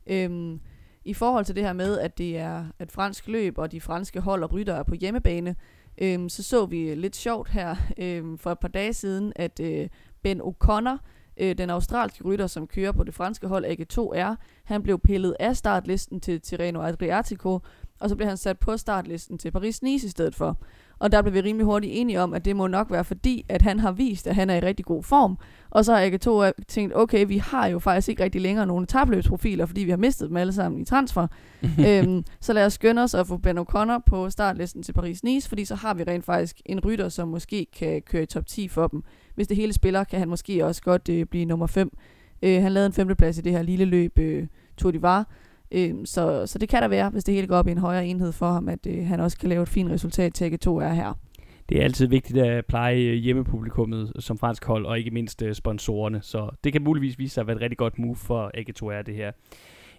Øhm, 0.07 0.61
I 1.05 1.15
forhold 1.15 1.45
til 1.45 1.57
det 1.57 1.65
her 1.65 1.73
med, 1.73 1.99
at 1.99 2.19
det 2.19 2.39
er 2.39 2.65
et 2.81 2.93
fransk 2.93 3.29
løb, 3.29 3.59
og 3.59 3.73
de 3.73 3.81
franske 3.81 4.21
hold 4.21 4.43
og 4.43 4.53
rytter 4.53 4.75
er 4.75 4.83
på 4.83 4.95
hjemmebane, 4.95 5.57
øhm, 5.99 6.29
så 6.29 6.43
så 6.43 6.67
vi 6.67 6.95
lidt 6.95 7.17
sjovt 7.17 7.49
her 7.51 7.77
øhm, 7.99 8.39
for 8.39 8.53
et 8.53 8.59
par 8.59 8.69
dage 8.69 8.95
siden, 8.95 9.33
at 9.37 9.61
øh, 9.61 9.89
Ben 10.23 10.41
O'Connor, 10.41 10.99
øh, 11.37 11.59
den 11.59 11.71
australske 11.71 12.25
rytter, 12.25 12.47
som 12.47 12.67
kører 12.67 12.93
på 12.93 13.05
det 13.05 13.15
franske 13.15 13.49
hold 13.49 13.65
AG2R, 13.65 14.35
han 14.65 14.83
blev 14.83 14.99
pillet 14.99 15.37
af 15.41 15.57
startlisten 15.57 16.21
til 16.21 16.41
Tirreno 16.41 16.83
Adriatico, 16.83 17.59
og 18.01 18.09
så 18.09 18.17
blev 18.17 18.29
han 18.29 18.37
sat 18.37 18.59
på 18.59 18.77
startlisten 18.77 19.39
til 19.39 19.51
Paris-Nice 19.57 20.07
i 20.07 20.09
stedet 20.09 20.35
for. 20.35 20.59
Og 20.99 21.13
der 21.13 21.23
blev 21.23 21.35
vi 21.35 21.41
rimelig 21.41 21.65
hurtigt 21.65 21.93
enige 21.97 22.21
om, 22.21 22.35
at 22.35 22.45
det 22.45 22.57
må 22.57 22.67
nok 22.67 22.91
være 22.91 23.05
fordi, 23.05 23.45
at 23.49 23.63
han 23.63 23.81
har 23.81 23.93
vist, 23.93 24.27
at 24.27 24.35
han 24.35 24.51
er 24.51 24.55
i 24.55 24.61
rigtig 24.61 24.85
god 24.85 25.03
form. 25.03 25.39
Og 25.71 25.85
så 25.85 25.95
har 25.95 26.11
AG2 26.11 26.63
tænkt, 26.69 26.97
okay, 26.97 27.27
vi 27.27 27.39
har 27.39 27.67
jo 27.67 27.79
faktisk 27.79 28.09
ikke 28.09 28.25
rigtig 28.25 28.41
længere 28.41 28.67
nogen 28.67 28.87
tabløbsprofiler, 28.87 29.67
fordi 29.67 29.81
vi 29.81 29.91
har 29.91 29.97
mistet 29.97 30.29
dem 30.29 30.37
alle 30.37 30.53
sammen 30.53 30.81
i 30.81 30.85
transfer. 30.85 31.27
øhm, 31.89 32.25
så 32.41 32.53
lad 32.53 32.67
os 32.67 32.73
skynde 32.73 33.03
os 33.03 33.15
at 33.15 33.27
få 33.27 33.37
Ben 33.37 33.59
O'Connor 33.59 33.99
på 34.07 34.31
startlisten 34.31 34.83
til 34.83 34.95
Paris-Nice, 34.99 35.49
fordi 35.49 35.65
så 35.65 35.75
har 35.75 35.95
vi 35.95 36.03
rent 36.03 36.25
faktisk 36.25 36.61
en 36.67 36.81
rytter, 36.81 37.09
som 37.09 37.29
måske 37.29 37.67
kan 37.79 38.03
køre 38.03 38.23
i 38.23 38.27
top 38.27 38.47
10 38.47 38.69
for 38.69 38.87
dem. 38.87 39.03
Hvis 39.35 39.49
det 39.49 39.57
hele 39.57 39.73
spiller, 39.73 40.05
kan 40.05 40.19
han 40.19 40.29
måske 40.29 40.67
også 40.67 40.83
godt 40.83 41.09
øh, 41.09 41.27
blive 41.27 41.45
nummer 41.45 41.67
5. 41.67 41.91
Øh, 42.43 42.63
han 42.63 42.73
lavede 42.73 42.87
en 42.87 42.93
femteplads 42.93 43.39
i 43.39 43.41
det 43.41 43.53
her 43.53 43.63
lille 43.63 43.85
løb, 43.85 44.19
øh, 44.19 44.47
Tour 44.77 44.91
de 44.91 45.03
Var. 45.03 45.27
Øh, 45.73 45.95
så, 46.05 46.47
så 46.47 46.59
det 46.59 46.69
kan 46.69 46.83
der 46.83 46.89
være, 46.89 47.11
hvis 47.11 47.25
det 47.25 47.35
hele 47.35 47.47
går 47.47 47.57
op 47.57 47.69
i 47.69 47.71
en 47.71 47.79
højere 47.79 48.07
enhed 48.07 48.33
for 48.33 48.51
ham, 48.51 48.69
at 48.69 48.87
øh, 48.87 49.07
han 49.07 49.21
også 49.21 49.39
kan 49.39 49.49
lave 49.49 49.63
et 49.63 49.69
fint 49.69 49.91
resultat 49.91 50.35
til 50.35 50.45
AG2 50.45 50.71
er 50.71 50.93
her. 50.93 51.15
Det 51.69 51.79
er 51.79 51.85
altid 51.85 52.07
vigtigt 52.07 52.39
at 52.39 52.67
pleje 52.67 53.01
øh, 53.01 53.15
hjemmepublikummet 53.15 54.13
som 54.19 54.39
fransk 54.39 54.65
hold, 54.65 54.87
og 54.87 54.99
ikke 54.99 55.11
mindst 55.11 55.43
øh, 55.43 55.55
sponsorerne. 55.55 56.23
Så 56.23 56.51
det 56.65 56.73
kan 56.73 56.83
muligvis 56.83 57.19
vise 57.19 57.35
sig 57.35 57.41
at 57.41 57.47
være 57.47 57.57
et 57.57 57.63
rigtig 57.63 57.79
godt 57.79 57.99
move 57.99 58.17
for 58.17 58.51
AG2R, 58.57 59.03
det 59.03 59.15
her. 59.15 59.33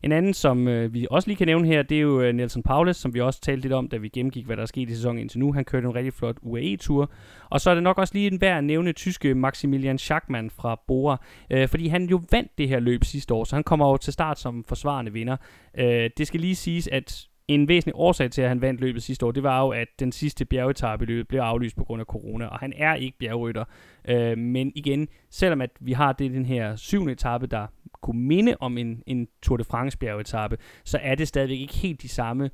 En 0.04 0.12
anden, 0.12 0.34
som 0.34 0.68
øh, 0.68 0.94
vi 0.94 1.08
også 1.12 1.28
lige 1.28 1.38
kan 1.38 1.48
nævne 1.48 1.68
her, 1.68 1.82
det 1.82 1.98
er 1.98 2.02
jo 2.02 2.22
øh, 2.22 2.34
Nelson 2.34 2.64
Paulus, 2.64 2.98
som 2.98 3.14
vi 3.14 3.22
også 3.22 3.42
talte 3.42 3.62
lidt 3.62 3.74
om, 3.74 3.90
da 3.90 3.98
vi 3.98 4.10
gennemgik, 4.10 4.46
hvad 4.46 4.58
der 4.58 4.62
er 4.62 4.68
sket 4.68 4.90
i 4.90 4.96
sæsonen 4.96 5.20
indtil 5.20 5.40
nu. 5.40 5.54
Han 5.54 5.66
kørte 5.66 5.88
en 5.88 5.96
rigtig 5.96 6.14
flot 6.14 6.38
UAE-tur. 6.42 7.12
Og 7.50 7.62
så 7.62 7.70
er 7.70 7.74
det 7.74 7.84
nok 7.84 7.98
også 7.98 8.14
lige 8.14 8.32
en 8.32 8.42
værd 8.42 8.58
at 8.58 8.64
nævne 8.64 8.92
tyske 8.92 9.36
Maximilian 9.36 9.98
Schachmann 9.98 10.50
fra 10.50 10.82
Bora, 10.88 11.22
øh, 11.50 11.68
fordi 11.68 11.88
han 11.88 12.06
jo 12.06 12.22
vandt 12.32 12.58
det 12.58 12.68
her 12.68 12.80
løb 12.80 13.04
sidste 13.04 13.34
år, 13.34 13.44
så 13.44 13.56
han 13.56 13.64
kommer 13.64 13.90
jo 13.90 13.98
til 13.98 14.14
start 14.14 14.40
som 14.40 14.64
forsvarende 14.64 15.14
vinder. 15.14 15.38
Øh, 15.78 16.10
det 16.18 16.28
skal 16.28 16.40
lige 16.40 16.56
siges, 16.56 16.88
at 16.88 17.30
en 17.50 17.68
væsentlig 17.68 17.96
årsag 17.96 18.32
til, 18.32 18.42
at 18.42 18.50
han 18.50 18.62
vandt 18.62 18.82
løbet 18.82 19.04
sidste 19.04 19.26
år, 19.26 19.32
det 19.32 19.44
var 19.44 19.62
jo, 19.62 19.70
at 19.70 19.88
den 20.00 20.12
sidste 20.12 20.46
bjergetappe 20.46 21.06
i 21.06 21.08
løbet 21.08 21.28
blev 21.28 21.40
aflyst 21.40 21.76
på 21.76 21.84
grund 21.84 22.00
af 22.00 22.06
corona, 22.06 22.46
og 22.46 22.60
han 22.60 22.74
er 22.76 22.96
ikke 22.96 23.18
bjergrytter. 23.18 23.64
Øh, 24.08 24.38
men 24.38 24.72
igen, 24.76 25.08
selvom 25.30 25.62
at 25.62 25.70
vi 25.80 25.92
har 25.92 26.14
det 26.14 26.32
den 26.32 26.46
her 26.46 26.76
syvende 26.76 27.14
etape, 27.14 27.48
der 27.48 27.68
kunne 28.02 28.22
minde 28.22 28.56
om 28.60 28.78
en, 28.78 29.04
en 29.08 29.28
Tour 29.42 29.58
de 29.58 29.64
France 29.64 29.98
bjergetappe, 29.98 30.58
så 30.84 31.00
er 31.02 31.16
det 31.16 31.28
stadigvæk 31.28 31.60
ikke 31.60 31.76
helt 31.76 32.02
de 32.02 32.10
samme 32.10 32.50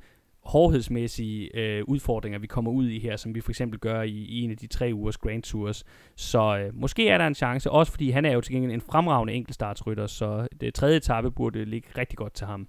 hårdhedsmæssige 0.46 1.56
øh, 1.58 1.84
udfordringer, 1.86 2.38
vi 2.38 2.46
kommer 2.46 2.70
ud 2.70 2.88
i 2.88 2.98
her, 2.98 3.16
som 3.16 3.34
vi 3.34 3.40
for 3.40 3.50
eksempel 3.50 3.78
gør 3.78 4.02
i, 4.02 4.10
i 4.10 4.40
en 4.42 4.50
af 4.50 4.56
de 4.56 4.66
tre 4.66 4.90
ugers 4.94 5.16
Grand 5.16 5.42
Tours. 5.42 5.84
Så 6.16 6.58
øh, 6.58 6.80
måske 6.80 7.08
er 7.08 7.18
der 7.18 7.26
en 7.26 7.34
chance, 7.34 7.70
også 7.70 7.92
fordi 7.92 8.10
han 8.10 8.24
er 8.24 8.32
jo 8.32 8.40
til 8.40 8.54
gengæld 8.54 8.72
en 8.72 8.80
fremragende 8.80 9.32
enkeltstartsrytter, 9.32 10.06
så 10.06 10.48
det 10.60 10.74
tredje 10.74 10.96
etape 10.96 11.30
burde 11.30 11.64
ligge 11.64 11.88
rigtig 11.98 12.18
godt 12.18 12.34
til 12.34 12.46
ham. 12.46 12.68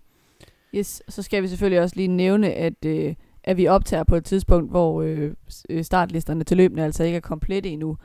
Yes, 0.75 1.01
så 1.09 1.21
skal 1.23 1.43
vi 1.43 1.47
selvfølgelig 1.47 1.81
også 1.81 1.95
lige 1.95 2.07
nævne, 2.07 2.53
at, 2.53 2.85
øh, 2.85 3.15
at 3.43 3.57
vi 3.57 3.67
optager 3.67 4.03
på 4.03 4.15
et 4.15 4.25
tidspunkt, 4.25 4.71
hvor 4.71 5.01
øh, 5.01 5.33
øh 5.69 5.83
startlisterne 5.83 6.43
til 6.43 6.57
løbende 6.57 6.83
altså 6.83 7.03
ikke 7.03 7.15
er 7.15 7.21
komplette 7.21 7.69
endnu. 7.69 7.97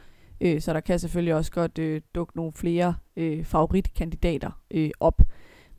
Øh, 0.43 0.61
så 0.61 0.73
der 0.73 0.81
kan 0.81 0.99
selvfølgelig 0.99 1.35
også 1.35 1.53
godt 1.53 1.79
øh, 1.79 2.01
dukke 2.15 2.37
nogle 2.37 2.53
flere 2.53 2.95
øh, 3.17 3.45
favoritkandidater 3.45 4.51
øh, 4.71 4.91
op. 5.01 5.23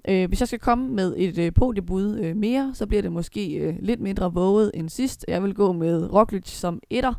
Øh, 0.09 0.28
hvis 0.28 0.39
jeg 0.39 0.47
skal 0.47 0.59
komme 0.59 0.89
med 0.89 1.14
et 1.18 1.38
øh, 1.38 1.53
podiebud 1.53 2.20
øh, 2.20 2.36
mere, 2.36 2.72
så 2.74 2.88
bliver 2.88 3.01
det 3.01 3.11
måske 3.11 3.55
øh, 3.55 3.76
lidt 3.80 3.99
mindre 3.99 4.34
våget 4.34 4.72
end 4.74 4.89
sidst. 4.89 5.26
Jeg 5.28 5.43
vil 5.43 5.53
gå 5.53 5.72
med 5.72 6.14
Roglic 6.14 6.49
som 6.49 6.80
etter, 6.89 7.14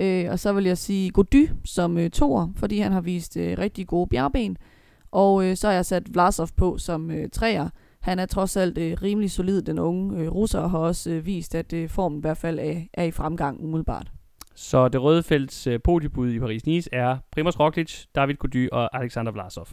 øh, 0.00 0.26
og 0.30 0.38
så 0.38 0.52
vil 0.52 0.64
jeg 0.64 0.78
sige 0.78 1.10
Gody 1.10 1.48
som 1.64 1.98
øh, 1.98 2.10
toer, 2.10 2.48
fordi 2.56 2.78
han 2.78 2.92
har 2.92 3.00
vist 3.00 3.36
øh, 3.36 3.58
rigtig 3.58 3.86
gode 3.86 4.06
bjergben. 4.08 4.56
Og 5.10 5.44
øh, 5.44 5.56
så 5.56 5.66
har 5.66 5.74
jeg 5.74 5.86
sat 5.86 6.14
Vlasov 6.14 6.48
på 6.56 6.78
som 6.78 7.10
øh, 7.10 7.28
træer. 7.32 7.68
Han 8.00 8.18
er 8.18 8.26
trods 8.26 8.56
alt 8.56 8.78
øh, 8.78 9.02
rimelig 9.02 9.30
solid, 9.30 9.62
den 9.62 9.78
unge 9.78 10.22
øh, 10.22 10.28
russer, 10.28 10.60
og 10.60 10.70
har 10.70 10.78
også 10.78 11.10
øh, 11.10 11.26
vist, 11.26 11.54
at 11.54 11.72
øh, 11.72 11.88
formen 11.88 12.18
i 12.18 12.20
hvert 12.20 12.36
fald 12.36 12.58
er, 12.58 12.80
er 12.92 13.04
i 13.04 13.10
fremgang 13.10 13.64
umiddelbart. 13.64 14.12
Så 14.60 14.88
det 14.88 15.02
røde 15.02 15.22
felts 15.22 15.66
øh, 15.66 15.80
podiebud 15.84 16.30
i 16.30 16.38
Paris-Nice 16.38 16.88
er 16.92 17.18
Primoz 17.32 17.60
Roglic, 17.60 18.04
David 18.14 18.34
Gody 18.34 18.68
og 18.72 18.96
Alexander 19.00 19.32
Vlasov. 19.32 19.66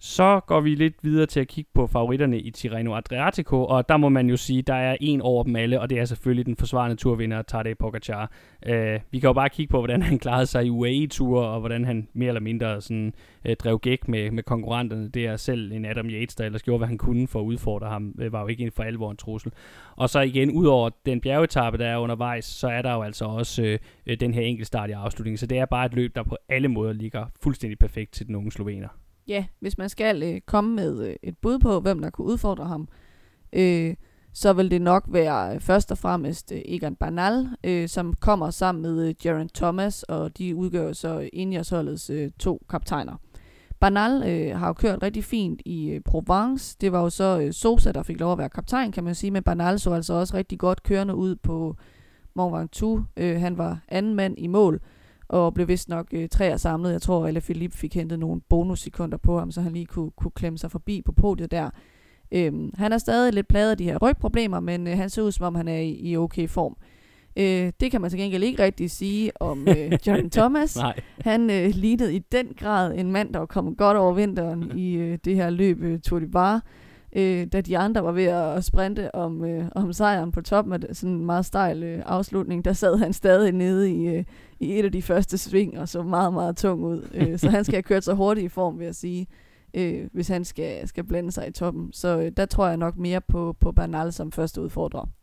Så 0.00 0.40
går 0.46 0.60
vi 0.60 0.74
lidt 0.74 0.94
videre 1.02 1.26
til 1.26 1.40
at 1.40 1.48
kigge 1.48 1.70
på 1.74 1.86
favoritterne 1.86 2.40
i 2.40 2.50
Tirreno 2.50 2.94
Adriatico, 2.94 3.64
og 3.64 3.88
der 3.88 3.96
må 3.96 4.08
man 4.08 4.30
jo 4.30 4.36
sige, 4.36 4.62
der 4.62 4.74
er 4.74 4.96
en 5.00 5.20
over 5.20 5.44
dem 5.44 5.56
alle, 5.56 5.80
og 5.80 5.90
det 5.90 5.98
er 5.98 6.04
selvfølgelig 6.04 6.46
den 6.46 6.56
forsvarende 6.56 6.96
turvinder 6.96 7.42
Tadej 7.42 7.74
Pogacar. 7.74 8.30
Uh, 8.66 8.72
øh, 8.72 9.00
vi 9.10 9.18
kan 9.18 9.28
jo 9.28 9.32
bare 9.32 9.48
kigge 9.48 9.70
på, 9.70 9.78
hvordan 9.78 10.02
han 10.02 10.18
klarede 10.18 10.46
sig 10.46 10.66
i 10.66 10.70
UAE-ture, 10.70 11.46
og 11.46 11.60
hvordan 11.60 11.84
han 11.84 12.08
mere 12.12 12.28
eller 12.28 12.40
mindre 12.40 12.80
sådan, 12.80 13.12
uh, 13.48 13.52
drev 13.52 13.78
gæk 13.78 14.08
med, 14.08 14.30
med 14.30 14.42
konkurrenterne. 14.42 15.08
Det 15.08 15.26
er 15.26 15.36
selv 15.36 15.72
en 15.72 15.84
Adam 15.84 16.06
Yates, 16.06 16.34
der 16.34 16.44
ellers 16.44 16.62
gjorde, 16.62 16.78
hvad 16.78 16.88
han 16.88 16.98
kunne 16.98 17.28
for 17.28 17.40
at 17.40 17.44
udfordre 17.44 17.88
ham, 17.88 18.14
uh, 18.26 18.32
var 18.32 18.40
jo 18.40 18.46
ikke 18.46 18.64
en 18.64 18.72
for 18.72 18.82
alvor 18.82 19.10
en 19.10 19.16
trussel. 19.16 19.52
Og 19.96 20.10
så 20.10 20.20
igen, 20.20 20.50
udover 20.50 20.90
den 21.06 21.20
bjergetappe, 21.20 21.78
der 21.78 21.86
er 21.86 21.98
undervejs, 21.98 22.44
så 22.44 22.68
er 22.68 22.82
der 22.82 22.94
jo 22.94 23.02
altså 23.02 23.24
også 23.24 23.78
uh, 24.06 24.14
den 24.20 24.34
her 24.34 24.42
enkeltstart 24.42 24.90
i 24.90 24.92
afslutningen. 24.92 25.38
Så 25.38 25.46
det 25.46 25.58
er 25.58 25.66
bare 25.66 25.86
et 25.86 25.94
løb, 25.94 26.14
der 26.14 26.22
på 26.22 26.36
alle 26.48 26.68
måder 26.68 26.92
ligger 26.92 27.26
fuldstændig 27.42 27.78
perfekt 27.78 28.12
til 28.12 28.26
den 28.26 28.34
unge 28.34 28.52
slovener. 28.52 28.88
Ja, 29.28 29.44
hvis 29.60 29.78
man 29.78 29.88
skal 29.88 30.22
øh, 30.22 30.40
komme 30.46 30.76
med 30.76 31.06
øh, 31.06 31.14
et 31.22 31.38
bud 31.38 31.58
på, 31.58 31.80
hvem 31.80 32.00
der 32.00 32.10
kunne 32.10 32.26
udfordre 32.26 32.64
ham, 32.64 32.88
øh, 33.52 33.94
så 34.32 34.52
vil 34.52 34.70
det 34.70 34.82
nok 34.82 35.04
være 35.08 35.54
øh, 35.54 35.60
først 35.60 35.92
og 35.92 35.98
fremmest 35.98 36.52
øh, 36.52 36.60
Egan 36.64 36.96
Bernal, 36.96 37.48
øh, 37.64 37.88
som 37.88 38.14
kommer 38.20 38.50
sammen 38.50 38.82
med 38.82 39.08
øh, 39.08 39.14
Jaron 39.24 39.48
Thomas, 39.48 40.02
og 40.02 40.38
de 40.38 40.56
udgør 40.56 40.92
så 40.92 41.28
Ineos 41.32 42.10
øh, 42.10 42.30
to 42.40 42.66
kaptajner. 42.70 43.16
Bernal 43.80 44.22
øh, 44.28 44.58
har 44.58 44.66
jo 44.66 44.72
kørt 44.72 45.02
rigtig 45.02 45.24
fint 45.24 45.62
i 45.64 45.90
øh, 45.90 46.00
Provence. 46.00 46.76
Det 46.80 46.92
var 46.92 47.00
jo 47.02 47.10
så 47.10 47.40
øh, 47.40 47.52
Sosa, 47.52 47.92
der 47.92 48.02
fik 48.02 48.20
lov 48.20 48.32
at 48.32 48.38
være 48.38 48.48
kaptajn, 48.48 48.92
kan 48.92 49.04
man 49.04 49.14
sige, 49.14 49.30
men 49.30 49.42
Bernal 49.42 49.78
så 49.78 49.92
altså 49.92 50.14
også 50.14 50.36
rigtig 50.36 50.58
godt 50.58 50.82
kørende 50.82 51.14
ud 51.14 51.36
på 51.36 51.76
Mont 52.34 52.56
Ventoux. 52.56 53.02
Øh, 53.16 53.40
han 53.40 53.58
var 53.58 53.78
anden 53.88 54.14
mand 54.14 54.34
i 54.38 54.46
mål 54.46 54.80
og 55.28 55.54
blev 55.54 55.68
vist 55.68 55.88
nok 55.88 56.06
øh, 56.12 56.28
træer 56.28 56.56
samlet. 56.56 56.92
Jeg 56.92 57.02
tror, 57.02 57.26
at 57.26 57.42
Philippe 57.42 57.76
fik 57.76 57.94
hentet 57.94 58.18
nogle 58.18 58.40
bonussekunder 58.48 59.18
på 59.18 59.38
ham, 59.38 59.50
så 59.50 59.60
han 59.60 59.72
lige 59.72 59.86
kunne, 59.86 60.10
kunne 60.10 60.30
klemme 60.30 60.58
sig 60.58 60.70
forbi 60.70 61.02
på 61.02 61.12
podiet 61.12 61.50
der. 61.50 61.70
Øhm, 62.32 62.70
han 62.76 62.92
er 62.92 62.98
stadig 62.98 63.32
lidt 63.32 63.48
plaget 63.48 63.70
af 63.70 63.76
de 63.76 63.84
her 63.84 63.98
rygproblemer, 63.98 64.60
men 64.60 64.86
øh, 64.86 64.96
han 64.96 65.10
ser 65.10 65.22
ud 65.22 65.32
som 65.32 65.46
om, 65.46 65.54
han 65.54 65.68
er 65.68 65.78
i, 65.78 65.90
i 65.90 66.16
okay 66.16 66.48
form. 66.48 66.76
Øh, 67.36 67.72
det 67.80 67.90
kan 67.90 68.00
man 68.00 68.10
til 68.10 68.18
gengæld 68.18 68.42
ikke 68.42 68.62
rigtig 68.62 68.90
sige 68.90 69.42
om 69.42 69.68
øh, 69.68 69.92
John 70.06 70.30
Thomas. 70.30 70.76
Nej. 70.76 71.00
Han 71.20 71.50
øh, 71.50 71.70
lignede 71.74 72.14
i 72.14 72.18
den 72.18 72.46
grad 72.56 72.94
en 72.94 73.12
mand, 73.12 73.32
der 73.32 73.38
var 73.38 73.46
kommet 73.46 73.76
godt 73.76 73.96
over 73.96 74.12
vinteren 74.12 74.72
i 74.78 74.94
øh, 74.94 75.18
det 75.24 75.36
her 75.36 75.50
løb 75.50 75.82
øh, 75.82 76.00
Tour 76.00 76.20
de 76.20 76.28
Bar 76.28 76.62
øh, 77.12 77.46
da 77.52 77.60
de 77.60 77.78
andre 77.78 78.04
var 78.04 78.12
ved 78.12 78.24
at 78.24 78.64
sprinte 78.64 79.14
om, 79.14 79.44
øh, 79.44 79.64
om 79.74 79.92
sejren 79.92 80.32
på 80.32 80.40
toppen 80.40 80.72
af 80.72 80.96
sådan 80.96 81.14
en 81.14 81.26
meget 81.26 81.46
stejl 81.46 81.82
øh, 81.82 82.02
afslutning, 82.06 82.64
der 82.64 82.72
sad 82.72 82.96
han 82.96 83.12
stadig 83.12 83.52
nede 83.52 83.92
i, 83.92 84.06
øh, 84.06 84.24
i 84.60 84.78
et 84.78 84.84
af 84.84 84.92
de 84.92 85.02
første 85.02 85.38
sving 85.38 85.78
og 85.78 85.88
så 85.88 86.02
meget, 86.02 86.32
meget 86.32 86.56
tung 86.56 86.84
ud. 86.84 87.08
øh, 87.14 87.38
så 87.40 87.50
han 87.50 87.64
skal 87.64 87.74
have 87.74 87.82
kørt 87.82 88.04
så 88.04 88.14
hurtigt 88.14 88.44
i 88.44 88.48
form, 88.48 88.78
vil 88.78 88.84
jeg 88.84 88.94
sige, 88.94 89.26
øh, 89.74 90.08
hvis 90.12 90.28
han 90.28 90.44
skal, 90.44 90.88
skal 90.88 91.04
blande 91.04 91.32
sig 91.32 91.48
i 91.48 91.52
toppen. 91.52 91.92
Så 91.92 92.20
øh, 92.20 92.32
der 92.36 92.46
tror 92.46 92.66
jeg 92.66 92.76
nok 92.76 92.96
mere 92.96 93.20
på, 93.20 93.56
på 93.60 93.72
Bernal 93.72 94.12
som 94.12 94.32
første 94.32 94.60
udfordrer. 94.62 95.17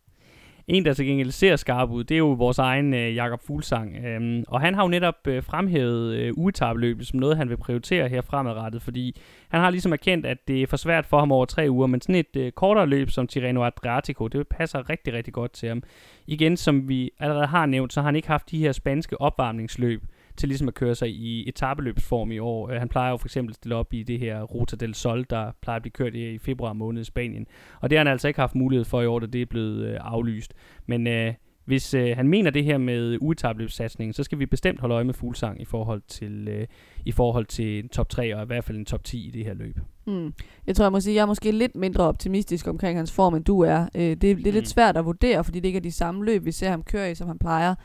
En, 0.67 0.85
der 0.85 0.93
til 0.93 1.05
gengæld 1.05 1.31
ser 1.31 1.55
skarp 1.55 1.89
ud, 1.89 2.03
det 2.03 2.15
er 2.15 2.19
jo 2.19 2.31
vores 2.31 2.59
egen 2.59 2.93
øh, 2.93 3.15
Jakob 3.15 3.41
Fuglsang. 3.41 4.05
Øhm, 4.05 4.43
og 4.47 4.61
han 4.61 4.75
har 4.75 4.83
jo 4.83 4.87
netop 4.87 5.27
øh, 5.27 5.43
fremhævet 5.43 6.15
øh, 6.15 6.33
ugetabeløbet 6.37 7.07
som 7.07 7.19
noget, 7.19 7.37
han 7.37 7.49
vil 7.49 7.57
prioritere 7.57 8.09
her 8.09 8.21
fremadrettet, 8.21 8.81
fordi 8.81 9.21
han 9.49 9.61
har 9.61 9.69
ligesom 9.69 9.93
erkendt, 9.93 10.25
at 10.25 10.47
det 10.47 10.63
er 10.63 10.67
for 10.67 10.77
svært 10.77 11.05
for 11.05 11.19
ham 11.19 11.31
over 11.31 11.45
tre 11.45 11.67
uger, 11.69 11.87
men 11.87 12.01
sådan 12.01 12.15
et 12.15 12.35
øh, 12.35 12.51
kortere 12.51 12.87
løb 12.87 13.09
som 13.09 13.27
Tirreno 13.27 13.63
Adriatico, 13.63 14.27
det 14.27 14.47
passer 14.47 14.89
rigtig, 14.89 15.13
rigtig 15.13 15.33
godt 15.33 15.51
til 15.51 15.69
ham. 15.69 15.83
Igen, 16.27 16.57
som 16.57 16.89
vi 16.89 17.11
allerede 17.19 17.47
har 17.47 17.65
nævnt, 17.65 17.93
så 17.93 18.01
har 18.01 18.05
han 18.05 18.15
ikke 18.15 18.27
haft 18.27 18.51
de 18.51 18.59
her 18.59 18.71
spanske 18.71 19.21
opvarmningsløb, 19.21 20.03
til 20.37 20.49
ligesom 20.49 20.67
at 20.67 20.73
køre 20.73 20.95
sig 20.95 21.09
i 21.09 21.49
etabeløbsform 21.49 22.31
i 22.31 22.39
år. 22.39 22.67
Uh, 22.67 22.73
han 22.73 22.89
plejer 22.89 23.11
jo 23.11 23.17
for 23.17 23.27
eksempel 23.27 23.51
at 23.51 23.55
stille 23.55 23.75
op 23.75 23.93
i 23.93 24.03
det 24.03 24.19
her 24.19 24.41
Ruta 24.41 24.75
del 24.75 24.93
Sol, 24.93 25.25
der 25.29 25.51
plejer 25.61 25.75
at 25.75 25.81
blive 25.81 25.91
kørt 25.91 26.15
i, 26.15 26.33
i 26.33 26.37
februar 26.37 26.73
måned 26.73 27.01
i 27.01 27.05
Spanien. 27.05 27.47
Og 27.81 27.89
det 27.89 27.97
har 27.97 28.05
han 28.05 28.11
altså 28.11 28.27
ikke 28.27 28.39
haft 28.39 28.55
mulighed 28.55 28.85
for 28.85 29.01
i 29.01 29.05
år, 29.05 29.19
da 29.19 29.25
det 29.25 29.41
er 29.41 29.45
blevet 29.45 29.91
uh, 29.91 29.97
aflyst. 29.99 30.53
Men 30.85 31.07
uh, 31.07 31.33
hvis 31.65 31.93
uh, 31.93 32.01
han 32.01 32.27
mener 32.27 32.51
det 32.51 32.63
her 32.63 32.77
med 32.77 33.17
uetabløbssatsningen, 33.21 34.13
så 34.13 34.23
skal 34.23 34.39
vi 34.39 34.45
bestemt 34.45 34.79
holde 34.79 34.95
øje 34.95 35.03
med 35.03 35.13
Fuglsang 35.13 35.61
i 35.61 35.65
forhold 35.65 36.01
til, 36.07 36.47
uh, 36.59 36.65
i 37.05 37.11
forhold 37.11 37.45
til 37.45 37.79
en 37.79 37.89
top 37.89 38.09
3 38.09 38.35
og 38.35 38.43
i 38.43 38.45
hvert 38.45 38.63
fald 38.63 38.77
en 38.77 38.85
top 38.85 39.03
10 39.03 39.27
i 39.27 39.31
det 39.31 39.45
her 39.45 39.53
løb. 39.53 39.79
Mm. 40.07 40.33
Jeg 40.67 40.75
tror, 40.75 40.85
jeg 40.85 40.91
må 40.91 40.99
sige, 40.99 41.15
jeg 41.15 41.21
er 41.21 41.25
måske 41.25 41.51
lidt 41.51 41.75
mindre 41.75 42.03
optimistisk 42.03 42.67
omkring 42.67 42.97
hans 42.97 43.11
form, 43.11 43.35
end 43.35 43.43
du 43.43 43.61
er. 43.61 43.81
Uh, 43.95 44.01
det, 44.01 44.21
det 44.21 44.31
er 44.31 44.35
lidt 44.51 44.55
mm. 44.55 44.65
svært 44.65 44.97
at 44.97 45.05
vurdere, 45.05 45.43
fordi 45.43 45.59
det 45.59 45.67
ikke 45.67 45.77
er 45.77 45.81
de 45.81 45.91
samme 45.91 46.25
løb, 46.25 46.45
vi 46.45 46.51
ser 46.51 46.69
ham 46.69 46.83
køre 46.83 47.11
i, 47.11 47.15
som 47.15 47.27
han 47.27 47.39
plejer. 47.39 47.75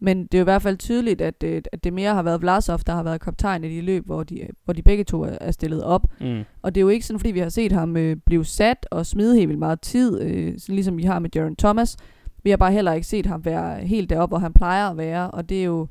Men 0.00 0.22
det 0.22 0.34
er 0.34 0.38
jo 0.38 0.42
i 0.42 0.44
hvert 0.44 0.62
fald 0.62 0.78
tydeligt, 0.78 1.20
at, 1.20 1.42
øh, 1.44 1.62
at 1.72 1.84
det 1.84 1.92
mere 1.92 2.14
har 2.14 2.22
været 2.22 2.40
Vlasov, 2.40 2.78
der 2.86 2.92
har 2.92 3.02
været 3.02 3.20
kaptajn 3.20 3.64
i 3.64 3.76
de 3.76 3.80
løb, 3.80 4.06
hvor 4.06 4.22
de, 4.22 4.46
hvor 4.64 4.72
de 4.72 4.82
begge 4.82 5.04
to 5.04 5.26
er 5.40 5.50
stillet 5.50 5.84
op. 5.84 6.06
Mm. 6.20 6.42
Og 6.62 6.74
det 6.74 6.80
er 6.80 6.82
jo 6.82 6.88
ikke 6.88 7.06
sådan, 7.06 7.20
fordi 7.20 7.32
vi 7.32 7.38
har 7.38 7.48
set 7.48 7.72
ham 7.72 7.96
øh, 7.96 8.16
blive 8.16 8.44
sat 8.44 8.86
og 8.90 9.06
smide 9.06 9.36
helt 9.36 9.48
vildt 9.48 9.58
meget 9.58 9.80
tid, 9.80 10.20
øh, 10.20 10.54
ligesom 10.68 10.96
vi 10.96 11.02
har 11.02 11.18
med 11.18 11.30
Jaron 11.34 11.56
Thomas. 11.56 11.96
Vi 12.42 12.50
har 12.50 12.56
bare 12.56 12.72
heller 12.72 12.92
ikke 12.92 13.06
set 13.06 13.26
ham 13.26 13.44
være 13.44 13.80
helt 13.80 14.10
deroppe, 14.10 14.30
hvor 14.30 14.38
han 14.38 14.52
plejer 14.52 14.90
at 14.90 14.96
være, 14.96 15.30
og 15.30 15.48
det 15.48 15.60
er 15.60 15.64
jo, 15.64 15.86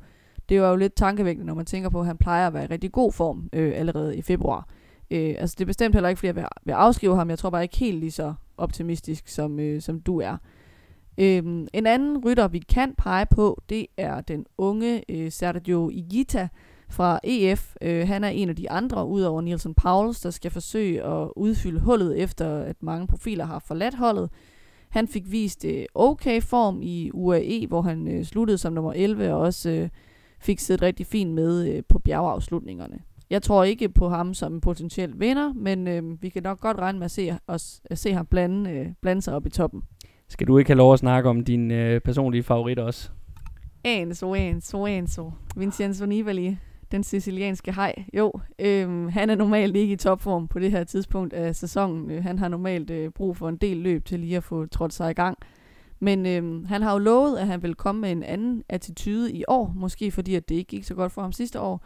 det 0.48 0.56
er 0.56 0.68
jo 0.68 0.76
lidt 0.76 0.94
tankevækkende, 0.94 1.46
når 1.46 1.54
man 1.54 1.66
tænker 1.66 1.88
på, 1.88 2.00
at 2.00 2.06
han 2.06 2.16
plejer 2.16 2.46
at 2.46 2.54
være 2.54 2.64
i 2.64 2.66
rigtig 2.66 2.92
god 2.92 3.12
form 3.12 3.48
øh, 3.52 3.72
allerede 3.76 4.16
i 4.16 4.22
februar. 4.22 4.68
Øh, 5.10 5.34
altså 5.38 5.54
det 5.58 5.64
er 5.64 5.66
bestemt 5.66 5.94
heller 5.94 6.08
ikke, 6.08 6.18
fordi 6.18 6.26
jeg 6.26 6.36
vil, 6.36 6.44
vil 6.64 6.72
afskrive 6.72 7.16
ham. 7.16 7.30
Jeg 7.30 7.38
tror 7.38 7.50
bare 7.50 7.62
ikke 7.62 7.76
helt 7.76 7.98
lige 7.98 8.10
så 8.10 8.34
optimistisk, 8.56 9.28
som, 9.28 9.60
øh, 9.60 9.82
som 9.82 10.00
du 10.00 10.20
er. 10.20 10.36
Øhm, 11.18 11.66
en 11.72 11.86
anden 11.86 12.24
rytter, 12.24 12.48
vi 12.48 12.58
kan 12.58 12.94
pege 12.98 13.26
på, 13.26 13.62
det 13.68 13.86
er 13.96 14.20
den 14.20 14.46
unge 14.58 15.10
øh, 15.10 15.32
Sergio 15.32 15.90
Igita 15.90 16.48
fra 16.88 17.20
EF. 17.24 17.76
Øh, 17.82 18.08
han 18.08 18.24
er 18.24 18.28
en 18.28 18.48
af 18.48 18.56
de 18.56 18.70
andre, 18.70 19.06
udover 19.06 19.40
Nielsen 19.40 19.74
Pauls, 19.74 20.20
der 20.20 20.30
skal 20.30 20.50
forsøge 20.50 21.02
at 21.02 21.28
udfylde 21.36 21.80
hullet, 21.80 22.18
efter 22.18 22.58
at 22.58 22.76
mange 22.80 23.06
profiler 23.06 23.44
har 23.44 23.58
forladt 23.58 23.94
holdet. 23.94 24.30
Han 24.88 25.08
fik 25.08 25.30
vist 25.30 25.64
øh, 25.64 25.84
okay 25.94 26.42
form 26.42 26.82
i 26.82 27.10
UAE, 27.14 27.66
hvor 27.66 27.82
han 27.82 28.08
øh, 28.08 28.24
sluttede 28.24 28.58
som 28.58 28.72
nummer 28.72 28.92
11, 28.92 29.32
og 29.32 29.40
også 29.40 29.70
øh, 29.70 29.88
fik 30.40 30.58
siddet 30.58 30.82
rigtig 30.82 31.06
fint 31.06 31.34
med 31.34 31.68
øh, 31.68 31.82
på 31.88 31.98
bjergeafslutningerne. 31.98 32.98
Jeg 33.30 33.42
tror 33.42 33.64
ikke 33.64 33.88
på 33.88 34.08
ham 34.08 34.34
som 34.34 34.54
en 34.54 34.60
potentiel 34.60 35.20
vinder, 35.20 35.52
men 35.52 35.88
øh, 35.88 36.22
vi 36.22 36.28
kan 36.28 36.42
nok 36.42 36.60
godt 36.60 36.78
regne 36.78 36.98
med 36.98 37.04
at 37.04 37.10
se, 37.10 37.38
os, 37.46 37.80
at 37.84 37.98
se 37.98 38.12
ham 38.12 38.26
blande, 38.26 38.70
øh, 38.70 38.86
blande 39.02 39.22
sig 39.22 39.34
op 39.34 39.46
i 39.46 39.50
toppen. 39.50 39.82
Skal 40.34 40.46
du 40.46 40.58
ikke 40.58 40.68
have 40.68 40.78
lov 40.78 40.92
at 40.92 40.98
snakke 40.98 41.28
om 41.28 41.44
din 41.44 41.70
øh, 41.70 42.00
personlige 42.00 42.42
favorit 42.42 42.78
også? 42.78 43.10
Enzo, 43.84 44.34
Enzo, 44.34 44.86
Enzo. 44.86 45.32
Vincenzo 45.56 46.06
Nibali, 46.06 46.56
den 46.92 47.04
sicilianske 47.04 47.72
hej. 47.72 48.04
Jo, 48.14 48.32
øhm, 48.58 49.08
han 49.08 49.30
er 49.30 49.34
normalt 49.34 49.76
ikke 49.76 49.92
i 49.92 49.96
topform 49.96 50.48
på 50.48 50.58
det 50.58 50.70
her 50.70 50.84
tidspunkt 50.84 51.32
af 51.32 51.56
sæsonen. 51.56 52.10
Øh, 52.10 52.22
han 52.22 52.38
har 52.38 52.48
normalt 52.48 52.90
øh, 52.90 53.10
brug 53.10 53.36
for 53.36 53.48
en 53.48 53.56
del 53.56 53.76
løb 53.76 54.04
til 54.04 54.20
lige 54.20 54.36
at 54.36 54.44
få 54.44 54.66
trådt 54.66 54.92
sig 54.92 55.10
i 55.10 55.14
gang. 55.14 55.38
Men 56.00 56.26
øhm, 56.26 56.64
han 56.64 56.82
har 56.82 56.92
jo 56.92 56.98
lovet, 56.98 57.38
at 57.38 57.46
han 57.46 57.62
vil 57.62 57.74
komme 57.74 58.00
med 58.00 58.12
en 58.12 58.22
anden 58.22 58.62
attitude 58.68 59.32
i 59.32 59.44
år. 59.48 59.72
Måske 59.76 60.10
fordi, 60.10 60.34
at 60.34 60.48
det 60.48 60.54
ikke 60.54 60.68
gik 60.68 60.84
så 60.84 60.94
godt 60.94 61.12
for 61.12 61.22
ham 61.22 61.32
sidste 61.32 61.60
år. 61.60 61.84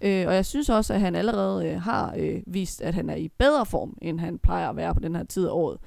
Øh, 0.00 0.26
og 0.26 0.34
jeg 0.34 0.46
synes 0.46 0.68
også, 0.68 0.94
at 0.94 1.00
han 1.00 1.14
allerede 1.14 1.68
øh, 1.68 1.80
har 1.80 2.14
øh, 2.18 2.42
vist, 2.46 2.82
at 2.82 2.94
han 2.94 3.10
er 3.10 3.16
i 3.16 3.28
bedre 3.38 3.66
form, 3.66 3.98
end 4.02 4.20
han 4.20 4.38
plejer 4.38 4.68
at 4.68 4.76
være 4.76 4.94
på 4.94 5.00
den 5.00 5.16
her 5.16 5.24
tid 5.24 5.46
af 5.46 5.52
året. 5.52 5.78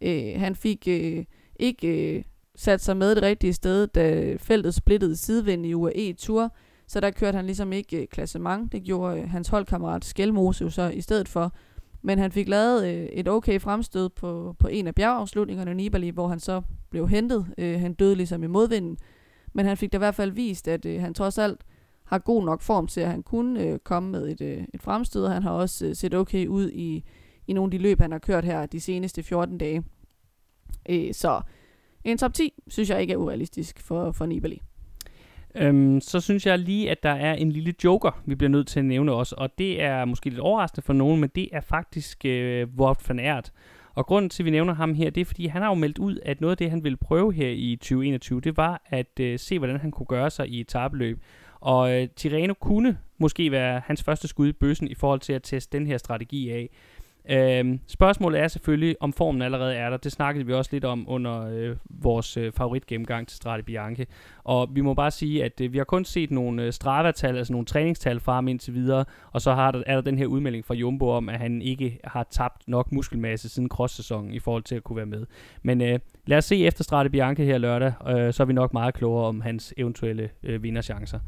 Øh, 0.00 0.40
han 0.40 0.54
fik 0.54 0.88
øh, 0.88 1.24
ikke 1.60 2.16
øh, 2.16 2.22
sat 2.56 2.80
sig 2.80 2.96
med 2.96 3.14
det 3.14 3.22
rigtige 3.22 3.52
sted, 3.52 3.86
da 3.86 4.36
feltet 4.36 4.74
splittede 4.74 5.16
sidevind 5.16 5.66
i 5.66 5.74
UAE 5.74 6.12
Tour. 6.12 6.54
Så 6.86 7.00
der 7.00 7.10
kørte 7.10 7.36
han 7.36 7.46
ligesom 7.46 7.72
ikke 7.72 8.02
øh, 8.02 8.06
klassement. 8.06 8.72
Det 8.72 8.82
gjorde 8.82 9.20
øh, 9.20 9.30
hans 9.30 9.48
holdkammerat 9.48 10.04
Skelmose 10.04 10.64
jo 10.64 10.70
så 10.70 10.88
i 10.88 11.00
stedet 11.00 11.28
for. 11.28 11.52
Men 12.02 12.18
han 12.18 12.32
fik 12.32 12.48
lavet 12.48 12.86
øh, 12.88 13.04
et 13.04 13.28
okay 13.28 13.60
fremstød 13.60 14.08
på, 14.08 14.56
på 14.58 14.68
en 14.68 14.86
af 14.86 14.94
bjergafslutningerne 14.94 15.70
i 15.70 15.74
Nibali, 15.74 16.10
hvor 16.10 16.28
han 16.28 16.40
så 16.40 16.62
blev 16.90 17.08
hentet. 17.08 17.46
Øh, 17.58 17.80
han 17.80 17.94
døde 17.94 18.14
ligesom 18.14 18.44
i 18.44 18.46
modvinden. 18.46 18.98
Men 19.52 19.66
han 19.66 19.76
fik 19.76 19.92
da 19.92 19.96
i 19.96 19.98
hvert 19.98 20.14
fald 20.14 20.30
vist, 20.30 20.68
at 20.68 20.86
øh, 20.86 21.00
han 21.00 21.14
trods 21.14 21.38
alt 21.38 21.60
har 22.04 22.18
god 22.18 22.44
nok 22.44 22.60
form 22.60 22.86
til, 22.86 23.00
at 23.00 23.10
han 23.10 23.22
kunne 23.22 23.62
øh, 23.62 23.78
komme 23.78 24.10
med 24.10 24.28
et, 24.28 24.40
øh, 24.40 24.64
et 24.74 24.82
fremstød. 24.82 25.26
Han 25.26 25.42
har 25.42 25.50
også 25.50 25.86
øh, 25.86 25.96
set 25.96 26.14
okay 26.14 26.46
ud 26.46 26.70
i, 26.70 27.04
i 27.46 27.52
nogle 27.52 27.66
af 27.66 27.70
de 27.70 27.78
løb, 27.78 28.00
han 28.00 28.12
har 28.12 28.18
kørt 28.18 28.44
her 28.44 28.66
de 28.66 28.80
seneste 28.80 29.22
14 29.22 29.58
dage. 29.58 29.84
Øh, 30.88 31.14
så 31.14 31.40
en 32.04 32.18
top 32.18 32.34
10 32.34 32.52
synes 32.68 32.90
jeg 32.90 33.00
ikke 33.00 33.12
er 33.12 33.16
urealistisk 33.16 33.80
for, 33.80 34.12
for 34.12 34.26
Nibali. 34.26 34.60
Øhm, 35.54 36.00
så 36.00 36.20
synes 36.20 36.46
jeg 36.46 36.58
lige, 36.58 36.90
at 36.90 37.02
der 37.02 37.10
er 37.10 37.34
en 37.34 37.52
lille 37.52 37.74
joker, 37.84 38.22
vi 38.26 38.34
bliver 38.34 38.50
nødt 38.50 38.66
til 38.66 38.78
at 38.78 38.84
nævne 38.84 39.12
også, 39.12 39.34
og 39.38 39.58
det 39.58 39.82
er 39.82 40.04
måske 40.04 40.30
lidt 40.30 40.40
overraskende 40.40 40.86
for 40.86 40.92
nogen, 40.92 41.20
men 41.20 41.30
det 41.34 41.48
er 41.52 41.60
faktisk 41.60 42.24
øh, 42.24 42.68
Wout 42.76 43.08
van 43.08 43.18
Aert. 43.18 43.52
Og 43.94 44.06
grunden 44.06 44.30
til, 44.30 44.42
at 44.42 44.44
vi 44.44 44.50
nævner 44.50 44.74
ham 44.74 44.94
her, 44.94 45.10
det 45.10 45.20
er, 45.20 45.24
fordi 45.24 45.46
han 45.46 45.62
har 45.62 45.68
jo 45.68 45.74
meldt 45.74 45.98
ud, 45.98 46.18
at 46.24 46.40
noget 46.40 46.50
af 46.50 46.56
det, 46.56 46.70
han 46.70 46.84
ville 46.84 46.96
prøve 46.96 47.32
her 47.32 47.48
i 47.48 47.76
2021, 47.76 48.40
det 48.40 48.56
var 48.56 48.82
at 48.86 49.20
øh, 49.20 49.38
se, 49.38 49.58
hvordan 49.58 49.80
han 49.80 49.90
kunne 49.90 50.06
gøre 50.06 50.30
sig 50.30 50.48
i 50.48 50.60
etabeløb. 50.60 51.22
Og 51.60 51.92
øh, 51.92 52.08
Tirreno 52.16 52.54
kunne 52.54 52.98
måske 53.18 53.50
være 53.50 53.82
hans 53.84 54.02
første 54.02 54.28
skud 54.28 54.48
i 54.48 54.52
bøssen 54.52 54.88
i 54.88 54.94
forhold 54.94 55.20
til 55.20 55.32
at 55.32 55.42
teste 55.42 55.78
den 55.78 55.86
her 55.86 55.98
strategi 55.98 56.50
af. 56.50 56.70
Øhm, 57.30 57.80
spørgsmålet 57.86 58.40
er 58.40 58.48
selvfølgelig, 58.48 58.96
om 59.00 59.12
formen 59.12 59.42
allerede 59.42 59.74
er 59.74 59.90
der. 59.90 59.96
Det 59.96 60.12
snakkede 60.12 60.46
vi 60.46 60.52
også 60.52 60.70
lidt 60.72 60.84
om 60.84 61.04
under 61.08 61.48
øh, 61.50 61.76
vores 61.90 62.36
øh, 62.36 62.52
favoritgennemgang 62.52 63.28
til 63.28 63.36
Strade 63.36 63.62
Bianche. 63.62 64.06
Og 64.44 64.68
vi 64.72 64.80
må 64.80 64.94
bare 64.94 65.10
sige, 65.10 65.44
at 65.44 65.60
øh, 65.60 65.72
vi 65.72 65.78
har 65.78 65.84
kun 65.84 66.04
set 66.04 66.30
nogle 66.30 66.62
øh, 66.62 66.72
Strava-tal, 66.72 67.36
altså 67.36 67.52
nogle 67.52 67.66
træningstal 67.66 68.20
fra 68.20 68.34
ham 68.34 68.48
indtil 68.48 68.74
videre, 68.74 69.04
og 69.32 69.40
så 69.40 69.54
har 69.54 69.70
der, 69.70 69.82
er 69.86 69.94
der 69.94 70.02
den 70.02 70.18
her 70.18 70.26
udmelding 70.26 70.64
fra 70.64 70.74
Jumbo 70.74 71.08
om, 71.08 71.28
at 71.28 71.38
han 71.38 71.62
ikke 71.62 71.98
har 72.04 72.26
tabt 72.30 72.68
nok 72.68 72.92
muskelmasse 72.92 73.48
siden 73.48 73.68
cross-sæsonen 73.68 74.34
i 74.34 74.38
forhold 74.38 74.62
til 74.62 74.74
at 74.74 74.84
kunne 74.84 74.96
være 74.96 75.06
med. 75.06 75.26
Men 75.62 75.80
øh, 75.80 75.98
lad 76.26 76.38
os 76.38 76.44
se 76.44 76.66
efter 76.66 76.84
Strade 76.84 77.10
Bianche 77.10 77.44
her 77.44 77.58
lørdag, 77.58 77.92
øh, 78.08 78.32
så 78.32 78.42
er 78.42 78.46
vi 78.46 78.52
nok 78.52 78.72
meget 78.72 78.94
klogere 78.94 79.26
om 79.26 79.40
hans 79.40 79.74
eventuelle 79.76 80.30
øh, 80.42 80.62
vinderchancer. 80.62 81.18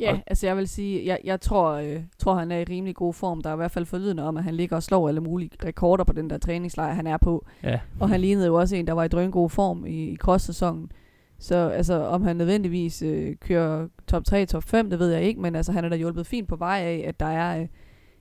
Ja, 0.00 0.12
Og- 0.12 0.18
altså 0.26 0.46
jeg 0.46 0.56
vil 0.56 0.68
sige, 0.68 1.06
jeg, 1.06 1.18
jeg 1.24 1.40
tror, 1.40 1.70
øh, 1.72 2.00
tror, 2.18 2.34
han 2.34 2.52
er 2.52 2.58
i 2.58 2.64
rimelig 2.64 2.94
god 2.94 3.14
form. 3.14 3.40
Der 3.42 3.50
er 3.50 3.54
i 3.54 3.56
hvert 3.56 3.70
fald 3.70 3.86
forlydende 3.86 4.22
om, 4.22 4.36
at 4.36 4.44
han 4.44 4.54
ligger 4.54 4.76
og 4.76 4.82
slår 4.82 5.08
alle 5.08 5.20
mulige 5.20 5.50
rekorder 5.64 6.04
på 6.04 6.12
den 6.12 6.30
der 6.30 6.38
træningslejr, 6.38 6.92
han 6.94 7.06
er 7.06 7.16
på. 7.16 7.46
Ja. 7.62 7.80
Og 8.00 8.08
han 8.08 8.20
lignede 8.20 8.46
jo 8.46 8.54
også 8.54 8.76
en, 8.76 8.86
der 8.86 8.92
var 8.92 9.04
i 9.04 9.08
drøngod 9.08 9.50
form 9.50 9.86
i, 9.86 9.90
i 10.10 10.16
cross-sæsonen. 10.16 10.92
Så 11.38 11.56
altså, 11.68 11.94
om 12.06 12.22
han 12.22 12.36
nødvendigvis 12.36 13.02
øh, 13.02 13.36
kører 13.36 13.88
top 14.06 14.24
3, 14.24 14.46
top 14.46 14.62
5, 14.62 14.90
det 14.90 14.98
ved 14.98 15.10
jeg 15.12 15.22
ikke, 15.22 15.40
men 15.40 15.54
altså, 15.56 15.72
han 15.72 15.84
er 15.84 15.88
da 15.88 15.96
hjulpet 15.96 16.26
fint 16.26 16.48
på 16.48 16.56
vej 16.56 16.78
af, 16.78 17.04
at 17.06 17.20
der 17.20 17.26
er 17.26 17.60
øh, 17.60 17.66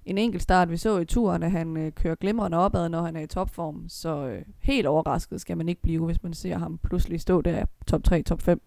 en 0.05 0.17
enkelt 0.17 0.43
start, 0.43 0.69
vi 0.71 0.77
så 0.77 0.97
i 0.99 1.05
turen, 1.05 1.43
at 1.43 1.51
han 1.51 1.77
øh, 1.77 1.91
kører 1.91 2.15
glimrende 2.15 2.57
opad, 2.57 2.89
når 2.89 3.01
han 3.01 3.15
er 3.15 3.21
i 3.21 3.27
topform. 3.27 3.83
Så 3.87 4.27
øh, 4.27 4.41
helt 4.61 4.87
overrasket 4.87 5.41
skal 5.41 5.57
man 5.57 5.69
ikke 5.69 5.81
blive, 5.81 6.05
hvis 6.05 6.23
man 6.23 6.33
ser 6.33 6.57
ham 6.57 6.77
pludselig 6.83 7.21
stå 7.21 7.41
der 7.41 7.65
top 7.87 8.03
3, 8.03 8.21
top 8.23 8.41
5. 8.41 8.61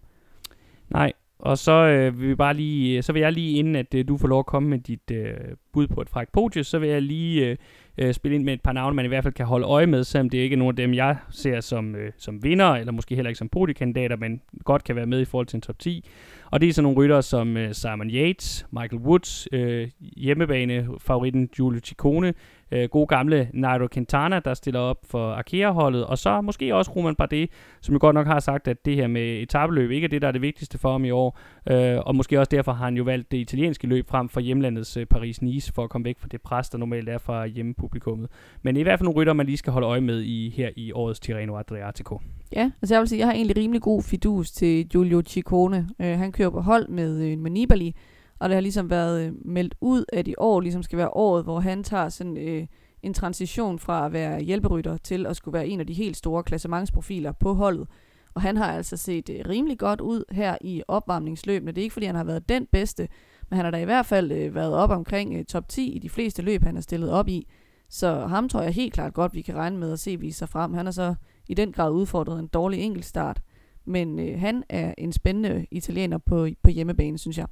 Nej, 0.89 1.13
og 1.43 1.57
så 1.57 1.71
øh, 1.71 2.19
vil 2.19 2.29
vi 2.29 2.35
bare 2.35 2.53
lige, 2.53 3.01
så 3.01 3.13
vil 3.13 3.19
jeg 3.19 3.33
lige 3.33 3.59
inden 3.59 3.75
at 3.75 3.93
øh, 3.93 4.07
du 4.07 4.17
får 4.17 4.27
lov 4.27 4.39
at 4.39 4.45
komme 4.45 4.69
med 4.69 4.79
dit 4.79 5.11
øh, 5.11 5.33
bud 5.73 5.87
på 5.87 6.01
et 6.01 6.09
fræk 6.09 6.27
podie, 6.33 6.63
så 6.63 6.79
vil 6.79 6.89
jeg 6.89 7.01
lige 7.01 7.47
øh, 7.47 7.57
øh, 7.97 8.13
spille 8.13 8.35
ind 8.35 8.43
med 8.43 8.53
et 8.53 8.61
par 8.61 8.71
navne, 8.71 8.95
man 8.95 9.05
i 9.05 9.07
hvert 9.07 9.23
fald 9.23 9.33
kan 9.33 9.45
holde 9.45 9.65
øje 9.65 9.85
med, 9.85 10.03
selvom 10.03 10.29
det 10.29 10.37
ikke 10.37 10.53
er 10.53 10.57
nogen 10.57 10.71
af 10.71 10.75
dem, 10.75 10.93
jeg 10.93 11.17
ser 11.29 11.59
som, 11.59 11.95
øh, 11.95 12.11
som 12.17 12.43
vinder, 12.43 12.71
eller 12.71 12.91
måske 12.91 13.15
heller 13.15 13.29
ikke 13.29 13.37
som 13.37 13.49
podiekandidater, 13.49 14.15
men 14.15 14.41
godt 14.63 14.83
kan 14.83 14.95
være 14.95 15.05
med 15.05 15.21
i 15.21 15.25
forhold 15.25 15.47
til 15.47 15.57
en 15.57 15.61
top 15.61 15.79
10. 15.79 16.09
Og 16.51 16.61
det 16.61 16.69
er 16.69 16.73
sådan 16.73 16.83
nogle 16.83 16.97
ryttere 16.97 17.21
som 17.21 17.57
øh, 17.57 17.73
Simon 17.73 18.09
Yates, 18.09 18.65
Michael 18.71 19.01
Woods, 19.01 19.47
øh, 19.51 19.89
hjemmebane 19.99 20.87
favoritten 20.99 21.47
Giulio 21.47 21.79
Ciccone, 21.83 22.33
øh, 22.73 22.89
gode 22.89 23.07
gamle 23.07 23.49
Nairo 23.53 23.87
Quintana, 23.93 24.39
der 24.39 24.53
stiller 24.53 24.79
op 24.79 24.97
for 25.03 25.31
Arkea-holdet, 25.31 26.05
og 26.05 26.17
så 26.17 26.41
måske 26.41 26.75
også 26.75 26.91
Roman 26.91 27.15
Bardet, 27.15 27.49
som 27.81 27.93
jo 27.93 27.99
godt 28.01 28.13
nok 28.13 28.27
har 28.27 28.39
sagt, 28.39 28.67
at 28.67 28.85
det 28.85 28.95
her 28.95 29.07
med 29.07 29.41
etabeløb 29.41 29.91
ikke 29.91 30.05
er 30.05 30.09
det, 30.09 30.21
der 30.21 30.27
er 30.27 30.31
det 30.31 30.41
vigtigste 30.41 30.77
for 30.77 30.91
ham 30.91 31.05
i 31.05 31.11
år, 31.11 31.39
øh, 31.71 31.97
og 32.05 32.15
måske 32.15 32.39
også 32.39 32.49
derfor 32.49 32.71
har 32.71 32.85
han 32.85 32.97
jo 32.97 33.03
valgt 33.03 33.31
det 33.31 33.37
italienske 33.37 33.87
løb 33.87 34.09
frem 34.09 34.29
for 34.29 34.39
hjemlandets 34.39 34.97
øh, 34.97 35.05
Paris-Nice, 35.15 35.71
for 35.75 35.83
at 35.83 35.89
komme 35.89 36.05
væk 36.05 36.19
fra 36.19 36.27
det 36.31 36.41
pres, 36.41 36.69
der 36.69 36.77
normalt 36.77 37.09
er 37.09 37.17
fra 37.17 37.45
hjemmepublikummet. 37.45 38.29
Men 38.61 38.77
i 38.77 38.81
hvert 38.81 38.99
fald 38.99 39.05
nogle 39.05 39.21
rytter, 39.21 39.33
man 39.33 39.45
lige 39.45 39.57
skal 39.57 39.73
holde 39.73 39.87
øje 39.87 40.01
med 40.01 40.21
i 40.21 40.49
her 40.49 40.69
i 40.75 40.91
årets 40.91 41.19
Tirreno 41.19 41.57
Adriatico. 41.57 42.19
Ja, 42.55 42.71
altså 42.81 42.95
jeg 42.95 43.01
vil 43.01 43.07
sige, 43.07 43.19
jeg 43.19 43.27
har 43.27 43.33
egentlig 43.33 43.57
rimelig 43.57 43.81
god 43.81 44.03
fidus 44.03 44.51
til 44.51 44.89
Giulio 44.89 45.21
Ciccone. 45.27 45.89
Øh, 46.01 46.17
han 46.17 46.31
kører 46.31 46.49
på 46.49 46.61
hold 46.61 46.87
med, 46.87 47.31
øh, 47.31 47.37
med 47.37 47.51
Nibali, 47.51 47.95
og 48.43 48.49
det 48.49 48.55
har 48.55 48.61
ligesom 48.61 48.89
været 48.89 49.21
øh, 49.21 49.33
meldt 49.45 49.75
ud, 49.81 50.05
at 50.13 50.27
i 50.27 50.35
år 50.37 50.61
ligesom 50.61 50.83
skal 50.83 50.97
være 50.97 51.09
året, 51.09 51.43
hvor 51.43 51.59
han 51.59 51.83
tager 51.83 52.09
sådan 52.09 52.37
øh, 52.37 52.67
en 53.03 53.13
transition 53.13 53.79
fra 53.79 54.05
at 54.05 54.13
være 54.13 54.41
hjælperytter 54.41 54.97
til 54.97 55.25
at 55.25 55.35
skulle 55.35 55.53
være 55.53 55.67
en 55.67 55.79
af 55.79 55.87
de 55.87 55.93
helt 55.93 56.17
store 56.17 56.43
klassementsprofiler 56.43 57.31
på 57.31 57.53
holdet. 57.53 57.87
Og 58.33 58.41
han 58.41 58.57
har 58.57 58.71
altså 58.71 58.97
set 58.97 59.29
øh, 59.29 59.49
rimelig 59.49 59.79
godt 59.79 60.01
ud 60.01 60.23
her 60.31 60.57
i 60.61 60.83
opvarmningsløbene. 60.87 61.71
Det 61.71 61.81
er 61.81 61.83
ikke, 61.83 61.93
fordi 61.93 62.05
han 62.05 62.15
har 62.15 62.23
været 62.23 62.49
den 62.49 62.67
bedste, 62.71 63.07
men 63.49 63.57
han 63.57 63.65
har 63.65 63.71
da 63.71 63.77
i 63.77 63.85
hvert 63.85 64.05
fald 64.05 64.31
øh, 64.31 64.55
været 64.55 64.73
op 64.73 64.89
omkring 64.89 65.35
øh, 65.35 65.45
top 65.45 65.69
10 65.69 65.91
i 65.91 65.99
de 65.99 66.09
fleste 66.09 66.41
løb, 66.41 66.63
han 66.63 66.77
er 66.77 66.81
stillet 66.81 67.11
op 67.11 67.27
i. 67.27 67.47
Så 67.89 68.27
ham 68.27 68.49
tror 68.49 68.61
jeg 68.61 68.71
helt 68.71 68.93
klart 68.93 69.13
godt, 69.13 69.33
vi 69.33 69.41
kan 69.41 69.55
regne 69.55 69.77
med 69.77 69.91
at 69.91 69.99
se 69.99 70.19
vise 70.19 70.37
sig 70.37 70.49
frem. 70.49 70.73
Han 70.73 70.87
er 70.87 70.91
så 70.91 71.15
i 71.47 71.53
den 71.53 71.71
grad 71.71 71.91
udfordret 71.91 72.39
en 72.39 72.47
dårlig 72.47 72.79
enkeltstart. 72.79 73.41
Men 73.85 74.19
øh, 74.19 74.39
han 74.39 74.63
er 74.69 74.93
en 74.97 75.11
spændende 75.11 75.65
italiener 75.71 76.17
på, 76.17 76.47
på 76.63 76.69
hjemmebane, 76.69 77.17
synes 77.17 77.37
jeg. 77.37 77.47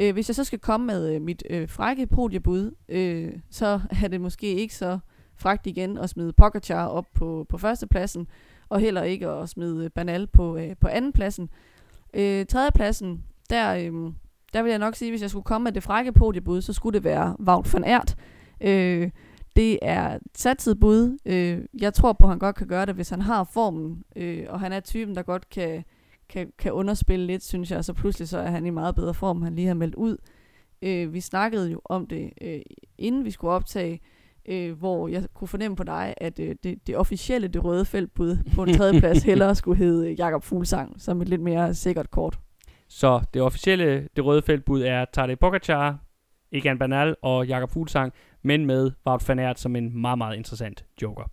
Øh, 0.00 0.12
hvis 0.12 0.28
jeg 0.28 0.34
så 0.34 0.44
skal 0.44 0.58
komme 0.58 0.86
med 0.86 1.14
øh, 1.14 1.22
mit 1.22 1.42
øh, 1.50 1.68
frække 1.68 2.06
podiebud, 2.06 2.70
øh, 2.88 3.32
så 3.50 3.80
er 4.02 4.08
det 4.08 4.20
måske 4.20 4.54
ikke 4.54 4.74
så 4.74 4.98
fragt 5.36 5.66
igen 5.66 5.98
at 5.98 6.10
smide 6.10 6.32
Pogacar 6.32 6.86
op 6.86 7.06
på, 7.14 7.46
på 7.48 7.58
førstepladsen, 7.58 8.26
og 8.68 8.80
heller 8.80 9.02
ikke 9.02 9.28
at 9.28 9.48
smide 9.48 9.84
øh, 9.84 9.90
Banal 9.90 10.26
på, 10.26 10.56
øh, 10.56 10.76
på 10.80 10.88
andenpladsen. 10.88 11.50
Øh, 12.14 12.46
tredjepladsen, 12.46 13.24
der, 13.50 13.74
øh, 13.74 14.12
der 14.52 14.62
vil 14.62 14.70
jeg 14.70 14.78
nok 14.78 14.94
sige, 14.94 15.10
hvis 15.10 15.22
jeg 15.22 15.30
skulle 15.30 15.44
komme 15.44 15.64
med 15.64 15.72
det 15.72 15.82
frække 15.82 16.12
podiebud, 16.12 16.62
så 16.62 16.72
skulle 16.72 16.94
det 16.94 17.04
være 17.04 17.36
Wout 17.40 17.74
van 17.74 17.84
Aert. 17.84 18.16
Øh, 18.60 19.10
det 19.56 19.78
er 19.82 20.14
et 20.14 20.20
satset 20.34 20.80
bud. 20.80 21.18
Øh, 21.26 21.60
jeg 21.80 21.94
tror 21.94 22.12
på, 22.12 22.24
at 22.24 22.30
han 22.30 22.38
godt 22.38 22.56
kan 22.56 22.66
gøre 22.66 22.86
det, 22.86 22.94
hvis 22.94 23.08
han 23.08 23.22
har 23.22 23.44
formen, 23.44 24.04
øh, 24.16 24.46
og 24.48 24.60
han 24.60 24.72
er 24.72 24.80
typen, 24.80 25.14
der 25.14 25.22
godt 25.22 25.50
kan, 25.50 25.84
kan, 26.30 26.52
kan 26.58 26.72
underspille 26.72 27.26
lidt, 27.26 27.44
synes 27.44 27.70
jeg. 27.70 27.84
Så 27.84 27.92
pludselig 27.92 28.28
så 28.28 28.38
er 28.38 28.50
han 28.50 28.66
i 28.66 28.70
meget 28.70 28.94
bedre 28.94 29.14
form, 29.14 29.42
han 29.42 29.54
lige 29.54 29.66
har 29.66 29.74
meldt 29.74 29.94
ud. 29.94 30.16
Øh, 30.82 31.12
vi 31.14 31.20
snakkede 31.20 31.70
jo 31.70 31.80
om 31.84 32.06
det, 32.06 32.30
øh, 32.42 32.60
inden 32.98 33.24
vi 33.24 33.30
skulle 33.30 33.50
optage, 33.52 34.00
øh, 34.48 34.78
hvor 34.78 35.08
jeg 35.08 35.24
kunne 35.34 35.48
fornemme 35.48 35.76
på 35.76 35.84
dig, 35.84 36.14
at 36.16 36.38
øh, 36.38 36.54
det, 36.62 36.86
det 36.86 36.96
officielle, 36.96 37.48
det 37.48 37.64
røde 37.64 37.84
feltbud 37.84 38.36
på 38.54 38.62
en 38.62 38.74
tredjeplads 38.74 39.22
hellere 39.30 39.54
skulle 39.54 39.78
hedde 39.78 40.12
Jakob 40.12 40.42
Fuglsang, 40.42 41.00
som 41.00 41.22
et 41.22 41.28
lidt 41.28 41.40
mere 41.40 41.74
sikkert 41.74 42.10
kort. 42.10 42.38
Så 42.88 43.20
det 43.34 43.42
officielle, 43.42 44.08
det 44.16 44.24
røde 44.24 44.42
feltbud 44.42 44.82
er 44.82 45.04
Tadej 45.12 45.34
Pogacar, 45.34 45.98
Egan 46.52 46.78
Bernal 46.78 47.16
og 47.22 47.46
Jakob 47.46 47.70
Fuglsang, 47.70 48.12
men 48.42 48.66
med 48.66 48.90
Wout 49.06 49.28
van 49.28 49.38
Aert 49.38 49.60
som 49.60 49.76
en 49.76 50.00
meget, 50.00 50.18
meget 50.18 50.36
interessant 50.36 50.84
joker. 51.02 51.30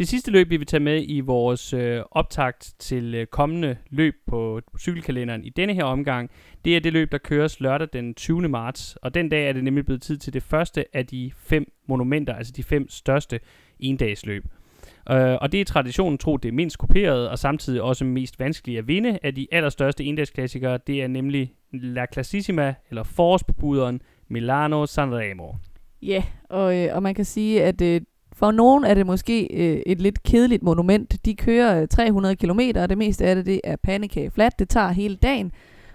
Det 0.00 0.08
sidste 0.08 0.30
løb, 0.30 0.50
vi 0.50 0.56
vil 0.56 0.66
tage 0.66 0.80
med 0.80 1.04
i 1.08 1.20
vores 1.20 1.72
øh, 1.72 2.02
optakt 2.10 2.74
til 2.78 3.14
øh, 3.14 3.26
kommende 3.26 3.76
løb 3.90 4.14
på 4.26 4.60
cykelkalenderen 4.78 5.44
i 5.44 5.50
denne 5.50 5.74
her 5.74 5.84
omgang, 5.84 6.30
det 6.64 6.76
er 6.76 6.80
det 6.80 6.92
løb, 6.92 7.12
der 7.12 7.18
køres 7.18 7.60
lørdag 7.60 7.88
den 7.92 8.14
20. 8.14 8.48
marts, 8.48 8.96
og 9.02 9.14
den 9.14 9.28
dag 9.28 9.48
er 9.48 9.52
det 9.52 9.64
nemlig 9.64 9.84
blevet 9.84 10.02
tid 10.02 10.18
til 10.18 10.32
det 10.32 10.42
første 10.42 10.96
af 10.96 11.06
de 11.06 11.32
fem 11.36 11.72
monumenter, 11.88 12.34
altså 12.34 12.52
de 12.56 12.62
fem 12.62 12.88
største 12.88 13.40
endagsløb. 13.80 14.44
Øh, 15.10 15.36
og 15.40 15.52
det 15.52 15.60
er 15.60 15.64
traditionen 15.64 16.18
tro, 16.18 16.36
det 16.36 16.48
er 16.48 16.52
mindst 16.52 16.78
kuperet, 16.78 17.28
og 17.28 17.38
samtidig 17.38 17.82
også 17.82 18.04
mest 18.04 18.40
vanskelige 18.40 18.78
at 18.78 18.88
vinde 18.88 19.18
af 19.22 19.34
de 19.34 19.46
allerstørste 19.52 20.04
endagsklassikere. 20.04 20.78
Det 20.86 21.02
er 21.02 21.08
nemlig 21.08 21.54
La 21.72 22.06
Classissima, 22.12 22.74
eller 22.90 23.02
forårsbebuderen 23.02 24.02
Milano 24.28 24.86
Sanremo. 24.86 25.52
Ja, 26.02 26.08
yeah, 26.08 26.24
og, 26.48 26.78
øh, 26.78 26.96
og 26.96 27.02
man 27.02 27.14
kan 27.14 27.24
sige, 27.24 27.64
at 27.64 27.82
øh, 27.82 28.00
for 28.40 28.50
nogen 28.50 28.84
er 28.84 28.94
det 28.94 29.06
måske 29.06 29.48
øh, 29.52 29.82
et 29.86 30.00
lidt 30.00 30.22
kedeligt 30.22 30.62
monument. 30.62 31.24
De 31.24 31.34
kører 31.34 31.82
øh, 31.82 31.88
300 31.88 32.36
km, 32.36 32.60
og 32.76 32.88
det 32.88 32.98
meste 32.98 33.24
af 33.24 33.34
det, 33.34 33.46
det 33.46 33.60
er 33.64 33.76
pandekage 33.76 34.30
flat. 34.30 34.58
Det 34.58 34.68
tager 34.68 34.88
hele 34.88 35.16
dagen, 35.16 35.52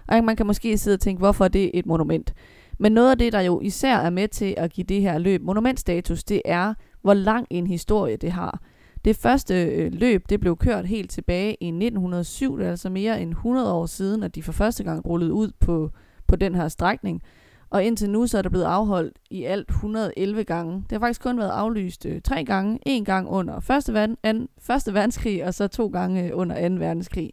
og 0.08 0.24
man 0.24 0.36
kan 0.36 0.46
måske 0.46 0.78
sidde 0.78 0.94
og 0.94 1.00
tænke, 1.00 1.18
hvorfor 1.18 1.44
er 1.44 1.48
det 1.48 1.70
et 1.74 1.86
monument? 1.86 2.34
Men 2.78 2.92
noget 2.92 3.10
af 3.10 3.18
det, 3.18 3.32
der 3.32 3.40
jo 3.40 3.60
især 3.60 3.96
er 3.96 4.10
med 4.10 4.28
til 4.28 4.54
at 4.56 4.72
give 4.72 4.84
det 4.84 5.02
her 5.02 5.18
løb 5.18 5.42
monumentstatus, 5.42 6.24
det 6.24 6.42
er, 6.44 6.74
hvor 7.02 7.14
lang 7.14 7.46
en 7.50 7.66
historie 7.66 8.16
det 8.16 8.32
har. 8.32 8.60
Det 9.04 9.16
første 9.16 9.64
øh, 9.64 9.92
løb, 9.92 10.22
det 10.28 10.40
blev 10.40 10.56
kørt 10.56 10.86
helt 10.86 11.10
tilbage 11.10 11.56
i 11.60 11.66
1907, 11.66 12.58
altså 12.60 12.90
mere 12.90 13.20
end 13.20 13.30
100 13.30 13.72
år 13.72 13.86
siden, 13.86 14.22
at 14.22 14.34
de 14.34 14.42
for 14.42 14.52
første 14.52 14.84
gang 14.84 15.06
rullede 15.06 15.32
ud 15.32 15.50
på, 15.60 15.90
på 16.26 16.36
den 16.36 16.54
her 16.54 16.68
strækning. 16.68 17.22
Og 17.70 17.84
indtil 17.84 18.10
nu 18.10 18.26
så 18.26 18.38
er 18.38 18.42
der 18.42 18.48
blevet 18.48 18.64
afholdt 18.64 19.18
i 19.30 19.44
alt 19.44 19.68
111 19.68 20.44
gange. 20.44 20.74
Det 20.74 20.92
har 20.92 20.98
faktisk 20.98 21.22
kun 21.22 21.38
været 21.38 21.50
aflyst 21.50 22.06
øh, 22.06 22.20
tre 22.20 22.44
gange. 22.44 22.78
En 22.86 23.04
gang 23.04 23.28
under 23.28 23.60
første, 23.60 23.94
van, 23.94 24.16
an, 24.22 24.48
første 24.58 24.94
verdenskrig, 24.94 25.44
og 25.44 25.54
så 25.54 25.68
to 25.68 25.86
gange 25.86 26.24
øh, 26.24 26.30
under 26.34 26.68
2. 26.68 26.74
verdenskrig. 26.74 27.32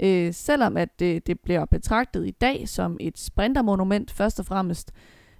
Øh, 0.00 0.34
selvom 0.34 0.76
at 0.76 1.00
det, 1.00 1.26
det 1.26 1.40
bliver 1.40 1.64
betragtet 1.64 2.26
i 2.26 2.30
dag 2.30 2.68
som 2.68 2.96
et 3.00 3.18
sprintermonument 3.18 4.10
først 4.10 4.40
og 4.40 4.46
fremmest, 4.46 4.92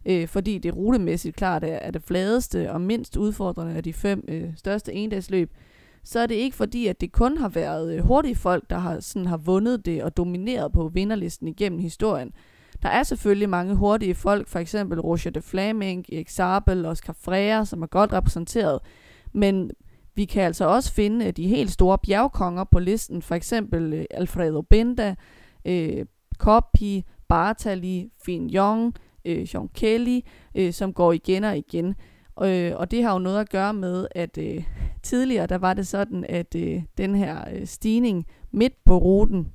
øh, 0.06 0.28
fordi 0.28 0.58
det 0.58 0.76
rutemæssigt 0.76 1.36
klart 1.36 1.64
er, 1.64 1.76
er 1.76 1.90
det 1.90 2.02
fladeste 2.02 2.72
og 2.72 2.80
mindst 2.80 3.16
udfordrende 3.16 3.74
af 3.74 3.82
de 3.82 3.92
fem 3.92 4.24
øh, 4.28 4.50
største 4.56 4.92
endagsløb, 4.92 5.50
så 6.04 6.20
er 6.20 6.26
det 6.26 6.34
ikke 6.34 6.56
fordi, 6.56 6.86
at 6.86 7.00
det 7.00 7.12
kun 7.12 7.38
har 7.38 7.48
været 7.48 7.94
øh, 7.94 8.04
hurtige 8.04 8.36
folk, 8.36 8.70
der 8.70 8.78
har, 8.78 9.00
sådan, 9.00 9.26
har 9.26 9.36
vundet 9.36 9.86
det 9.86 10.02
og 10.02 10.16
domineret 10.16 10.72
på 10.72 10.88
vinderlisten 10.88 11.48
igennem 11.48 11.78
historien. 11.78 12.32
Der 12.82 12.88
er 12.88 13.02
selvfølgelig 13.02 13.48
mange 13.48 13.74
hurtige 13.74 14.14
folk, 14.14 14.48
for 14.48 14.58
eksempel 14.58 15.00
Roger 15.00 15.30
de 15.30 15.42
Flaming, 15.42 16.04
Erik 16.12 16.28
Sabel, 16.28 16.86
Oscar 16.86 17.12
Freire, 17.12 17.66
som 17.66 17.82
er 17.82 17.86
godt 17.86 18.12
repræsenteret. 18.12 18.78
Men 19.32 19.70
vi 20.14 20.24
kan 20.24 20.42
altså 20.42 20.64
også 20.64 20.92
finde 20.92 21.32
de 21.32 21.48
helt 21.48 21.70
store 21.70 21.98
bjergkonger 21.98 22.64
på 22.64 22.78
listen, 22.78 23.22
for 23.22 23.34
eksempel 23.34 23.92
øh, 23.92 24.04
Alfredo 24.10 24.62
Benda, 24.62 25.14
øh, 25.64 26.06
Coppi, 26.38 27.04
Bartali, 27.28 28.10
Fignon, 28.24 28.92
øh, 29.24 29.54
Jean 29.54 29.68
Kelly, 29.68 30.20
øh, 30.54 30.72
som 30.72 30.92
går 30.92 31.12
igen 31.12 31.44
og 31.44 31.56
igen. 31.56 31.94
Øh, 32.42 32.72
og 32.76 32.90
det 32.90 33.02
har 33.02 33.12
jo 33.12 33.18
noget 33.18 33.40
at 33.40 33.50
gøre 33.50 33.74
med, 33.74 34.06
at 34.10 34.38
øh, 34.38 34.64
tidligere 35.02 35.46
der 35.46 35.58
var 35.58 35.74
det 35.74 35.86
sådan, 35.86 36.24
at 36.28 36.54
øh, 36.54 36.82
den 36.98 37.14
her 37.14 37.44
øh, 37.52 37.66
stigning 37.66 38.26
midt 38.50 38.84
på 38.84 38.98
ruten, 38.98 39.52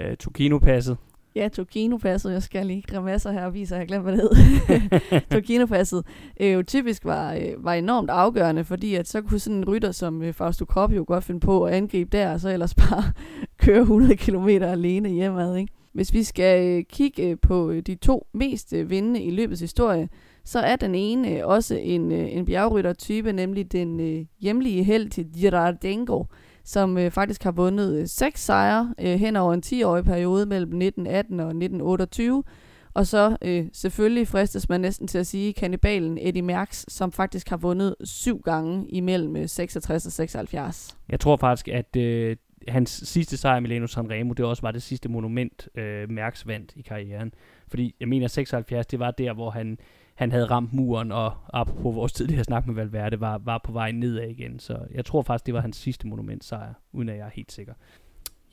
Øh, 0.00 0.16
Tukino-passet. 0.16 0.96
Ja, 1.34 1.48
Tokino-passet. 1.48 2.32
Jeg 2.32 2.42
skal 2.42 2.66
lige 2.66 2.82
grimasser 2.82 3.32
her 3.32 3.44
og 3.44 3.54
vise, 3.54 3.74
at 3.74 3.78
jeg 3.78 3.80
har 3.80 3.86
glemt, 3.86 4.04
hvad 4.04 4.16
det 4.16 4.36
hed. 4.36 5.20
Tokino-passet 5.32 6.06
øh, 6.40 6.52
jo 6.52 6.62
typisk 6.62 7.04
var, 7.04 7.34
øh, 7.34 7.64
var 7.64 7.74
enormt 7.74 8.10
afgørende, 8.10 8.64
fordi 8.64 8.94
at 8.94 9.08
så 9.08 9.22
kunne 9.22 9.40
sådan 9.40 9.56
en 9.56 9.68
rytter 9.68 9.92
som 9.92 10.22
øh, 10.22 10.32
Fausto 10.32 10.64
Kopp 10.64 10.92
jo 10.92 11.04
godt 11.06 11.24
finde 11.24 11.40
på 11.40 11.64
at 11.64 11.74
angribe 11.74 12.16
der, 12.16 12.32
og 12.32 12.40
så 12.40 12.50
ellers 12.50 12.74
bare 12.90 13.12
køre 13.58 13.80
100 13.80 14.16
km 14.16 14.48
alene 14.48 15.08
hjemad. 15.08 15.56
Ikke? 15.56 15.72
Hvis 15.92 16.12
vi 16.12 16.22
skal 16.22 16.68
øh, 16.68 16.84
kigge 16.92 17.30
øh, 17.30 17.36
på 17.42 17.70
øh, 17.70 17.82
de 17.82 17.94
to 17.94 18.26
mest 18.34 18.72
øh, 18.72 18.90
vindende 18.90 19.22
i 19.22 19.30
løbets 19.30 19.60
historie, 19.60 20.08
så 20.44 20.58
er 20.58 20.76
den 20.76 20.94
ene 20.94 21.38
øh, 21.38 21.46
også 21.46 21.74
en, 21.74 22.12
øh, 22.12 22.36
en 22.36 22.44
bjergrytter-type, 22.44 23.32
nemlig 23.32 23.72
den 23.72 24.00
øh, 24.00 24.26
hjemlige 24.40 24.84
held 24.84 25.10
til 25.10 25.26
Girardengo, 25.40 26.24
som 26.64 26.98
øh, 26.98 27.10
faktisk 27.10 27.42
har 27.42 27.52
vundet 27.52 28.00
øh, 28.00 28.06
seks 28.06 28.44
sejre 28.44 28.94
øh, 29.00 29.18
hen 29.18 29.36
over 29.36 29.54
en 29.54 29.62
10-årig 29.66 30.04
periode 30.04 30.46
mellem 30.46 30.68
1918 30.68 31.40
og 31.40 31.46
1928. 31.46 32.42
Og 32.94 33.06
så 33.06 33.36
øh, 33.42 33.66
selvfølgelig 33.72 34.28
fristes 34.28 34.68
man 34.68 34.80
næsten 34.80 35.06
til 35.08 35.18
at 35.18 35.26
sige 35.26 35.52
kannibalen 35.52 36.18
Eddie 36.20 36.42
Merckx, 36.42 36.84
som 36.88 37.12
faktisk 37.12 37.48
har 37.48 37.56
vundet 37.56 37.94
syv 38.04 38.40
gange 38.40 38.88
imellem 38.88 39.36
øh, 39.36 39.48
66 39.48 40.06
og 40.06 40.12
76. 40.12 40.96
Jeg 41.08 41.20
tror 41.20 41.36
faktisk, 41.36 41.68
at 41.68 41.96
øh, 41.96 42.36
hans 42.68 42.90
sidste 42.90 43.36
sejr 43.36 43.56
i 43.56 43.60
Milano 43.60 43.86
Sanremo, 43.86 44.32
det 44.32 44.44
også 44.44 44.62
var 44.62 44.70
det 44.70 44.82
sidste 44.82 45.08
monument, 45.08 45.68
øh, 45.74 46.10
Merckx 46.10 46.46
vandt 46.46 46.72
i 46.76 46.82
karrieren. 46.82 47.34
Fordi 47.68 47.94
jeg 48.00 48.08
mener, 48.08 48.26
76, 48.26 48.86
det 48.86 48.98
var 48.98 49.10
der, 49.10 49.32
hvor 49.32 49.50
han, 49.50 49.78
han 50.20 50.32
havde 50.32 50.46
ramt 50.46 50.72
muren, 50.72 51.12
og 51.12 51.32
apropos 51.52 51.94
vores 51.94 52.12
tidligere 52.12 52.44
snak 52.44 52.66
med 52.66 52.74
Valverde, 52.74 53.20
var, 53.20 53.38
var 53.38 53.60
på 53.64 53.72
vej 53.72 53.92
nedad 53.92 54.28
igen. 54.28 54.58
Så 54.58 54.78
jeg 54.94 55.04
tror 55.04 55.22
faktisk, 55.22 55.46
det 55.46 55.54
var 55.54 55.60
hans 55.60 55.76
sidste 55.76 56.06
monumentsejr, 56.06 56.74
uden 56.92 57.08
at 57.08 57.16
jeg 57.16 57.26
er 57.26 57.30
helt 57.34 57.52
sikker. 57.52 57.72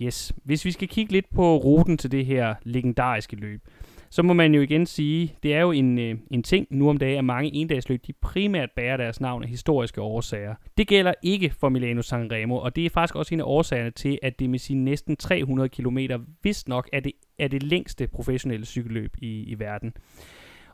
Yes. 0.02 0.34
Hvis 0.44 0.66
vi 0.66 0.72
skal 0.72 0.88
kigge 0.88 1.12
lidt 1.12 1.26
på 1.36 1.58
ruten 1.58 1.98
til 1.98 2.12
det 2.12 2.26
her 2.26 2.56
legendariske 2.64 3.36
løb, 3.36 3.62
så 4.10 4.24
må 4.24 4.34
man 4.34 4.54
jo 4.54 4.62
igen 4.62 4.86
sige, 4.86 5.36
det 5.44 5.54
er 5.54 5.62
jo 5.62 5.72
en, 5.72 6.00
øh, 6.00 6.16
en 6.32 6.44
ting 6.44 6.68
nu 6.70 6.90
om 6.90 6.98
dagen, 6.98 7.18
at 7.18 7.26
mange 7.26 7.54
endagsløb, 7.54 8.08
de 8.08 8.14
primært 8.14 8.70
bærer 8.76 8.98
deres 8.98 9.22
navn 9.22 9.44
af 9.44 9.50
historiske 9.50 10.02
årsager. 10.02 10.56
Det 10.78 10.88
gælder 10.88 11.14
ikke 11.24 11.54
for 11.60 11.70
Milano 11.70 12.02
Sanremo, 12.02 12.56
og 12.56 12.76
det 12.76 12.86
er 12.86 12.90
faktisk 12.90 13.16
også 13.16 13.34
en 13.34 13.40
af 13.40 13.46
årsagerne 13.46 13.92
til, 13.92 14.20
at 14.24 14.40
det 14.40 14.50
med 14.50 14.60
sine 14.60 14.84
næsten 14.84 15.16
300 15.16 15.70
km 15.70 15.98
vist 16.44 16.68
nok 16.68 16.90
er 16.94 17.00
det, 17.00 17.12
er 17.40 17.48
det 17.48 17.64
længste 17.64 18.08
professionelle 18.08 18.66
cykelløb 18.66 19.16
i, 19.22 19.44
i 19.44 19.60
verden. 19.60 19.94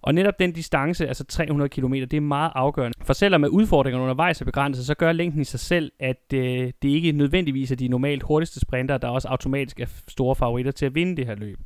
Og 0.04 0.14
netop 0.14 0.39
den 0.39 0.51
distance, 0.51 1.08
altså 1.08 1.24
300 1.24 1.70
km, 1.70 1.93
det 1.93 2.14
er 2.14 2.22
meget 2.22 2.51
afgørende. 2.56 2.97
For 3.04 3.14
selvom 3.14 3.43
at 3.43 3.47
udfordringerne 3.47 4.04
undervejs 4.04 4.41
er 4.41 4.45
begrænset, 4.45 4.86
så 4.86 4.95
gør 4.95 5.12
længden 5.12 5.41
i 5.41 5.43
sig 5.43 5.60
selv, 5.60 5.91
at 5.99 6.34
øh, 6.34 6.72
det 6.82 6.89
ikke 6.89 7.12
nødvendigvis 7.12 7.72
er 7.72 7.76
de 7.76 7.88
normalt 7.88 8.24
hurtigste 8.24 8.60
sprinter, 8.60 8.97
der 8.97 9.08
også 9.08 9.28
automatisk 9.28 9.80
er 9.80 9.86
store 10.08 10.36
favoritter 10.36 10.72
til 10.72 10.86
at 10.86 10.95
vinde 10.95 11.18
det 11.18 11.26
her 11.26 11.36
løb. 11.36 11.60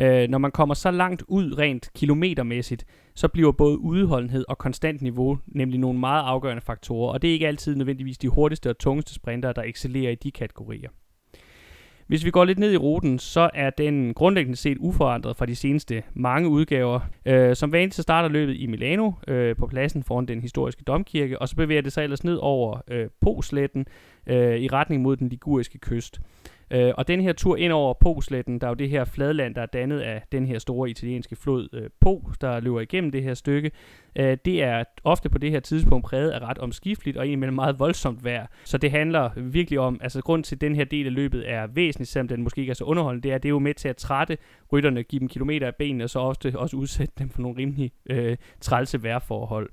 Øh, 0.00 0.28
når 0.28 0.38
man 0.38 0.50
kommer 0.50 0.74
så 0.74 0.90
langt 0.90 1.22
ud 1.28 1.58
rent 1.58 1.90
kilometermæssigt, 1.94 2.84
så 3.14 3.28
bliver 3.28 3.52
både 3.52 3.78
udholdenhed 3.78 4.44
og 4.48 4.58
konstant 4.58 5.02
niveau 5.02 5.38
nemlig 5.46 5.80
nogle 5.80 5.98
meget 6.00 6.22
afgørende 6.22 6.62
faktorer, 6.62 7.12
og 7.12 7.22
det 7.22 7.28
er 7.28 7.32
ikke 7.32 7.48
altid 7.48 7.76
nødvendigvis 7.76 8.18
de 8.18 8.28
hurtigste 8.28 8.70
og 8.70 8.78
tungeste 8.78 9.14
sprinter, 9.14 9.52
der 9.52 9.62
excellerer 9.62 10.12
i 10.12 10.14
de 10.14 10.30
kategorier. 10.30 10.88
Hvis 12.06 12.24
vi 12.24 12.30
går 12.30 12.44
lidt 12.44 12.58
ned 12.58 12.72
i 12.72 12.76
ruten, 12.76 13.18
så 13.18 13.50
er 13.54 13.70
den 13.70 14.14
grundlæggende 14.14 14.56
set 14.56 14.76
uforandret 14.80 15.36
fra 15.36 15.46
de 15.46 15.56
seneste 15.56 16.02
mange 16.14 16.48
udgaver. 16.48 17.00
Øh, 17.26 17.56
som 17.56 17.72
vanligt 17.72 17.94
så 17.94 18.02
starter 18.02 18.28
løbet 18.28 18.56
i 18.56 18.66
Milano 18.66 19.12
øh, 19.28 19.56
på 19.56 19.66
pladsen 19.66 20.02
foran 20.02 20.26
den 20.26 20.40
historiske 20.40 20.84
domkirke, 20.84 21.38
og 21.38 21.48
så 21.48 21.56
bevæger 21.56 21.82
det 21.82 21.92
sig 21.92 22.02
ellers 22.04 22.24
ned 22.24 22.38
over 22.40 22.80
øh, 22.88 23.08
Posletten 23.20 23.86
øh, 24.26 24.56
i 24.56 24.68
retning 24.68 25.02
mod 25.02 25.16
den 25.16 25.28
liguriske 25.28 25.78
kyst. 25.78 26.20
Øh, 26.72 26.92
og 26.96 27.08
den 27.08 27.20
her 27.20 27.32
tur 27.32 27.56
ind 27.56 27.72
over 27.72 27.94
Po-sletten, 27.94 28.58
der 28.58 28.66
er 28.66 28.70
jo 28.70 28.74
det 28.74 28.88
her 28.88 29.04
fladland, 29.04 29.54
der 29.54 29.62
er 29.62 29.66
dannet 29.66 30.00
af 30.00 30.22
den 30.32 30.46
her 30.46 30.58
store 30.58 30.90
italienske 30.90 31.36
flod 31.36 31.68
øh, 31.72 31.90
Po, 32.00 32.30
der 32.40 32.60
løber 32.60 32.80
igennem 32.80 33.12
det 33.12 33.22
her 33.22 33.34
stykke, 33.34 33.70
øh, 34.16 34.36
det 34.44 34.62
er 34.62 34.84
ofte 35.04 35.28
på 35.28 35.38
det 35.38 35.50
her 35.50 35.60
tidspunkt 35.60 36.06
præget 36.06 36.30
af 36.30 36.38
ret 36.38 36.58
omskifteligt 36.58 37.16
og 37.16 37.26
egentlig 37.26 37.52
meget 37.52 37.78
voldsomt 37.78 38.24
vejr. 38.24 38.46
Så 38.64 38.78
det 38.78 38.90
handler 38.90 39.30
virkelig 39.36 39.78
om, 39.78 40.00
altså 40.02 40.22
grund 40.22 40.44
til, 40.44 40.56
at 40.56 40.60
den 40.60 40.76
her 40.76 40.84
del 40.84 41.06
af 41.06 41.14
løbet 41.14 41.50
er 41.50 41.66
væsentlig, 41.66 42.08
selvom 42.08 42.28
den 42.28 42.42
måske 42.42 42.60
ikke 42.60 42.70
er 42.70 42.74
så 42.74 42.84
underholdende, 42.84 43.28
det 43.28 43.34
er, 43.34 43.38
det 43.38 43.48
er 43.48 43.50
jo 43.50 43.58
med 43.58 43.74
til 43.74 43.88
at 43.88 43.96
trætte 43.96 44.38
rytterne, 44.72 45.02
give 45.02 45.20
dem 45.20 45.28
kilometer 45.28 45.66
af 45.66 45.74
benene, 45.74 46.04
og 46.04 46.10
så 46.10 46.18
ofte 46.18 46.58
også 46.58 46.76
udsætte 46.76 47.14
dem 47.18 47.28
for 47.28 47.42
nogle 47.42 47.58
rimelig 47.58 47.92
øh, 48.10 48.36
trælse 48.60 49.02
vejrforhold. 49.02 49.70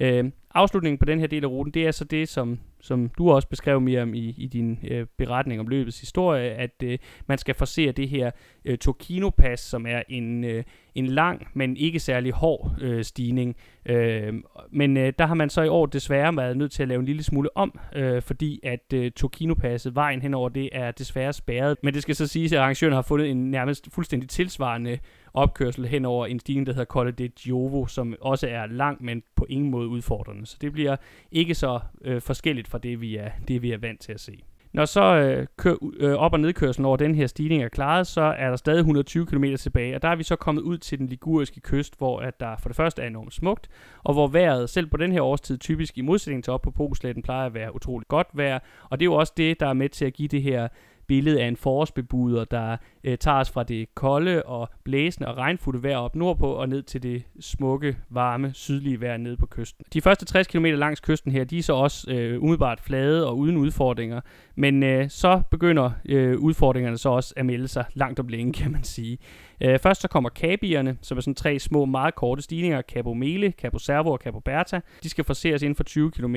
Øh, 0.00 0.24
afslutningen 0.54 0.98
på 0.98 1.04
den 1.04 1.20
her 1.20 1.26
del 1.26 1.44
af 1.44 1.48
ruten, 1.48 1.72
det 1.74 1.86
er 1.86 1.90
så 1.90 2.04
det, 2.04 2.28
som, 2.28 2.58
som 2.86 3.10
du 3.18 3.30
også 3.30 3.48
beskrev, 3.48 3.80
Miriam, 3.80 4.14
i, 4.14 4.34
i 4.38 4.46
din 4.46 4.78
øh, 4.90 5.06
beretning 5.18 5.60
om 5.60 5.68
løbets 5.68 6.00
historie, 6.00 6.50
at 6.50 6.82
øh, 6.82 6.98
man 7.26 7.38
skal 7.38 7.54
forsere 7.54 7.92
det 7.92 8.08
her 8.08 8.30
øh, 8.64 8.78
Tokino-pas, 8.78 9.60
som 9.60 9.86
er 9.86 10.02
en, 10.08 10.44
øh, 10.44 10.64
en 10.94 11.06
lang, 11.06 11.48
men 11.54 11.76
ikke 11.76 12.00
særlig 12.00 12.32
hård 12.32 12.74
øh, 12.80 13.04
stigning. 13.04 13.56
Øh, 13.86 14.34
men 14.70 14.96
øh, 14.96 15.12
der 15.18 15.26
har 15.26 15.34
man 15.34 15.50
så 15.50 15.62
i 15.62 15.68
år 15.68 15.86
desværre 15.86 16.36
været 16.36 16.56
nødt 16.56 16.72
til 16.72 16.82
at 16.82 16.88
lave 16.88 16.98
en 16.98 17.06
lille 17.06 17.22
smule 17.22 17.56
om, 17.56 17.78
øh, 17.94 18.22
fordi 18.22 18.60
at 18.62 18.92
øh, 18.94 19.10
Tokino-passet, 19.16 19.94
vejen 19.94 20.22
henover 20.22 20.48
det, 20.48 20.68
er 20.72 20.90
desværre 20.90 21.32
spærret. 21.32 21.76
Men 21.82 21.94
det 21.94 22.02
skal 22.02 22.14
så 22.14 22.26
siges, 22.26 22.52
at 22.52 22.58
arrangøren 22.58 22.94
har 22.94 23.02
fundet 23.02 23.30
en 23.30 23.50
nærmest 23.50 23.88
fuldstændig 23.92 24.28
tilsvarende 24.28 24.98
opkørsel 25.36 25.86
hen 25.86 26.04
over 26.04 26.26
en 26.26 26.40
stigning, 26.40 26.66
der 26.66 26.72
hedder 26.72 26.84
Colle 26.84 27.12
de 27.12 27.28
Giovo, 27.28 27.86
som 27.86 28.14
også 28.20 28.48
er 28.48 28.66
lang, 28.66 29.04
men 29.04 29.22
på 29.36 29.46
ingen 29.48 29.70
måde 29.70 29.88
udfordrende. 29.88 30.46
Så 30.46 30.56
det 30.60 30.72
bliver 30.72 30.96
ikke 31.32 31.54
så 31.54 31.80
øh, 32.04 32.22
forskelligt 32.22 32.68
fra 32.68 32.78
det 32.78 33.00
vi, 33.00 33.16
er, 33.16 33.30
det, 33.48 33.62
vi 33.62 33.72
er 33.72 33.78
vant 33.78 34.00
til 34.00 34.12
at 34.12 34.20
se. 34.20 34.42
Når 34.72 34.84
så 34.84 35.02
øh, 35.02 35.46
kør, 35.56 35.74
øh, 35.96 36.14
op- 36.14 36.32
og 36.32 36.40
nedkørslen 36.40 36.84
over 36.86 36.96
den 36.96 37.14
her 37.14 37.26
stigning 37.26 37.62
er 37.62 37.68
klaret, 37.68 38.06
så 38.06 38.20
er 38.20 38.48
der 38.48 38.56
stadig 38.56 38.78
120 38.78 39.26
km 39.26 39.44
tilbage, 39.58 39.94
og 39.94 40.02
der 40.02 40.08
er 40.08 40.16
vi 40.16 40.22
så 40.22 40.36
kommet 40.36 40.62
ud 40.62 40.78
til 40.78 40.98
den 40.98 41.06
liguriske 41.06 41.60
kyst, 41.60 41.98
hvor 41.98 42.20
at 42.20 42.40
der 42.40 42.56
for 42.56 42.68
det 42.68 42.76
første 42.76 43.02
er 43.02 43.06
enormt 43.06 43.34
smukt, 43.34 43.68
og 44.04 44.14
hvor 44.14 44.26
vejret 44.26 44.70
selv 44.70 44.86
på 44.86 44.96
den 44.96 45.12
her 45.12 45.22
årstid 45.22 45.58
typisk 45.58 45.98
i 45.98 46.00
modsætning 46.00 46.44
til 46.44 46.52
op 46.52 46.62
på 46.62 46.70
Posletten 46.70 47.22
plejer 47.22 47.46
at 47.46 47.54
være 47.54 47.74
utroligt 47.74 48.08
godt 48.08 48.26
vejr, 48.32 48.58
og 48.90 49.00
det 49.00 49.04
er 49.04 49.10
jo 49.10 49.14
også 49.14 49.32
det, 49.36 49.60
der 49.60 49.66
er 49.66 49.72
med 49.72 49.88
til 49.88 50.04
at 50.04 50.12
give 50.12 50.28
det 50.28 50.42
her 50.42 50.68
billede 51.08 51.42
af 51.42 51.48
en 51.48 51.56
forårsbebuder, 51.56 52.44
der 52.44 52.76
øh, 53.04 53.18
tager 53.18 53.38
os 53.38 53.50
fra 53.50 53.62
det 53.62 53.94
kolde 53.94 54.42
og 54.42 54.68
blæsende 54.84 55.28
og 55.28 55.36
regnfulde 55.36 55.82
vejr 55.82 55.96
op 55.96 56.16
nordpå 56.16 56.52
og 56.52 56.68
ned 56.68 56.82
til 56.82 57.02
det 57.02 57.22
smukke, 57.40 57.96
varme, 58.10 58.50
sydlige 58.54 59.00
vejr 59.00 59.16
nede 59.16 59.36
på 59.36 59.46
kysten. 59.46 59.84
De 59.92 60.00
første 60.00 60.24
60 60.24 60.46
km 60.46 60.64
langs 60.64 61.00
kysten 61.00 61.32
her, 61.32 61.44
de 61.44 61.58
er 61.58 61.62
så 61.62 61.72
også 61.72 62.10
øh, 62.10 62.42
umiddelbart 62.42 62.80
flade 62.80 63.26
og 63.26 63.38
uden 63.38 63.56
udfordringer, 63.56 64.20
men 64.54 64.82
øh, 64.82 65.10
så 65.10 65.42
begynder 65.50 65.90
øh, 66.04 66.38
udfordringerne 66.38 66.98
så 66.98 67.08
også 67.08 67.34
at 67.36 67.46
melde 67.46 67.68
sig 67.68 67.84
langt 67.94 68.20
om 68.20 68.28
længe, 68.28 68.52
kan 68.52 68.72
man 68.72 68.84
sige. 68.84 69.18
Øh, 69.60 69.78
først 69.78 70.00
så 70.00 70.08
kommer 70.08 70.28
kabierne, 70.28 70.98
som 71.02 71.18
er 71.18 71.22
sådan 71.22 71.34
tre 71.34 71.58
små, 71.58 71.84
meget 71.84 72.14
korte 72.14 72.42
stigninger, 72.42 72.82
Cabo 72.82 73.14
Mele, 73.14 73.52
Cabo 73.60 73.78
Servo 73.78 74.10
og 74.10 74.18
Cabo 74.18 74.40
Berta. 74.40 74.80
De 75.02 75.08
skal 75.08 75.24
forseres 75.24 75.62
inden 75.62 75.76
for 75.76 75.84
20 75.84 76.10
km. 76.10 76.36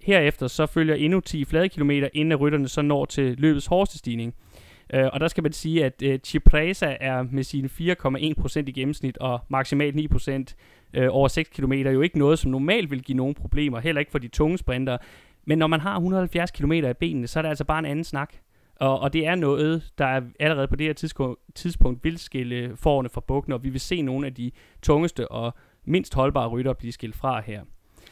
Herefter 0.00 0.46
så 0.46 0.66
følger 0.66 0.94
endnu 0.94 1.20
10 1.20 1.44
flade 1.44 1.68
kilometer, 1.68 2.08
inden 2.12 2.36
rytterne 2.36 2.68
så 2.68 2.82
når 2.82 3.04
til 3.04 3.36
løbets 3.38 3.66
hårdeste 3.66 3.98
stigning. 3.98 4.34
Uh, 4.96 5.04
og 5.12 5.20
der 5.20 5.28
skal 5.28 5.42
man 5.42 5.52
sige, 5.52 5.84
at 5.84 6.02
uh, 6.06 6.14
Cipresa 6.24 6.96
er 7.00 7.22
med 7.22 7.42
sine 7.42 7.68
4,1% 7.68 8.58
i 8.66 8.72
gennemsnit 8.72 9.18
og 9.18 9.40
maksimalt 9.48 9.96
9% 9.96 10.30
uh, 10.32 10.44
øh, 10.94 11.08
over 11.10 11.28
6 11.28 11.48
km 11.48 11.72
jo 11.72 12.00
ikke 12.00 12.18
noget, 12.18 12.38
som 12.38 12.50
normalt 12.50 12.90
vil 12.90 13.02
give 13.02 13.16
nogen 13.16 13.34
problemer, 13.34 13.80
heller 13.80 14.00
ikke 14.00 14.10
for 14.12 14.18
de 14.18 14.28
tunge 14.28 14.58
sprinter. 14.58 14.98
Men 15.44 15.58
når 15.58 15.66
man 15.66 15.80
har 15.80 15.94
170 15.94 16.50
km 16.50 16.72
i 16.72 16.92
benene, 17.00 17.26
så 17.26 17.40
er 17.40 17.42
det 17.42 17.48
altså 17.48 17.64
bare 17.64 17.78
en 17.78 17.84
anden 17.84 18.04
snak. 18.04 18.34
Og, 18.82 19.00
og 19.00 19.12
det 19.12 19.26
er 19.26 19.34
noget, 19.34 19.92
der 19.98 20.04
er 20.06 20.20
allerede 20.40 20.68
på 20.68 20.76
det 20.76 20.86
her 20.86 20.92
tidspunkt, 20.92 21.40
tidspunkt 21.54 22.04
vil 22.04 22.18
skille 22.18 22.76
forerne 22.76 23.08
fra 23.08 23.20
bukkene, 23.20 23.54
og 23.54 23.64
vi 23.64 23.68
vil 23.68 23.80
se 23.80 24.02
nogle 24.02 24.26
af 24.26 24.34
de 24.34 24.50
tungeste 24.82 25.28
og 25.28 25.54
mindst 25.84 26.14
holdbare 26.14 26.48
rytter 26.48 26.72
blive 26.72 26.92
skilt 26.92 27.16
fra 27.16 27.40
her. 27.40 27.62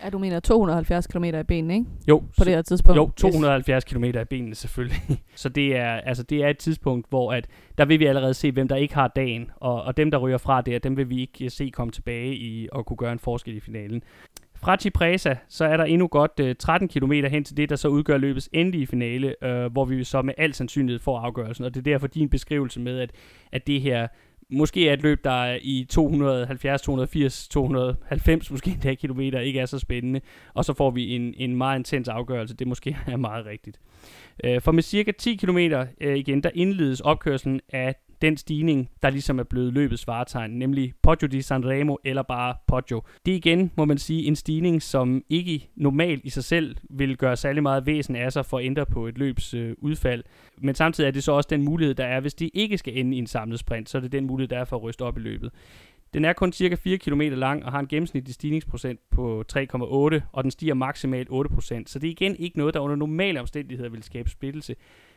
Ja, 0.04 0.10
du 0.10 0.18
mener 0.18 0.40
270 0.40 1.06
km 1.06 1.24
i 1.24 1.42
benene, 1.42 1.74
ikke? 1.74 1.86
Jo, 2.08 2.18
På 2.18 2.44
det 2.44 2.52
her 2.52 2.62
tidspunkt. 2.62 2.96
jo 2.96 3.10
270 3.16 3.84
km 3.84 4.04
i 4.04 4.24
benene 4.30 4.54
selvfølgelig. 4.54 5.02
Så 5.34 5.48
det 5.48 5.76
er, 5.76 5.92
altså, 5.92 6.22
det 6.22 6.44
er 6.44 6.48
et 6.48 6.58
tidspunkt, 6.58 7.06
hvor 7.08 7.32
at, 7.32 7.46
der 7.78 7.84
vil 7.84 8.00
vi 8.00 8.06
allerede 8.06 8.34
se, 8.34 8.52
hvem 8.52 8.68
der 8.68 8.76
ikke 8.76 8.94
har 8.94 9.08
dagen, 9.08 9.50
og, 9.56 9.82
og 9.82 9.96
dem, 9.96 10.10
der 10.10 10.18
ryger 10.18 10.38
fra 10.38 10.60
det, 10.60 10.84
dem 10.84 10.96
vil 10.96 11.10
vi 11.10 11.20
ikke 11.20 11.50
se 11.50 11.70
komme 11.72 11.90
tilbage 11.90 12.34
i 12.34 12.68
og 12.72 12.86
kunne 12.86 12.96
gøre 12.96 13.12
en 13.12 13.18
forskel 13.18 13.56
i 13.56 13.60
finalen. 13.60 14.02
Fra 14.62 14.76
Cipresa, 14.76 15.34
så 15.48 15.64
er 15.64 15.76
der 15.76 15.84
endnu 15.84 16.08
godt 16.08 16.40
øh, 16.40 16.56
13 16.56 16.88
km 16.88 17.12
hen 17.12 17.44
til 17.44 17.56
det, 17.56 17.68
der 17.68 17.76
så 17.76 17.88
udgør 17.88 18.16
løbets 18.16 18.48
endelige 18.52 18.86
finale, 18.86 19.44
øh, 19.44 19.72
hvor 19.72 19.84
vi 19.84 20.04
så 20.04 20.22
med 20.22 20.34
al 20.38 20.54
sandsynlighed 20.54 21.00
får 21.00 21.18
afgørelsen. 21.18 21.64
Og 21.64 21.74
det 21.74 21.80
er 21.80 21.92
derfor 21.92 22.06
din 22.06 22.28
beskrivelse 22.28 22.80
med, 22.80 22.98
at, 22.98 23.10
at 23.52 23.66
det 23.66 23.80
her 23.80 24.08
måske 24.50 24.88
er 24.88 24.92
et 24.92 25.02
løb, 25.02 25.24
der 25.24 25.44
er 25.44 25.58
i 25.62 25.86
270, 25.90 26.82
280, 26.82 27.48
290 27.48 28.50
måske 28.50 28.70
endda 28.70 28.94
kilometer, 28.94 29.40
ikke 29.40 29.60
er 29.60 29.66
så 29.66 29.78
spændende. 29.78 30.20
Og 30.54 30.64
så 30.64 30.72
får 30.72 30.90
vi 30.90 31.14
en, 31.14 31.34
en 31.36 31.56
meget 31.56 31.78
intens 31.78 32.08
afgørelse. 32.08 32.56
Det 32.56 32.66
måske 32.66 32.96
er 33.06 33.16
meget 33.16 33.46
rigtigt. 33.46 33.80
Øh, 34.44 34.60
for 34.60 34.72
med 34.72 34.82
cirka 34.82 35.12
10 35.18 35.34
km 35.34 35.58
øh, 36.00 36.16
igen, 36.16 36.42
der 36.42 36.50
indledes 36.54 37.00
opkørslen 37.00 37.60
af 37.72 37.94
den 38.22 38.36
stigning, 38.36 38.90
der 39.02 39.10
ligesom 39.10 39.38
er 39.38 39.42
blevet 39.42 39.72
løbets 39.72 40.06
varetegn, 40.06 40.50
nemlig 40.50 40.92
Poggio 41.02 41.28
di 41.28 41.42
Sanremo 41.42 41.96
eller 42.04 42.22
bare 42.22 42.54
Poggio. 42.66 43.02
Det 43.26 43.32
er 43.32 43.36
igen, 43.36 43.72
må 43.76 43.84
man 43.84 43.98
sige, 43.98 44.24
en 44.24 44.36
stigning, 44.36 44.82
som 44.82 45.22
ikke 45.28 45.70
normalt 45.76 46.24
i 46.24 46.30
sig 46.30 46.44
selv 46.44 46.76
vil 46.90 47.16
gøre 47.16 47.36
særlig 47.36 47.62
meget 47.62 47.86
væsen 47.86 48.16
af 48.16 48.32
sig 48.32 48.46
for 48.46 48.58
at 48.58 48.64
ændre 48.64 48.86
på 48.86 49.06
et 49.06 49.18
løbs 49.18 49.54
øh, 49.54 49.74
udfald. 49.78 50.24
Men 50.58 50.74
samtidig 50.74 51.08
er 51.08 51.12
det 51.12 51.24
så 51.24 51.32
også 51.32 51.48
den 51.50 51.62
mulighed, 51.62 51.94
der 51.94 52.04
er, 52.04 52.20
hvis 52.20 52.34
det 52.34 52.50
ikke 52.54 52.78
skal 52.78 52.98
ende 52.98 53.16
i 53.16 53.18
en 53.18 53.26
samlet 53.26 53.58
sprint, 53.58 53.88
så 53.88 53.98
er 53.98 54.02
det 54.02 54.12
den 54.12 54.26
mulighed, 54.26 54.48
der 54.48 54.58
er 54.58 54.64
for 54.64 54.76
at 54.76 54.82
ryste 54.82 55.02
op 55.02 55.16
i 55.16 55.20
løbet. 55.20 55.50
Den 56.14 56.24
er 56.24 56.32
kun 56.32 56.52
cirka 56.52 56.74
4 56.74 56.98
km 56.98 57.20
lang 57.20 57.64
og 57.64 57.72
har 57.72 57.80
en 57.80 57.86
gennemsnitlig 57.86 58.34
stigningsprocent 58.34 59.00
på 59.10 59.44
3,8, 59.52 60.20
og 60.32 60.42
den 60.42 60.50
stiger 60.50 60.74
maksimalt 60.74 61.28
8%. 61.30 61.82
Så 61.86 61.98
det 61.98 62.06
er 62.06 62.10
igen 62.10 62.36
ikke 62.36 62.58
noget, 62.58 62.74
der 62.74 62.80
under 62.80 62.96
normale 62.96 63.40
omstændigheder 63.40 63.90
vil 63.90 64.02
skabe 64.02 64.30
splittelse. 64.30 64.74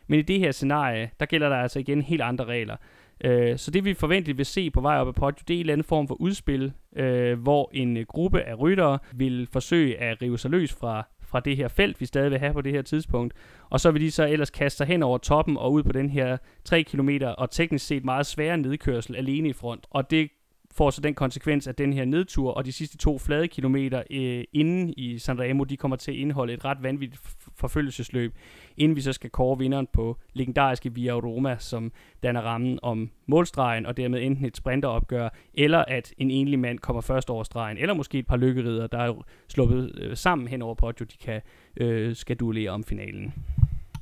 Men 0.08 0.20
i 0.20 0.22
det 0.22 0.40
her 0.40 0.52
scenarie, 0.52 1.10
der 1.20 1.26
gælder 1.26 1.50
der 1.50 1.56
altså 1.56 1.80
igen 1.80 2.02
helt 2.02 2.22
andre 2.22 2.46
regler. 2.46 2.76
Øh, 3.24 3.58
så 3.58 3.72
det 3.72 3.86
vi 3.86 3.94
forventeligt 3.94 4.38
vil 4.38 4.46
se 4.46 4.70
på 4.70 4.82
vej 4.82 4.98
op 4.98 5.08
ad 5.08 5.14
Poggio, 5.14 5.44
det 5.48 5.54
er 5.54 5.58
en 5.58 5.60
eller 5.60 5.74
anden 5.74 5.86
form 5.86 6.08
for 6.08 6.16
udspil, 6.22 6.74
øh, 6.96 7.40
hvor 7.40 7.70
en 7.74 7.98
øh, 7.98 8.06
gruppe 8.08 8.42
af 8.42 8.60
ryttere 8.60 9.00
vil 9.14 9.48
forsøge 9.52 9.98
at 9.98 10.22
rive 10.22 10.40
sig 10.40 10.52
løs 10.52 10.74
fra, 10.74 11.08
fra 11.22 11.40
det 11.40 11.58
her 11.58 11.68
felt, 11.68 12.02
vi 12.02 12.06
stadig 12.06 12.32
vil 12.32 12.40
have 12.40 12.54
på 12.54 12.62
det 12.62 12.72
her 12.72 12.82
tidspunkt. 12.82 13.34
Og 13.70 13.80
så 13.80 13.92
vil 13.92 14.02
de 14.02 14.12
så 14.12 14.28
ellers 14.28 14.50
kaste 14.50 14.78
sig 14.78 14.88
hen 14.88 15.04
over 15.04 15.18
toppen 15.18 15.58
og 15.58 15.74
ud 15.74 15.84
på 15.84 15.92
den 15.92 16.10
her 16.10 16.38
3 16.66 16.84
km 16.84 17.10
og 17.38 17.52
teknisk 17.52 17.88
set 17.88 18.06
meget 18.06 18.26
svære 18.26 18.58
nedkørsel 18.58 19.16
alene 19.16 19.50
i 19.50 19.54
front. 19.54 19.86
Og 19.90 20.12
det 20.12 20.30
får 20.76 20.90
så 20.90 21.02
den 21.02 21.14
konsekvens, 21.14 21.68
at 21.68 21.78
den 21.78 21.94
her 21.94 22.06
nedtur 22.06 22.52
og 22.52 22.66
de 22.66 22.72
sidste 22.72 22.98
to 22.98 23.18
flade 23.18 23.48
kilometer 23.48 24.04
øh, 24.12 24.44
inden 24.54 24.94
i 24.98 25.18
Sanremo, 25.18 25.64
de 25.64 25.78
kommer 25.78 25.98
til 25.98 26.12
at 26.12 26.18
indeholde 26.18 26.54
et 26.54 26.66
ret 26.66 26.84
vanvittigt 26.84 27.22
forfølgelsesløb, 27.56 28.36
inden 28.78 28.96
vi 28.96 29.02
så 29.02 29.14
skal 29.14 29.30
kåre 29.30 29.58
vinderen 29.58 29.88
på 29.94 30.18
legendariske 30.34 30.94
Via 30.94 31.14
Roma, 31.14 31.56
som 31.60 31.92
danner 32.24 32.42
rammen 32.42 32.80
om 32.82 33.10
målstregen, 33.28 33.86
og 33.86 33.98
dermed 33.98 34.22
enten 34.22 34.46
et 34.46 34.58
sprinteropgør, 34.58 35.30
eller 35.54 35.80
at 35.88 36.14
en 36.18 36.32
enlig 36.32 36.60
mand 36.60 36.80
kommer 36.80 37.02
først 37.02 37.30
over 37.30 37.44
stregen, 37.44 37.78
eller 37.78 37.94
måske 37.94 38.20
et 38.20 38.28
par 38.28 38.38
lykkerider, 38.38 38.88
der 38.88 38.98
er 38.98 39.26
sluppet 39.48 40.00
øh, 40.02 40.18
sammen 40.18 40.48
hen 40.48 40.62
over 40.62 40.76
Poggio, 40.76 41.06
de 41.06 41.18
kan 41.18 41.42
øh, 41.78 42.16
skadulere 42.16 42.70
om 42.70 42.84
finalen. 42.84 43.34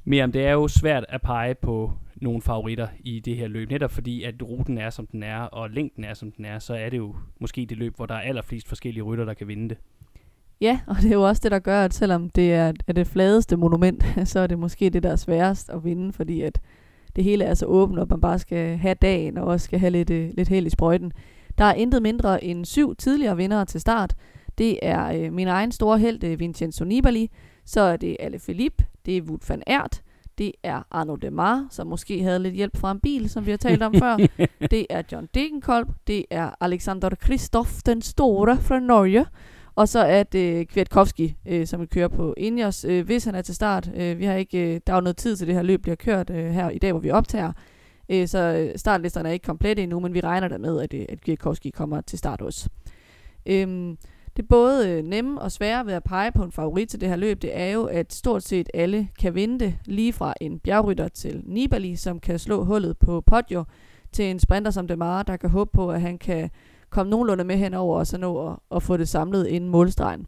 Men 0.03 0.33
det 0.33 0.45
er 0.45 0.51
jo 0.51 0.67
svært 0.67 1.05
at 1.09 1.21
pege 1.21 1.55
på 1.55 1.93
nogle 2.15 2.41
favoritter 2.41 2.87
i 2.99 3.19
det 3.19 3.35
her 3.35 3.47
løb. 3.47 3.69
Netop 3.69 3.91
fordi, 3.91 4.23
at 4.23 4.35
ruten 4.43 4.77
er, 4.77 4.89
som 4.89 5.07
den 5.07 5.23
er, 5.23 5.39
og 5.39 5.69
længden 5.69 6.03
er, 6.03 6.13
som 6.13 6.31
den 6.31 6.45
er, 6.45 6.59
så 6.59 6.73
er 6.73 6.89
det 6.89 6.97
jo 6.97 7.15
måske 7.39 7.65
det 7.65 7.77
løb, 7.77 7.95
hvor 7.95 8.05
der 8.05 8.15
er 8.15 8.21
allerflest 8.21 8.67
forskellige 8.67 9.03
rytter, 9.03 9.25
der 9.25 9.33
kan 9.33 9.47
vinde 9.47 9.69
det. 9.69 9.77
Ja, 10.61 10.79
og 10.87 10.95
det 10.95 11.05
er 11.05 11.15
jo 11.15 11.27
også 11.27 11.39
det, 11.43 11.51
der 11.51 11.59
gør, 11.59 11.85
at 11.85 11.93
selvom 11.93 12.29
det 12.29 12.53
er, 12.53 12.73
er 12.87 12.93
det 12.93 13.07
fladeste 13.07 13.57
monument, 13.57 14.05
så 14.29 14.39
er 14.39 14.47
det 14.47 14.59
måske 14.59 14.89
det, 14.89 15.03
der 15.03 15.11
er 15.11 15.15
sværest 15.15 15.69
at 15.69 15.83
vinde, 15.83 16.13
fordi 16.13 16.41
at 16.41 16.61
det 17.15 17.23
hele 17.23 17.43
er 17.43 17.53
så 17.53 17.65
åbent, 17.65 17.99
og 17.99 18.07
man 18.09 18.21
bare 18.21 18.39
skal 18.39 18.77
have 18.77 18.95
dagen, 18.95 19.37
og 19.37 19.45
også 19.45 19.63
skal 19.63 19.79
have 19.79 19.89
lidt, 19.89 20.09
øh, 20.09 20.29
lidt 20.37 20.49
held 20.49 20.67
i 20.67 20.69
sprøjten. 20.69 21.11
Der 21.57 21.63
er 21.63 21.73
intet 21.73 22.01
mindre 22.01 22.43
end 22.43 22.65
syv 22.65 22.95
tidligere 22.95 23.37
vindere 23.37 23.65
til 23.65 23.81
start. 23.81 24.15
Det 24.57 24.79
er 24.81 25.11
øh, 25.11 25.33
min 25.33 25.47
egen 25.47 25.71
store 25.71 25.99
held, 25.99 26.23
uh, 26.23 26.31
øh, 26.31 26.39
Vincenzo 26.39 26.85
Nibali, 26.85 27.31
så 27.65 27.81
er 27.81 27.97
det 27.97 28.17
Ale 28.19 28.39
Philippe, 28.39 28.85
det 29.05 29.17
er 29.17 29.21
Wout 29.21 29.49
van 29.49 29.63
Aert, 29.67 30.01
det 30.37 30.51
er 30.63 30.81
Arno 30.91 31.15
Demar, 31.15 31.67
som 31.69 31.87
måske 31.87 32.23
havde 32.23 32.39
lidt 32.39 32.55
hjælp 32.55 32.77
fra 32.77 32.91
en 32.91 32.99
bil, 32.99 33.29
som 33.29 33.45
vi 33.45 33.51
har 33.51 33.57
talt 33.57 33.83
om 33.83 33.93
før. 33.93 34.17
Det 34.71 34.87
er 34.89 35.01
John 35.11 35.27
Degenkolb. 35.33 35.89
Det 36.07 36.25
er 36.29 36.49
Alexander 36.61 37.09
Kristoff 37.09 37.81
den 37.85 38.01
Store 38.01 38.57
fra 38.57 38.79
Norge. 38.79 39.25
Og 39.75 39.87
så 39.87 39.99
er 39.99 40.23
det 40.23 40.67
Kwiatkowski, 40.67 41.35
øh, 41.47 41.67
som 41.67 41.79
vil 41.79 41.89
køre 41.89 42.09
på 42.09 42.33
Ingers, 42.37 42.85
øh, 42.85 43.05
hvis 43.05 43.25
han 43.25 43.35
er 43.35 43.41
til 43.41 43.55
start. 43.55 43.91
Øh, 43.95 44.19
vi 44.19 44.25
har 44.25 44.33
ikke, 44.33 44.75
øh, 44.75 44.81
der 44.87 44.93
er 44.93 44.97
jo 44.97 45.01
noget 45.01 45.17
tid 45.17 45.35
til 45.35 45.47
det 45.47 45.55
her 45.55 45.61
løb 45.61 45.81
bliver 45.81 45.95
kørt 45.95 46.29
øh, 46.29 46.51
her 46.51 46.69
i 46.69 46.77
dag, 46.77 46.91
hvor 46.91 47.01
vi 47.01 47.11
optager. 47.11 47.51
Øh, 48.09 48.27
så 48.27 48.39
øh, 48.39 48.77
startlisterne 48.79 49.29
er 49.29 49.33
ikke 49.33 49.45
komplette 49.45 49.83
endnu, 49.83 49.99
men 49.99 50.13
vi 50.13 50.19
regner 50.19 50.47
der 50.47 50.57
med, 50.57 50.81
at, 50.81 50.93
øh, 50.93 51.05
at 51.09 51.21
Kwiatkowski 51.21 51.69
kommer 51.69 52.01
til 52.01 52.19
start 52.19 52.41
også. 52.41 52.69
Øh, 53.45 53.95
det 54.37 54.47
både 54.47 54.89
øh, 54.89 55.03
nemme 55.03 55.41
og 55.41 55.51
svære 55.51 55.85
ved 55.85 55.93
at 55.93 56.03
pege 56.03 56.31
på 56.31 56.43
en 56.43 56.51
favorit 56.51 56.89
til 56.89 57.01
det 57.01 57.09
her 57.09 57.15
løb, 57.15 57.41
det 57.41 57.57
er 57.57 57.71
jo, 57.71 57.83
at 57.83 58.13
stort 58.13 58.43
set 58.43 58.69
alle 58.73 59.09
kan 59.19 59.35
vinde 59.35 59.59
det, 59.59 59.75
lige 59.85 60.13
fra 60.13 60.33
en 60.41 60.59
bjergrytter 60.59 61.07
til 61.07 61.41
Nibali, 61.45 61.95
som 61.95 62.19
kan 62.19 62.39
slå 62.39 62.63
hullet 62.63 62.97
på 62.97 63.21
Poggio, 63.21 63.63
til 64.11 64.25
en 64.25 64.39
sprinter 64.39 64.71
som 64.71 64.87
Demar, 64.87 65.23
der 65.23 65.37
kan 65.37 65.49
håbe 65.49 65.71
på, 65.73 65.91
at 65.91 66.01
han 66.01 66.17
kan 66.17 66.49
komme 66.89 67.09
nogenlunde 67.09 67.43
med 67.43 67.57
henover 67.57 67.97
og 67.97 68.07
så 68.07 68.17
nå 68.17 68.47
at, 68.47 68.55
at 68.75 68.83
få 68.83 68.97
det 68.97 69.09
samlet 69.09 69.47
inden 69.47 69.69
målstregen. 69.69 70.27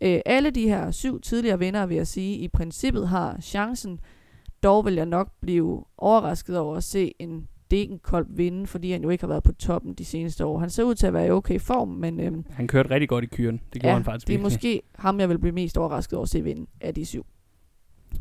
Øh, 0.00 0.20
alle 0.26 0.50
de 0.50 0.68
her 0.68 0.90
syv 0.90 1.20
tidligere 1.20 1.58
vinder, 1.58 1.86
vil 1.86 1.96
jeg 1.96 2.06
sige, 2.06 2.36
i 2.36 2.48
princippet 2.48 3.08
har 3.08 3.40
chancen. 3.40 4.00
Dog 4.62 4.84
vil 4.84 4.94
jeg 4.94 5.06
nok 5.06 5.28
blive 5.40 5.84
overrasket 5.98 6.58
over 6.58 6.76
at 6.76 6.84
se 6.84 7.14
en 7.18 7.48
Degenkolb 7.70 8.28
vinde, 8.30 8.66
fordi 8.66 8.92
han 8.92 9.02
jo 9.02 9.08
ikke 9.08 9.22
har 9.22 9.28
været 9.28 9.42
på 9.42 9.52
toppen 9.52 9.94
de 9.94 10.04
seneste 10.04 10.44
år. 10.44 10.58
Han 10.58 10.70
ser 10.70 10.82
ud 10.82 10.94
til 10.94 11.06
at 11.06 11.12
være 11.12 11.26
i 11.26 11.30
okay 11.30 11.60
form, 11.60 11.88
men... 11.88 12.20
Øhm, 12.20 12.44
han 12.50 12.68
kørte 12.68 12.90
rigtig 12.90 13.08
godt 13.08 13.24
i 13.24 13.26
kyren. 13.26 13.60
Det 13.72 13.80
gjorde 13.80 13.88
ja, 13.88 13.94
han 13.94 14.04
faktisk 14.04 14.26
det 14.26 14.34
er 14.34 14.38
virkelig. 14.38 14.44
måske 14.44 14.82
ham, 14.94 15.20
jeg 15.20 15.28
vil 15.28 15.38
blive 15.38 15.52
mest 15.52 15.78
overrasket 15.78 16.16
over 16.16 16.22
at 16.22 16.28
se 16.28 16.42
vinde 16.42 16.66
af 16.80 16.94
de 16.94 17.04
syv. 17.04 17.26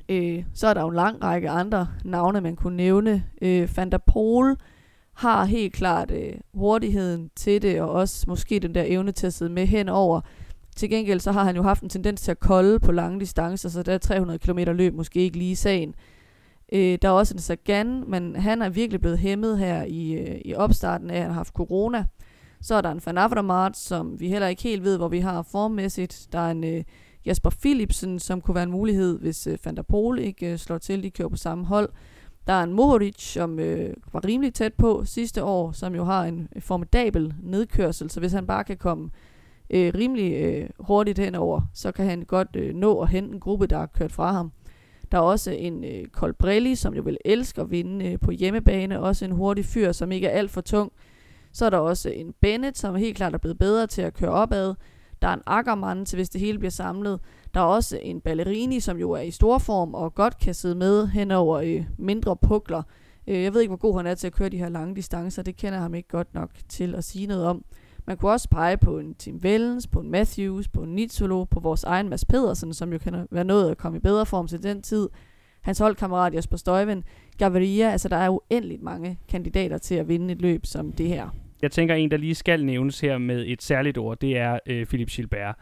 Øh, 0.10 0.44
så 0.54 0.68
er 0.68 0.74
der 0.74 0.82
jo 0.82 0.88
en 0.88 0.96
lang 0.96 1.24
række 1.24 1.50
andre 1.50 1.88
navne, 2.06 2.42
man 2.42 2.56
kunne 2.56 2.78
nævne. 2.78 3.24
Øh, 3.42 3.70
Van 3.78 3.92
der 3.92 3.98
Pol 3.98 4.58
har 5.14 5.46
helt 5.46 5.74
klart 5.74 6.12
øh, 6.12 6.34
hurtigheden 6.54 7.30
til 7.36 7.62
det, 7.62 7.82
og 7.82 7.90
også 7.90 8.26
måske 8.28 8.60
den 8.60 8.76
der 8.76 8.84
evne 8.88 9.12
til 9.12 9.28
at 9.28 9.34
sidde 9.34 9.52
med 9.52 9.66
henover. 9.66 10.22
Til 10.76 10.90
gengæld 10.90 11.20
så 11.20 11.32
har 11.32 11.44
han 11.44 11.56
jo 11.56 11.62
haft 11.62 11.84
en 11.84 11.90
tendens 11.90 12.22
til 12.22 12.32
at 12.32 12.40
kolde 12.40 12.80
på 12.80 12.92
lange 12.92 13.20
distancer, 13.20 13.70
så 13.70 13.84
der 13.84 13.94
er 13.94 13.98
300 13.98 14.40
km 14.40 14.58
løb 14.58 14.94
måske 14.94 15.20
ikke 15.20 15.38
lige 15.38 15.56
sagen. 15.56 15.96
Øh, 16.72 16.98
der 17.02 17.08
er 17.08 17.14
også 17.14 17.34
en 17.34 17.40
Sagan, 17.40 18.04
men 18.08 18.36
han 18.36 18.62
er 18.62 18.70
virkelig 18.70 19.02
blevet 19.02 19.20
hæmmet 19.20 19.58
her 19.58 19.84
i, 19.84 20.12
øh, 20.14 20.42
i 20.46 20.54
opstarten 20.54 21.10
af, 21.10 21.16
at 21.16 21.22
han 21.22 21.32
har 21.32 21.38
haft 21.38 21.54
corona. 21.54 22.06
Så 22.62 22.76
er 22.76 22.82
der 22.82 22.92
en 22.92 23.02
Van 23.06 23.74
som 23.74 24.20
vi 24.20 24.30
heller 24.30 24.48
ikke 24.48 24.64
helt 24.64 24.84
ved, 24.84 24.98
hvor 24.98 25.08
vi 25.08 25.20
har 25.20 25.42
formmæssigt. 25.42 26.28
Der 26.32 26.40
er 26.40 26.52
en 26.52 26.64
øh, 26.64 26.84
Jasper 27.26 27.50
Philipsen, 27.50 28.20
som 28.20 28.42
kunne 28.42 28.56
være 28.56 28.64
en 28.64 28.72
mulighed, 28.72 29.20
hvis 29.20 29.48
øh, 29.48 29.58
Van 29.66 29.76
der 29.76 29.82
Pol 29.82 30.20
ikke 30.20 30.52
øh, 30.52 30.58
slår 30.58 30.78
til. 30.78 31.04
De 31.04 31.10
kører 31.10 31.30
på 31.30 31.38
samme 31.38 31.66
hold. 31.66 31.90
Der 32.48 32.54
er 32.54 32.64
en 32.64 32.74
Mohoric, 32.74 33.22
som 33.22 33.60
øh, 33.60 33.94
var 34.14 34.26
rimelig 34.26 34.54
tæt 34.54 34.74
på 34.74 35.02
sidste 35.06 35.44
år, 35.44 35.72
som 35.72 35.96
jo 35.96 36.04
har 36.04 36.26
en 36.26 36.48
øh, 36.56 36.62
formidabel 36.62 37.34
nedkørsel. 37.44 38.10
Så 38.10 38.20
hvis 38.20 38.34
han 38.34 38.48
bare 38.48 38.64
kan 38.64 38.78
komme 38.78 39.10
øh, 39.70 39.92
rimelig 39.96 40.34
øh, 40.34 40.70
hurtigt 40.80 41.20
henover, 41.20 41.62
så 41.74 41.92
kan 41.92 42.06
han 42.06 42.22
godt 42.22 42.48
øh, 42.56 42.76
nå 42.76 43.00
at 43.00 43.10
hente 43.10 43.34
en 43.34 43.40
gruppe, 43.40 43.68
der 43.68 43.78
har 43.78 43.86
kørt 43.86 44.12
fra 44.12 44.32
ham. 44.32 44.52
Der 45.12 45.18
er 45.18 45.22
også 45.22 45.52
en 45.52 45.84
øh, 45.84 46.06
Colbrelli, 46.08 46.76
som 46.76 46.94
jo 46.94 47.02
vil 47.02 47.18
elske 47.26 47.62
at 47.62 47.72
vinde 47.72 48.06
øh, 48.06 48.20
på 48.20 48.32
hjemmebane. 48.32 49.00
Også 49.00 49.26
en 49.26 49.32
hurtig 49.32 49.66
fyr, 49.66 49.92
som 49.92 50.12
ikke 50.12 50.28
er 50.28 50.38
alt 50.38 50.52
for 50.52 50.62
tung. 50.62 50.92
Så 51.52 51.66
er 51.66 51.70
der 51.70 51.78
også 51.78 52.10
en 52.10 52.34
Bennett, 52.42 52.78
som 52.78 52.96
helt 52.96 53.18
klart 53.18 53.34
er 53.34 53.38
blevet 53.38 53.60
bedre 53.60 53.88
til 53.88 54.02
at 54.02 54.14
køre 54.14 54.30
opad. 54.30 54.76
Der 55.22 55.28
er 55.28 55.34
en 55.34 55.42
Ackermann 55.46 56.06
til, 56.06 56.16
hvis 56.16 56.30
det 56.30 56.42
hele 56.42 56.60
bliver 56.60 56.72
samlet. 56.72 57.20
Der 57.54 57.60
er 57.60 57.66
også 57.66 58.00
en 58.02 58.22
Ballerini, 58.22 58.80
som 58.80 58.98
jo 58.98 59.12
er 59.12 59.22
i 59.22 59.32
stor 59.32 59.58
form 59.58 59.94
og 59.94 60.16
godt 60.16 60.38
kan 60.38 60.54
sidde 60.54 60.76
med 60.76 61.08
hen 61.08 61.32
over 61.32 61.58
øh, 61.58 61.86
mindre 61.98 62.36
pukler. 62.36 62.84
Øh, 63.28 63.44
jeg 63.44 63.54
ved 63.54 63.62
ikke, 63.62 63.70
hvor 63.70 63.78
god 63.78 63.98
han 63.98 64.08
er 64.08 64.16
til 64.16 64.28
at 64.28 64.34
køre 64.34 64.50
de 64.50 64.58
her 64.58 64.70
lange 64.70 64.96
distancer. 64.96 65.44
Det 65.44 65.56
kender 65.56 65.74
jeg 65.74 65.82
ham 65.82 65.96
ikke 65.96 66.10
godt 66.10 66.34
nok 66.34 66.50
til 66.70 66.96
at 66.96 67.04
sige 67.04 67.28
noget 67.28 67.46
om. 67.46 67.64
Man 68.10 68.18
kunne 68.18 68.32
også 68.32 68.50
pege 68.50 68.78
på 68.78 69.00
en 69.00 69.16
Tim 69.16 69.44
Vellens, 69.44 69.88
på 69.88 70.00
en 70.00 70.12
Matthews, 70.12 70.68
på 70.68 70.84
en 70.84 70.90
Nitsolo, 70.90 71.44
på 71.44 71.60
vores 71.60 71.84
egen 71.84 72.10
Mads 72.10 72.26
Pedersen, 72.26 72.74
som 72.74 72.92
jo 72.92 72.98
kan 72.98 73.28
være 73.32 73.44
nået 73.44 73.72
at 73.72 73.78
komme 73.78 73.98
i 73.98 74.02
bedre 74.02 74.26
form 74.26 74.48
til 74.48 74.64
den 74.64 74.82
tid. 74.82 75.10
Hans 75.62 75.80
holdkammerat 75.80 76.34
Jesper 76.34 76.58
Støjven, 76.58 77.04
Gaviria, 77.38 77.92
altså 77.92 78.10
der 78.10 78.16
er 78.16 78.30
uendeligt 78.30 78.82
mange 78.82 79.20
kandidater 79.30 79.78
til 79.78 79.96
at 79.96 80.08
vinde 80.08 80.34
et 80.34 80.42
løb 80.42 80.66
som 80.66 80.92
det 80.92 81.08
her. 81.08 81.30
Jeg 81.62 81.72
tænker, 81.72 81.96
en, 81.96 82.12
der 82.12 82.18
lige 82.18 82.36
skal 82.36 82.66
nævnes 82.66 83.00
her 83.00 83.18
med 83.18 83.46
et 83.48 83.62
særligt 83.62 83.98
ord, 83.98 84.20
det 84.20 84.38
er 84.38 84.60
øh, 84.66 84.86
Philip 84.86 85.10
Gilbert. 85.10 85.56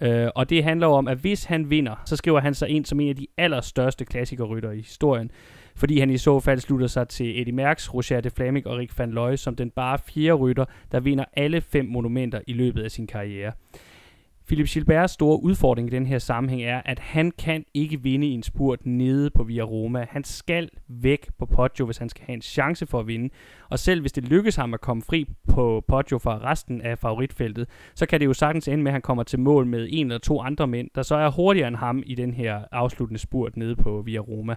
Øh, 0.00 0.28
og 0.34 0.50
det 0.50 0.64
handler 0.64 0.86
om, 0.86 1.08
at 1.08 1.18
hvis 1.18 1.44
han 1.44 1.70
vinder, 1.70 2.02
så 2.06 2.16
skriver 2.16 2.40
han 2.40 2.54
sig 2.54 2.68
ind 2.68 2.84
som 2.84 3.00
en 3.00 3.08
af 3.08 3.16
de 3.16 3.26
allerstørste 3.38 4.04
klassikerrytter 4.04 4.70
i 4.70 4.80
historien 4.80 5.30
fordi 5.76 5.98
han 5.98 6.10
i 6.10 6.18
så 6.18 6.40
fald 6.40 6.60
slutter 6.60 6.86
sig 6.86 7.08
til 7.08 7.40
Eddie 7.40 7.54
Merckx, 7.54 7.94
Roger 7.94 8.20
de 8.20 8.30
Flamik 8.30 8.66
og 8.66 8.78
Rick 8.78 8.98
van 8.98 9.10
Looy 9.10 9.36
som 9.36 9.56
den 9.56 9.70
bare 9.70 9.98
fjerde 9.98 10.34
rytter, 10.34 10.64
der 10.92 11.00
vinder 11.00 11.24
alle 11.32 11.60
fem 11.60 11.84
monumenter 11.84 12.40
i 12.46 12.52
løbet 12.52 12.82
af 12.82 12.90
sin 12.90 13.06
karriere. 13.06 13.52
Philip 14.46 14.66
Gilberts 14.66 15.12
store 15.12 15.42
udfordring 15.42 15.88
i 15.88 15.90
den 15.90 16.06
her 16.06 16.18
sammenhæng 16.18 16.62
er, 16.62 16.82
at 16.84 16.98
han 16.98 17.30
kan 17.30 17.64
ikke 17.74 18.02
vinde 18.02 18.26
i 18.26 18.30
en 18.30 18.42
spurt 18.42 18.86
nede 18.86 19.30
på 19.30 19.42
Via 19.42 19.62
Roma. 19.62 20.06
Han 20.10 20.24
skal 20.24 20.68
væk 20.88 21.30
på 21.38 21.46
Poggio, 21.46 21.84
hvis 21.84 21.98
han 21.98 22.08
skal 22.08 22.24
have 22.26 22.34
en 22.34 22.42
chance 22.42 22.86
for 22.86 23.00
at 23.00 23.06
vinde. 23.06 23.28
Og 23.70 23.78
selv 23.78 24.00
hvis 24.00 24.12
det 24.12 24.24
lykkes 24.24 24.56
ham 24.56 24.74
at 24.74 24.80
komme 24.80 25.02
fri 25.02 25.26
på 25.48 25.84
Poggio 25.88 26.18
fra 26.18 26.38
resten 26.50 26.80
af 26.80 26.98
favoritfeltet, 26.98 27.68
så 27.94 28.06
kan 28.06 28.20
det 28.20 28.26
jo 28.26 28.32
sagtens 28.32 28.68
ende 28.68 28.84
med, 28.84 28.90
at 28.90 28.92
han 28.92 29.02
kommer 29.02 29.22
til 29.22 29.40
mål 29.40 29.66
med 29.66 29.88
en 29.90 30.06
eller 30.06 30.18
to 30.18 30.40
andre 30.40 30.66
mænd, 30.66 30.88
der 30.94 31.02
så 31.02 31.14
er 31.14 31.30
hurtigere 31.30 31.68
end 31.68 31.76
ham 31.76 32.02
i 32.06 32.14
den 32.14 32.34
her 32.34 32.64
afsluttende 32.72 33.20
spurt 33.20 33.56
nede 33.56 33.76
på 33.76 34.02
Via 34.04 34.18
Roma. 34.18 34.56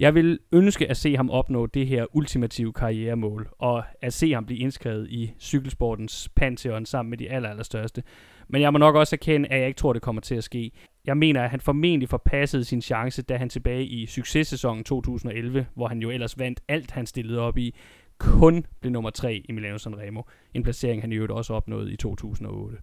Jeg 0.00 0.14
vil 0.14 0.38
ønske 0.52 0.90
at 0.90 0.96
se 0.96 1.16
ham 1.16 1.30
opnå 1.30 1.66
det 1.66 1.86
her 1.86 2.16
ultimative 2.16 2.72
karrieremål, 2.72 3.48
og 3.58 3.84
at 4.02 4.12
se 4.12 4.32
ham 4.32 4.46
blive 4.46 4.58
indskrevet 4.58 5.08
i 5.10 5.32
cykelsportens 5.40 6.28
pantheon 6.36 6.86
sammen 6.86 7.10
med 7.10 7.18
de 7.18 7.30
aller, 7.30 7.48
allerstørste. 7.48 8.02
Men 8.48 8.62
jeg 8.62 8.72
må 8.72 8.78
nok 8.78 8.94
også 8.94 9.16
erkende, 9.16 9.48
at 9.48 9.58
jeg 9.60 9.68
ikke 9.68 9.78
tror, 9.78 9.92
det 9.92 10.02
kommer 10.02 10.22
til 10.22 10.34
at 10.34 10.44
ske. 10.44 10.72
Jeg 11.06 11.16
mener, 11.16 11.42
at 11.42 11.50
han 11.50 11.60
formentlig 11.60 12.08
forpassede 12.08 12.64
sin 12.64 12.82
chance, 12.82 13.22
da 13.22 13.36
han 13.36 13.48
tilbage 13.48 13.84
i 13.84 14.06
successæsonen 14.06 14.84
2011, 14.84 15.66
hvor 15.74 15.88
han 15.88 15.98
jo 15.98 16.10
ellers 16.10 16.38
vandt 16.38 16.60
alt, 16.68 16.90
han 16.90 17.06
stillede 17.06 17.40
op 17.40 17.58
i, 17.58 17.74
kun 18.18 18.66
blev 18.80 18.92
nummer 18.92 19.10
3 19.10 19.42
i 19.48 19.52
Milano 19.52 19.78
Sanremo. 19.78 20.22
En 20.54 20.62
placering, 20.62 21.02
han 21.02 21.12
i 21.12 21.14
øvrigt 21.14 21.32
også 21.32 21.54
opnåede 21.54 21.92
i 21.92 21.96
2008. 21.96 22.78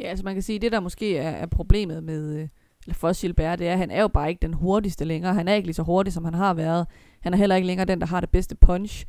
Ja, 0.00 0.04
altså 0.04 0.24
man 0.24 0.34
kan 0.34 0.42
sige, 0.42 0.58
det 0.58 0.72
der 0.72 0.80
måske 0.80 1.16
er, 1.16 1.30
er 1.30 1.46
problemet 1.46 2.04
med, 2.04 2.40
øh, 2.40 2.48
eller 2.86 2.94
for 2.94 3.20
Gilbert, 3.20 3.58
det 3.58 3.68
er, 3.68 3.72
at 3.72 3.78
han 3.78 3.90
er 3.90 4.00
jo 4.00 4.08
bare 4.08 4.28
ikke 4.28 4.42
den 4.42 4.54
hurtigste 4.54 5.04
længere. 5.04 5.34
Han 5.34 5.48
er 5.48 5.54
ikke 5.54 5.66
lige 5.66 5.74
så 5.74 5.82
hurtig, 5.82 6.12
som 6.12 6.24
han 6.24 6.34
har 6.34 6.54
været. 6.54 6.86
Han 7.20 7.32
er 7.34 7.38
heller 7.38 7.56
ikke 7.56 7.66
længere 7.66 7.86
den, 7.86 8.00
der 8.00 8.06
har 8.06 8.20
det 8.20 8.30
bedste 8.30 8.56
punch. 8.56 9.04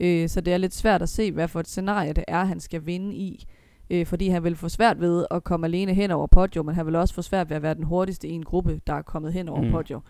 Øh, 0.00 0.28
så 0.28 0.40
det 0.40 0.52
er 0.52 0.56
lidt 0.58 0.74
svært 0.74 1.02
at 1.02 1.08
se, 1.08 1.32
hvad 1.32 1.48
for 1.48 1.60
et 1.60 1.68
scenarie 1.68 2.12
det 2.12 2.24
er, 2.28 2.44
han 2.44 2.60
skal 2.60 2.86
vinde 2.86 3.14
i. 3.14 3.44
Øh, 3.90 4.06
fordi 4.06 4.28
han 4.28 4.44
vil 4.44 4.56
få 4.56 4.68
svært 4.68 5.00
ved 5.00 5.26
at 5.30 5.44
komme 5.44 5.66
alene 5.66 5.94
hen 5.94 6.10
over 6.10 6.26
Poggio, 6.26 6.62
men 6.62 6.74
han 6.74 6.86
vil 6.86 6.94
også 6.96 7.14
få 7.14 7.22
svært 7.22 7.50
ved 7.50 7.56
at 7.56 7.62
være 7.62 7.74
den 7.74 7.84
hurtigste 7.84 8.28
i 8.28 8.32
en 8.32 8.42
gruppe, 8.44 8.80
der 8.86 8.92
er 8.94 9.02
kommet 9.02 9.32
hen 9.32 9.48
over 9.48 9.62
Mm. 9.62 9.70
Poggio. 9.70 10.00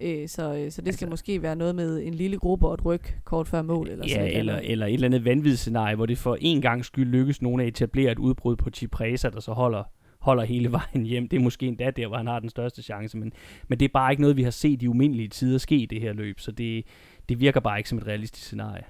Øh, 0.00 0.28
så, 0.28 0.42
øh, 0.54 0.70
så 0.70 0.82
det 0.82 0.94
skal 0.94 1.06
Altså- 1.06 1.06
måske 1.06 1.42
være 1.42 1.56
noget 1.56 1.74
med 1.74 2.02
en 2.06 2.14
lille 2.14 2.38
gruppe 2.38 2.66
og 2.68 2.74
et 2.74 2.84
ryg 2.84 3.00
kort 3.24 3.48
før 3.48 3.62
mål. 3.62 3.88
Eller 3.90 4.04
Ja, 4.08 4.14
sådan 4.14 4.26
eller, 4.32 4.58
eller 4.62 4.86
et 4.86 4.92
eller 4.94 5.06
andet 5.08 5.24
vanvittigt 5.24 5.58
scenarie, 5.58 5.96
hvor 5.96 6.06
det 6.06 6.18
for 6.18 6.36
en 6.40 6.60
gang 6.60 6.84
skyld 6.84 7.08
lykkes 7.08 7.42
nogen 7.42 7.60
at 7.60 7.66
etablere 7.66 8.12
et 8.12 8.18
udbrud 8.18 8.56
på 8.56 8.70
Cipresa, 8.70 9.28
der 9.30 9.40
så 9.40 9.52
holder, 9.52 9.82
holder 10.22 10.44
hele 10.44 10.72
vejen 10.72 11.06
hjem. 11.06 11.28
Det 11.28 11.36
er 11.36 11.40
måske 11.40 11.66
endda 11.66 11.90
der, 11.90 12.06
hvor 12.06 12.16
han 12.16 12.26
har 12.26 12.40
den 12.40 12.50
største 12.50 12.82
chance, 12.82 13.18
men, 13.18 13.32
men 13.68 13.80
det 13.80 13.84
er 13.84 13.92
bare 13.92 14.12
ikke 14.12 14.22
noget, 14.22 14.36
vi 14.36 14.42
har 14.42 14.50
set 14.50 14.82
i 14.82 14.88
umindelige 14.88 15.28
tider 15.28 15.58
ske 15.58 15.76
i 15.76 15.86
det 15.86 16.00
her 16.00 16.12
løb, 16.12 16.40
så 16.40 16.52
det, 16.52 16.84
det 17.28 17.40
virker 17.40 17.60
bare 17.60 17.78
ikke 17.78 17.88
som 17.88 17.98
et 17.98 18.06
realistisk 18.06 18.46
scenarie. 18.46 18.84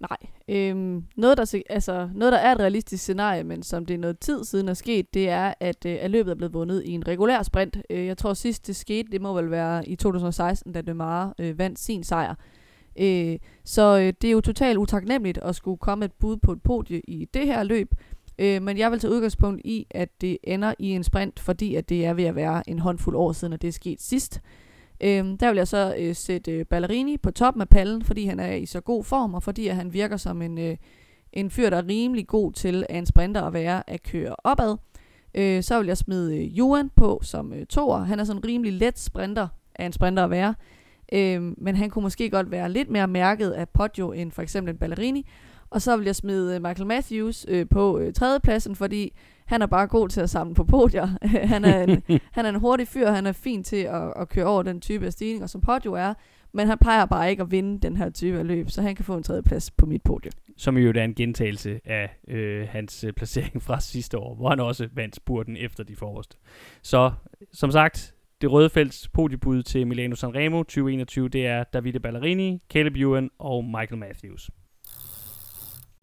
Nej. 0.00 0.18
Øhm, 0.48 1.04
noget, 1.16 1.38
der, 1.38 1.62
altså, 1.70 2.08
noget, 2.14 2.32
der 2.32 2.38
er 2.38 2.52
et 2.52 2.60
realistisk 2.60 3.02
scenarie, 3.02 3.44
men 3.44 3.62
som 3.62 3.86
det 3.86 3.94
er 3.94 3.98
noget 3.98 4.18
tid 4.18 4.44
siden 4.44 4.68
er 4.68 4.74
sket, 4.74 5.14
det 5.14 5.28
er, 5.28 5.54
at, 5.60 5.86
øh, 5.86 5.96
at 6.00 6.10
løbet 6.10 6.30
er 6.30 6.34
blevet 6.34 6.54
vundet 6.54 6.82
i 6.84 6.90
en 6.90 7.08
regulær 7.08 7.42
sprint. 7.42 7.76
Øh, 7.90 8.06
jeg 8.06 8.18
tror 8.18 8.34
sidst 8.34 8.66
det 8.66 8.76
skete, 8.76 9.12
det 9.12 9.20
må 9.20 9.32
vel 9.32 9.50
være 9.50 9.88
i 9.88 9.96
2016, 9.96 10.72
da 10.72 10.80
Demare 10.80 11.32
øh, 11.38 11.58
vandt 11.58 11.78
sin 11.78 12.04
sejr. 12.04 12.34
Øh, 13.00 13.38
så 13.64 13.98
øh, 13.98 14.12
det 14.22 14.28
er 14.28 14.32
jo 14.32 14.40
totalt 14.40 14.78
utaknemmeligt 14.78 15.38
at 15.38 15.56
skulle 15.56 15.78
komme 15.78 16.04
et 16.04 16.12
bud 16.12 16.36
på 16.36 16.52
et 16.52 16.62
podie 16.62 17.00
i 17.08 17.28
det 17.34 17.46
her 17.46 17.62
løb. 17.62 17.94
Øh, 18.38 18.62
men 18.62 18.78
jeg 18.78 18.90
vil 18.90 19.00
tage 19.00 19.12
udgangspunkt 19.12 19.60
i, 19.64 19.86
at 19.90 20.20
det 20.20 20.38
ender 20.44 20.74
i 20.78 20.90
en 20.90 21.04
sprint, 21.04 21.40
fordi 21.40 21.74
at 21.74 21.88
det 21.88 22.06
er 22.06 22.14
ved 22.14 22.24
at 22.24 22.34
være 22.34 22.70
en 22.70 22.78
håndfuld 22.78 23.16
år 23.16 23.32
siden, 23.32 23.52
at 23.52 23.62
det 23.62 23.68
er 23.68 23.72
sket 23.72 24.00
sidst. 24.00 24.40
Øh, 25.00 25.24
der 25.40 25.48
vil 25.48 25.56
jeg 25.56 25.68
så 25.68 25.94
øh, 25.98 26.14
sætte 26.14 26.52
øh, 26.52 26.64
Ballerini 26.64 27.16
på 27.16 27.30
toppen 27.30 27.60
af 27.60 27.68
pallen, 27.68 28.04
fordi 28.04 28.24
han 28.24 28.40
er 28.40 28.54
i 28.54 28.66
så 28.66 28.80
god 28.80 29.04
form, 29.04 29.34
og 29.34 29.42
fordi 29.42 29.68
at 29.68 29.76
han 29.76 29.92
virker 29.92 30.16
som 30.16 30.42
en, 30.42 30.58
øh, 30.58 30.76
en 31.32 31.50
fyr, 31.50 31.70
der 31.70 31.76
er 31.76 31.88
rimelig 31.88 32.26
god 32.26 32.52
til 32.52 32.86
af 32.88 32.98
en 32.98 33.06
sprinter 33.06 33.42
at 33.42 33.52
være 33.52 33.90
at 33.90 34.02
køre 34.02 34.36
opad. 34.44 34.76
Øh, 35.34 35.62
så 35.62 35.78
vil 35.78 35.86
jeg 35.86 35.96
smide 35.96 36.36
øh, 36.36 36.58
Juan 36.58 36.90
på 36.96 37.20
som 37.22 37.52
øh, 37.52 37.66
toer. 37.66 37.98
Han 37.98 38.20
er 38.20 38.24
sådan 38.24 38.40
en 38.40 38.48
rimelig 38.48 38.72
let 38.72 38.98
sprinter 38.98 39.48
af 39.74 39.86
en 39.86 39.92
sprinter 39.92 40.24
at 40.24 40.30
være. 40.30 40.54
Øh, 41.12 41.42
men 41.58 41.76
han 41.76 41.90
kunne 41.90 42.02
måske 42.02 42.30
godt 42.30 42.50
være 42.50 42.72
lidt 42.72 42.90
mere 42.90 43.06
mærket 43.06 43.50
af 43.50 43.68
Poggio 43.68 44.12
end 44.12 44.32
for 44.32 44.42
eksempel 44.42 44.72
en 44.72 44.78
Ballerini. 44.78 45.26
Og 45.70 45.82
så 45.82 45.96
vil 45.96 46.04
jeg 46.04 46.16
smide 46.16 46.54
øh, 46.54 46.62
Michael 46.62 46.86
Matthews 46.86 47.46
øh, 47.48 47.66
på 47.68 47.98
øh, 47.98 48.12
tredjepladsen, 48.12 48.76
fordi 48.76 49.12
han 49.46 49.62
er 49.62 49.66
bare 49.66 49.86
god 49.86 50.08
til 50.08 50.20
at 50.20 50.30
samle 50.30 50.54
på 50.54 50.64
podier. 50.64 51.08
han, 51.52 51.64
er 51.64 51.82
en, 51.82 52.02
han 52.36 52.44
er 52.44 52.48
en 52.48 52.60
hurtig 52.60 52.88
fyr, 52.88 53.10
han 53.10 53.26
er 53.26 53.32
fin 53.32 53.64
til 53.64 53.76
at, 53.76 54.12
at 54.16 54.28
køre 54.28 54.44
over 54.44 54.62
den 54.62 54.80
type 54.80 55.06
af 55.06 55.12
stigninger, 55.12 55.46
som 55.46 55.60
Poggio 55.60 55.92
er. 55.92 56.14
Men 56.52 56.66
han 56.66 56.78
plejer 56.78 57.06
bare 57.06 57.30
ikke 57.30 57.42
at 57.42 57.50
vinde 57.50 57.80
den 57.80 57.96
her 57.96 58.10
type 58.10 58.38
af 58.38 58.46
løb, 58.46 58.70
så 58.70 58.82
han 58.82 58.96
kan 58.96 59.04
få 59.04 59.16
en 59.16 59.22
tredjeplads 59.22 59.70
på 59.70 59.86
mit 59.86 60.02
podie. 60.02 60.30
Som 60.56 60.78
jo 60.78 60.92
er 60.96 61.04
en 61.04 61.14
gentagelse 61.14 61.80
af 61.84 62.16
øh, 62.28 62.68
hans 62.68 63.04
øh, 63.04 63.12
placering 63.12 63.62
fra 63.62 63.80
sidste 63.80 64.18
år, 64.18 64.34
hvor 64.34 64.48
han 64.48 64.60
også 64.60 64.88
vandt 64.94 65.16
spurten 65.16 65.56
efter 65.56 65.84
de 65.84 65.96
forreste. 65.96 66.36
Så 66.82 67.12
som 67.52 67.70
sagt, 67.70 68.14
det 68.40 68.52
røde 68.52 68.70
felts 68.70 69.08
podiebud 69.08 69.62
til 69.62 69.86
Milano 69.86 70.14
Sanremo 70.14 70.62
2021, 70.62 71.28
det 71.28 71.46
er 71.46 71.64
Davide 71.64 72.00
Ballerini, 72.00 72.62
Caleb 72.70 72.96
Ewan 72.96 73.30
og 73.38 73.64
Michael 73.64 73.98
Matthews. 73.98 74.50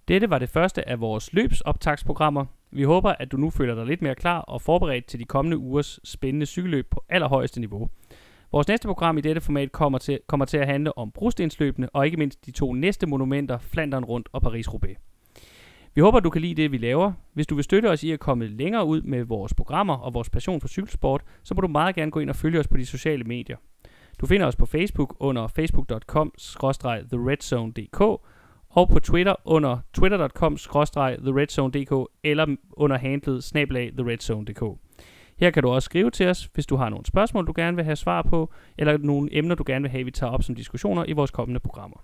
Dette 0.07 0.29
var 0.29 0.39
det 0.39 0.49
første 0.49 0.89
af 0.89 0.99
vores 0.99 1.33
løbsoptagsprogrammer. 1.33 2.45
Vi 2.71 2.83
håber, 2.83 3.13
at 3.19 3.31
du 3.31 3.37
nu 3.37 3.49
føler 3.49 3.75
dig 3.75 3.85
lidt 3.85 4.01
mere 4.01 4.15
klar 4.15 4.39
og 4.39 4.61
forberedt 4.61 5.05
til 5.05 5.19
de 5.19 5.25
kommende 5.25 5.57
ugers 5.57 5.99
spændende 6.03 6.45
cykelløb 6.45 6.89
på 6.89 7.03
allerhøjeste 7.09 7.59
niveau. 7.59 7.89
Vores 8.51 8.67
næste 8.67 8.87
program 8.87 9.17
i 9.17 9.21
dette 9.21 9.41
format 9.41 9.71
kommer 9.71 9.97
til, 9.97 10.19
kommer 10.27 10.45
til 10.45 10.57
at 10.57 10.67
handle 10.67 10.97
om 10.97 11.11
brostensløbene 11.11 11.89
og 11.89 12.05
ikke 12.05 12.17
mindst 12.17 12.45
de 12.45 12.51
to 12.51 12.73
næste 12.73 13.07
monumenter, 13.07 13.57
Flandern 13.57 14.05
Rundt 14.05 14.29
og 14.31 14.43
Paris-Roubaix. 14.43 14.95
Vi 15.95 16.01
håber, 16.01 16.19
du 16.19 16.29
kan 16.29 16.41
lide 16.41 16.61
det, 16.61 16.71
vi 16.71 16.77
laver. 16.77 17.13
Hvis 17.33 17.47
du 17.47 17.55
vil 17.55 17.63
støtte 17.63 17.89
os 17.89 18.03
i 18.03 18.11
at 18.11 18.19
komme 18.19 18.47
længere 18.47 18.85
ud 18.85 19.01
med 19.01 19.23
vores 19.23 19.53
programmer 19.53 19.97
og 19.97 20.13
vores 20.13 20.29
passion 20.29 20.61
for 20.61 20.67
cykelsport, 20.67 21.21
så 21.43 21.53
må 21.53 21.61
du 21.61 21.67
meget 21.67 21.95
gerne 21.95 22.11
gå 22.11 22.19
ind 22.19 22.29
og 22.29 22.35
følge 22.35 22.59
os 22.59 22.67
på 22.67 22.77
de 22.77 22.85
sociale 22.85 23.23
medier. 23.23 23.57
Du 24.21 24.25
finder 24.25 24.47
os 24.47 24.55
på 24.55 24.65
Facebook 24.65 25.15
under 25.19 25.47
facebook.com-theredzone.dk 25.47 28.21
og 28.75 28.89
på 28.89 28.99
Twitter 28.99 29.35
under 29.45 29.77
twitter.com-theredzone.dk 29.93 32.11
eller 32.23 32.55
under 32.71 32.97
handlet 32.97 33.43
snablag 33.43 33.91
theredzone.dk. 33.97 34.63
Her 35.39 35.51
kan 35.51 35.63
du 35.63 35.69
også 35.69 35.85
skrive 35.85 36.11
til 36.11 36.27
os, 36.27 36.49
hvis 36.53 36.65
du 36.65 36.75
har 36.75 36.89
nogle 36.89 37.05
spørgsmål, 37.05 37.47
du 37.47 37.53
gerne 37.55 37.75
vil 37.75 37.85
have 37.85 37.95
svar 37.95 38.21
på, 38.21 38.53
eller 38.77 38.97
nogle 38.97 39.29
emner, 39.31 39.55
du 39.55 39.63
gerne 39.67 39.81
vil 39.81 39.91
have, 39.91 40.03
vi 40.03 40.11
tager 40.11 40.31
op 40.31 40.43
som 40.43 40.55
diskussioner 40.55 41.05
i 41.07 41.11
vores 41.11 41.31
kommende 41.31 41.59
programmer. 41.59 41.97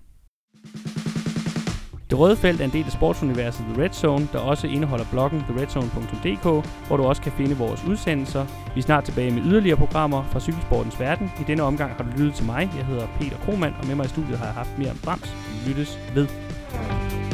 Det 2.10 2.20
røde 2.20 2.36
felt 2.36 2.62
er 2.62 2.66
en 2.66 2.72
del 2.72 2.86
af 2.86 2.92
sportsuniverset 2.92 3.66
The 3.66 3.84
Red 3.84 3.90
Zone, 3.90 4.28
der 4.34 4.40
også 4.40 4.68
indeholder 4.68 5.06
bloggen 5.12 5.40
theredzone.dk, 5.40 6.68
hvor 6.88 6.98
du 6.98 7.04
også 7.04 7.22
kan 7.22 7.32
finde 7.32 7.58
vores 7.58 7.84
udsendelser. 7.90 8.46
Vi 8.74 8.80
er 8.80 8.84
snart 8.84 9.04
tilbage 9.04 9.32
med 9.32 9.42
yderligere 9.42 9.78
programmer 9.78 10.24
fra 10.24 10.40
cykelsportens 10.40 11.00
verden. 11.00 11.32
I 11.42 11.44
denne 11.48 11.64
omgang 11.64 11.92
har 11.92 12.04
du 12.04 12.10
lyttet 12.18 12.34
til 12.34 12.46
mig. 12.46 12.70
Jeg 12.78 12.86
hedder 12.86 13.08
Peter 13.20 13.38
Kromand, 13.38 13.74
og 13.80 13.88
med 13.88 13.96
mig 13.96 14.06
i 14.06 14.10
studiet 14.10 14.38
har 14.38 14.46
jeg 14.46 14.54
haft 14.54 14.78
mere 14.78 14.94
Brams. 15.04 15.36
Vi 15.66 15.70
lyttes 15.70 16.00
ved. 16.16 16.51
Bye. 16.74 17.31